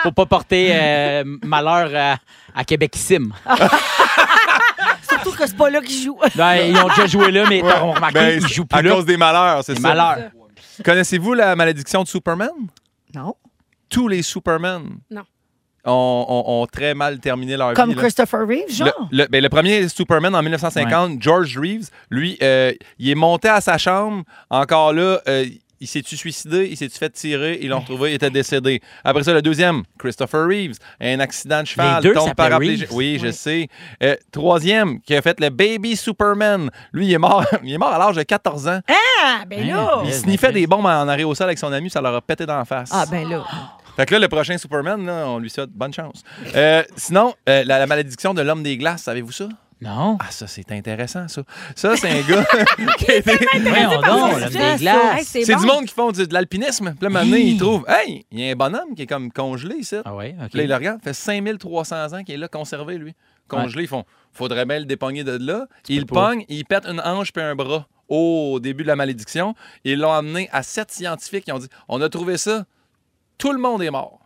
Pour 0.04 0.14
pas 0.14 0.26
porter 0.26 0.72
euh, 0.74 1.24
malheur 1.44 1.90
à, 1.96 2.18
à 2.60 2.64
Québec-Sim. 2.64 3.30
Surtout 5.10 5.32
que 5.32 5.46
c'est 5.46 5.58
pas 5.58 5.70
là 5.70 5.82
qu'ils 5.82 6.04
jouent. 6.04 6.20
Non, 6.38 6.52
ils 6.54 6.78
ont 6.78 6.88
déjà 6.88 7.06
joué 7.06 7.32
là, 7.32 7.44
mais 7.50 7.62
t'as 7.62 7.80
remarqué 7.80 8.14
Ben, 8.14 8.40
qu'ils 8.40 8.48
jouent 8.54 8.66
à 8.72 8.78
plus 8.80 8.88
là. 8.88 8.96
cause 8.96 9.06
des 9.06 9.18
malheurs, 9.18 9.64
c'est 9.64 9.76
ça. 9.80 9.88
malheurs. 9.94 10.32
Connaissez-vous 10.84 11.34
la 11.34 11.56
malédiction 11.56 12.04
de 12.04 12.08
Superman? 12.08 12.50
Non. 13.16 13.36
Tous 13.90 14.08
les 14.08 14.22
Superman 14.22 14.84
Non. 15.10 15.24
ont, 15.86 16.26
ont- 16.28 16.62
ont 16.62 16.66
très 16.68 16.94
mal 16.94 17.20
terminé 17.20 17.58
leur 17.58 17.74
Comme 17.74 17.90
vie. 17.90 17.96
là. 17.96 18.02
Christopher 18.02 18.42
Reeve, 18.48 18.68
Le, 18.70 18.74
genre? 18.74 19.10
le- 19.12 19.28
ben, 19.28 19.44
le 19.44 19.50
premier 19.50 19.88
Superman 19.90 20.34
en 20.36 20.42
1950, 20.42 21.22
George 21.22 21.58
Reeves, 21.58 21.90
lui, 22.10 22.38
euh, 22.42 22.72
il 23.00 23.10
est 23.10 23.16
monté 23.16 23.50
à 23.50 23.60
sa 23.62 23.78
chambre. 23.78 24.24
Encore 24.50 24.94
là, 24.94 25.22
euh, 25.28 25.46
il 25.82 25.88
s'est-tu 25.88 26.16
suicidé, 26.16 26.68
il 26.72 26.78
s'est-tu 26.78 26.98
fait 26.98 27.10
tirer, 27.10 27.60
ils 27.62 27.70
l'ont 27.70 27.80
retrouvé, 27.80 28.12
il 28.12 28.14
était 28.14 28.30
décédé. 28.30 28.82
Après 29.04 29.24
ça, 29.24 29.34
le 29.34 29.42
deuxième, 29.42 29.84
Christopher 29.98 30.48
Reeves, 30.48 30.78
un 31.02 31.20
accident 31.20 31.62
de 31.62 31.68
cheval, 31.68 32.02
Les 32.02 32.10
deux 32.10 32.14
tombe 32.16 32.36
paraplégique. 32.36 32.88
Reeves. 32.90 32.96
Oui, 32.96 33.20
je 33.22 33.32
sais. 33.32 33.68
Euh, 34.04 34.16
troisième, 34.32 35.02
qui 35.02 35.16
a 35.16 35.22
fait 35.22 35.40
le 35.40 35.50
Baby 35.50 35.96
Superman. 35.98 36.70
Lui, 36.94 37.08
il 37.08 37.14
est 37.14 37.18
mort, 37.18 37.44
il 37.64 37.74
est 37.74 37.78
mort 37.78 37.92
à 37.94 37.98
l'âge 37.98 38.16
de 38.16 38.24
14 38.24 38.68
ans. 38.68 38.80
Ah, 38.88 39.44
ben 39.48 39.68
là. 39.68 40.04
Il 40.06 40.14
sniffait 40.14 40.52
des 40.52 40.68
bombes 40.68 40.86
en 40.86 41.08
aérosol 41.10 41.48
avec 41.48 41.58
son 41.58 41.74
ami, 41.74 41.90
ça 41.90 42.00
leur 42.00 42.16
a 42.16 42.22
pété 42.22 42.46
dans 42.46 42.58
la 42.58 42.66
face. 42.66 42.92
Ah, 42.94 43.06
ben 43.10 43.28
là. 43.28 43.44
Fait 43.96 44.06
que 44.06 44.14
là, 44.14 44.20
le 44.20 44.28
prochain 44.30 44.58
Superman, 44.58 45.06
là, 45.06 45.26
on 45.28 45.40
lui 45.40 45.50
souhaite 45.50 45.72
bonne 45.72 45.94
chance. 45.94 46.24
Euh, 46.56 46.84
sinon, 46.96 47.34
euh, 47.50 47.64
la, 47.66 47.80
la 47.80 47.88
malédiction 47.88 48.34
de 48.34 48.42
l'homme 48.42 48.64
des 48.64 48.78
glaces, 48.78 49.04
savez-vous 49.04 49.32
ça? 49.34 49.50
Non? 49.82 50.18
Ah, 50.20 50.30
ça, 50.30 50.46
c'est 50.48 50.72
intéressant, 50.72 51.28
ça. 51.28 51.42
Ça, 51.76 51.96
c'est 51.98 52.10
un 52.10 52.22
gars 52.22 52.46
qui 53.00 53.12
a 53.12 53.16
été- 53.16 53.38
C'est 55.24 55.56
du 55.56 55.66
monde 55.66 55.86
qui 55.86 55.94
font 55.94 56.12
du- 56.12 56.28
de 56.28 56.34
l'alpinisme. 56.34 56.92
Puis 56.94 57.04
là, 57.04 57.10
maintenant, 57.10 57.36
Hi. 57.36 57.52
ils 57.54 57.58
trouvent, 57.58 57.86
hey, 57.88 58.24
il 58.32 58.40
y 58.40 58.48
a 58.48 58.52
un 58.52 58.56
bonhomme 58.56 58.94
qui 58.96 59.02
est 59.04 59.08
comme 59.08 59.32
congelé 59.32 59.78
ici. 59.78 59.96
Ah 60.06 60.16
ouais, 60.16 60.36
OK. 60.40 60.50
Puis 60.50 60.58
là, 60.60 60.64
il 60.66 60.70
le 60.70 60.76
regarde, 60.76 61.02
fait 61.02 61.14
5300 61.14 62.14
ans 62.14 62.24
qu'il 62.24 62.36
est 62.36 62.38
là, 62.38 62.48
conservé, 62.48 62.98
lui. 62.98 63.14
Congelé, 63.48 63.84
ils 63.84 63.88
font, 63.88 64.06
faudrait 64.32 64.66
bien 64.66 64.80
le 64.80 64.86
dépogner 64.86 65.24
de 65.24 65.38
là. 65.44 65.66
Il 65.90 66.06
peux 66.06 66.14
pas. 66.16 66.30
pogne, 66.30 66.46
il 66.48 66.64
pète 66.66 66.86
une 66.86 67.02
hanche 67.02 67.34
puis 67.34 67.44
un 67.44 67.56
bras 67.56 67.88
au 68.08 68.60
début 68.62 68.84
de 68.84 68.88
la 68.88 68.96
malédiction. 68.96 69.56
Ils 69.84 70.00
l'ont 70.00 70.14
amené 70.14 70.48
à 70.54 70.64
sept 70.64 70.92
scientifiques 70.92 71.46
qui 71.46 71.52
ont 71.52 71.60
dit, 71.60 71.68
on 71.90 72.00
a 72.02 72.08
trouvé 72.08 72.38
ça, 72.38 72.66
tout 73.38 73.52
le 73.52 73.60
monde 73.60 73.82
est 73.82 73.90
mort. 73.92 74.20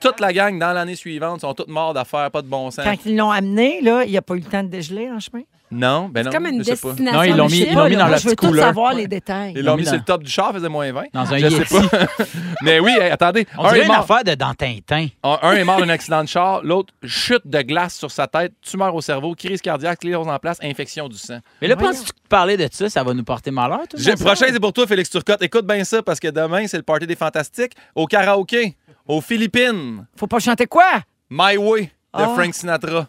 Toute 0.00 0.18
la 0.20 0.32
gang, 0.32 0.58
dans 0.58 0.72
l'année 0.72 0.96
suivante, 0.96 1.42
sont 1.42 1.52
toutes 1.54 1.68
morts 1.68 1.92
d'affaires, 1.94 2.30
pas 2.30 2.40
de 2.42 2.46
bon 2.48 2.70
sens. 2.70 2.84
Quand 2.84 2.96
ils 3.04 3.16
l'ont 3.16 3.30
amené, 3.30 3.80
là, 3.82 4.02
il 4.04 4.10
n'y 4.10 4.16
a 4.16 4.22
pas 4.22 4.34
eu 4.34 4.38
le 4.38 4.44
temps 4.44 4.62
de 4.62 4.68
dégeler 4.68 5.10
en 5.10 5.20
chemin? 5.20 5.42
Non, 5.72 6.08
ben 6.08 6.24
non, 6.24 6.32
C'est 6.32 6.36
comme 6.36 6.46
une 6.48 6.58
je 6.58 6.64
sais 6.64 6.76
pas. 6.76 6.88
destination. 6.88 7.18
Non, 7.20 7.22
ils 7.24 7.36
l'ont 7.36 7.46
mis- 7.46 7.52
chip. 7.58 7.68
ils 7.70 7.74
l'ont 7.76 7.88
mis 7.88 7.94
dans 7.94 8.08
la 8.08 8.16
je 8.16 8.22
veux 8.24 8.30
petite 8.30 8.40
tout 8.40 8.46
couleur. 8.48 8.64
savoir 8.66 8.92
les 8.92 9.06
détails. 9.06 9.52
Ils 9.54 9.62
l'ont 9.64 9.76
mis 9.76 9.84
dans- 9.84 9.90
sur 9.90 9.98
le 10.00 10.04
top 10.04 10.24
du 10.24 10.30
char, 10.30 10.52
faisait 10.52 10.68
moins 10.68 10.90
20. 10.90 11.04
Dans 11.12 11.32
un 11.32 11.38
je 11.38 11.48
sais 11.48 11.58
Yeti. 11.58 11.88
pas. 11.88 12.06
Mais 12.62 12.80
oui, 12.80 12.90
hey, 13.00 13.10
attendez. 13.10 13.46
On 13.56 13.64
un, 13.66 13.68
dirait 13.68 13.78
est 13.78 13.82
une 13.82 13.88
mort, 13.92 13.98
affaire 14.00 14.24
de 14.24 14.34
dans 14.34 14.52
Tintin. 14.54 15.06
un- 15.22 15.38
un 15.42 15.52
est 15.52 15.62
mort 15.62 15.78
d'un 15.78 15.88
accident 15.90 16.24
de 16.24 16.28
char, 16.28 16.62
l'autre 16.64 16.92
chute 17.04 17.42
de 17.46 17.62
glace 17.62 17.94
sur 17.94 18.10
sa 18.10 18.26
tête, 18.26 18.52
tumeur 18.62 18.92
au 18.96 19.00
cerveau, 19.00 19.36
crise 19.36 19.60
cardiaque, 19.60 20.00
clés 20.00 20.16
en 20.16 20.38
place, 20.40 20.58
infection 20.60 21.06
du 21.08 21.16
sang. 21.16 21.38
Mais 21.62 21.68
là, 21.68 21.76
penses-tu 21.76 22.10
que 22.10 22.18
parler 22.28 22.56
de 22.56 22.66
ça, 22.72 22.90
ça 22.90 23.04
va 23.04 23.14
nous 23.14 23.22
porter 23.22 23.52
malheur, 23.52 23.82
tout 23.88 23.96
J'ai- 23.96 24.16
ça? 24.16 24.24
prochain, 24.24 24.46
c'est 24.50 24.58
pour 24.60 24.72
toi, 24.72 24.88
Félix 24.88 25.08
Turcotte. 25.08 25.40
Écoute 25.40 25.66
bien 25.68 25.84
ça, 25.84 26.02
parce 26.02 26.18
que 26.18 26.28
demain, 26.28 26.66
c'est 26.66 26.78
le 26.78 26.82
party 26.82 27.06
des 27.06 27.14
fantastiques 27.14 27.74
au 27.94 28.06
karaoké, 28.06 28.74
aux 29.10 29.20
Philippines. 29.20 30.06
Faut 30.16 30.26
pas 30.26 30.38
chanter 30.38 30.66
quoi? 30.66 30.84
My 31.30 31.56
Way 31.56 31.82
de 31.82 31.88
Ah. 32.12 32.28
Frank 32.34 32.54
Sinatra. 32.54 33.06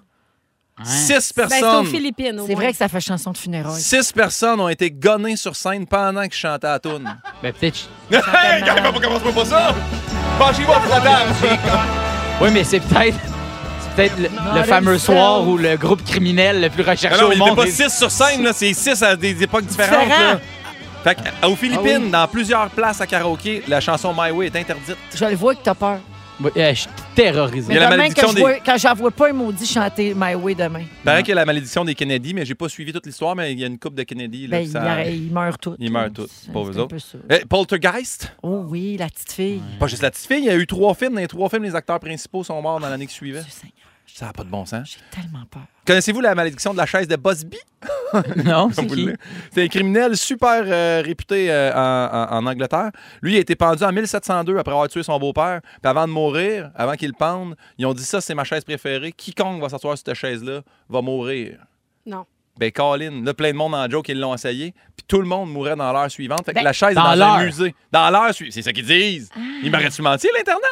Hein? 0.77 0.83
Six 0.85 1.33
Ben, 1.35 1.47
c'est 1.49 1.57
aux 1.57 1.59
personnes. 1.61 1.85
Philippines. 1.87 2.39
au 2.39 2.45
C'est 2.47 2.53
moins. 2.53 2.61
vrai 2.63 2.71
que 2.71 2.77
ça 2.77 2.87
fait 2.87 2.99
chanson 3.01 3.31
de 3.31 3.37
funérailles. 3.37 3.81
Six 3.81 4.11
personnes 4.11 4.59
ont 4.59 4.69
été 4.69 4.89
gonnées 4.89 5.35
sur 5.35 5.55
scène 5.55 5.85
pendant 5.85 6.27
que 6.27 6.33
je 6.33 6.39
chantais 6.39 6.67
à 6.67 6.71
la 6.73 6.79
toune. 6.79 7.17
Ben, 7.43 7.53
peut-être. 7.53 7.89
hey, 8.11 8.63
commence 9.01 9.21
pas 9.33 9.45
ça! 9.45 9.75
Penchez-vous 10.39 10.71
à 10.71 10.79
la 10.89 11.01
table! 11.01 11.31
Oui, 12.41 12.49
mais 12.51 12.63
c'est 12.63 12.79
peut-être. 12.79 13.17
C'est 13.81 13.95
peut-être 13.95 14.17
le, 14.17 14.29
le 14.57 14.63
fameux 14.63 14.97
soir 14.97 15.47
où 15.47 15.57
le 15.57 15.75
groupe 15.77 16.03
criminel 16.03 16.59
le 16.61 16.69
plus 16.71 16.81
recherché 16.81 17.09
Ah 17.19 17.21
non, 17.21 17.27
au 17.27 17.31
il 17.33 17.37
n'était 17.37 17.49
monde. 17.51 17.55
pas 17.57 17.65
est- 17.67 17.71
six 17.71 17.95
sur 17.95 18.09
scène, 18.09 18.41
là, 18.41 18.51
c'est 18.51 18.73
six 18.73 19.03
à 19.03 19.15
des 19.15 19.43
époques 19.43 19.65
différentes. 19.65 20.05
Différent. 20.05 20.21
Là. 20.33 20.39
Fait 21.03 21.15
que, 21.15 21.47
aux 21.47 21.55
Philippines, 21.55 22.11
dans 22.11 22.27
plusieurs 22.27 22.69
places 22.69 23.01
à 23.01 23.07
karaoké, 23.07 23.63
la 23.67 23.79
chanson 23.81 24.13
My 24.17 24.29
Way 24.31 24.47
est 24.47 24.55
interdite. 24.55 24.95
Je 25.15 25.25
le 25.25 25.35
vois 25.35 25.55
que 25.55 25.63
t'as 25.63 25.73
peur. 25.73 25.99
Oui, 26.43 26.49
euh, 26.57 26.73
je- 26.73 26.85
terrorisé. 27.13 27.71
Il 27.71 27.75
y 27.75 27.77
a 27.77 27.81
la 27.81 27.85
demain, 27.87 27.97
malédiction 27.97 28.27
que 28.27 28.31
je 28.31 28.35
des- 28.35 28.41
vois- 28.41 28.59
quand 28.65 28.75
j'en 28.77 28.93
vois 28.95 29.11
pas 29.11 29.29
un 29.29 29.33
maudit 29.33 29.65
chanter 29.67 30.13
My 30.15 30.33
Way 30.33 30.55
demain, 30.55 30.79
Il 30.81 31.03
paraît 31.03 31.21
qu'il 31.21 31.29
y 31.29 31.31
a 31.33 31.35
la 31.35 31.45
malédiction 31.45 31.85
des 31.85 31.93
Kennedy, 31.93 32.33
mais 32.33 32.45
j'ai 32.45 32.55
pas 32.55 32.67
suivi 32.67 32.91
toute 32.91 33.05
l'histoire, 33.05 33.35
mais 33.35 33.51
il 33.51 33.59
y 33.59 33.63
a 33.63 33.67
une 33.67 33.77
coupe 33.77 33.93
de 33.93 34.01
Kennedy. 34.01 34.47
Là, 34.47 34.57
ben, 34.57 34.63
que 34.63 34.69
il, 34.69 34.71
ça- 34.71 34.81
arrête- 34.81 35.13
il 35.13 35.31
meurt 35.31 35.61
tout. 35.61 35.75
Ils 35.77 35.91
meurent 35.91 36.11
tous, 36.11 36.29
C'est- 36.45 36.51
pauvres 36.51 36.75
autres. 36.79 36.95
Eh, 37.29 37.45
Poltergeist, 37.45 38.35
Oh 38.41 38.63
oui, 38.67 38.97
la 38.97 39.07
petite 39.07 39.31
fille. 39.33 39.61
pas 39.79 39.85
juste 39.87 40.01
la 40.01 40.09
petite 40.09 40.25
fille, 40.25 40.39
il 40.39 40.45
y 40.45 40.49
a 40.49 40.55
eu 40.55 40.65
trois 40.65 40.95
films. 40.95 41.13
Dans 41.13 41.19
les 41.21 41.27
trois 41.27 41.47
films, 41.49 41.63
les 41.63 41.75
acteurs 41.75 41.99
principaux 41.99 42.43
sont 42.43 42.59
morts 42.59 42.79
dans 42.79 42.89
l'année 42.89 43.05
qui 43.07 43.13
suivait. 43.13 43.43
Ça 44.21 44.27
n'a 44.27 44.33
pas 44.33 44.43
de 44.43 44.49
bon 44.49 44.65
sens. 44.67 44.87
j'ai 44.97 45.19
tellement 45.21 45.43
peur. 45.49 45.63
Connaissez-vous 45.85 46.21
la 46.21 46.35
malédiction 46.35 46.73
de 46.73 46.77
la 46.77 46.85
chaise 46.85 47.07
de 47.07 47.15
Busby? 47.15 47.57
Non, 48.45 48.69
c'est 48.71 48.85
qui? 48.85 49.09
un 49.57 49.67
criminel 49.67 50.15
super 50.15 50.61
euh, 50.65 51.01
réputé 51.03 51.49
euh, 51.51 51.71
en, 51.73 52.35
en- 52.35 52.37
en 52.37 52.45
Angleterre. 52.45 52.91
Lui, 53.21 53.33
il 53.33 53.37
a 53.37 53.39
été 53.39 53.55
pendu 53.55 53.83
en 53.83 53.91
1702 53.91 54.57
après 54.57 54.73
avoir 54.73 54.87
tué 54.89 55.01
son 55.01 55.17
beau-père. 55.17 55.61
Puis 55.81 55.89
avant 55.89 56.05
de 56.07 56.11
mourir, 56.11 56.69
avant 56.75 56.93
qu'il 56.93 57.07
le 57.07 57.15
pende, 57.17 57.55
ils 57.79 57.85
ont 57.87 57.93
dit 57.95 58.03
ça, 58.03 58.21
c'est 58.21 58.35
ma 58.35 58.43
chaise 58.43 58.63
préférée. 58.63 59.11
Quiconque 59.11 59.59
va 59.61 59.69
s'asseoir 59.69 59.97
sur 59.97 60.05
cette 60.05 60.15
chaise-là 60.15 60.61
va 60.87 61.01
mourir. 61.01 61.57
Non. 62.05 62.25
Ben, 62.61 62.71
Colin, 62.71 63.23
là, 63.25 63.33
plein 63.33 63.49
de 63.51 63.55
monde 63.57 63.73
en 63.73 63.89
joke, 63.89 64.07
ils 64.09 64.19
l'ont 64.19 64.35
essayé. 64.35 64.71
Puis 64.95 65.03
tout 65.07 65.19
le 65.19 65.27
monde 65.27 65.51
mourait 65.51 65.75
dans 65.75 65.91
l'heure 65.91 66.11
suivante. 66.11 66.45
Fait 66.45 66.51
que 66.51 66.57
Ben, 66.57 66.63
la 66.63 66.73
chaise 66.73 66.91
est 66.91 66.93
dans 66.93 67.03
dans 67.03 67.09
un 67.09 67.15
l'heure. 67.15 67.39
musée. 67.39 67.73
Dans 67.91 68.09
l'heure 68.11 68.33
suivante. 68.33 68.53
C'est 68.53 68.61
ça 68.61 68.71
qu'ils 68.71 68.85
disent. 68.85 69.29
Ils 69.63 69.71
m'auraient-tu 69.71 70.01
menti, 70.03 70.27
l'Internet? 70.37 70.63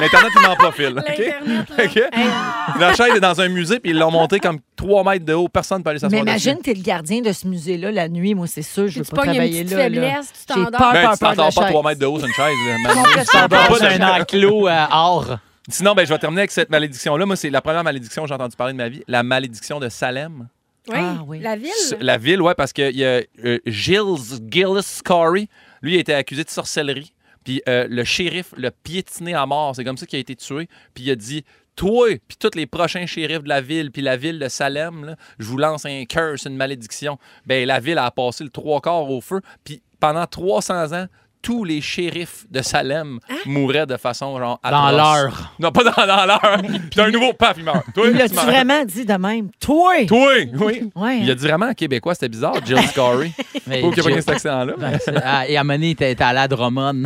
L'Internet, 0.00 0.30
il 0.36 0.56
pas, 0.58 0.72
Phil. 0.72 0.98
OK? 0.98 1.18
L'Internet, 1.18 1.68
là. 1.78 1.84
OK? 1.84 2.78
La 2.80 2.94
chaise 2.94 3.14
est 3.16 3.20
dans 3.20 3.40
un 3.40 3.48
musée, 3.48 3.80
puis 3.80 3.90
ils 3.92 3.98
l'ont 3.98 4.10
montée 4.10 4.38
comme 4.38 4.58
3 4.76 5.02
mètres 5.04 5.24
de 5.24 5.32
haut. 5.32 5.48
Personne 5.48 5.78
ne 5.78 5.82
peut 5.82 5.90
aller 5.90 5.96
Mais 6.02 6.08
s'asseoir 6.10 6.24
dessus. 6.24 6.48
imagine, 6.48 6.62
t'es 6.62 6.74
le 6.74 6.82
gardien 6.82 7.20
de 7.22 7.32
ce 7.32 7.46
musée-là 7.46 7.90
la 7.90 8.08
nuit. 8.08 8.34
Moi, 8.34 8.46
c'est 8.46 8.60
sûr, 8.62 8.86
je 8.88 8.98
veux 8.98 9.04
Tu 9.04 9.10
pas 9.10 9.16
pognes 9.22 9.28
une 9.30 9.34
travailler 9.36 9.64
petite 9.64 9.76
là. 9.78 9.88
là. 9.88 9.94
faiblesse, 10.10 10.32
tu 10.32 10.38
J'ai 10.40 10.54
t'endors. 10.54 10.70
peur, 10.80 10.92
Ben, 10.92 11.02
peur, 11.02 11.12
tu 11.12 11.18
peur 11.18 11.32
de 11.32 11.36
la 11.38 11.44
t'entends 11.44 11.54
pas 11.60 11.62
chaise. 11.62 11.70
3 11.72 11.82
mètres 11.88 12.00
de 12.00 12.06
haut 12.06 12.18
sur 12.18 12.26
une 12.28 12.34
chaise. 12.34 12.54
là. 12.66 13.24
T'entends 13.24 13.48
passe? 13.48 13.78
pas 13.78 13.78
de- 13.96 14.02
un 14.02 14.20
enclos 14.20 14.68
euh, 14.68 14.84
or. 14.90 15.38
Sinon, 15.68 15.94
ben, 15.94 16.04
je 16.04 16.12
vais 16.12 16.18
terminer 16.18 16.40
avec 16.42 16.50
cette 16.50 16.70
malédiction-là. 16.70 17.24
Moi, 17.26 17.36
c'est 17.36 17.50
la 17.50 17.60
première 17.62 17.84
malédiction 17.84 18.22
que 18.22 18.28
j'ai 18.28 18.34
entendu 18.34 18.56
parler 18.56 18.72
de 18.72 18.78
ma 18.78 18.88
vie. 18.88 19.02
La 19.08 19.22
malédiction 19.22 19.78
de 19.80 19.88
Salem. 19.88 20.48
Oui, 20.90 20.96
Ah, 20.98 21.22
oui. 21.26 21.40
la 21.40 21.56
ville. 21.56 21.70
La 22.00 22.18
ville, 22.18 22.42
ouais, 22.42 22.54
parce 22.54 22.72
qu'il 22.72 22.96
y 22.96 23.04
a 23.04 23.22
euh, 23.44 23.58
Gilles, 23.66 24.40
Gilles 24.50 24.80
Corey. 25.04 25.48
Lui, 25.82 25.94
il 25.94 25.96
a 25.96 26.00
été 26.00 26.14
accusé 26.14 26.44
de 26.44 26.50
sorcellerie. 26.50 27.12
Puis 27.44 27.62
euh, 27.68 27.86
le 27.88 28.04
shérif 28.04 28.52
l'a 28.56 28.70
piétiné 28.70 29.34
à 29.34 29.46
mort. 29.46 29.74
C'est 29.74 29.84
comme 29.84 29.96
ça 29.96 30.04
qu'il 30.06 30.18
a 30.18 30.20
été 30.20 30.36
tué. 30.36 30.68
Puis 30.94 31.04
il 31.04 31.10
a 31.10 31.16
dit 31.16 31.44
Toi, 31.76 32.18
puis 32.28 32.36
tous 32.38 32.50
les 32.54 32.66
prochains 32.66 33.06
shérifs 33.06 33.42
de 33.42 33.48
la 33.48 33.60
ville, 33.62 33.90
puis 33.90 34.02
la 34.02 34.16
ville 34.16 34.38
de 34.38 34.48
Salem, 34.48 35.04
là, 35.06 35.16
je 35.38 35.46
vous 35.46 35.56
lance 35.56 35.86
un 35.86 36.04
curse, 36.04 36.44
une 36.44 36.56
malédiction. 36.56 37.18
Ben, 37.46 37.66
la 37.66 37.80
ville 37.80 37.96
a 37.98 38.10
passé 38.10 38.44
le 38.44 38.50
trois 38.50 38.80
quarts 38.82 39.08
au 39.10 39.20
feu. 39.22 39.40
Puis 39.64 39.82
pendant 40.00 40.26
300 40.26 40.92
ans, 40.92 41.06
tous 41.42 41.64
les 41.64 41.80
shérifs 41.80 42.44
de 42.50 42.62
Salem 42.62 43.18
mouraient 43.46 43.86
de 43.86 43.96
façon 43.96 44.38
genre 44.38 44.60
Dans 44.62 44.90
l'heure. 44.90 45.54
Non, 45.58 45.72
pas 45.72 45.84
dans, 45.84 46.06
dans 46.06 46.26
l'heure. 46.26 46.62
Puis 46.90 47.00
un 47.00 47.10
nouveau 47.10 47.32
paf, 47.32 47.54
il 47.58 47.64
meurt. 47.64 47.84
Toi, 47.94 48.06
Il 48.08 48.12
tu 48.12 48.18
l'a-tu 48.18 48.34
vraiment 48.34 48.84
dit 48.84 49.04
de 49.04 49.14
même? 49.14 49.50
Toi! 49.60 50.06
Toi, 50.06 50.32
oui. 50.54 50.90
Ouais, 50.94 51.18
Il 51.20 51.28
a 51.28 51.32
hein? 51.32 51.36
dit 51.36 51.46
vraiment 51.46 51.72
québécois, 51.74 52.14
c'était 52.14 52.28
bizarre, 52.28 52.54
Jill 52.64 52.78
Scorey. 52.88 53.32
Mais 53.66 53.80
Pas 53.80 53.90
qu'il 53.90 54.02
n'y 54.04 54.10
a 54.12 54.14
pas 54.14 54.20
cet 54.20 54.28
accent-là. 54.30 54.74
Ben, 54.78 54.98
c'est- 55.04 55.14
ah, 55.24 55.48
Et 55.48 55.56
à 55.56 55.64
t'es 55.96 56.22
allé 56.22 56.38
à 56.38 56.48
Drummond. 56.48 57.04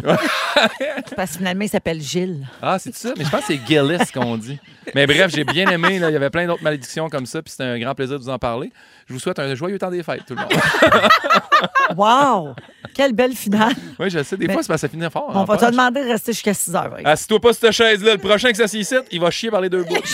Parce 1.17 1.33
que 1.33 1.39
finalement, 1.39 1.65
il 1.65 1.69
s'appelle 1.69 2.01
Gilles. 2.01 2.47
Ah, 2.63 2.79
c'est 2.79 2.95
ça? 2.95 3.13
Mais 3.17 3.25
je 3.25 3.31
pense 3.31 3.41
que 3.41 3.47
c'est 3.49 3.61
Gillis 3.67 4.11
qu'on 4.13 4.37
dit. 4.37 4.59
Mais 4.95 5.07
bref, 5.07 5.31
j'ai 5.35 5.45
bien 5.45 5.69
aimé. 5.71 5.99
là. 5.99 6.11
Il 6.11 6.13
y 6.13 6.17
avait 6.17 6.31
plein 6.31 6.47
d'autres 6.47 6.63
malédictions 6.63 7.09
comme 7.09 7.27
ça, 7.27 7.43
puis 7.43 7.51
c'était 7.51 7.65
un 7.65 7.79
grand 7.79 7.95
plaisir 7.95 8.19
de 8.19 8.23
vous 8.25 8.31
en 8.31 8.39
parler. 8.39 8.71
Je 9.07 9.13
vous 9.13 9.19
souhaite 9.19 9.39
un 9.39 9.55
joyeux 9.55 9.79
temps 9.79 9.91
des 9.91 10.03
fêtes, 10.03 10.23
tout 10.27 10.35
le 10.35 10.41
monde. 10.41 10.51
Wow! 11.97 12.55
Quelle 12.95 13.13
belle 13.13 13.35
finale. 13.35 13.73
oui, 13.99 14.11
je 14.11 14.23
sais, 14.23 14.37
des 14.37 14.47
Mais- 14.47 14.53
fois, 14.55 14.63
que 14.63 14.77
ça 14.77 14.89
finit 14.89 15.09
fort. 15.11 15.27
On 15.29 15.37
en 15.37 15.45
va 15.45 15.57
te 15.57 15.65
demander 15.71 16.03
de 16.05 16.09
rester 16.09 16.33
jusqu'à 16.33 16.55
6 16.55 16.75
heures. 16.75 16.95
Assis-toi 17.05 17.41
pas 17.41 17.53
sur 17.53 17.61
cette 17.63 17.73
chaise-là. 17.73 18.13
Le 18.13 18.19
prochain 18.19 18.51
qui 18.51 18.57
s'assied 18.57 18.81
ici, 18.81 18.95
il 19.11 19.21
va 19.21 19.31
chier 19.31 19.51
par 19.51 19.61
les 19.61 19.69
deux 19.69 19.83
bouts. 19.85 19.97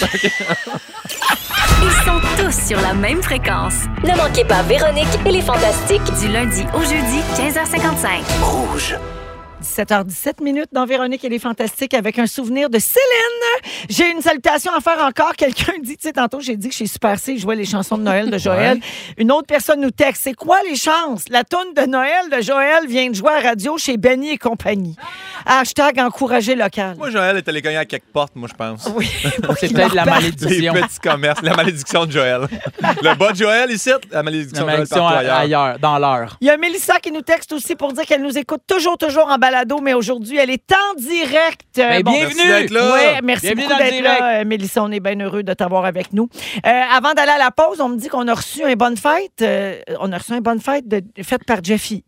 Ils 1.83 2.05
sont 2.05 2.21
tous 2.37 2.67
sur 2.69 2.81
la 2.81 2.93
même 2.95 3.23
fréquence. 3.23 3.75
Ne 4.05 4.15
manquez 4.17 4.45
pas 4.45 4.63
Véronique 4.63 5.07
et 5.25 5.31
les 5.33 5.43
Fantastiques. 5.43 6.03
Du 6.21 6.29
lundi 6.29 6.65
au 6.75 6.81
jeudi, 6.81 7.21
15h55. 7.37 9.20
17h17 9.63 10.43
minutes 10.43 10.71
dans 10.73 10.87
Véronique 10.87 11.23
et 11.25 11.29
les 11.29 11.39
Fantastiques 11.39 11.93
avec 11.95 12.19
un 12.19 12.27
souvenir 12.27 12.71
de 12.71 12.79
Céline. 12.79 13.75
J'ai 13.91 14.11
une 14.11 14.23
salutation 14.23 14.73
à 14.75 14.81
faire 14.81 15.03
encore. 15.05 15.33
Quelqu'un 15.37 15.75
dit, 15.83 15.97
tu 15.99 16.09
sais, 16.09 16.13
tantôt, 16.15 16.41
j'ai 16.41 16.57
dit 16.57 16.71
que 16.71 16.75
chez 16.75 16.87
Super 16.87 17.19
C, 17.19 17.37
je 17.37 17.43
jouais 17.43 17.57
les 17.57 17.67
chansons 17.67 17.99
de 17.99 18.03
Noël 18.03 18.31
de 18.31 18.39
Joël. 18.39 18.81
Une 19.19 19.31
autre 19.33 19.47
personne 19.47 19.81
nous 19.81 19.91
texte. 19.91 20.23
C'est 20.25 20.35
quoi 20.35 20.59
les 20.69 20.77
chances? 20.77 21.25
La 21.29 21.45
toune 21.45 21.75
de 21.77 21.83
Noël 21.83 22.31
de 22.35 22.41
Joël 22.41 22.87
vient 22.89 23.11
de 23.11 23.15
jouer 23.15 23.33
à 23.33 23.41
radio 23.41 23.77
chez 23.77 23.97
Benny 23.99 24.31
et 24.31 24.39
compagnie. 24.39 24.97
Hashtag 25.45 25.99
encourager 26.01 26.55
local. 26.55 26.97
moi, 26.97 27.11
Joël 27.11 27.37
est 27.37 27.49
allé 27.49 27.61
cogner 27.61 27.77
à 27.77 27.85
quelque 27.85 28.11
porte, 28.13 28.35
moi, 28.37 28.49
je 28.51 28.55
pense. 28.57 28.89
Oui. 28.95 29.11
C'est 29.61 29.73
peut-être 29.73 29.95
la 29.95 30.05
Les 30.05 30.11
malédiction. 30.11 30.73
petits 30.73 30.99
commerces, 31.01 31.43
la 31.43 31.55
malédiction 31.55 32.07
de 32.07 32.13
Joël. 32.13 32.41
Le 33.03 33.15
bas 33.15 33.33
de 33.33 33.37
Joël 33.37 33.71
ici, 33.71 33.91
la 34.11 34.23
malédiction 34.23 34.65
La 34.67 34.81
de 34.81 34.85
Joël 34.87 35.17
ailleurs. 35.19 35.37
ailleurs, 35.37 35.79
dans 35.79 35.99
l'heure. 35.99 36.37
Il 36.41 36.47
y 36.47 36.51
a 36.51 36.57
Mélissa 36.57 36.99
qui 36.99 37.13
nous 37.13 37.21
texte 37.23 37.53
aussi 37.53 37.77
pour 37.77 37.93
dire 37.93 38.05
qu'elle 38.07 38.23
nous 38.23 38.39
écoute 38.39 38.63
toujours, 38.67 38.97
toujours 38.97 39.27
en 39.29 39.39
balado, 39.51 39.81
mais 39.81 39.95
aujourd'hui, 39.95 40.37
elle 40.37 40.51
est 40.51 40.73
en 40.73 40.95
direct. 40.99 41.79
Euh, 41.79 41.89
Ben, 41.89 42.03
bon, 42.03 42.13
bienvenue. 42.13 42.37
Merci 42.37 42.49
d'être 42.63 42.71
là. 42.71 42.93
Ouais, 42.93 43.21
merci 43.23 43.47
Bienvenue 43.47 43.67
beaucoup 43.69 43.79
d'être 43.79 43.91
direct. 43.95 44.21
là, 44.21 44.41
euh, 44.41 44.45
Mélissa. 44.45 44.83
On 44.85 44.91
est 44.91 45.01
bien 45.01 45.19
heureux 45.21 45.43
de 45.43 45.53
t'avoir 45.55 45.85
avec 45.85 46.13
nous. 46.13 46.29
Euh, 46.67 46.71
avant 46.71 47.13
d'aller 47.15 47.33
à 47.33 47.39
la 47.39 47.51
pause, 47.51 47.81
on 47.81 47.89
me 47.89 47.97
dit 47.97 48.09
qu'on 48.09 48.29
a 48.29 48.35
reçu 48.35 48.63
un 48.65 48.75
bonne 48.75 48.97
fête. 48.97 49.43
euh, 49.43 49.79
on 50.01 50.13
a 50.13 50.19
reçu 50.19 50.33
un 50.33 50.41
bonne 50.41 50.61
fête 50.61 50.87
de, 50.87 51.03
faite 51.23 51.45
par 51.45 51.63
Jeffy. 51.63 52.05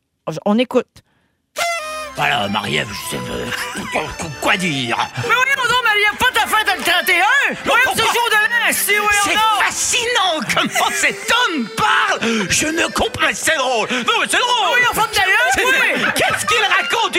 On 0.47 0.59
écoute. 0.59 0.87
Voilà, 2.17 2.49
Marie-Ève, 2.49 2.89
je 2.93 3.11
sais 3.11 3.23
euh, 3.31 4.01
quoi 4.41 4.57
dire. 4.57 4.97
Mais 5.17 5.35
oui, 5.35 5.53
non, 5.57 5.83
Marie, 5.83 6.19
pas 6.19 6.31
ta 6.33 6.47
fête 6.47 6.77
le 6.77 6.83
31! 6.83 7.25
Voyons, 7.65 7.93
c'est 7.97 8.03
jour 8.03 8.29
de 8.31 8.43
si, 8.73 8.99
oui, 8.99 9.07
C'est 9.25 9.65
fascinant 9.65 10.41
comment 10.55 10.91
cet 10.95 11.19
homme 11.31 11.69
parle. 11.77 12.47
Je 12.49 12.67
ne 12.67 12.87
comprends 12.87 13.27
pas. 13.27 13.35
C'est 13.35 13.57
drôle. 13.57 13.89
Non, 13.91 14.13
mais 14.21 14.27
c'est 14.31 14.39
drôle. 14.39 14.79
Oui, 14.79 14.87
en 14.91 14.95
forme 14.95 15.11
d'ailleurs, 15.15 15.51
C'est- 15.55 15.65
oui. 15.65 16.05
Qu'est-ce 16.15 16.47
qu'il 16.47 16.63
raconte? 16.65 17.17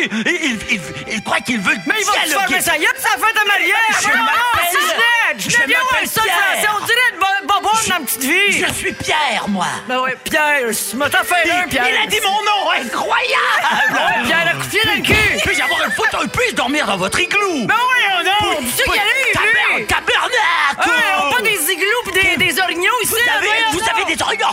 Il, 1.07 1.23
croit 1.23 1.39
qu'il 1.41 1.59
veut 1.59 1.75
Mais 1.85 1.95
il 1.99 2.05
va 2.05 2.13
te 2.13 2.29
faire 2.29 2.47
mais 2.49 2.61
ça 2.61 2.77
y 2.77 2.83
est, 2.83 2.97
sa 2.97 3.09
fête 3.09 3.37
à 3.41 3.45
Marie! 3.45 3.73
Je 4.01 4.07
m'appelle- 4.07 5.37
Je 5.37 5.57
m'appelle 5.57 6.09
Pierre. 6.09 6.75
On 6.81 6.85
dirait 6.85 7.11
de 7.13 7.42
bonbonne 7.83 7.89
dans 7.89 7.99
la 7.99 8.05
petite 8.05 8.23
vie. 8.23 8.65
Je 8.67 8.73
suis 8.73 8.93
Pierre, 8.93 9.45
moi. 9.47 9.65
Ben 9.87 9.99
ouais, 9.99 10.15
Pierre, 10.23 10.69
m'as 10.95 11.09
t'en 11.09 11.23
fait 11.23 11.49
un, 11.51 11.63
Il, 11.63 11.69
Pierre. 11.69 11.85
il 11.89 12.03
a 12.03 12.07
dit 12.07 12.19
mon 12.23 12.29
nom, 12.31 12.71
incroyable. 12.71 13.93
Ouais, 13.93 14.25
Pierre, 14.25 14.53
dans 14.53 14.93
le 14.95 15.01
cul. 15.01 15.39
Puis-je 15.45 15.61
avoir 15.61 15.81
un 15.81 15.89
fauteuil, 15.91 16.27
puis-je 16.27 16.55
dormir 16.55 16.85
dans 16.87 16.97
votre 16.97 17.19
igloo 17.19 17.65
Ben 17.65 17.75
oui, 17.75 18.25
non, 18.25 18.57
tu 18.59 18.67
sais 18.71 18.83
qu'il 18.83 18.91
arrive, 18.93 19.77
lui. 19.77 19.85
Tabernacle. 19.85 20.89
Ouais, 20.89 21.29
on 21.29 21.33
pas 21.35 21.41
des 21.41 21.71
igloos 21.71 22.03
pis 22.05 22.37
des, 22.37 22.37
des 22.37 22.59
orignaux 22.59 22.91
ici. 23.03 23.11
Vous 23.13 23.17
là, 23.27 23.37
avez, 23.37 23.77
vous 23.77 23.89
avez 23.89 24.15
des 24.15 24.21
oreillons 24.21 24.47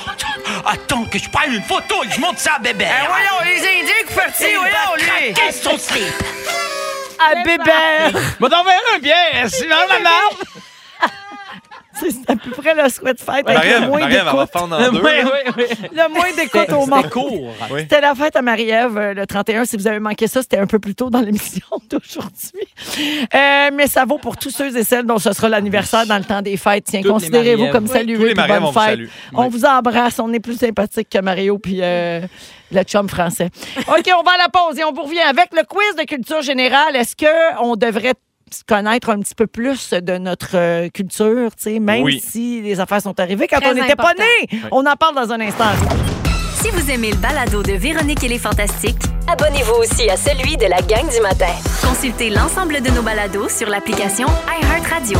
Attends 0.66 1.04
que 1.04 1.18
je 1.18 1.28
prenne 1.28 1.54
une 1.54 1.62
photo 1.62 2.02
et 2.04 2.08
que 2.08 2.14
je 2.14 2.20
monte 2.20 2.38
ça 2.38 2.54
à 2.54 2.58
bébé. 2.58 2.86
Eh, 2.88 3.06
voyons, 3.06 3.52
les 3.54 3.60
Indiens 3.60 3.94
qui 4.06 4.14
partis, 4.14 4.54
voyons, 4.54 4.94
lui. 4.98 5.32
craquer 5.32 5.52
son 5.52 5.78
slip. 5.78 6.12
À 7.18 7.34
bébé. 7.42 8.18
Va 8.40 8.48
t'en 8.48 8.64
faire 8.64 8.80
un 8.94 9.00
pièce, 9.00 9.54
c'est 9.58 9.68
dans 9.68 9.76
la 9.88 9.98
marde. 10.00 10.36
C'est 11.99 12.30
à 12.30 12.36
peu 12.36 12.51
près 12.53 12.74
le 12.74 12.88
souhait 12.88 13.14
de 13.14 13.18
fête 13.18 13.28
avec 13.49 13.49
le 13.49 13.55
Marie-Ève, 13.55 13.88
moins 13.88 14.01
Marie-Ève, 14.01 14.24
elle 14.30 14.36
va 14.36 14.47
d'écoute. 14.47 14.93
deux. 14.93 15.01
Oui, 15.03 15.11
oui, 15.24 15.53
oui. 15.59 15.88
Le 15.93 16.09
moins 16.14 16.32
d'écoute 16.36 16.72
au 16.72 16.86
monde. 16.86 16.99
C'était 17.03 17.09
court. 17.11 17.55
C'était 17.78 18.01
la 18.01 18.14
fête 18.14 18.36
à 18.36 18.43
Marie-Ève 18.43 18.97
euh, 18.97 19.14
le 19.14 19.26
31. 19.26 19.64
Si 19.64 19.76
vous 19.76 19.86
avez 19.86 19.99
manqué 19.99 20.26
ça, 20.28 20.41
c'était 20.43 20.59
un 20.59 20.66
peu 20.66 20.78
plus 20.78 20.95
tôt 20.95 21.11
dans 21.11 21.20
l'émission 21.20 21.66
d'aujourd'hui. 21.91 22.68
Euh, 23.34 23.70
mais 23.74 23.86
ça 23.88 24.05
vaut 24.05 24.18
pour 24.18 24.36
tous 24.36 24.51
ceux 24.51 24.76
et 24.76 24.84
celles 24.84 25.05
dont 25.05 25.18
ce 25.18 25.32
sera 25.32 25.49
l'anniversaire 25.49 26.07
dans 26.07 26.18
le 26.18 26.24
temps 26.24 26.43
des 26.43 26.57
fêtes. 26.57 26.84
Tiens, 26.86 27.03
considérez-vous 27.03 27.68
comme 27.70 27.84
Oui. 27.84 27.91
salués. 27.91 28.34
Bonne 28.34 28.51
on 28.62 28.70
vous 28.70 28.80
fête. 28.80 29.01
On 29.34 29.43
Oui. 29.45 29.49
vous 29.51 29.64
embrasse. 29.64 30.18
On 30.20 30.32
est 30.32 30.41
plus 30.41 30.59
sympathique 30.59 31.09
que 31.11 31.18
Mario 31.20 31.59
puis 31.59 31.80
euh, 31.82 32.20
le 32.72 32.82
chum 32.84 33.09
français. 33.09 33.51
OK, 33.88 34.11
on 34.18 34.22
va 34.22 34.32
à 34.32 34.38
la 34.38 34.49
pause 34.49 34.78
et 34.78 34.84
on 34.84 34.93
vous 34.93 35.03
revient 35.03 35.20
avec 35.20 35.49
le 35.53 35.62
quiz 35.64 35.97
de 35.99 36.05
culture 36.05 36.43
générale. 36.43 36.95
Est-ce 36.95 37.16
qu'on 37.16 37.74
devrait 37.76 38.14
connaître 38.66 39.11
un 39.11 39.20
petit 39.20 39.34
peu 39.34 39.46
plus 39.46 39.90
de 39.92 40.18
notre 40.18 40.57
euh, 40.57 40.88
culture, 40.88 41.51
tu 41.57 41.62
sais, 41.64 41.78
même 41.80 42.03
Oui. 42.03 42.20
si 42.24 42.61
les 42.62 42.80
affaires 42.80 43.03
sont 43.03 43.18
arrivées 43.20 43.46
quand 43.48 43.61
Très 43.61 43.70
on 43.70 43.74
n'était 43.74 43.96
pas 43.96 44.14
nés. 44.14 44.61
On 44.72 44.84
en 44.86 44.96
parle 44.96 45.14
dans 45.14 45.32
un 45.32 45.40
instant. 45.40 45.64
Si 46.61 46.70
vous 46.70 46.90
aimez 46.90 47.11
le 47.12 47.16
balado 47.16 47.62
de 47.62 47.72
Véronique 47.72 48.22
et 48.24 48.28
les 48.28 48.38
Fantastiques, 48.38 48.96
Abonnez-vous 49.28 49.74
aussi 49.74 50.11
à 50.11 50.16
celui 50.16 50.57
de 50.57 50.66
la 50.66 50.82
gang 50.82 51.09
du 51.09 51.20
matin. 51.20 51.46
consultez 51.86 52.30
l'ensemble 52.30 52.80
de 52.82 52.90
nos 52.90 53.03
balados 53.03 53.48
sur 53.48 53.68
l'application 53.68 54.26
iHeartRadio. 54.61 55.18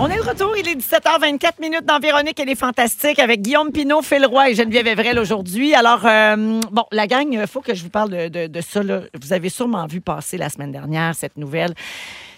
On 0.00 0.08
est 0.08 0.16
de 0.16 0.22
retour, 0.22 0.56
il 0.56 0.66
est 0.68 0.74
17h24 0.74 1.60
minutes 1.60 1.84
dans 1.84 2.00
Véronique 2.00 2.40
et 2.40 2.44
les 2.44 2.56
Fantastiques 2.56 3.20
avec 3.20 3.42
Guillaume 3.42 3.70
Pinot, 3.70 4.02
Phil 4.02 4.26
et 4.48 4.54
Geneviève 4.54 4.88
Evrel 4.88 5.18
aujourd'hui. 5.20 5.72
Alors, 5.74 6.04
euh, 6.04 6.60
bon, 6.72 6.84
la 6.90 7.06
gang, 7.06 7.26
il 7.30 7.46
faut 7.46 7.60
que 7.60 7.74
je 7.74 7.82
vous 7.84 7.90
parle 7.90 8.10
de, 8.10 8.46
de- 8.48 8.60
ça. 8.60 8.80
Vous 9.20 9.32
avez 9.32 9.50
sûrement 9.50 9.86
vu 9.86 10.00
passer 10.00 10.36
la 10.36 10.48
semaine 10.48 10.72
dernière 10.72 11.14
cette 11.14 11.36
nouvelle. 11.36 11.74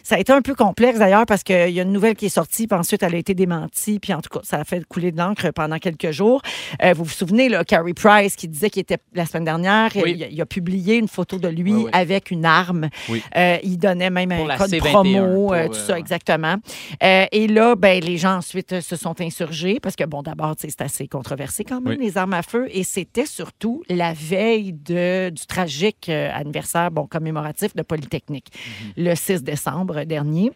Ça 0.02 0.16
a 0.16 0.18
été 0.18 0.32
un 0.32 0.42
peu 0.42 0.54
complexe 0.54 0.98
d'ailleurs 0.98 1.26
parce 1.26 1.42
qu'il 1.42 1.70
y 1.70 1.80
a 1.80 1.82
une 1.82 1.92
nouvelle 1.92 2.14
qui 2.14 2.26
est 2.26 2.30
sortie, 2.30 2.66
puis 2.66 2.78
ensuite 2.78 3.02
elle 3.02 3.14
a 3.14 3.18
été 3.18 3.34
démentie, 3.34 3.98
puis 4.00 4.12
en 4.14 4.20
tout 4.20 4.30
cas, 4.30 4.40
ça 4.42 4.58
a 4.58 4.64
fait 4.64 4.84
couler 4.86 5.12
de 5.12 5.18
l'encre 5.18 5.50
pendant 5.52 5.78
quelques 5.78 6.10
jours. 6.10 6.42
Euh, 6.82 6.92
vous 6.94 7.04
vous 7.04 7.10
souvenez, 7.10 7.48
là, 7.48 7.64
Carrie 7.64 7.94
Price 7.94 8.36
qui 8.36 8.48
disait 8.48 8.70
qu'il 8.70 8.80
était 8.82 8.98
la 9.14 9.26
semaine 9.26 9.44
dernière, 9.44 9.90
Oui. 9.96 10.16
il, 10.18 10.28
il 10.32 10.40
a 10.40 10.46
publié 10.46 10.96
une 10.96 11.08
photo 11.08 11.38
de 11.38 11.48
lui 11.48 11.72
Oui, 11.74 11.82
oui. 11.84 11.90
avec 11.92 12.30
une 12.30 12.44
arme. 12.44 12.88
Euh, 13.36 13.56
il 13.62 13.76
donnait 13.78 14.10
même 14.10 14.30
Pour 14.30 14.50
un 14.50 14.56
code 14.56 14.70
C21, 14.70 14.80
promo, 14.90 15.54
euh, 15.54 15.68
tout 15.68 15.74
ça, 15.74 15.98
exactement. 15.98 16.56
Et 17.00 17.46
là, 17.48 17.74
ben, 17.76 18.02
les 18.02 18.16
gens 18.16 18.36
ensuite 18.36 18.80
se 18.80 18.96
sont 18.96 19.20
insurgés 19.20 19.78
parce 19.80 19.96
que, 19.96 20.04
bon, 20.04 20.22
d'abord, 20.22 20.54
c'est 20.58 20.80
assez 20.80 21.06
controversé 21.08 21.64
quand 21.64 21.80
même, 21.80 21.98
les 22.00 22.16
armes 22.18 22.34
à 22.34 22.42
feu. 22.42 22.68
Et 22.72 22.82
c'était 22.84 23.26
surtout 23.26 23.82
la 23.88 24.12
veille 24.12 24.72
de, 24.72 25.30
du 25.30 25.46
tragique 25.46 26.08
anniversaire 26.08 26.90
bon, 26.90 27.06
commémoratif 27.06 27.74
de 27.74 27.82
Polytechnique, 27.82 28.46
Mhm. 28.96 29.04
le 29.04 29.14
6 29.14 29.42
décembre 29.42 29.89
dernier. 30.06 30.52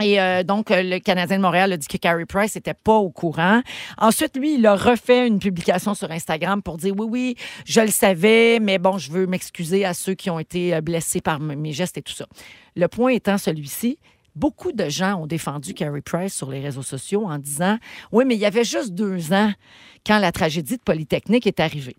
Et 0.00 0.20
euh, 0.20 0.42
donc, 0.42 0.70
euh, 0.70 0.82
le 0.82 0.98
Canadien 0.98 1.38
de 1.38 1.42
Montréal 1.42 1.72
a 1.72 1.76
dit 1.76 1.86
que 1.86 1.96
Carrie 1.96 2.26
Price 2.26 2.54
n'était 2.54 2.74
pas 2.74 2.96
au 2.96 3.10
courant. 3.10 3.62
Ensuite, 3.98 4.36
lui, 4.36 4.54
il 4.54 4.66
a 4.66 4.74
refait 4.74 5.26
une 5.26 5.38
publication 5.38 5.94
sur 5.94 6.10
Instagram 6.10 6.62
pour 6.62 6.76
dire 6.76 6.94
oui, 6.96 7.06
oui, 7.08 7.36
je 7.64 7.80
le 7.80 7.88
savais, 7.88 8.58
mais 8.60 8.78
bon, 8.78 8.98
je 8.98 9.10
veux 9.10 9.26
m'excuser 9.26 9.84
à 9.84 9.94
ceux 9.94 10.14
qui 10.14 10.28
ont 10.28 10.38
été 10.38 10.74
euh, 10.74 10.80
blessés 10.80 11.20
par 11.20 11.40
mes 11.40 11.72
gestes 11.72 11.98
et 11.98 12.02
tout 12.02 12.12
ça. 12.12 12.26
Le 12.74 12.88
point 12.88 13.12
étant 13.12 13.38
celui-ci. 13.38 13.98
Beaucoup 14.34 14.72
de 14.72 14.86
gens 14.90 15.22
ont 15.22 15.26
défendu 15.26 15.72
Carrie 15.72 16.02
Price 16.02 16.34
sur 16.34 16.50
les 16.50 16.60
réseaux 16.60 16.82
sociaux 16.82 17.24
en 17.26 17.38
disant 17.38 17.78
Oui, 18.12 18.26
mais 18.26 18.34
il 18.34 18.40
y 18.40 18.44
avait 18.44 18.64
juste 18.64 18.92
deux 18.92 19.32
ans 19.32 19.50
quand 20.06 20.18
la 20.18 20.30
tragédie 20.30 20.76
de 20.76 20.82
Polytechnique 20.82 21.46
est 21.46 21.58
arrivée. 21.58 21.96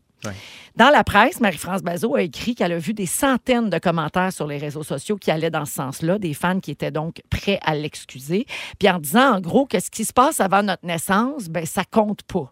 Dans 0.76 0.90
la 0.90 1.04
presse, 1.04 1.40
Marie-France 1.40 1.82
Bazot 1.82 2.16
a 2.16 2.22
écrit 2.22 2.54
qu'elle 2.54 2.72
a 2.72 2.78
vu 2.78 2.94
des 2.94 3.06
centaines 3.06 3.70
de 3.70 3.80
commentaires 3.80 4.32
sur 4.32 4.46
les 4.46 4.58
réseaux 4.58 4.84
sociaux 4.84 5.18
qui 5.18 5.32
allaient 5.32 5.50
dans 5.50 5.66
ce 5.66 5.74
sens-là, 5.74 6.20
des 6.20 6.34
fans 6.34 6.60
qui 6.60 6.72
étaient 6.72 6.92
donc 6.92 7.22
prêts 7.30 7.60
à 7.64 7.74
l'excuser, 7.76 8.46
puis 8.78 8.90
en 8.90 9.00
disant 9.00 9.36
en 9.38 9.42
gros 9.42 9.66
que 9.66 9.80
ce 9.80 9.90
qui 9.90 10.06
se 10.06 10.14
passe 10.14 10.40
avant 10.40 10.62
notre 10.62 10.86
naissance, 10.86 11.50
ben 11.50 11.66
ça 11.66 11.84
compte 11.84 12.22
pas. 12.24 12.52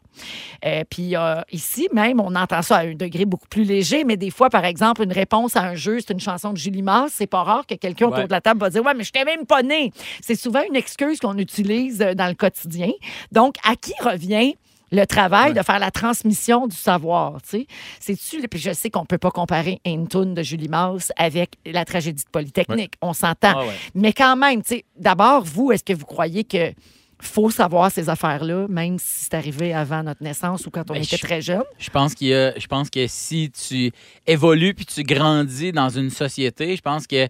Euh, 0.66 0.84
puis 0.90 1.16
euh, 1.16 1.42
ici 1.52 1.88
même, 1.94 2.20
on 2.20 2.34
entend 2.36 2.62
ça 2.62 2.78
à 2.78 2.86
un 2.86 2.96
degré 2.96 3.26
beaucoup 3.26 3.48
plus 3.48 3.64
léger, 3.64 4.04
mais 4.06 4.18
des 4.18 4.32
fois, 4.32 4.50
par 4.50 4.66
exemple, 4.66 5.04
une 5.04 5.14
réponse 5.14 5.56
à 5.56 5.62
un 5.62 5.76
jeu, 5.76 6.00
c'est 6.00 6.14
une 6.14 6.20
chanson 6.20 6.54
de 6.54 6.58
Julie 6.58 6.82
Mars, 6.82 7.12
c'est 7.16 7.28
pas 7.28 7.44
rare 7.44 7.68
que 7.68 7.76
quelqu'un 7.76 8.08
autour 8.08 8.26
de 8.26 8.32
la 8.32 8.42
table 8.42 8.60
va 8.60 8.70
dire 8.70 8.84
ouais, 8.84 8.94
mais 8.96 9.04
je 9.04 9.12
t'ai 9.12 9.24
même 9.24 9.46
pas 9.46 9.62
né. 9.62 9.92
C'est 10.22 10.36
souvent 10.36 10.62
une 10.68 10.76
excuse 10.76 11.20
qu'on 11.20 11.38
utilise 11.38 12.02
euh, 12.02 12.14
dans 12.16 12.28
le 12.28 12.36
quotidien. 12.36 12.92
Donc, 13.32 13.56
à 13.64 13.76
qui 13.76 13.94
revient 14.02 14.56
le 14.96 15.06
travail 15.06 15.54
de 15.54 15.62
faire 15.62 15.80
la 15.80 15.92
transmission 15.92 16.68
du 16.68 16.76
savoir, 16.76 17.42
tu 17.42 17.50
sais. 17.50 17.68
C'est-tu, 18.00 18.48
puis 18.48 18.60
je 18.60 18.72
sais 18.72 18.90
qu'on 18.90 19.06
peut 19.06 19.18
pas 19.18 19.32
comparer 19.32 19.80
une 19.86 20.08
tune 20.08 20.34
de 20.34 20.42
Julie 20.42 20.70
Mars 20.70 21.12
avec 21.18 21.56
la 21.66 21.86
tragédie 21.86 22.24
de 22.24 22.30
Polytechnique, 22.30 22.94
on 23.02 23.14
s'entend. 23.14 23.54
Ah 23.56 23.66
ouais. 23.66 23.74
Mais 23.94 24.14
quand 24.14 24.36
même, 24.36 24.62
tu 24.62 24.76
sais, 24.76 24.86
d'abord, 24.98 25.44
vous, 25.44 25.72
est-ce 25.72 25.84
que 25.84 25.94
vous 25.94 26.06
croyez 26.06 26.44
que 26.44 26.74
faut 27.22 27.50
savoir 27.50 27.92
ces 27.92 28.10
affaires-là, 28.10 28.68
même 28.70 28.98
si 29.00 29.24
c'est 29.26 29.34
arrivé 29.34 29.74
avant 29.74 30.04
notre 30.04 30.22
naissance 30.24 30.66
ou 30.68 30.70
quand 30.72 30.90
on 30.90 30.94
Ben, 30.94 31.02
était 31.04 31.18
je- 31.18 31.22
très 31.22 31.42
jeune? 31.42 31.64
Je 31.80 31.90
pense 31.90 32.14
qu'il 32.14 32.28
y 32.28 32.34
a- 32.34 32.58
je 32.58 32.68
pense 32.68 32.90
que 32.90 33.06
si 33.08 33.50
tu 33.52 33.92
évolues 34.28 34.74
puis 34.74 34.86
tu 34.86 35.04
grandis 35.04 35.72
dans 35.72 35.90
une 35.90 36.10
société, 36.10 36.76
je 36.76 36.82
pense 36.82 37.08
que 37.08 37.28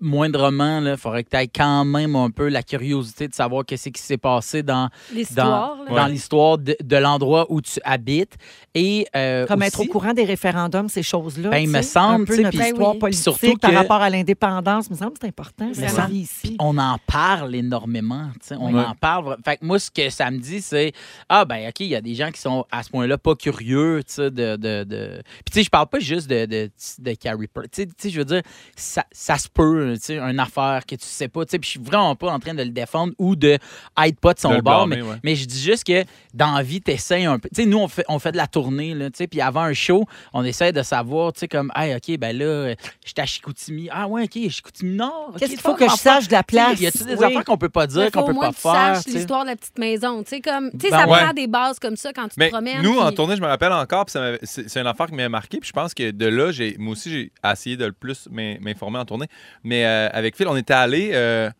moindrement, 0.00 0.80
il 0.80 0.96
faudrait 0.96 1.24
que 1.24 1.30
tu 1.30 1.36
aies 1.36 1.48
quand 1.48 1.84
même 1.84 2.16
un 2.16 2.30
peu 2.30 2.48
la 2.48 2.62
curiosité 2.62 3.28
de 3.28 3.34
savoir 3.34 3.64
qu'est-ce 3.64 3.88
qui 3.90 4.00
s'est 4.02 4.16
passé 4.18 4.62
dans, 4.62 4.88
L'histoire. 5.12 5.76
dans, 5.88 6.06
l'histoire 6.06 6.58
de, 6.58 6.76
de 6.82 6.96
l'endroit 6.96 7.46
où 7.48 7.60
tu 7.60 7.78
habites. 7.84 8.34
Et, 8.74 9.06
euh, 9.16 9.46
Comme 9.46 9.60
aussi- 9.60 9.68
être 9.68 9.80
au 9.80 9.84
courant 9.86 10.12
des 10.12 10.24
référendums, 10.24 10.88
ces 10.88 11.02
choses-là. 11.02 11.50
Ben, 11.50 11.58
il 11.58 11.68
me 11.68 11.82
semble, 11.82 12.26
tu 12.26 12.36
sais, 12.36 12.42
notre 12.42 12.60
histoire 12.60 12.92
oui. 12.92 12.98
politique 12.98 13.22
surtout 13.22 13.56
par 13.58 13.70
que- 13.70 13.76
rapport 13.76 14.00
à 14.02 14.10
l'indépendance. 14.10 14.86
Il 14.88 14.92
me 14.92 14.98
semble 14.98 15.12
que 15.12 15.18
c'est 15.22 15.28
important. 15.28 15.70
Ici. 16.10 16.56
on 16.58 16.76
en 16.78 16.96
parle 17.06 17.54
énormément. 17.54 18.30
tu 18.40 18.48
sais, 18.48 18.56
On 18.58 18.72
Ouais. 18.74 18.84
en 18.84 18.94
parle. 18.94 19.27
Fait 19.44 19.56
que 19.56 19.64
moi, 19.64 19.78
ce 19.78 19.90
que 19.90 20.10
ça 20.10 20.30
me 20.30 20.38
dit, 20.38 20.60
c'est 20.62 20.92
Ah, 21.28 21.44
ben, 21.44 21.68
OK, 21.68 21.80
il 21.80 21.86
y 21.88 21.94
a 21.96 22.00
des 22.00 22.14
gens 22.14 22.30
qui 22.30 22.40
sont 22.40 22.64
à 22.70 22.82
ce 22.82 22.90
point-là 22.90 23.18
pas 23.18 23.34
curieux. 23.34 24.02
tu 24.06 24.14
sais, 24.14 24.30
De, 24.30 24.56
de, 24.56 24.84
de... 24.84 25.22
Puis, 25.44 25.52
tu 25.52 25.58
sais, 25.58 25.62
je 25.64 25.70
parle 25.70 25.86
pas 25.88 25.98
juste 26.00 26.28
de, 26.28 26.46
de, 26.46 26.70
de 26.98 27.12
Carrie 27.14 27.46
Price. 27.48 27.68
Tu 27.72 27.82
sais- 27.82 27.86
tu 27.86 27.92
sais, 27.98 28.10
je 28.10 28.18
veux 28.18 28.24
dire, 28.24 28.42
ça, 28.76 29.04
ça 29.12 29.38
se 29.38 29.48
peut, 29.48 29.94
tu 29.96 30.00
sais, 30.02 30.18
une 30.18 30.40
affaire 30.40 30.84
que 30.86 30.94
tu 30.94 31.06
sais 31.06 31.28
pas. 31.28 31.44
tu 31.44 31.52
sais, 31.52 31.58
Puis, 31.58 31.66
je 31.66 31.70
suis 31.72 31.80
vraiment 31.80 32.14
pas 32.16 32.30
en 32.30 32.38
train 32.38 32.54
de 32.54 32.62
le 32.62 32.70
défendre 32.70 33.12
ou 33.18 33.36
de 33.36 33.58
être 34.04 34.20
pas 34.20 34.34
de 34.34 34.38
son 34.40 34.58
bord. 34.58 34.86
blâmer, 34.86 35.02
mais, 35.02 35.08
ouais. 35.10 35.16
mais 35.22 35.34
je 35.36 35.44
dis 35.46 35.60
juste 35.60 35.84
que 35.84 36.04
dans 36.34 36.52
la 36.52 36.62
vie, 36.62 36.80
t'essayes 36.80 37.26
un 37.26 37.38
peu. 37.38 37.48
Tu 37.54 37.62
sais, 37.62 37.66
nous, 37.68 37.78
on 37.78 37.88
fait, 37.88 38.04
on 38.08 38.18
fait 38.18 38.32
de 38.32 38.36
la 38.36 38.46
tournée, 38.46 38.94
là, 38.94 39.10
tu 39.10 39.18
sais, 39.18 39.26
puis 39.26 39.40
avant 39.40 39.62
un 39.62 39.72
show, 39.74 40.04
on 40.32 40.44
essaie 40.44 40.72
de 40.72 40.82
savoir, 40.82 41.32
tu 41.32 41.40
sais, 41.40 41.48
comme, 41.48 41.70
hey, 41.74 41.94
OK, 41.94 42.18
ben 42.18 42.36
là, 42.36 42.44
euh, 42.44 42.74
j'étais 43.04 43.22
à 43.22 43.26
Chicoutimi. 43.26 43.88
Ah, 43.90 44.06
ouais, 44.06 44.24
OK, 44.24 44.48
Chicoutimi 44.50 44.96
Nord. 44.96 45.30
OK, 45.30 45.38
Qu'est-ce 45.38 45.52
qu'il 45.52 45.60
faut 45.60 45.74
que 45.74 45.88
je 45.88 45.96
sache 45.96 46.28
de 46.28 46.32
la 46.32 46.42
place? 46.42 46.78
Y 46.80 46.86
a-tu 46.86 47.04
des 47.04 47.14
Oui. 47.16 47.24
affaires 47.24 47.44
qu'on 47.44 47.58
peut 47.58 47.68
pas 47.68 47.86
dire, 47.86 48.04
Il 48.06 48.10
qu'on 48.10 48.24
peut 48.24 48.34
pas 48.34 48.52
faire? 48.52 49.00
L'histoire 49.18 49.44
de 49.44 49.50
la 49.50 49.56
petite 49.56 49.78
maison. 49.78 50.22
Tu 50.22 50.30
sais, 50.30 50.40
comme, 50.40 50.70
tu 50.72 50.78
sais, 50.80 50.90
Ben 50.90 51.00
ça 51.00 51.08
ouais. 51.08 51.18
prend 51.22 51.32
des 51.32 51.46
bases 51.46 51.78
comme 51.78 51.96
ça 51.96 52.12
quand 52.12 52.24
tu 52.24 52.34
te 52.36 52.40
Mais 52.40 52.48
promènes. 52.48 52.82
nous, 52.82 52.98
en 52.98 53.12
tournée, 53.12 53.36
je 53.36 53.40
me 53.42 53.46
rappelle 53.46 53.72
encore, 53.72 54.06
puis 54.06 54.14
c'est 54.42 54.80
une 54.80 54.86
affaire 54.86 55.06
qui 55.06 55.14
m'a 55.14 55.28
marqué, 55.28 55.58
puis 55.58 55.68
je 55.68 55.72
pense 55.72 55.94
que 55.94 56.10
de 56.10 56.26
là, 56.26 56.50
j'ai 56.52 56.76
moi 56.78 56.92
aussi, 56.92 57.10
j'ai 57.10 57.32
essayé 57.50 57.76
de 57.76 57.84
le 57.86 57.92
plus 57.92 58.28
m'in- 58.30 58.56
m'informer 58.60 58.98
en 58.98 59.04
tournée. 59.04 59.26
Mais 59.64 59.84
euh, 59.84 60.08
avec 60.12 60.36
Phil, 60.36 60.48
on 60.48 60.56
était 60.56 60.74
allé 60.74 61.10
euh, 61.12 61.50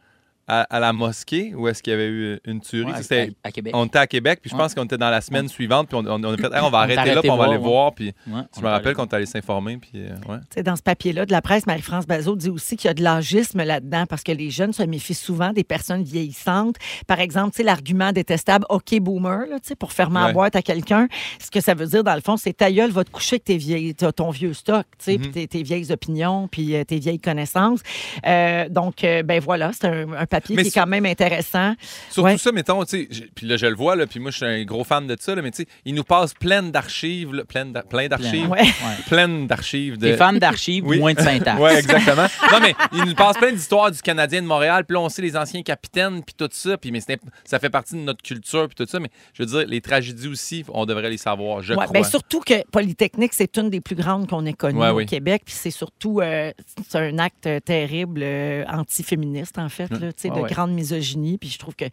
à, 0.49 0.62
à 0.62 0.80
la 0.80 0.92
mosquée 0.92 1.55
où 1.55 1.68
est-ce 1.68 1.82
qu'il 1.82 1.92
y 1.92 1.94
avait 1.94 2.09
eu 2.09 2.40
une 2.46 2.61
tuerie. 2.61 2.90
Ouais, 2.92 3.03
C'était- 3.03 3.30
à, 3.44 3.49
à 3.49 3.53
Québec. 3.53 3.72
on 3.76 3.84
était 3.86 3.99
à 3.99 4.07
Québec, 4.07 4.38
puis 4.40 4.51
je 4.51 4.55
Ouais. 4.57 4.62
pense 4.62 4.74
qu'on 4.74 4.84
était 4.84 4.99
dans 4.99 5.11
la 5.11 5.20
semaine 5.20 5.46
suivante, 5.49 5.88
puis 5.88 5.96
on, 5.96 6.07
on- 6.07 6.24
on 6.24 6.32
a 6.32 6.36
fait, 6.36 6.46
Hey, 6.53 6.61
on 6.62 6.70
va 6.70 6.78
arrêter 6.80 7.14
là, 7.14 7.20
puis 7.20 7.30
on 7.30 7.36
va 7.36 7.44
aller 7.44 7.57
voir, 7.59 7.94
puis 7.94 8.12
je 8.26 8.61
me 8.62 8.68
rappelle 8.68 8.94
qu'on 8.94 9.05
est 9.05 9.14
allé 9.14 9.26
s'informer, 9.26 9.76
puis 9.76 9.90
euh, 9.96 10.62
dans 10.62 10.76
ce 10.76 10.82
papier-là 10.82 11.26
de 11.26 11.32
la 11.32 11.42
presse, 11.42 11.66
Marie-France 11.66 12.07
Bazot 12.07 12.36
dit 12.36 12.49
aussi 12.51 12.76
qu'il 12.76 12.88
y 12.88 12.90
a 12.90 12.94
de 12.94 13.03
l'âgisme 13.03 13.62
là-dedans 13.62 14.07
parce 14.07 14.22
que 14.22 14.32
les 14.32 14.51
jeunes 14.51 14.72
se 14.72 14.82
méfient 14.82 15.14
souvent 15.14 15.53
des 15.53 15.64
personnes 15.64 16.03
vieillissantes. 16.03 16.76
Par 17.07 17.20
exemple, 17.20 17.62
l'argument 17.62 18.12
détestable 18.12 18.64
OK 18.70 18.99
boomer, 19.01 19.46
là, 19.51 19.57
pour 19.78 19.92
faire 19.92 20.11
ma 20.11 20.26
Ouais. 20.26 20.32
boîte 20.32 20.57
à 20.57 20.62
quelqu'un. 20.62 21.09
Ce 21.38 21.51
que 21.51 21.61
ça 21.61 21.74
veut 21.74 21.86
dire, 21.86 22.03
dans 22.05 22.14
le 22.14 22.20
fond, 22.20 22.36
c'est 22.36 22.53
ta 22.57 22.70
gueule 22.72 22.90
va 22.90 23.05
te 23.05 23.11
coucher 23.11 23.34
avec 23.36 23.44
tes 23.44 23.57
vieilles, 23.59 23.94
ton 23.94 24.30
vieux 24.30 24.55
stock, 24.55 24.86
sais, 24.99 25.14
Mhm. 25.14 25.20
puis 25.20 25.30
tes, 25.32 25.46
tes 25.49 25.62
vieilles 25.62 25.92
opinions, 25.92 26.49
puis 26.49 26.74
euh, 26.74 26.84
tes 26.84 26.99
vieilles 26.99 27.18
connaissances. 27.20 27.80
Euh, 28.26 28.68
donc, 28.68 29.05
euh, 29.05 29.22
ben 29.22 29.40
voilà, 29.40 29.70
c'est 29.72 29.86
un, 29.86 30.12
un 30.12 30.26
papier 30.26 30.38
Mais 30.51 30.62
qui 30.62 30.68
est 30.68 30.72
quand 30.72 30.86
même 30.86 31.07
intéressant. 31.07 31.74
Surtout 32.11 32.22
Ouais. 32.26 32.39
ça, 32.39 32.53
mettons, 32.53 32.84
tu 32.84 33.09
sais, 33.11 33.28
puis 33.34 33.47
là, 33.47 33.57
je 33.57 33.66
le 33.66 33.74
vois, 33.74 33.97
là, 33.97 34.07
puis 34.07 34.20
moi, 34.20 34.30
je 34.30 34.36
suis 34.39 34.47
un 34.47 34.64
gros 34.64 34.84
fan 34.84 35.07
de 35.07 35.16
ça, 35.18 35.34
là, 35.34 35.43
mais 35.43 35.51
tu 35.51 35.62
sais, 35.62 35.68
il 35.84 35.95
nous 35.95 36.05
passe 36.05 36.34
plein 36.34 36.62
d'archives, 36.62 37.32
là, 37.34 37.45
plein 37.45 37.66
d'a- 37.66 37.82
plein 37.82 38.09
d'archives, 38.09 38.49
Ouais. 38.49 38.64
plein 39.07 39.28
d'archives 39.47 39.99
de... 39.99 40.09
T'es 40.11 40.16
fan 40.16 40.39
d'archives, 40.39 40.84
Oui. 40.86 40.99
moins 40.99 41.14
de 41.14 41.20
syntaxe. 41.20 41.61
Oui, 41.61 41.70
exactement. 41.72 42.26
non, 42.53 42.61
mais 42.61 42.74
il 42.93 43.05
nous 43.05 43.14
passe 43.14 43.36
plein 43.36 43.53
d'histoires 43.53 43.91
du 43.91 44.01
Canadien 44.01 44.43
de 44.43 44.47
Montréal. 44.47 44.84
Puis 44.84 44.95
là, 44.95 45.01
on 45.01 45.09
sait 45.09 45.22
les 45.22 45.36
anciens 45.36 45.62
capitaines, 45.62 46.22
puis 46.22 46.34
tout 46.36 46.49
ça. 46.53 46.76
Puis 46.76 46.91
mais 46.93 47.01
c'était- 47.01 47.18
ça 47.45 47.59
fait 47.59 47.70
partie 47.70 47.95
de 47.95 48.01
notre 48.01 48.22
culture, 48.22 48.68
puis 48.68 48.74
tout 48.76 48.91
ça. 48.91 49.01
Mais 49.01 49.11
je 49.34 49.43
veux 49.43 49.47
dire, 49.49 49.64
les 49.66 49.80
tragédies 49.80 50.28
aussi, 50.28 50.64
on 50.68 50.86
devrait 50.86 51.11
les 51.11 51.16
savoir, 51.16 51.62
je 51.62 51.74
Ouais, 51.74 51.84
crois. 51.84 51.93
ben, 51.93 52.05
surtout 52.05 52.41
que 52.41 52.66
Polytechnique, 52.70 53.32
c'est 53.34 53.57
une 53.59 53.70
des 53.70 53.80
plus 53.80 53.97
grandes 53.97 54.28
qu'on 54.28 54.45
ait 54.47 54.53
connues 54.53 54.78
Ouais, 54.78 54.89
au 54.91 54.97
oui. 54.97 55.07
Québec. 55.07 55.43
Puis 55.45 55.55
c'est 55.57 55.70
surtout 55.70 56.20
euh, 56.20 56.53
c'est 56.89 56.99
un 56.99 57.18
acte 57.18 57.49
terrible, 57.64 58.20
euh, 58.22 58.64
anti-féministe, 58.68 59.59
en 59.59 59.68
fait, 59.68 59.91
là, 59.91 60.12
sais, 60.29 60.37
de 60.37 60.43
ouais. 60.43 60.51
grande 60.51 60.72
misogynie. 60.72 61.39
Puis 61.39 61.51
je 61.51 61.59
trouve 61.59 61.74
que 61.74 61.87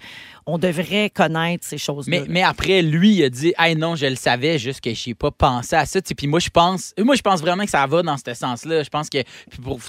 on 0.45 0.57
devrait 0.57 1.09
connaître 1.09 1.65
ces 1.65 1.77
choses-là. 1.77 2.21
Mais, 2.27 2.43
après, 2.43 2.81
lui, 2.81 3.15
il 3.15 3.23
a 3.23 3.29
dit 3.29 3.53
Hey 3.57 3.75
non, 3.75 3.95
je 3.95 4.05
le 4.05 4.15
savais, 4.15 4.59
juste 4.59 4.81
que 4.81 4.93
je 4.93 5.09
n'ai 5.09 5.15
pas 5.15 5.31
pensé 5.31 5.75
à 5.75 5.85
ça. 5.85 6.01
Tu 6.01 6.09
sais, 6.09 6.15
Puis 6.15 6.27
moi, 6.27 6.39
je 6.39 6.49
pense 6.49 6.93
moi, 6.99 7.15
je 7.15 7.21
pense 7.21 7.41
vraiment 7.41 7.63
que 7.63 7.69
ça 7.69 7.85
va 7.87 8.01
dans 8.01 8.17
ce 8.17 8.33
sens-là. 8.33 8.83
Je 8.83 8.89
pense 8.89 9.09
que, 9.09 9.21
puis 9.49 9.59
pour 9.61 9.79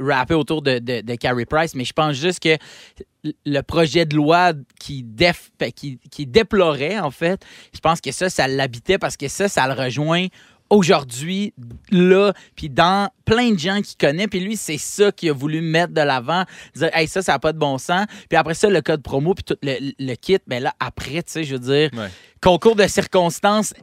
rapper 0.00 0.34
autour 0.34 0.62
de, 0.62 0.78
de, 0.78 1.00
de 1.00 1.14
Carrie 1.14 1.46
Price, 1.46 1.74
mais 1.74 1.84
je 1.84 1.92
pense 1.92 2.16
juste 2.16 2.40
que 2.40 2.56
le 3.44 3.60
projet 3.60 4.06
de 4.06 4.16
loi 4.16 4.52
qui, 4.78 5.04
déf- 5.04 5.50
qui, 5.74 5.98
qui 6.10 6.26
déplorait, 6.26 6.98
en 6.98 7.10
fait, 7.10 7.44
je 7.74 7.80
pense 7.80 8.00
que 8.00 8.12
ça, 8.12 8.30
ça 8.30 8.48
l'habitait 8.48 8.98
parce 8.98 9.16
que 9.16 9.28
ça, 9.28 9.48
ça 9.48 9.66
le 9.66 9.74
rejoint 9.74 10.26
aujourd'hui, 10.70 11.52
là, 11.90 12.32
puis 12.56 12.70
dans 12.70 13.10
plein 13.24 13.50
de 13.52 13.58
gens 13.58 13.80
qui 13.82 13.96
connaissent. 13.96 14.28
Puis 14.28 14.40
lui, 14.40 14.56
c'est 14.56 14.78
ça 14.78 15.12
qu'il 15.12 15.30
a 15.30 15.32
voulu 15.32 15.60
mettre 15.60 15.92
de 15.92 16.00
l'avant, 16.00 16.44
dire, 16.74 16.90
hey, 16.94 17.06
ça, 17.08 17.22
ça 17.22 17.32
n'a 17.32 17.38
pas 17.38 17.52
de 17.52 17.58
bon 17.58 17.76
sens. 17.78 18.06
Puis 18.28 18.36
après 18.36 18.54
ça, 18.54 18.68
le 18.70 18.80
code 18.80 19.02
promo, 19.02 19.34
puis 19.34 19.44
tout 19.44 19.56
le, 19.62 19.92
le 19.98 20.14
kit, 20.14 20.38
ben 20.46 20.62
là, 20.62 20.72
après, 20.80 21.22
tu 21.22 21.32
sais, 21.32 21.44
je 21.44 21.54
veux 21.54 21.58
dire, 21.60 21.90
Ouais. 21.92 22.08
concours 22.40 22.76
de 22.76 22.86
circonstances 22.86 23.74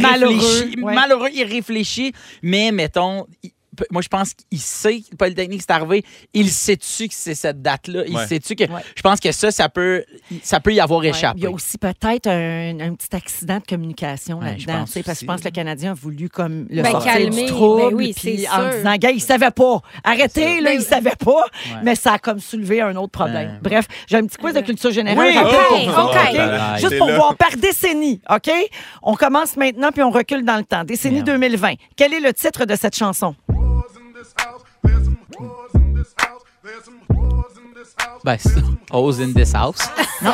Malheureux, 0.00 0.32
irréfléchi, 0.34 0.80
ouais. 0.80 0.94
malheureux, 0.94 1.30
irréfléchi, 1.32 2.12
mais 2.42 2.72
mettons, 2.72 3.26
moi, 3.90 4.02
je 4.02 4.08
pense 4.08 4.34
qu'il 4.34 4.58
sait 4.60 5.00
que 5.00 5.06
le 5.12 5.16
Polytechnique 5.16 5.62
c'est 5.62 5.72
arrivé. 5.72 6.04
Il 6.34 6.50
sait-tu 6.50 7.08
que 7.08 7.14
c'est 7.14 7.34
cette 7.34 7.62
date-là? 7.62 8.04
Il 8.06 8.16
Ouais. 8.16 8.26
sait-tu 8.26 8.54
que. 8.54 8.64
Ouais. 8.64 8.80
Je 8.96 9.02
pense 9.02 9.20
que 9.20 9.30
ça, 9.32 9.50
ça 9.50 9.68
peut, 9.68 10.04
ça 10.42 10.60
peut 10.60 10.72
y 10.72 10.80
avoir 10.80 11.00
Ouais, 11.00 11.08
échappé. 11.08 11.38
Il 11.40 11.44
y 11.44 11.46
a 11.46 11.50
aussi 11.50 11.76
peut-être 11.78 12.26
un, 12.28 12.80
un 12.80 12.94
petit 12.94 13.14
accident 13.14 13.58
de 13.58 13.64
communication 13.64 14.40
là-dedans. 14.40 14.84
Parce 14.86 14.92
que 14.94 15.00
je 15.20 15.26
pense 15.26 15.40
que 15.40 15.46
le 15.46 15.50
Canadien 15.52 15.90
a 15.92 15.94
voulu 15.94 16.28
comme 16.28 16.66
le 16.70 16.82
Ben, 16.82 16.90
sortir 16.92 17.12
calmer, 17.12 17.42
du 17.44 17.48
trouble. 17.48 17.90
ben 17.90 17.94
oui, 17.96 18.12
puis 18.16 18.46
en 18.48 18.60
sûr. 18.62 18.70
disant, 18.78 18.96
gars, 18.96 19.10
il 19.10 19.20
savait 19.20 19.50
pas. 19.50 19.80
Arrêtez, 20.04 20.60
là, 20.60 20.70
Ben, 20.70 20.80
il 20.80 20.82
savait 20.82 21.16
pas. 21.18 21.30
Ouais. 21.32 21.80
Mais 21.82 21.94
ça 21.94 22.14
a 22.14 22.18
comme 22.18 22.40
soulevé 22.40 22.80
un 22.80 22.94
autre 22.96 23.12
problème. 23.12 23.58
Bref, 23.62 23.86
j'ai 24.06 24.16
un 24.16 24.26
petit 24.26 24.36
quiz 24.36 24.54
de 24.54 24.60
culture 24.60 24.90
générale. 24.90 25.26
Oui, 25.26 25.36
rapide 25.36 25.58
oh, 25.58 25.74
pour 25.74 25.78
vous 25.84 25.90
OK, 25.90 25.98
autres, 26.10 26.28
OK. 26.30 26.36
Bye. 26.36 26.80
Juste 26.80 26.98
pour 26.98 27.08
là. 27.08 27.16
voir 27.16 27.36
par 27.36 27.50
décennie, 27.56 28.20
OK? 28.30 28.50
On 29.02 29.14
commence 29.14 29.56
maintenant, 29.56 29.90
puis 29.92 30.02
on 30.02 30.10
recule 30.10 30.44
dans 30.44 30.56
le 30.56 30.64
temps. 30.64 30.84
Décennie 30.84 31.16
Merde. 31.16 31.26
2020. 31.26 31.74
Quel 31.96 32.14
est 32.14 32.20
le 32.20 32.32
titre 32.32 32.64
de 32.64 32.74
cette 32.76 32.96
chanson? 32.96 33.34
Ben, 38.24 38.36
c'est 38.38 39.22
in 39.22 39.32
this 39.32 39.54
house. 39.54 39.78
Non. 40.22 40.32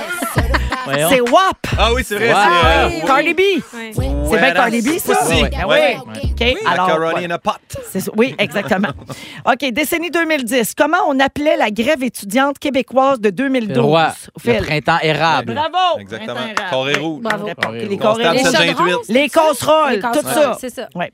Voyons. 0.85 1.09
C'est 1.11 1.21
WAP. 1.21 1.57
Ah 1.79 1.93
oui, 1.93 2.03
c'est 2.05 2.17
vrai. 2.17 2.33
Wow. 2.33 2.35
c'est, 2.35 2.67
euh, 2.67 2.89
Oui, 2.89 2.95
oui. 2.95 3.07
Cardi 3.07 3.35
B. 3.35 3.39
Ouais. 3.39 3.93
C'est 4.31 4.39
bien 4.39 4.53
Cardi 4.53 4.81
B, 4.83 4.99
ça? 4.99 5.15
Ben 5.29 5.65
Ouais. 5.67 5.97
oui. 6.07 6.31
OK, 6.33 6.57
alors... 6.67 6.87
Macaroni 6.89 7.25
in 7.27 7.31
a 7.31 7.39
pot. 7.39 7.53
C'est 7.91 8.01
ça. 8.01 8.11
Oui, 8.17 8.35
exactement. 8.39 8.89
OK, 9.47 9.71
décennie 9.73 10.11
2010. 10.11 10.75
Comment 10.77 10.99
on 11.09 11.19
appelait 11.21 11.57
la 11.57 11.71
grève 11.71 12.03
étudiante 12.03 12.59
québécoise 12.59 13.21
de 13.21 13.31
2012? 13.31 13.75
Le 13.77 13.81
roi. 13.83 14.13
Phil? 14.41 14.55
Le 14.55 14.63
printemps 14.63 14.99
érable. 15.03 15.55
Bravo! 15.55 15.99
Exactement. 16.01 16.35
Printemps 16.35 16.51
érable. 16.51 16.71
Corée 16.71 16.95
Oui. 16.97 17.01
rouge. 17.01 17.23
Bravo. 17.23 17.47
Les 17.73 17.87
Les 17.89 17.99
corées 17.99 18.25
Constant 18.25 18.33
Les 18.33 18.39
rouges. 18.39 18.51
728. 18.51 18.75
chaudrons, 18.77 19.03
Les 19.09 19.29
casseroles, 19.29 19.93
Les 19.93 20.01
tout 20.01 20.11
casseroles, 20.13 20.35
ça. 20.35 20.57
C'est 20.61 20.71
ça. 20.71 20.89
Ouais. 20.95 21.13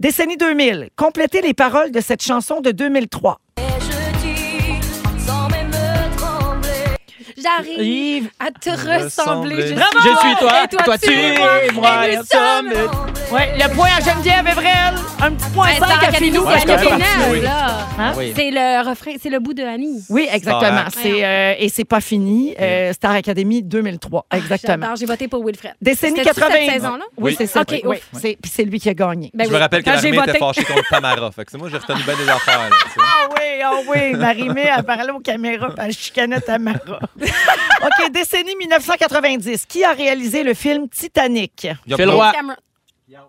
Décennie 0.00 0.36
2000. 0.36 0.88
Complétez 0.96 1.40
les 1.40 1.54
paroles 1.54 1.92
de 1.92 2.00
cette 2.00 2.22
chanson 2.22 2.60
de 2.60 2.72
2003. 2.72 3.38
J'arrive 7.44 8.30
à 8.40 8.50
te 8.50 8.70
Ressembler. 8.70 9.04
ressembler. 9.04 9.66
Je, 9.68 9.74
Bravo! 9.74 10.00
suis 10.00 10.10
Je 10.10 10.16
suis 10.18 10.36
toi, 10.36 10.64
et 10.64 10.68
toi, 10.68 10.82
toi 10.84 10.98
tu 10.98 11.12
es 11.12 11.38
moi, 11.74 12.08
et 12.08 12.16
nous 12.16 12.22
sommes. 12.24 12.72
Ouais, 13.32 13.52
le 13.58 13.74
point 13.74 13.88
à 13.96 14.00
Geneviève 14.00 14.46
Evrel. 14.46 14.94
Un 15.20 15.32
petit 15.32 15.50
point 15.50 15.66
Ben, 15.80 15.86
5 15.86 15.86
Star 15.86 16.04
à 16.04 17.30
Oui. 17.30 17.40
là. 17.40 17.66
Hein? 17.98 18.12
Oui. 18.16 18.32
C'est 18.36 18.50
le 18.50 18.88
refrain, 18.88 19.12
c'est 19.22 19.30
le 19.30 19.38
bout 19.40 19.54
de 19.54 19.62
Annie. 19.62 20.02
Oui, 20.08 20.28
exactement. 20.32 20.88
Star 20.88 21.02
C'est, 21.02 21.24
euh, 21.24 21.54
et 21.58 21.68
c'est 21.68 21.84
pas 21.84 22.00
fini. 22.00 22.54
Euh, 22.60 22.92
Star 22.92 23.12
Academy 23.12 23.62
2003. 23.62 24.26
Exactement. 24.32 24.76
J'adore, 24.82 24.96
J'ai 24.96 25.06
voté 25.06 25.28
pour 25.28 25.44
Wilfred. 25.44 25.74
Décennie 25.80 26.18
C'était-tu 26.18 26.40
80. 26.40 26.54
cette 26.64 26.70
saison-là? 26.74 27.04
Oui, 27.16 27.24
Oui. 27.30 27.34
c'est 27.38 27.46
ça. 27.46 27.60
OK, 27.62 27.80
Oui, 27.84 27.96
ouf. 27.96 28.20
c'est, 28.20 28.38
puis 28.40 28.50
c'est 28.54 28.64
lui 28.64 28.78
qui 28.80 28.88
a 28.88 28.94
gagné. 28.94 29.30
Ben 29.34 29.44
Je 29.44 29.48
oui. 29.50 29.54
me 29.56 29.60
rappelle 29.60 29.82
que 29.82 29.90
Quand 29.90 29.98
j'ai 30.00 30.10
l'armée 30.12 30.30
était 30.30 30.38
voté. 30.38 30.54
fâchée 30.60 30.64
contre 30.72 30.88
Tamara. 30.90 31.30
Fait 31.32 31.44
que 31.44 31.50
c'est 31.50 31.58
moi, 31.58 31.68
j'ai 31.70 31.78
retenu 31.78 32.02
bien 32.02 32.14
des 32.16 32.28
affaires. 32.28 32.58
là, 32.60 32.76
tu 32.84 32.90
sais. 32.90 33.00
Ah 33.00 33.28
oui, 33.30 33.62
ah 33.64 33.72
oui. 33.88 34.12
Marie-Mé 34.18 34.68
a 34.68 34.82
parlé 34.82 35.10
aux 35.10 35.20
caméras 35.20 35.68
puis 35.68 35.86
elle 35.86 35.92
chicanait 35.92 36.40
Tamara. 36.40 36.78
OK, 37.82 38.12
décennie 38.12 38.56
1990. 38.56 39.66
Qui 39.66 39.84
a 39.84 39.92
réalisé 39.92 40.42
le 40.42 40.54
film 40.54 40.88
Titanic? 40.88 41.68
Roi. 41.88 42.32
Cameron. 42.32 42.56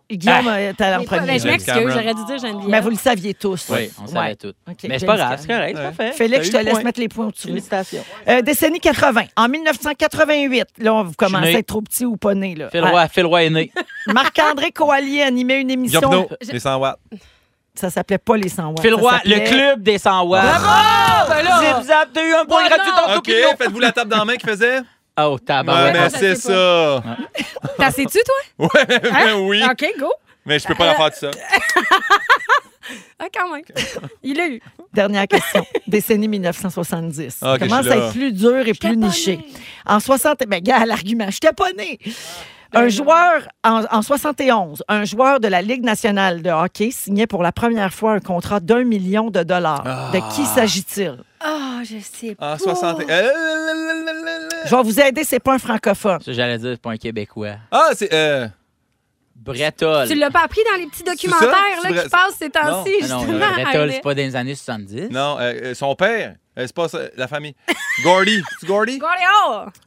Guillaume 0.09 0.45
t'es 0.77 0.85
en 0.95 0.99
Mais 0.99 1.05
premier. 1.05 1.37
je 1.39 1.47
m'excuse, 1.47 1.75
j'aurais 1.75 2.13
dû 2.13 2.25
dire 2.25 2.37
Geneviève. 2.39 2.69
Mais 2.69 2.79
vous 2.81 2.89
le 2.91 2.95
saviez 2.95 3.33
tous. 3.33 3.67
Oui, 3.69 3.91
on 4.01 4.07
savait 4.07 4.19
Ouais. 4.29 4.35
tout. 4.35 4.53
OK, 4.67 4.77
Mais 4.87 4.97
c'est 4.99 5.05
pas 5.05 5.17
grave, 5.17 5.37
c'est 5.41 5.47
correct, 5.47 5.75
parfait. 5.75 6.11
Félix, 6.13 6.45
je 6.45 6.51
te 6.51 6.57
T'as 6.57 6.63
laisse 6.63 6.73
point. 6.75 6.83
mettre 6.83 6.99
les 6.99 7.07
points 7.09 7.25
veux. 7.25 7.31
Félicitations. 7.35 8.03
Euh, 8.27 8.41
décennie 8.41 8.79
80. 8.79 9.25
En 9.35 9.47
1988, 9.49 10.65
là, 10.79 11.03
vous 11.03 11.11
commencez 11.17 11.55
à 11.55 11.59
être 11.59 11.67
trop 11.67 11.81
petit 11.81 12.05
ou 12.05 12.15
pas 12.17 12.33
né. 12.33 12.55
Là. 12.55 12.69
Phil 12.69 12.81
Roy, 12.83 13.07
Phil 13.09 13.25
Roy 13.25 13.43
est 13.43 13.49
né. 13.49 13.71
Ah, 13.75 13.81
Marc-André 14.13 14.71
Coallier 14.71 15.23
animait 15.23 15.59
une 15.61 15.69
émission. 15.71 16.27
Les 16.41 16.59
100 16.59 16.77
watts. 16.79 16.99
Ça 17.75 17.89
s'appelait 17.89 18.17
pas 18.17 18.37
les 18.37 18.49
100 18.49 18.67
watts. 18.69 18.81
Phil 18.81 18.91
ça 18.91 18.95
Roy, 18.97 19.19
le 19.25 19.39
club 19.47 19.83
des 19.83 19.97
100 19.97 20.23
watts. 20.25 20.43
Bravo! 20.43 21.29
Ben 21.29 21.43
là! 21.43 21.59
Zip, 21.79 21.87
zap, 21.87 22.09
t'as 22.13 22.23
eu 22.23 22.33
un 22.33 22.45
point 22.45 22.61
Voilà. 22.61 22.75
gratuit 22.77 22.91
dans 22.95 23.13
ton 23.13 23.19
OK, 23.19 23.57
faites-vous 23.57 23.79
la 23.79 23.91
table 23.91 24.11
dans 24.11 24.17
la 24.19 24.25
main 24.25 24.35
qui 24.35 24.45
faisait? 24.45 24.79
Oh, 25.17 25.33
Ouais, 25.33 25.39
tabarouette. 25.45 25.93
mais 25.93 26.05
je 26.05 26.09
c'est 26.17 26.35
sais 26.35 26.51
ça. 26.51 27.03
T'as 27.77 27.91
sais-tu, 27.91 28.19
toi? 28.25 28.67
Ouais, 28.73 28.85
ben 29.01 29.35
oui. 29.39 29.63
OK, 29.63 29.85
go. 29.99 30.11
Mais 30.45 30.59
je 30.59 30.67
peux 30.67 30.75
pas 30.75 30.85
la 30.87 30.95
faire 30.95 31.09
tout 31.11 31.19
ça. 31.19 31.31
Ah, 33.17 33.25
quand 33.33 33.51
même. 33.51 33.63
Il 34.21 34.37
l'a 34.37 34.47
eu. 34.47 34.61
Dernière 34.93 35.27
question. 35.27 35.65
Décennie 35.87 36.27
1970. 36.27 37.39
Ah, 37.41 37.53
ok, 37.53 37.59
Commence 37.61 37.85
je 37.85 37.89
suis 37.89 37.99
à 37.99 38.05
être 38.05 38.11
plus 38.11 38.31
dur 38.31 38.57
et 38.59 38.73
plus 38.73 38.89
pas 38.89 38.89
niché? 38.93 39.37
née. 39.37 39.45
En 39.87 39.99
60... 39.99 40.43
Ben, 40.47 40.61
gars, 40.61 40.85
l'argument. 40.85 41.27
Je 41.31 41.39
pas 41.51 41.71
né. 41.75 41.97
Un 42.73 42.87
joueur, 42.89 43.47
en, 43.63 43.83
en 43.91 44.01
71, 44.01 44.83
un 44.87 45.05
joueur 45.05 45.39
de 45.39 45.47
la 45.47 45.61
Ligue 45.61 45.83
nationale 45.83 46.41
de 46.41 46.49
hockey 46.49 46.91
signait 46.91 47.27
pour 47.27 47.43
la 47.43 47.51
première 47.51 47.93
fois 47.93 48.13
un 48.13 48.19
contrat 48.19 48.59
d'un 48.59 48.83
million 48.83 49.29
de 49.29 49.43
dollars. 49.43 50.11
De 50.13 50.19
qui 50.35 50.45
s'agit-il? 50.45 51.15
Ah, 51.39 51.79
je 51.83 51.97
sais 51.99 52.35
pas. 52.35 52.53
En 52.53 52.57
60. 52.57 53.01
Euh, 53.09 53.29
Je 54.65 54.75
vais 54.75 54.83
vous 54.83 54.99
aider, 54.99 55.23
c'est 55.23 55.39
pas 55.39 55.53
un 55.53 55.59
francophone. 55.59 56.19
J'allais 56.25 56.57
dire, 56.57 56.71
c'est 56.73 56.81
pas 56.81 56.91
un 56.91 56.97
Québécois. 56.97 57.55
Ah, 57.71 57.89
c'est. 57.93 58.11
Euh... 58.13 58.47
Bretol. 59.35 60.07
Tu 60.07 60.15
l'as 60.15 60.31
pas 60.31 60.43
appris 60.45 60.61
dans 60.71 60.79
les 60.79 60.87
petits 60.87 61.03
documentaires 61.03 61.51
là, 61.83 61.89
qui 62.03 62.09
passent 62.09 62.35
ces 62.39 62.49
temps-ci, 62.49 62.91
Ah 63.03 63.07
non, 63.07 63.19
justement. 63.19 63.51
Bretol, 63.63 63.91
c'est 63.91 64.01
pas 64.01 64.13
dans 64.15 64.21
les 64.21 64.35
années 64.35 64.55
70. 64.55 65.09
Non, 65.11 65.37
euh, 65.39 65.53
euh, 65.63 65.73
son 65.75 65.93
père. 65.95 66.35
Euh, 66.57 66.63
c'est 66.65 66.73
pas 66.75 66.87
ça, 66.87 66.99
la 67.17 67.27
famille. 67.27 67.53
Gordy. 68.01 68.41
C'est 68.61 68.65
Gordy? 68.67 68.97
Gordy 68.97 69.21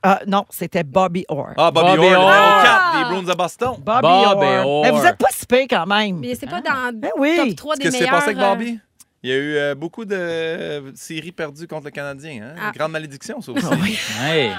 Ah, 0.03 0.21
non, 0.27 0.45
c'était 0.51 0.85
Bobby 0.85 1.25
Orr. 1.29 1.53
Ah, 1.57 1.71
Bobby, 1.71 1.97
Bobby 1.97 2.09
Orr, 2.15 2.21
Orr. 2.21 2.31
numéro 2.31 2.63
4 2.63 2.99
des 2.99 3.05
Bruins 3.05 3.23
de 3.23 3.35
Boston. 3.39 3.71
Bobby 3.79 4.03
Bobby 4.03 4.47
Orr. 4.47 4.67
Orr. 4.67 4.83
Mais 4.85 4.91
vous 4.91 5.07
êtes 5.07 5.17
pas 5.17 5.29
si 5.31 5.47
pire 5.47 5.67
quand 5.71 5.87
même. 5.87 6.19
Mais 6.21 6.35
c'est 6.35 6.47
pas 6.47 6.61
dans 6.61 6.91
Ben 6.93 7.11
le 7.17 7.21
oui. 7.21 7.37
top 7.39 7.57
3 7.57 7.77
des 7.77 7.83
Qu'est-ce 7.85 7.93
qui 7.97 7.99
s'est 7.99 8.05
meilleurs. 8.05 8.19
passé 8.21 8.31
avec 8.33 8.43
euh, 8.43 8.51
Bobby? 8.55 8.79
Il 9.25 9.31
y 9.31 9.33
a 9.33 9.37
eu 9.37 9.57
euh, 9.57 9.75
beaucoup 9.75 10.05
de 10.05 10.15
euh, 10.15 10.93
séries 10.95 11.33
perdues 11.33 11.67
contre 11.67 11.87
le 11.87 11.91
Canadien. 11.91 12.41
Hein? 12.41 12.55
Ah. 12.57 12.67
Une 12.73 12.79
grande 12.79 12.93
malédiction, 12.93 13.41
ça 13.41 13.51
aussi. 13.53 13.99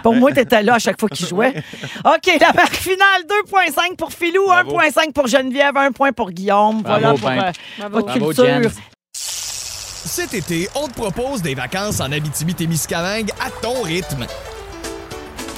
Pour 0.04 0.16
moi, 0.16 0.34
t'étais 0.34 0.62
là 0.64 0.76
à 0.76 0.80
chaque 0.80 1.00
fois 1.00 1.08
qu'il 1.08 1.26
jouait. 1.30 1.64
OK, 2.04 2.30
la 2.42 2.52
marque 2.54 2.76
finale, 2.76 3.24
2,5 3.48 3.96
pour 3.96 4.12
Philou, 4.12 4.46
Bravo. 4.48 4.78
1,5 4.80 5.14
pour 5.14 5.28
Geneviève, 5.28 5.78
1 5.78 5.92
point 5.94 6.12
pour 6.12 6.32
Guillaume. 6.32 6.82
Bravo, 6.82 7.16
voilà 7.16 7.54
pour 7.54 7.54
Pink. 7.54 7.56
euh, 7.86 7.88
votre 7.90 8.06
Bravo, 8.08 8.26
culture. 8.28 8.46
Jen. 8.46 8.72
Cet 9.14 10.34
été, 10.34 10.68
on 10.76 10.88
te 10.88 10.94
propose 10.94 11.42
des 11.42 11.56
vacances 11.56 12.02
en 12.02 12.12
Abitibi-Témiscamingue 12.12 13.32
à 13.40 13.50
ton 13.62 13.82
rythme. 13.84 14.26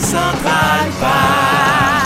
Centrale. 0.00 1.99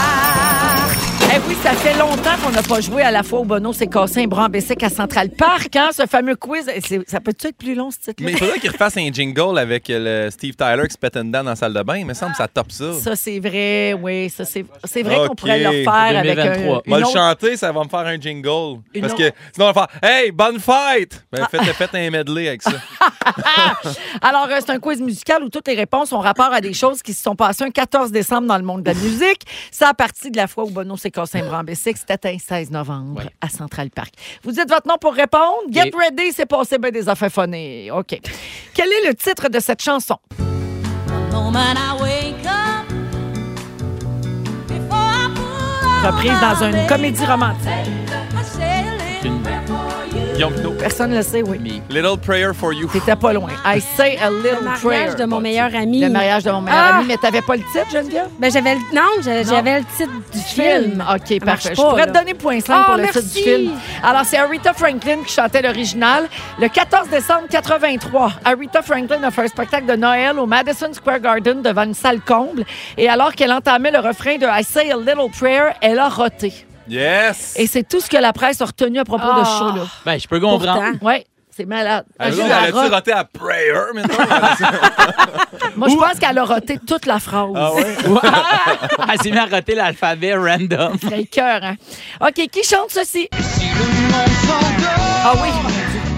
Eh 1.37 1.39
oui, 1.49 1.57
ça 1.65 1.73
fait 1.73 1.99
longtemps 1.99 2.37
qu'on 2.45 2.53
n'a 2.53 2.63
pas 2.63 2.81
joué 2.81 3.03
à 3.03 3.11
la 3.11 3.25
fois 3.25 3.41
au 3.41 3.45
Bono, 3.45 3.73
c'est 3.73 3.89
cassé 3.89 4.23
un 4.23 4.27
bras 4.29 4.47
à 4.49 4.89
Central 4.89 5.31
Park, 5.31 5.75
hein, 5.75 5.91
ce 5.93 6.07
fameux 6.07 6.37
quiz. 6.37 6.71
C'est- 6.87 7.11
Ça 7.11 7.19
peut-tu 7.19 7.49
être 7.49 7.57
plus 7.57 7.75
long, 7.75 7.91
ce 7.91 7.97
titre-là? 7.97 8.25
Mais 8.27 8.33
il 8.33 8.39
faudrait 8.39 8.61
qu'il 8.61 8.71
refasse 8.71 8.97
un 8.99 9.11
jingle 9.11 9.59
avec 9.59 9.91
euh, 9.91 10.27
le 10.27 10.31
Steve 10.31 10.55
Tyler 10.55 10.85
qui 10.87 10.93
se 10.93 10.99
pète 10.99 11.17
une 11.17 11.33
dent 11.33 11.43
dans 11.43 11.51
la 11.51 11.57
salle 11.57 11.75
de 11.75 11.83
bain. 11.83 11.97
Il 11.97 12.07
me 12.07 12.15
semble 12.15 12.33
que 12.33 12.37
ça 12.39 12.47
top 12.47 12.71
ça. 12.71 12.93
Ça, 12.93 13.17
c'est 13.17 13.41
vrai, 13.41 13.95
oui. 14.01 14.31
Ça, 14.31 14.45
c'est 14.45 14.65
c'est 14.85 15.03
vrai 15.03 15.27
qu'on 15.27 15.35
pourrait 15.35 15.59
le 15.59 15.83
faire 15.83 15.93
avec 16.19 16.39
un, 16.39 16.45
2023. 16.45 16.83
On 16.87 16.91
va 16.93 16.99
une 16.99 17.05
le 17.05 17.11
chanter, 17.11 17.57
ça 17.57 17.73
va 17.73 17.83
me 17.83 17.89
faire 17.89 18.07
un 18.07 18.21
jingle. 18.21 18.81
Une 18.95 19.01
Parce 19.01 19.15
autre- 19.15 19.29
que 19.29 19.35
sinon, 19.53 19.67
on 19.67 19.73
va 19.73 19.89
faire 19.89 20.09
Hey, 20.09 20.31
bonne 20.31 20.61
fête! 20.61 21.25
Ben, 21.33 21.49
faites, 21.51 21.63
faites 21.63 21.95
un 21.97 22.11
medley 22.11 22.47
avec 22.47 22.63
ça. 22.63 22.71
Alors, 24.23 24.47
euh, 24.51 24.59
c'est 24.61 24.71
un 24.71 24.79
quiz 24.79 25.01
musical 25.01 25.43
où 25.43 25.49
toutes 25.49 25.67
les 25.67 25.75
réponses 25.75 26.13
ont 26.13 26.21
rapport 26.21 26.53
à 26.53 26.61
des 26.61 26.75
choses 26.75 27.03
qui 27.03 27.13
se 27.13 27.25
sont 27.25 27.35
passées 27.35 27.65
un 27.65 27.71
14 27.71 28.13
décembre 28.13 28.47
dans 28.47 28.59
le 28.59 28.63
monde 28.65 28.85
de 28.85 28.91
la 28.91 28.95
musique. 28.95 29.43
Ça 29.73 29.89
a 29.89 29.95
parti 29.95 30.31
de 30.31 30.37
la 30.37 30.47
fois 30.47 30.63
où 30.63 30.71
Bono 30.71 30.97
s'est 30.97 31.11
cassé 31.11 31.24
bicycle. 31.65 31.99
C'était 32.07 32.29
un 32.29 32.39
16 32.39 32.71
novembre 32.71 33.21
Ouais. 33.23 33.31
à 33.41 33.49
Central 33.49 33.91
Park. 33.91 34.13
Vous 34.43 34.53
dites 34.53 34.69
votre 34.69 34.87
nom 34.89 34.97
pour 35.01 35.15
répondre. 35.15 35.63
Get 35.71 35.91
ready, 35.97 36.33
c'est 36.33 36.47
passé 36.47 36.79
bien 36.79 36.91
des 36.91 37.09
affaires 37.09 37.31
funny. 37.33 37.91
OK. 37.91 38.21
Quel 38.75 38.93
est 38.93 39.07
le 39.09 39.15
titre 39.15 39.49
de 39.49 39.61
cette 39.61 39.83
chanson? 39.83 40.19
Reprise 46.05 46.39
dans 46.41 46.65
une 46.67 46.87
comédie 46.87 47.25
romantique. 47.25 48.04
Guillaume. 50.35 50.53
Personne 50.79 51.11
ne 51.13 51.17
le 51.19 51.23
sait, 51.23 51.43
oui. 51.43 51.61
Mais 51.63 52.01
Little 52.03 52.19
Prayer 52.19 52.49
for 52.53 52.73
You. 52.73 52.89
T'étais 52.93 53.15
pas 53.15 53.33
loin. 53.33 53.51
I 53.65 53.81
say 53.81 54.17
a 54.19 54.31
Le 54.31 54.37
little 54.39 54.65
mariage 54.65 54.81
prayer. 54.83 55.15
de 55.15 55.25
mon 55.27 55.41
meilleur 55.41 55.75
ami. 55.75 56.01
Le 56.01 56.09
mariage 56.09 56.43
de 56.45 56.51
mon 56.51 56.61
meilleur 56.61 56.81
Ah! 56.83 56.97
ami, 56.99 57.07
mais 57.09 57.17
t'avais 57.17 57.41
pas 57.41 57.55
le 57.57 57.63
titre, 57.63 57.87
Geneviève? 57.93 58.27
Ben, 58.39 58.51
j'avais 58.51 58.75
le... 58.75 58.81
Non, 58.93 59.45
j'avais 59.45 59.79
le 59.79 59.85
titre 59.97 60.11
du 60.33 60.39
film? 60.41 61.05
OK, 61.09 61.39
Ça 61.39 61.45
marche 61.45 61.45
parfait. 61.45 61.69
Je 61.71 61.81
pourrais 61.81 62.07
là. 62.07 62.13
te 62.13 62.19
donner 62.19 62.35
point 62.35 62.59
5 62.61 62.75
Ah, 62.77 62.83
pour 62.87 62.97
le 62.97 63.03
merci. 63.03 63.21
titre 63.23 63.35
du 63.35 63.43
film. 63.43 63.73
Alors, 64.03 64.23
c'est 64.25 64.37
Aretha 64.39 64.73
Franklin 64.75 65.19
qui 65.25 65.33
chantait 65.33 65.63
l'original. 65.63 66.25
Le 66.61 66.69
14 66.69 67.09
décembre 67.09 67.45
83, 67.49 68.33
Aretha 68.45 68.83
Franklin 68.83 69.23
a 69.23 69.31
fait 69.31 69.43
un 69.43 69.49
spectacle 69.49 69.87
de 69.87 69.95
Noël 69.97 70.39
au 70.39 70.47
Madison 70.47 70.93
Square 70.93 71.21
Garden 71.21 71.63
devant 71.63 71.85
une 71.85 71.95
salle 71.95 72.21
comble. 72.21 72.65
Et 72.99 73.09
alors 73.09 73.33
qu'elle 73.35 73.53
entamait 73.53 73.93
le 73.93 74.01
refrain 74.01 74.37
de 74.37 74.47
I 74.47 74.65
Say 74.65 74.91
a 74.91 74.97
Little 74.97 75.31
Prayer, 75.39 75.71
elle 75.81 76.01
a 76.01 76.09
roté. 76.09 76.53
Yes! 76.89 77.55
Et 77.57 77.67
c'est 77.67 77.83
tout 77.89 78.01
ce 78.01 78.09
que 78.11 78.17
la 78.17 78.33
presse 78.33 78.61
a 78.61 78.67
retenu 78.67 78.99
à 78.99 79.05
propos 79.05 79.25
de 79.27 79.45
ce 79.45 79.51
Ah. 79.51 79.59
show-là. 79.59 79.87
ben, 80.05 80.19
je 80.21 80.29
peux 80.29 80.39
comprendre. 80.41 80.83
Pourtant. 80.93 80.99
Oui, 81.03 81.25
c'est 81.57 81.65
malade. 81.65 82.05
Elle 82.19 82.35
rote. 82.73 82.91
rater 82.93 83.13
à 83.13 83.25
Prayer 83.25 83.73
maintenant? 83.95 84.15
Moi, 85.77 85.89
je 85.89 85.95
pense 85.97 86.19
qu'elle 86.21 86.39
a 86.39 86.45
roté 86.45 86.79
toute 86.87 87.07
la 87.07 87.19
phrase. 87.19 87.51
ah 87.57 87.73
ouais? 87.75 87.97
Elle 89.13 89.23
s'est 89.23 89.31
mis 89.31 89.39
à 89.39 89.47
roter 89.47 89.75
l'alphabet 89.75 90.35
random. 90.37 90.97
C'est 91.01 91.25
cœur, 91.25 91.61
hein? 91.65 91.75
OK, 92.21 92.35
qui 92.51 92.63
chante 92.63 92.91
ceci? 92.91 93.29
Ah 95.25 95.33
oui. 95.43 95.49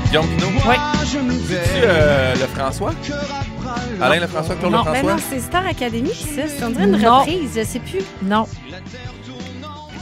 Guillaume 0.09 0.27
Pinot. 0.29 0.47
Oui. 0.69 0.75
C'est-tu 1.05 1.81
euh, 1.85 2.35
le 2.35 2.47
François? 2.49 2.93
Alain 4.01 4.21
Lefrançois, 4.21 4.57
Claude 4.57 4.73
Non, 4.73 4.83
Mais 4.85 5.03
Lefrançois. 5.03 5.13
non, 5.15 5.23
c'est 5.31 5.41
Star 5.41 5.67
Academy, 5.67 6.11
ça. 6.15 6.43
C'est 6.49 6.69
dirait 6.73 6.85
une 6.85 6.97
Non. 6.99 7.21
reprise, 7.21 7.51
je 7.57 7.65
sais 7.65 7.79
plus. 7.79 8.01
Non. 8.23 8.47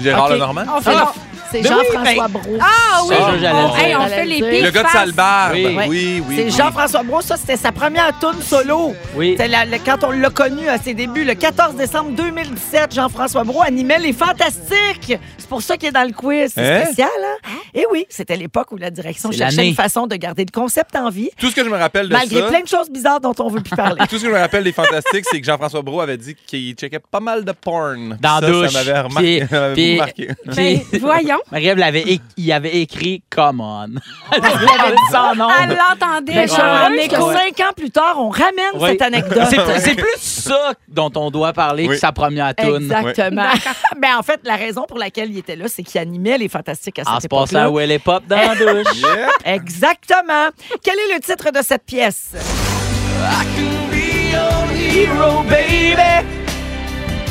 Gérard 0.01 0.25
Ok. 0.27 0.31
Lenormand. 0.33 0.65
On 0.77 0.81
fait 0.81 0.91
Ah, 0.97 1.13
C'est 1.55 1.63
Ben 1.63 1.73
Jean-François 1.79 2.29
Brault. 2.29 2.59
Ah 2.61 3.01
oui! 3.09 3.15
Ça, 3.17 3.39
j'allais 3.39 3.49
on, 3.59 3.69
dire. 3.69 3.79
hey, 3.85 3.95
on 3.97 4.01
J'allais 4.01 4.15
fait 4.17 4.25
les 4.27 4.63
Le 4.63 4.71
gars 4.71 4.83
de 4.83 4.87
face. 4.89 4.93
Salbarbe. 4.93 5.53
Oui. 5.55 5.67
Oui, 5.67 5.87
oui, 5.89 6.23
oui. 6.29 6.37
C'est 6.37 6.51
Jean-François 6.57 7.03
Brault. 7.03 7.21
Ça, 7.23 7.37
c'était 7.37 7.57
sa 7.57 7.71
première 7.73 8.19
tourne 8.19 8.41
solo. 8.43 8.95
Oui. 9.15 9.35
C'est 9.39 9.49
la- 9.49 9.65
le- 9.65 9.79
quand 9.85 10.03
on 10.05 10.11
l'a 10.11 10.31
connu 10.31 10.69
à 10.69 10.79
ses 10.79 10.95
débuts, 10.95 11.25
le 11.25 11.35
14 11.35 11.75
décembre 11.77 12.11
2017, 12.13 12.95
Jean-François 12.95 13.45
Brault 13.45 13.63
animait 13.63 13.99
Les 13.99 14.13
Fantastiques. 14.13 15.17
C'est 15.39 15.49
pour 15.49 15.63
ça 15.63 15.77
qu'il 15.77 15.89
est 15.89 15.93
dans 15.93 16.05
le 16.07 16.13
quiz. 16.13 16.53
C'est 16.55 16.61
Hein? 16.67 16.85
spécial, 16.87 17.09
hein? 17.23 17.51
Et 17.75 17.85
oui, 17.93 18.07
c'était 18.09 18.37
l'époque 18.37 18.73
où 18.73 18.77
la 18.77 18.91
direction 18.91 19.31
C'est 19.31 19.39
cherchait 19.39 19.57
l'année. 19.57 19.69
une 19.71 19.75
façon 19.75 20.07
de 20.07 20.17
garder 20.17 20.45
le 20.45 20.51
concept 20.53 20.97
en 20.97 21.11
vie, 21.11 21.31
Tout 21.39 21.51
ce 21.51 21.55
que 21.55 21.65
je 21.65 21.69
me 21.69 21.77
rappelle 21.77 22.09
de 22.09 22.13
malgré 22.15 22.41
ça. 22.41 22.47
plein 22.49 22.61
de 22.63 22.69
choses 22.69 22.91
bizarres 22.91 23.21
dont 23.21 23.35
on 23.39 23.49
veut 23.49 23.61
plus 23.61 23.77
parler. 23.77 24.01
Tout 24.09 24.17
ce 24.19 24.23
que 24.23 24.29
je 24.29 24.33
me 24.35 24.39
rappelle 24.39 24.65
des 24.65 24.73
Fantastiques, 24.73 25.25
c'est 25.31 25.41
que 25.41 25.47
Jean-François 25.47 25.83
Brault 25.83 26.01
avait 26.01 26.17
dit 26.17 26.35
qu'il 26.47 26.75
checkait 26.75 26.99
pas 26.99 27.21
mal 27.21 27.45
de 27.45 27.53
porn. 27.53 28.17
Dans 28.21 28.41
ça, 28.41 28.47
douche. 28.47 28.71
Ça 28.71 28.79
m'avait 28.79 29.01
remarqué. 29.01 29.39
Puis- 29.41 29.49
ça 29.51 29.61
m'avait 29.61 29.75
puis- 29.75 29.93
beaucoup 29.93 29.99
marqué. 29.99 30.29
Ben, 30.47 30.81
voyons. 31.01 31.39
Marie-Ève 31.51 31.79
l'avait 31.79 32.21
il 32.37 32.53
avait 32.53 32.77
écrit 32.77 33.23
Come 33.31 33.61
on. 33.61 33.87
Elle 34.33 34.45
avait 34.45 34.93
dit 34.93 35.03
ça 35.11 35.33
en 35.33 35.41
ondes. 35.41 35.51
Elle 35.63 35.77
l'entendait. 35.77 36.47
Cinq 36.49 37.61
ans 37.61 37.73
plus 37.77 37.91
tard, 37.91 38.17
on 38.19 38.29
ramène 38.31 38.55
Oui. 38.75 38.91
cette 38.91 39.03
anecdote. 39.03 39.49
C'est 39.79 39.95
plus 39.95 40.19
ça 40.19 40.73
dont 40.89 41.11
on 41.17 41.31
doit 41.31 41.53
parler 41.53 41.89
que 41.89 41.97
sa 41.97 42.13
première 42.13 42.55
toune. 42.55 42.85
Exactement. 42.85 43.49
ben, 44.01 44.17
en 44.19 44.23
fait, 44.23 44.41
la 44.45 44.57
raison 44.57 44.85
pour 44.87 44.99
laquelle 44.99 45.31
il 45.31 45.39
était 45.39 45.57
là, 45.57 45.67
c'est 45.69 45.83
qu'il 45.83 46.01
animait 46.01 46.39
les 46.39 46.49
Fantastiques 46.49 46.99
à 46.99 47.03
En 47.03 47.15
cette 47.15 47.23
se 47.23 47.29
passant 47.29 47.69
où 47.69 47.79
elle 47.81 47.91
est 47.91 47.99
pop 47.99 48.23
dans 48.27 48.37
la 48.37 48.55
douche. 48.55 48.95
Yep. 48.97 49.31
Exactement. 49.45 50.49
Quel 50.83 50.95
est 50.95 51.15
le 51.15 51.21
titre 51.21 51.51
de 51.51 51.63
cette 51.63 51.85
pièce? 51.85 52.33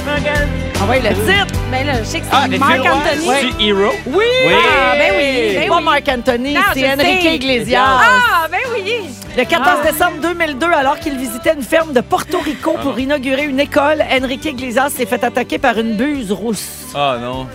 Ah 0.05 0.85
oui, 0.89 0.97
le 1.01 1.09
titre. 1.09 1.59
Ben 1.71 1.85
là, 1.87 1.93
je 1.99 2.03
sais 2.03 2.19
que 2.19 2.25
c'est 2.25 2.31
Ah, 2.33 2.45
mais 2.49 2.57
Marc 2.57 2.73
Phil, 2.73 2.81
ouais, 2.81 2.89
Anthony. 2.89 3.27
c'est 3.57 3.63
Hero. 3.63 3.91
Oui! 4.07 4.23
Ah, 4.49 4.93
ben 4.97 5.13
oui, 5.17 5.55
ben 5.55 5.69
Pas 5.69 5.75
oui. 5.77 5.83
Marc 5.83 6.09
Anthony, 6.09 6.53
Non, 6.53 6.61
c'est 6.73 6.91
Enrique 6.93 7.21
sais. 7.21 7.35
Iglesias. 7.35 7.81
Ah, 7.85 8.47
ben 8.51 8.59
oui. 8.75 9.01
Le 9.37 9.43
14 9.45 9.77
Ah. 9.81 9.91
décembre 9.91 10.17
2002, 10.21 10.67
alors 10.67 10.99
qu'il 10.99 11.17
visitait 11.17 11.53
une 11.53 11.63
ferme 11.63 11.93
de 11.93 12.01
Porto 12.01 12.37
Rico 12.39 12.73
pour 12.81 12.99
inaugurer 12.99 13.45
une 13.45 13.59
école, 13.61 14.03
Enrique 14.11 14.45
Iglesias 14.45 14.89
s'est 14.89 15.05
fait 15.05 15.23
attaquer 15.23 15.57
par 15.57 15.77
une 15.79 15.95
buse 15.95 16.31
rousse. 16.31 16.67
Ah 16.93 17.17
non. 17.19 17.47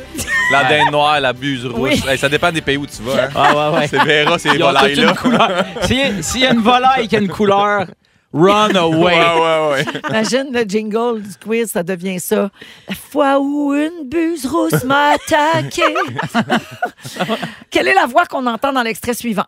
La 0.50 0.64
dinde 0.64 0.90
noire, 0.92 1.20
la 1.20 1.32
buse. 1.34 1.68
Oui. 1.76 2.02
Hey, 2.08 2.16
ça 2.18 2.28
dépend 2.30 2.50
des 2.50 2.62
pays 2.62 2.78
où 2.78 2.86
tu 2.86 3.02
vas. 3.02 3.24
Hein. 3.24 3.28
Ah 3.36 3.70
ouais, 3.72 3.78
ouais. 3.78 3.86
C'est 3.88 3.98
Vera, 3.98 4.38
c'est 4.38 4.48
les 4.50 4.56
Ils 4.56 4.64
ont 4.64 4.68
toute 4.68 4.76
volailles-là. 4.78 5.10
une 5.10 5.14
couleur. 5.16 5.64
S'il 5.82 6.14
s'il 6.24 6.40
y 6.40 6.46
a 6.46 6.52
une 6.52 6.60
volaille 6.62 7.06
qui 7.08 7.14
a 7.16 7.18
une 7.20 7.28
couleur, 7.28 7.86
run 8.32 8.74
away. 8.74 8.96
Ouais, 8.98 9.40
ouais, 9.40 9.70
ouais. 9.72 9.84
Imagine 10.08 10.48
le 10.52 10.62
jingle 10.62 11.22
du 11.22 11.36
quiz, 11.42 11.70
ça 11.70 11.82
devient 11.82 12.20
ça. 12.20 12.50
La 12.88 12.94
fois 12.94 13.38
où 13.40 13.74
une 13.74 14.08
buse 14.08 14.46
rousse 14.46 14.84
m'a 14.84 15.10
attaqué. 15.14 15.82
Quelle 17.70 17.88
est 17.88 17.94
la 17.94 18.06
voix 18.06 18.26
qu'on 18.26 18.46
entend 18.46 18.72
dans 18.72 18.82
l'extrait 18.82 19.14
suivant? 19.14 19.46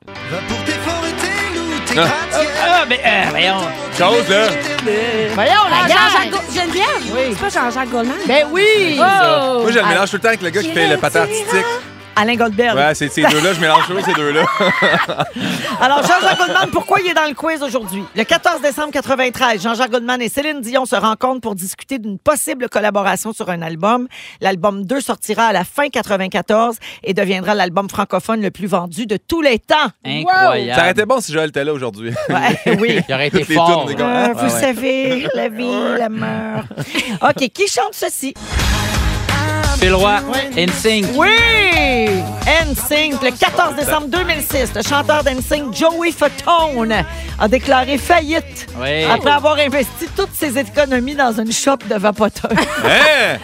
Ah, 1.96 2.84
mais 2.88 3.00
euh, 3.04 3.24
voyons. 3.30 3.60
Chose, 3.98 4.28
là. 4.28 4.46
Voyons, 5.34 5.52
Ah, 5.66 5.86
la 5.88 5.88
Jean-Jacques 5.88 6.42
Geneviève? 6.54 6.86
Oui. 7.12 7.20
C'est 7.34 7.40
pas 7.40 7.48
Jean-Jacques 7.60 7.90
Goldman? 7.90 8.16
Ben 8.26 8.46
oui! 8.50 8.96
Oh! 8.98 9.60
Moi, 9.62 9.70
je 9.72 9.78
le 9.78 9.86
mélange 9.86 10.10
tout 10.10 10.16
le 10.16 10.22
temps 10.22 10.28
avec 10.28 10.42
le 10.42 10.50
gars 10.50 10.62
qui 10.62 10.70
fait 10.72 10.86
le 10.88 10.96
patin 10.96 11.22
artistique. 11.22 11.66
Alain 12.16 12.34
Goldberg. 12.36 12.76
Ouais, 12.76 12.94
c'est 12.94 13.08
ces 13.08 13.22
deux-là. 13.22 13.54
Je 13.54 13.60
mélange 13.60 13.86
toujours 13.86 14.04
ces 14.04 14.12
deux-là. 14.12 14.42
Alors, 15.80 16.02
Jean-Jacques 16.02 16.38
Goldman, 16.38 16.68
pourquoi 16.72 17.00
il 17.00 17.10
est 17.10 17.14
dans 17.14 17.26
le 17.28 17.34
quiz 17.34 17.62
aujourd'hui? 17.62 18.02
Le 18.14 18.24
14 18.24 18.60
décembre 18.60 18.90
93, 18.92 19.62
Jean-Jacques 19.62 19.90
Goldman 19.90 20.20
et 20.20 20.28
Céline 20.28 20.60
Dion 20.60 20.84
se 20.84 20.96
rencontrent 20.96 21.40
pour 21.40 21.54
discuter 21.54 21.98
d'une 21.98 22.18
possible 22.18 22.68
collaboration 22.68 23.32
sur 23.32 23.48
un 23.48 23.62
album. 23.62 24.06
L'album 24.40 24.84
2 24.84 25.00
sortira 25.00 25.46
à 25.46 25.52
la 25.52 25.64
fin 25.64 25.88
94 25.88 26.76
et 27.04 27.14
deviendra 27.14 27.54
l'album 27.54 27.88
francophone 27.88 28.42
le 28.42 28.50
plus 28.50 28.66
vendu 28.66 29.06
de 29.06 29.16
tous 29.16 29.40
les 29.40 29.58
temps. 29.58 29.76
Incroyable. 30.04 30.74
Ça 30.74 30.80
aurait 30.82 30.90
été 30.92 31.06
bon 31.06 31.20
si 31.20 31.32
Joël 31.32 31.48
était 31.48 31.64
là 31.64 31.72
aujourd'hui. 31.72 32.12
Ouais, 32.30 32.76
oui. 32.78 33.00
Il 33.08 33.14
aurait 33.14 33.26
été 33.28 33.40
Toutes 33.40 33.48
les 33.48 33.54
fort. 33.56 33.86
les. 33.88 33.94
Euh, 34.00 34.28
vous 34.34 34.44
ouais. 34.44 34.60
savez, 34.60 35.26
la 35.34 35.48
vie, 35.48 35.98
la 35.98 36.08
mort. 36.08 36.62
OK, 37.22 37.48
qui 37.52 37.66
chante 37.66 37.92
ceci? 37.92 38.34
Phil 39.80 39.94
Roy, 39.94 40.20
NSYNC. 40.56 41.06
Oui! 41.16 41.28
NSYNC, 42.46 43.22
le 43.22 43.30
14 43.30 43.74
décembre 43.76 44.08
2006, 44.08 44.72
le 44.76 44.82
chanteur 44.82 45.24
d'NSYNC, 45.24 45.74
Joey 45.74 46.12
Fatone, 46.12 46.94
a 47.38 47.48
déclaré 47.48 47.96
faillite 47.96 48.66
Oui. 48.78 49.04
après 49.04 49.30
avoir 49.30 49.56
investi 49.58 50.06
toutes 50.14 50.34
ses 50.34 50.58
économies 50.58 51.14
dans 51.14 51.32
une 51.32 51.50
shop 51.52 51.78
de 51.88 51.94
vapoteurs. 51.94 52.50
Hein? 52.52 53.38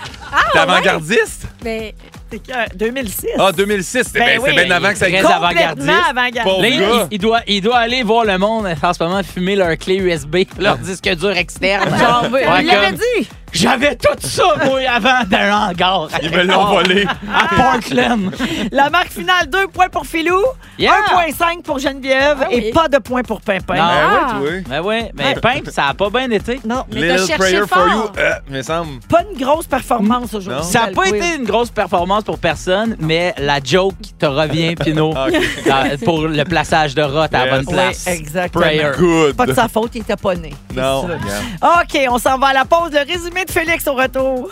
T'es 0.52 0.58
avant-gardiste? 0.58 1.46
Ben, 1.62 1.92
C'est 2.30 2.42
que 2.42 2.76
2006. 2.76 3.26
Ah, 3.38 3.52
2006. 3.52 4.02
C'était 4.04 4.18
Ben 4.18 4.24
bien, 4.26 4.34
c'était 4.44 4.58
oui. 4.60 4.66
bien 4.66 4.76
avant 4.76 4.90
que 4.90 4.98
ça 4.98 5.08
existe. 5.08 5.24
avant-gardiste. 5.30 5.86
Complètement 5.88 6.10
avant-gardiste. 6.10 6.80
Là, 6.80 7.06
il, 7.10 7.18
doit, 7.18 7.40
il 7.46 7.60
doit 7.62 7.78
aller 7.78 8.02
voir 8.02 8.24
le 8.24 8.36
monde 8.36 8.66
en 8.82 8.92
ce 8.92 9.02
moment 9.02 9.22
fumer 9.22 9.56
leur 9.56 9.74
clé 9.78 9.94
USB, 9.96 10.36
leur 10.58 10.76
disque 10.76 11.08
dur 11.14 11.30
externe. 11.30 11.88
Genre, 11.98 12.24
oui, 12.32 12.40
Ouais, 12.40 12.60
il 12.60 12.66
l'avait 12.66 12.92
dit. 12.92 13.28
J'avais 13.56 13.96
tout 13.96 14.08
ça, 14.20 14.44
moi, 14.64 14.80
avant 14.88 15.24
d'un 15.26 15.56
hangar. 15.68 16.08
Ils 16.22 16.30
me 16.30 16.42
l'ont 16.44 16.64
volé. 16.66 17.06
À 17.32 17.54
Portland. 17.54 18.30
La 18.72 18.90
marque 18.90 19.10
finale, 19.10 19.48
2 19.48 19.68
points 19.68 19.88
pour 19.88 20.06
Philou, 20.06 20.40
Yeah. 20.78 20.92
1,5 21.16 21.62
pour 21.62 21.78
Geneviève 21.78 22.38
Ah 22.42 22.46
oui. 22.52 22.56
et 22.66 22.70
pas 22.72 22.88
de 22.88 22.98
points 22.98 23.22
pour 23.22 23.40
Pimpin. 23.40 23.74
Non. 23.76 23.82
Ah, 23.82 24.28
Ah. 24.34 24.40
ouais, 24.40 24.62
toi. 24.62 24.68
Ben 24.68 24.80
ouais, 24.82 25.10
mais 25.14 25.34
Pimp, 25.40 25.68
ça 25.70 25.86
a 25.88 25.94
pas 25.94 26.10
bien 26.10 26.30
été. 26.30 26.60
Non, 26.66 26.84
Mais 26.92 27.00
t'as 27.00 27.06
Little 27.14 27.18
cherché 27.26 27.36
prayer 27.38 27.58
for 27.60 27.68
fort. 27.68 27.88
you. 27.88 28.10
Euh, 28.20 28.32
me 28.50 28.62
semble. 28.62 29.00
pas 29.08 29.22
une 29.32 29.38
grosse 29.42 29.66
performance 29.66 30.34
aujourd'hui. 30.34 30.52
Non. 30.52 30.62
Ça 30.62 30.78
dans 30.80 30.84
n'a 30.84 30.90
le 30.90 30.96
pas 30.96 31.02
quiz. 31.04 31.14
été 31.14 31.34
une 31.36 31.44
grosse 31.44 31.70
performance 31.70 32.24
pour 32.24 32.38
personne, 32.38 32.96
mais 33.00 33.34
la 33.38 33.58
joke 33.64 33.94
te 34.18 34.26
revient, 34.26 34.74
Pino, 34.84 35.14
Ah, 35.16 35.28
ok. 35.28 35.64
dans- 35.66 36.04
pour 36.04 36.26
le 36.28 36.44
plaçage 36.44 36.94
de 36.94 37.02
Roth 37.02 37.34
à 37.34 37.46
la 37.46 37.46
Yes. 37.46 37.64
bonne 37.64 37.74
place. 37.74 38.04
Oui, 38.06 38.12
exactement. 38.12 38.64
Prayer. 38.64 38.90
Good. 38.98 39.34
Pas 39.36 39.46
de 39.46 39.54
sa 39.54 39.68
faute, 39.68 39.92
il 39.94 40.02
était 40.02 40.16
pas 40.16 40.34
né. 40.34 40.52
C'est 40.74 40.80
Non. 40.80 41.04
OK, 41.62 41.98
on 42.10 42.18
s'en 42.18 42.36
va 42.38 42.48
à 42.48 42.52
la 42.52 42.64
pause. 42.66 42.90
Le 42.92 42.98
résumé 43.10 43.45
Félix 43.48 43.86
au 43.86 43.94
retour. 43.94 44.50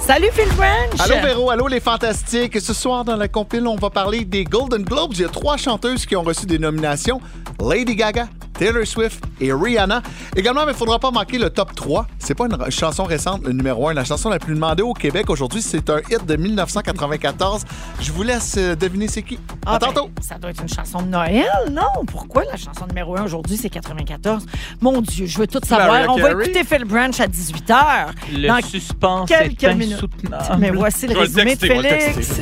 Salut 0.00 0.30
Phil 0.32 0.48
Branch! 0.56 1.00
Allô 1.00 1.16
Véro, 1.20 1.50
allô 1.50 1.68
les 1.68 1.80
fantastiques. 1.80 2.58
Ce 2.60 2.72
soir 2.72 3.04
dans 3.04 3.16
la 3.16 3.28
compile, 3.28 3.66
on 3.66 3.76
va 3.76 3.90
parler 3.90 4.24
des 4.24 4.44
Golden 4.44 4.82
Globes. 4.82 5.12
Il 5.14 5.20
y 5.20 5.24
a 5.24 5.28
trois 5.28 5.56
chanteuses 5.58 6.06
qui 6.06 6.16
ont 6.16 6.22
reçu 6.22 6.46
des 6.46 6.58
nominations. 6.58 7.20
Lady 7.60 7.94
Gaga, 7.94 8.26
Taylor 8.58 8.86
Swift 8.86 9.22
et 9.40 9.52
Rihanna. 9.52 10.02
Également, 10.36 10.62
il 10.62 10.68
ne 10.68 10.72
faudra 10.72 10.98
pas 10.98 11.10
manquer 11.10 11.38
le 11.38 11.48
top 11.50 11.74
3. 11.74 12.06
C'est 12.18 12.34
pas 12.34 12.46
une 12.46 12.70
chanson 12.70 13.04
récente, 13.04 13.42
le 13.44 13.52
numéro 13.52 13.88
1. 13.88 13.94
La 13.94 14.04
chanson 14.04 14.28
la 14.28 14.38
plus 14.38 14.54
demandée 14.54 14.82
au 14.82 14.92
Québec 14.94 15.30
aujourd'hui, 15.30 15.62
c'est 15.62 15.88
un 15.90 15.98
hit 16.10 16.26
de 16.26 16.36
1994. 16.36 17.64
Je 18.00 18.12
vous 18.12 18.22
laisse 18.22 18.56
euh, 18.58 18.74
deviner 18.74 19.08
c'est 19.08 19.22
qui. 19.22 19.38
Ah, 19.64 19.76
à 19.76 19.78
ben, 19.78 19.86
tantôt. 19.86 20.10
ça 20.20 20.36
doit 20.36 20.50
être 20.50 20.60
une 20.62 20.68
chanson 20.68 21.00
de 21.02 21.06
Noël, 21.08 21.46
non? 21.70 22.04
Pourquoi 22.06 22.44
la 22.44 22.56
chanson 22.56 22.86
numéro 22.88 23.16
1 23.16 23.24
aujourd'hui, 23.24 23.56
c'est 23.56 23.70
94? 23.70 24.44
Mon 24.80 25.00
Dieu, 25.00 25.26
je 25.26 25.38
veux 25.38 25.46
tout 25.46 25.60
savoir. 25.64 25.88
Mariah 25.88 26.10
On 26.10 26.18
va 26.18 26.32
écouter 26.32 26.64
Phil 26.64 26.84
Branch 26.84 27.18
à 27.20 27.26
18h. 27.26 28.06
Le 28.32 28.48
Dans 28.48 28.60
suspense 28.60 29.28
quelques 29.28 29.62
est 29.64 29.74
minutes. 29.74 29.94
insoutenable. 29.96 30.56
Mais 30.58 30.70
voici 30.70 31.06
le 31.06 31.14
Je 31.14 31.18
résumé 31.20 31.54
de 31.54 31.60
Félix. 31.60 32.40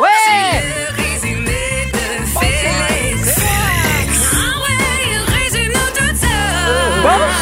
Ouais! 0.00 0.81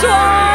Ah, 0.03 0.07
j'aurais 0.07 0.41
dû 0.41 0.45
le 0.45 0.50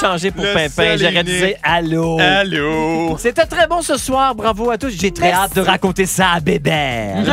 changer 0.00 0.30
pour 0.30 0.44
Le 0.44 0.52
Pimpin. 0.52 0.96
J'aurais 0.96 1.24
dû 1.24 1.38
dire 1.38 1.56
allô? 1.62 2.18
Allô? 2.20 3.16
C'était 3.18 3.46
très 3.46 3.66
bon 3.66 3.82
ce 3.82 3.96
soir. 3.96 4.34
Bravo 4.34 4.70
à 4.70 4.78
tous. 4.78 4.90
J'ai 4.90 5.12
très 5.12 5.32
hâte 5.32 5.54
de 5.56 5.60
raconter 5.60 6.06
ça 6.06 6.32
à 6.36 6.40
Bébert. 6.40 7.16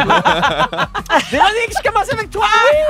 Véronique, 1.32 1.72
je 1.78 1.90
commence 1.90 2.12
avec 2.12 2.30
toi. 2.30 2.46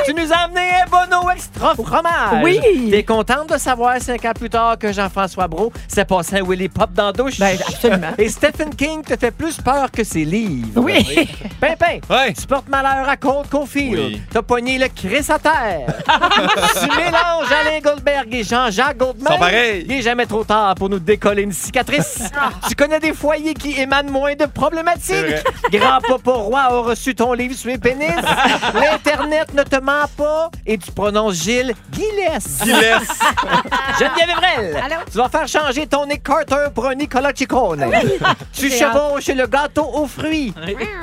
Tu 0.05 0.13
nous 0.13 0.31
as 0.31 0.37
amené 0.45 0.61
un 0.85 0.89
bono 0.89 1.29
extra 1.29 1.73
fromage. 1.75 2.43
Oui. 2.43 2.59
T'es 2.91 3.03
contente 3.03 3.49
de 3.53 3.57
savoir 3.57 3.99
cinq 4.01 4.23
ans 4.25 4.33
plus 4.33 4.49
tard 4.49 4.77
que 4.77 4.91
Jean-François 4.91 5.47
Brault 5.47 5.71
s'est 5.87 6.05
passé 6.05 6.37
un 6.39 6.43
Willy 6.47 6.69
Pop 6.69 6.91
dans 6.93 7.07
la 7.07 7.11
douche? 7.13 7.39
Ben, 7.39 7.57
absolument. 7.67 8.11
Et 8.17 8.29
Stephen 8.29 8.73
King 8.75 9.01
te 9.03 9.17
fait 9.17 9.31
plus 9.31 9.57
peur 9.61 9.89
que 9.91 10.03
ses 10.03 10.25
livres. 10.25 10.81
Oui. 10.81 11.29
Pimpin, 11.59 11.99
Ouais. 12.09 12.33
tu 12.33 12.45
portes 12.47 12.67
malheur 12.69 13.07
à 13.07 13.17
Côte 13.17 13.49
Confield. 13.49 13.97
Oui. 13.99 14.21
T'as 14.31 14.41
pogné 14.41 14.77
le 14.77 14.87
Chris 14.87 15.25
à 15.29 15.39
terre. 15.39 15.93
tu 16.81 16.87
mélanges 16.97 17.51
Alain 17.51 17.79
Goldberg 17.83 18.27
et 18.33 18.43
Jean-Jacques 18.43 18.97
Goldman. 18.97 19.33
sont 19.33 19.39
Il 19.63 19.87
n'est 19.87 20.01
jamais 20.01 20.25
trop 20.25 20.43
tard 20.43 20.75
pour 20.75 20.89
nous 20.89 20.99
décoller 20.99 21.43
une 21.43 21.51
cicatrice. 21.51 22.19
tu 22.67 22.75
connais 22.75 22.99
des 22.99 23.13
foyers 23.13 23.53
qui 23.53 23.79
émanent 23.79 24.11
moins 24.11 24.35
de 24.35 24.45
problématiques? 24.45 25.13
Grand-papa 25.71 26.31
Roi 26.31 26.59
a 26.59 26.69
reçu 26.79 27.15
ton 27.15 27.33
livre 27.33 27.55
sur 27.55 27.69
les 27.69 27.77
pénis. 27.77 28.09
L'Internet 28.73 29.53
ne 29.53 29.63
te 29.63 29.79
ment 29.79 30.07
pas 30.17 30.49
et 30.65 30.77
tu 30.77 30.91
prononces 30.91 31.35
Gilles 31.35 31.73
Guilès. 31.91 32.61
Guilès. 32.63 33.01
Geneviève 33.99 34.29
Evrel, 34.29 34.83
Allô? 34.83 34.95
tu 35.11 35.17
vas 35.17 35.29
faire 35.29 35.47
changer 35.47 35.87
ton 35.87 36.05
Nick 36.05 36.23
Carter 36.23 36.67
pour 36.73 36.87
un 36.87 36.95
Nicolas 36.95 37.31
Ciccone. 37.33 37.85
Tu 38.53 38.69
J'ai 38.69 38.79
chevauches 38.79 39.27
le 39.27 39.47
gâteau 39.47 39.85
aux 39.93 40.07
fruits. 40.07 40.53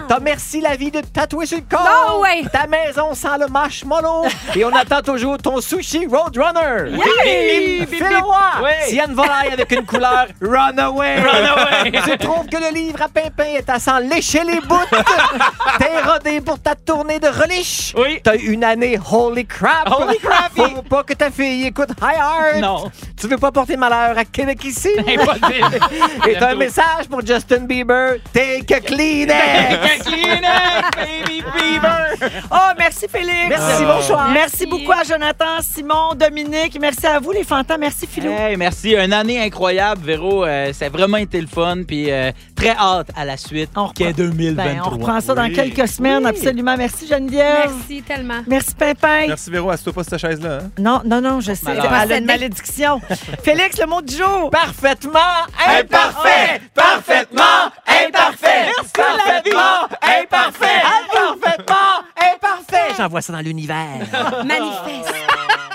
T'as 0.08 0.20
merci 0.20 0.60
la 0.60 0.76
vie 0.76 0.90
de 0.90 1.00
te 1.00 1.06
tatouer 1.06 1.46
sur 1.46 1.58
le 1.58 1.64
corps. 1.68 1.80
No 2.12 2.20
way. 2.22 2.44
Ta 2.52 2.66
maison 2.66 3.14
sent 3.14 3.38
le 3.40 3.46
marshmallow. 3.48 4.24
Et 4.54 4.64
on 4.64 4.74
attend 4.74 5.02
toujours 5.02 5.38
ton 5.38 5.60
sushi 5.60 6.06
Roadrunner. 6.06 6.92
Oui. 6.92 7.86
Phil 7.90 8.16
Roy, 8.22 8.49
Oui. 8.62 8.70
s'il 8.86 8.96
y 8.96 9.00
a 9.00 9.06
une 9.06 9.14
volaille 9.14 9.52
avec 9.52 9.70
une 9.72 9.84
couleur 9.84 10.26
Runaway. 10.40 11.20
Runaway. 11.20 11.92
tu 12.04 12.18
trouves 12.26 12.46
que 12.46 12.56
le 12.56 12.74
livre 12.74 13.02
à 13.02 13.08
Pimpin 13.08 13.44
est 13.44 13.68
à 13.68 13.78
s'en 13.78 13.98
lécher 13.98 14.44
les 14.44 14.60
bouts. 14.60 14.76
T'es 15.78 16.02
rodé 16.02 16.40
pour 16.40 16.58
ta 16.60 16.74
tournée 16.74 17.18
de 17.18 17.28
reliche. 17.28 17.94
Oui. 17.96 18.20
T'as 18.22 18.36
eu 18.36 18.52
une 18.52 18.64
année 18.64 18.98
Holy 19.10 19.46
Crap. 19.46 19.90
Holy 19.90 20.18
crappy. 20.18 20.74
Faut 20.74 20.82
pas 20.82 21.02
que 21.02 21.14
ta 21.14 21.30
fille 21.30 21.66
écoute 21.66 21.90
High 22.02 22.18
Art. 22.20 22.60
Non. 22.60 22.90
Tu 23.18 23.26
veux 23.28 23.38
pas 23.38 23.50
porter 23.52 23.76
malheur 23.76 24.16
à 24.16 24.24
Québec 24.24 24.64
ici? 24.64 24.90
Impossible. 24.98 25.78
Et 26.28 26.34
t'as 26.38 26.52
un 26.52 26.54
message 26.54 27.08
pour 27.10 27.24
Justin 27.24 27.60
Bieber. 27.60 28.16
Take 28.32 28.74
a 28.74 28.80
Kleenex. 28.80 30.04
Kleenex, 30.04 30.90
baby 30.96 31.42
fever. 31.54 32.30
Oh, 32.50 32.72
merci 32.78 33.06
Félix. 33.08 33.48
Merci, 33.48 33.84
bonsoir. 33.84 34.28
Merci 34.30 34.66
beaucoup 34.66 34.92
à 34.92 35.02
Jonathan, 35.04 35.60
Simon, 35.60 36.14
Dominique. 36.14 36.78
Merci 36.80 37.06
à 37.06 37.18
vous, 37.18 37.32
les 37.32 37.44
fantas. 37.44 37.78
Merci, 37.78 38.06
Philou. 38.06 38.32
Hey, 38.40 38.56
merci. 38.56 38.94
Une 38.94 39.12
année 39.12 39.38
incroyable, 39.38 40.00
Véro. 40.02 40.46
Euh, 40.46 40.72
ça 40.72 40.86
a 40.86 40.88
vraiment 40.88 41.18
été 41.18 41.38
le 41.42 41.46
fun. 41.46 41.82
Puis 41.86 42.10
euh, 42.10 42.32
très 42.56 42.70
hâte 42.70 43.08
à 43.14 43.26
la 43.26 43.36
suite. 43.36 43.68
On 43.76 43.84
reprend- 43.88 44.12
2023. 44.12 44.64
Ben, 44.64 44.80
on 44.82 44.88
reprend 44.88 45.20
ça 45.20 45.34
dans 45.34 45.52
quelques 45.52 45.86
semaines, 45.86 46.22
Oui. 46.24 46.30
absolument. 46.30 46.74
Merci, 46.74 47.06
Geneviève. 47.06 47.70
Merci 47.76 48.02
tellement. 48.02 48.40
Merci, 48.46 48.74
Pimpin. 48.74 49.26
Merci, 49.28 49.50
Véro. 49.50 49.68
Assieds-toi 49.68 49.92
pas 49.92 50.04
sur 50.04 50.10
cette 50.12 50.20
chaise-là. 50.20 50.60
hein? 50.62 50.70
Non, 50.78 51.02
non, 51.04 51.20
non, 51.20 51.40
je 51.40 51.52
sais. 51.52 51.78
A 51.78 52.16
une 52.16 52.24
malédiction. 52.24 52.98
Félix, 53.44 53.78
le 53.78 53.86
mot 53.86 54.00
du 54.00 54.16
jour. 54.16 54.48
Parfaitement 54.50 55.18
Imparfait, 55.68 56.62
parfaitement 56.74 57.42
imparfait. 57.86 58.70
Parfaitement 58.94 59.86
imparfait. 60.02 60.80
Parfaitement 61.12 61.74
imparfait. 62.16 62.94
J'envoie 62.96 63.20
ça 63.20 63.34
dans 63.34 63.40
l'univers. 63.40 63.98
Manifeste. 64.46 65.14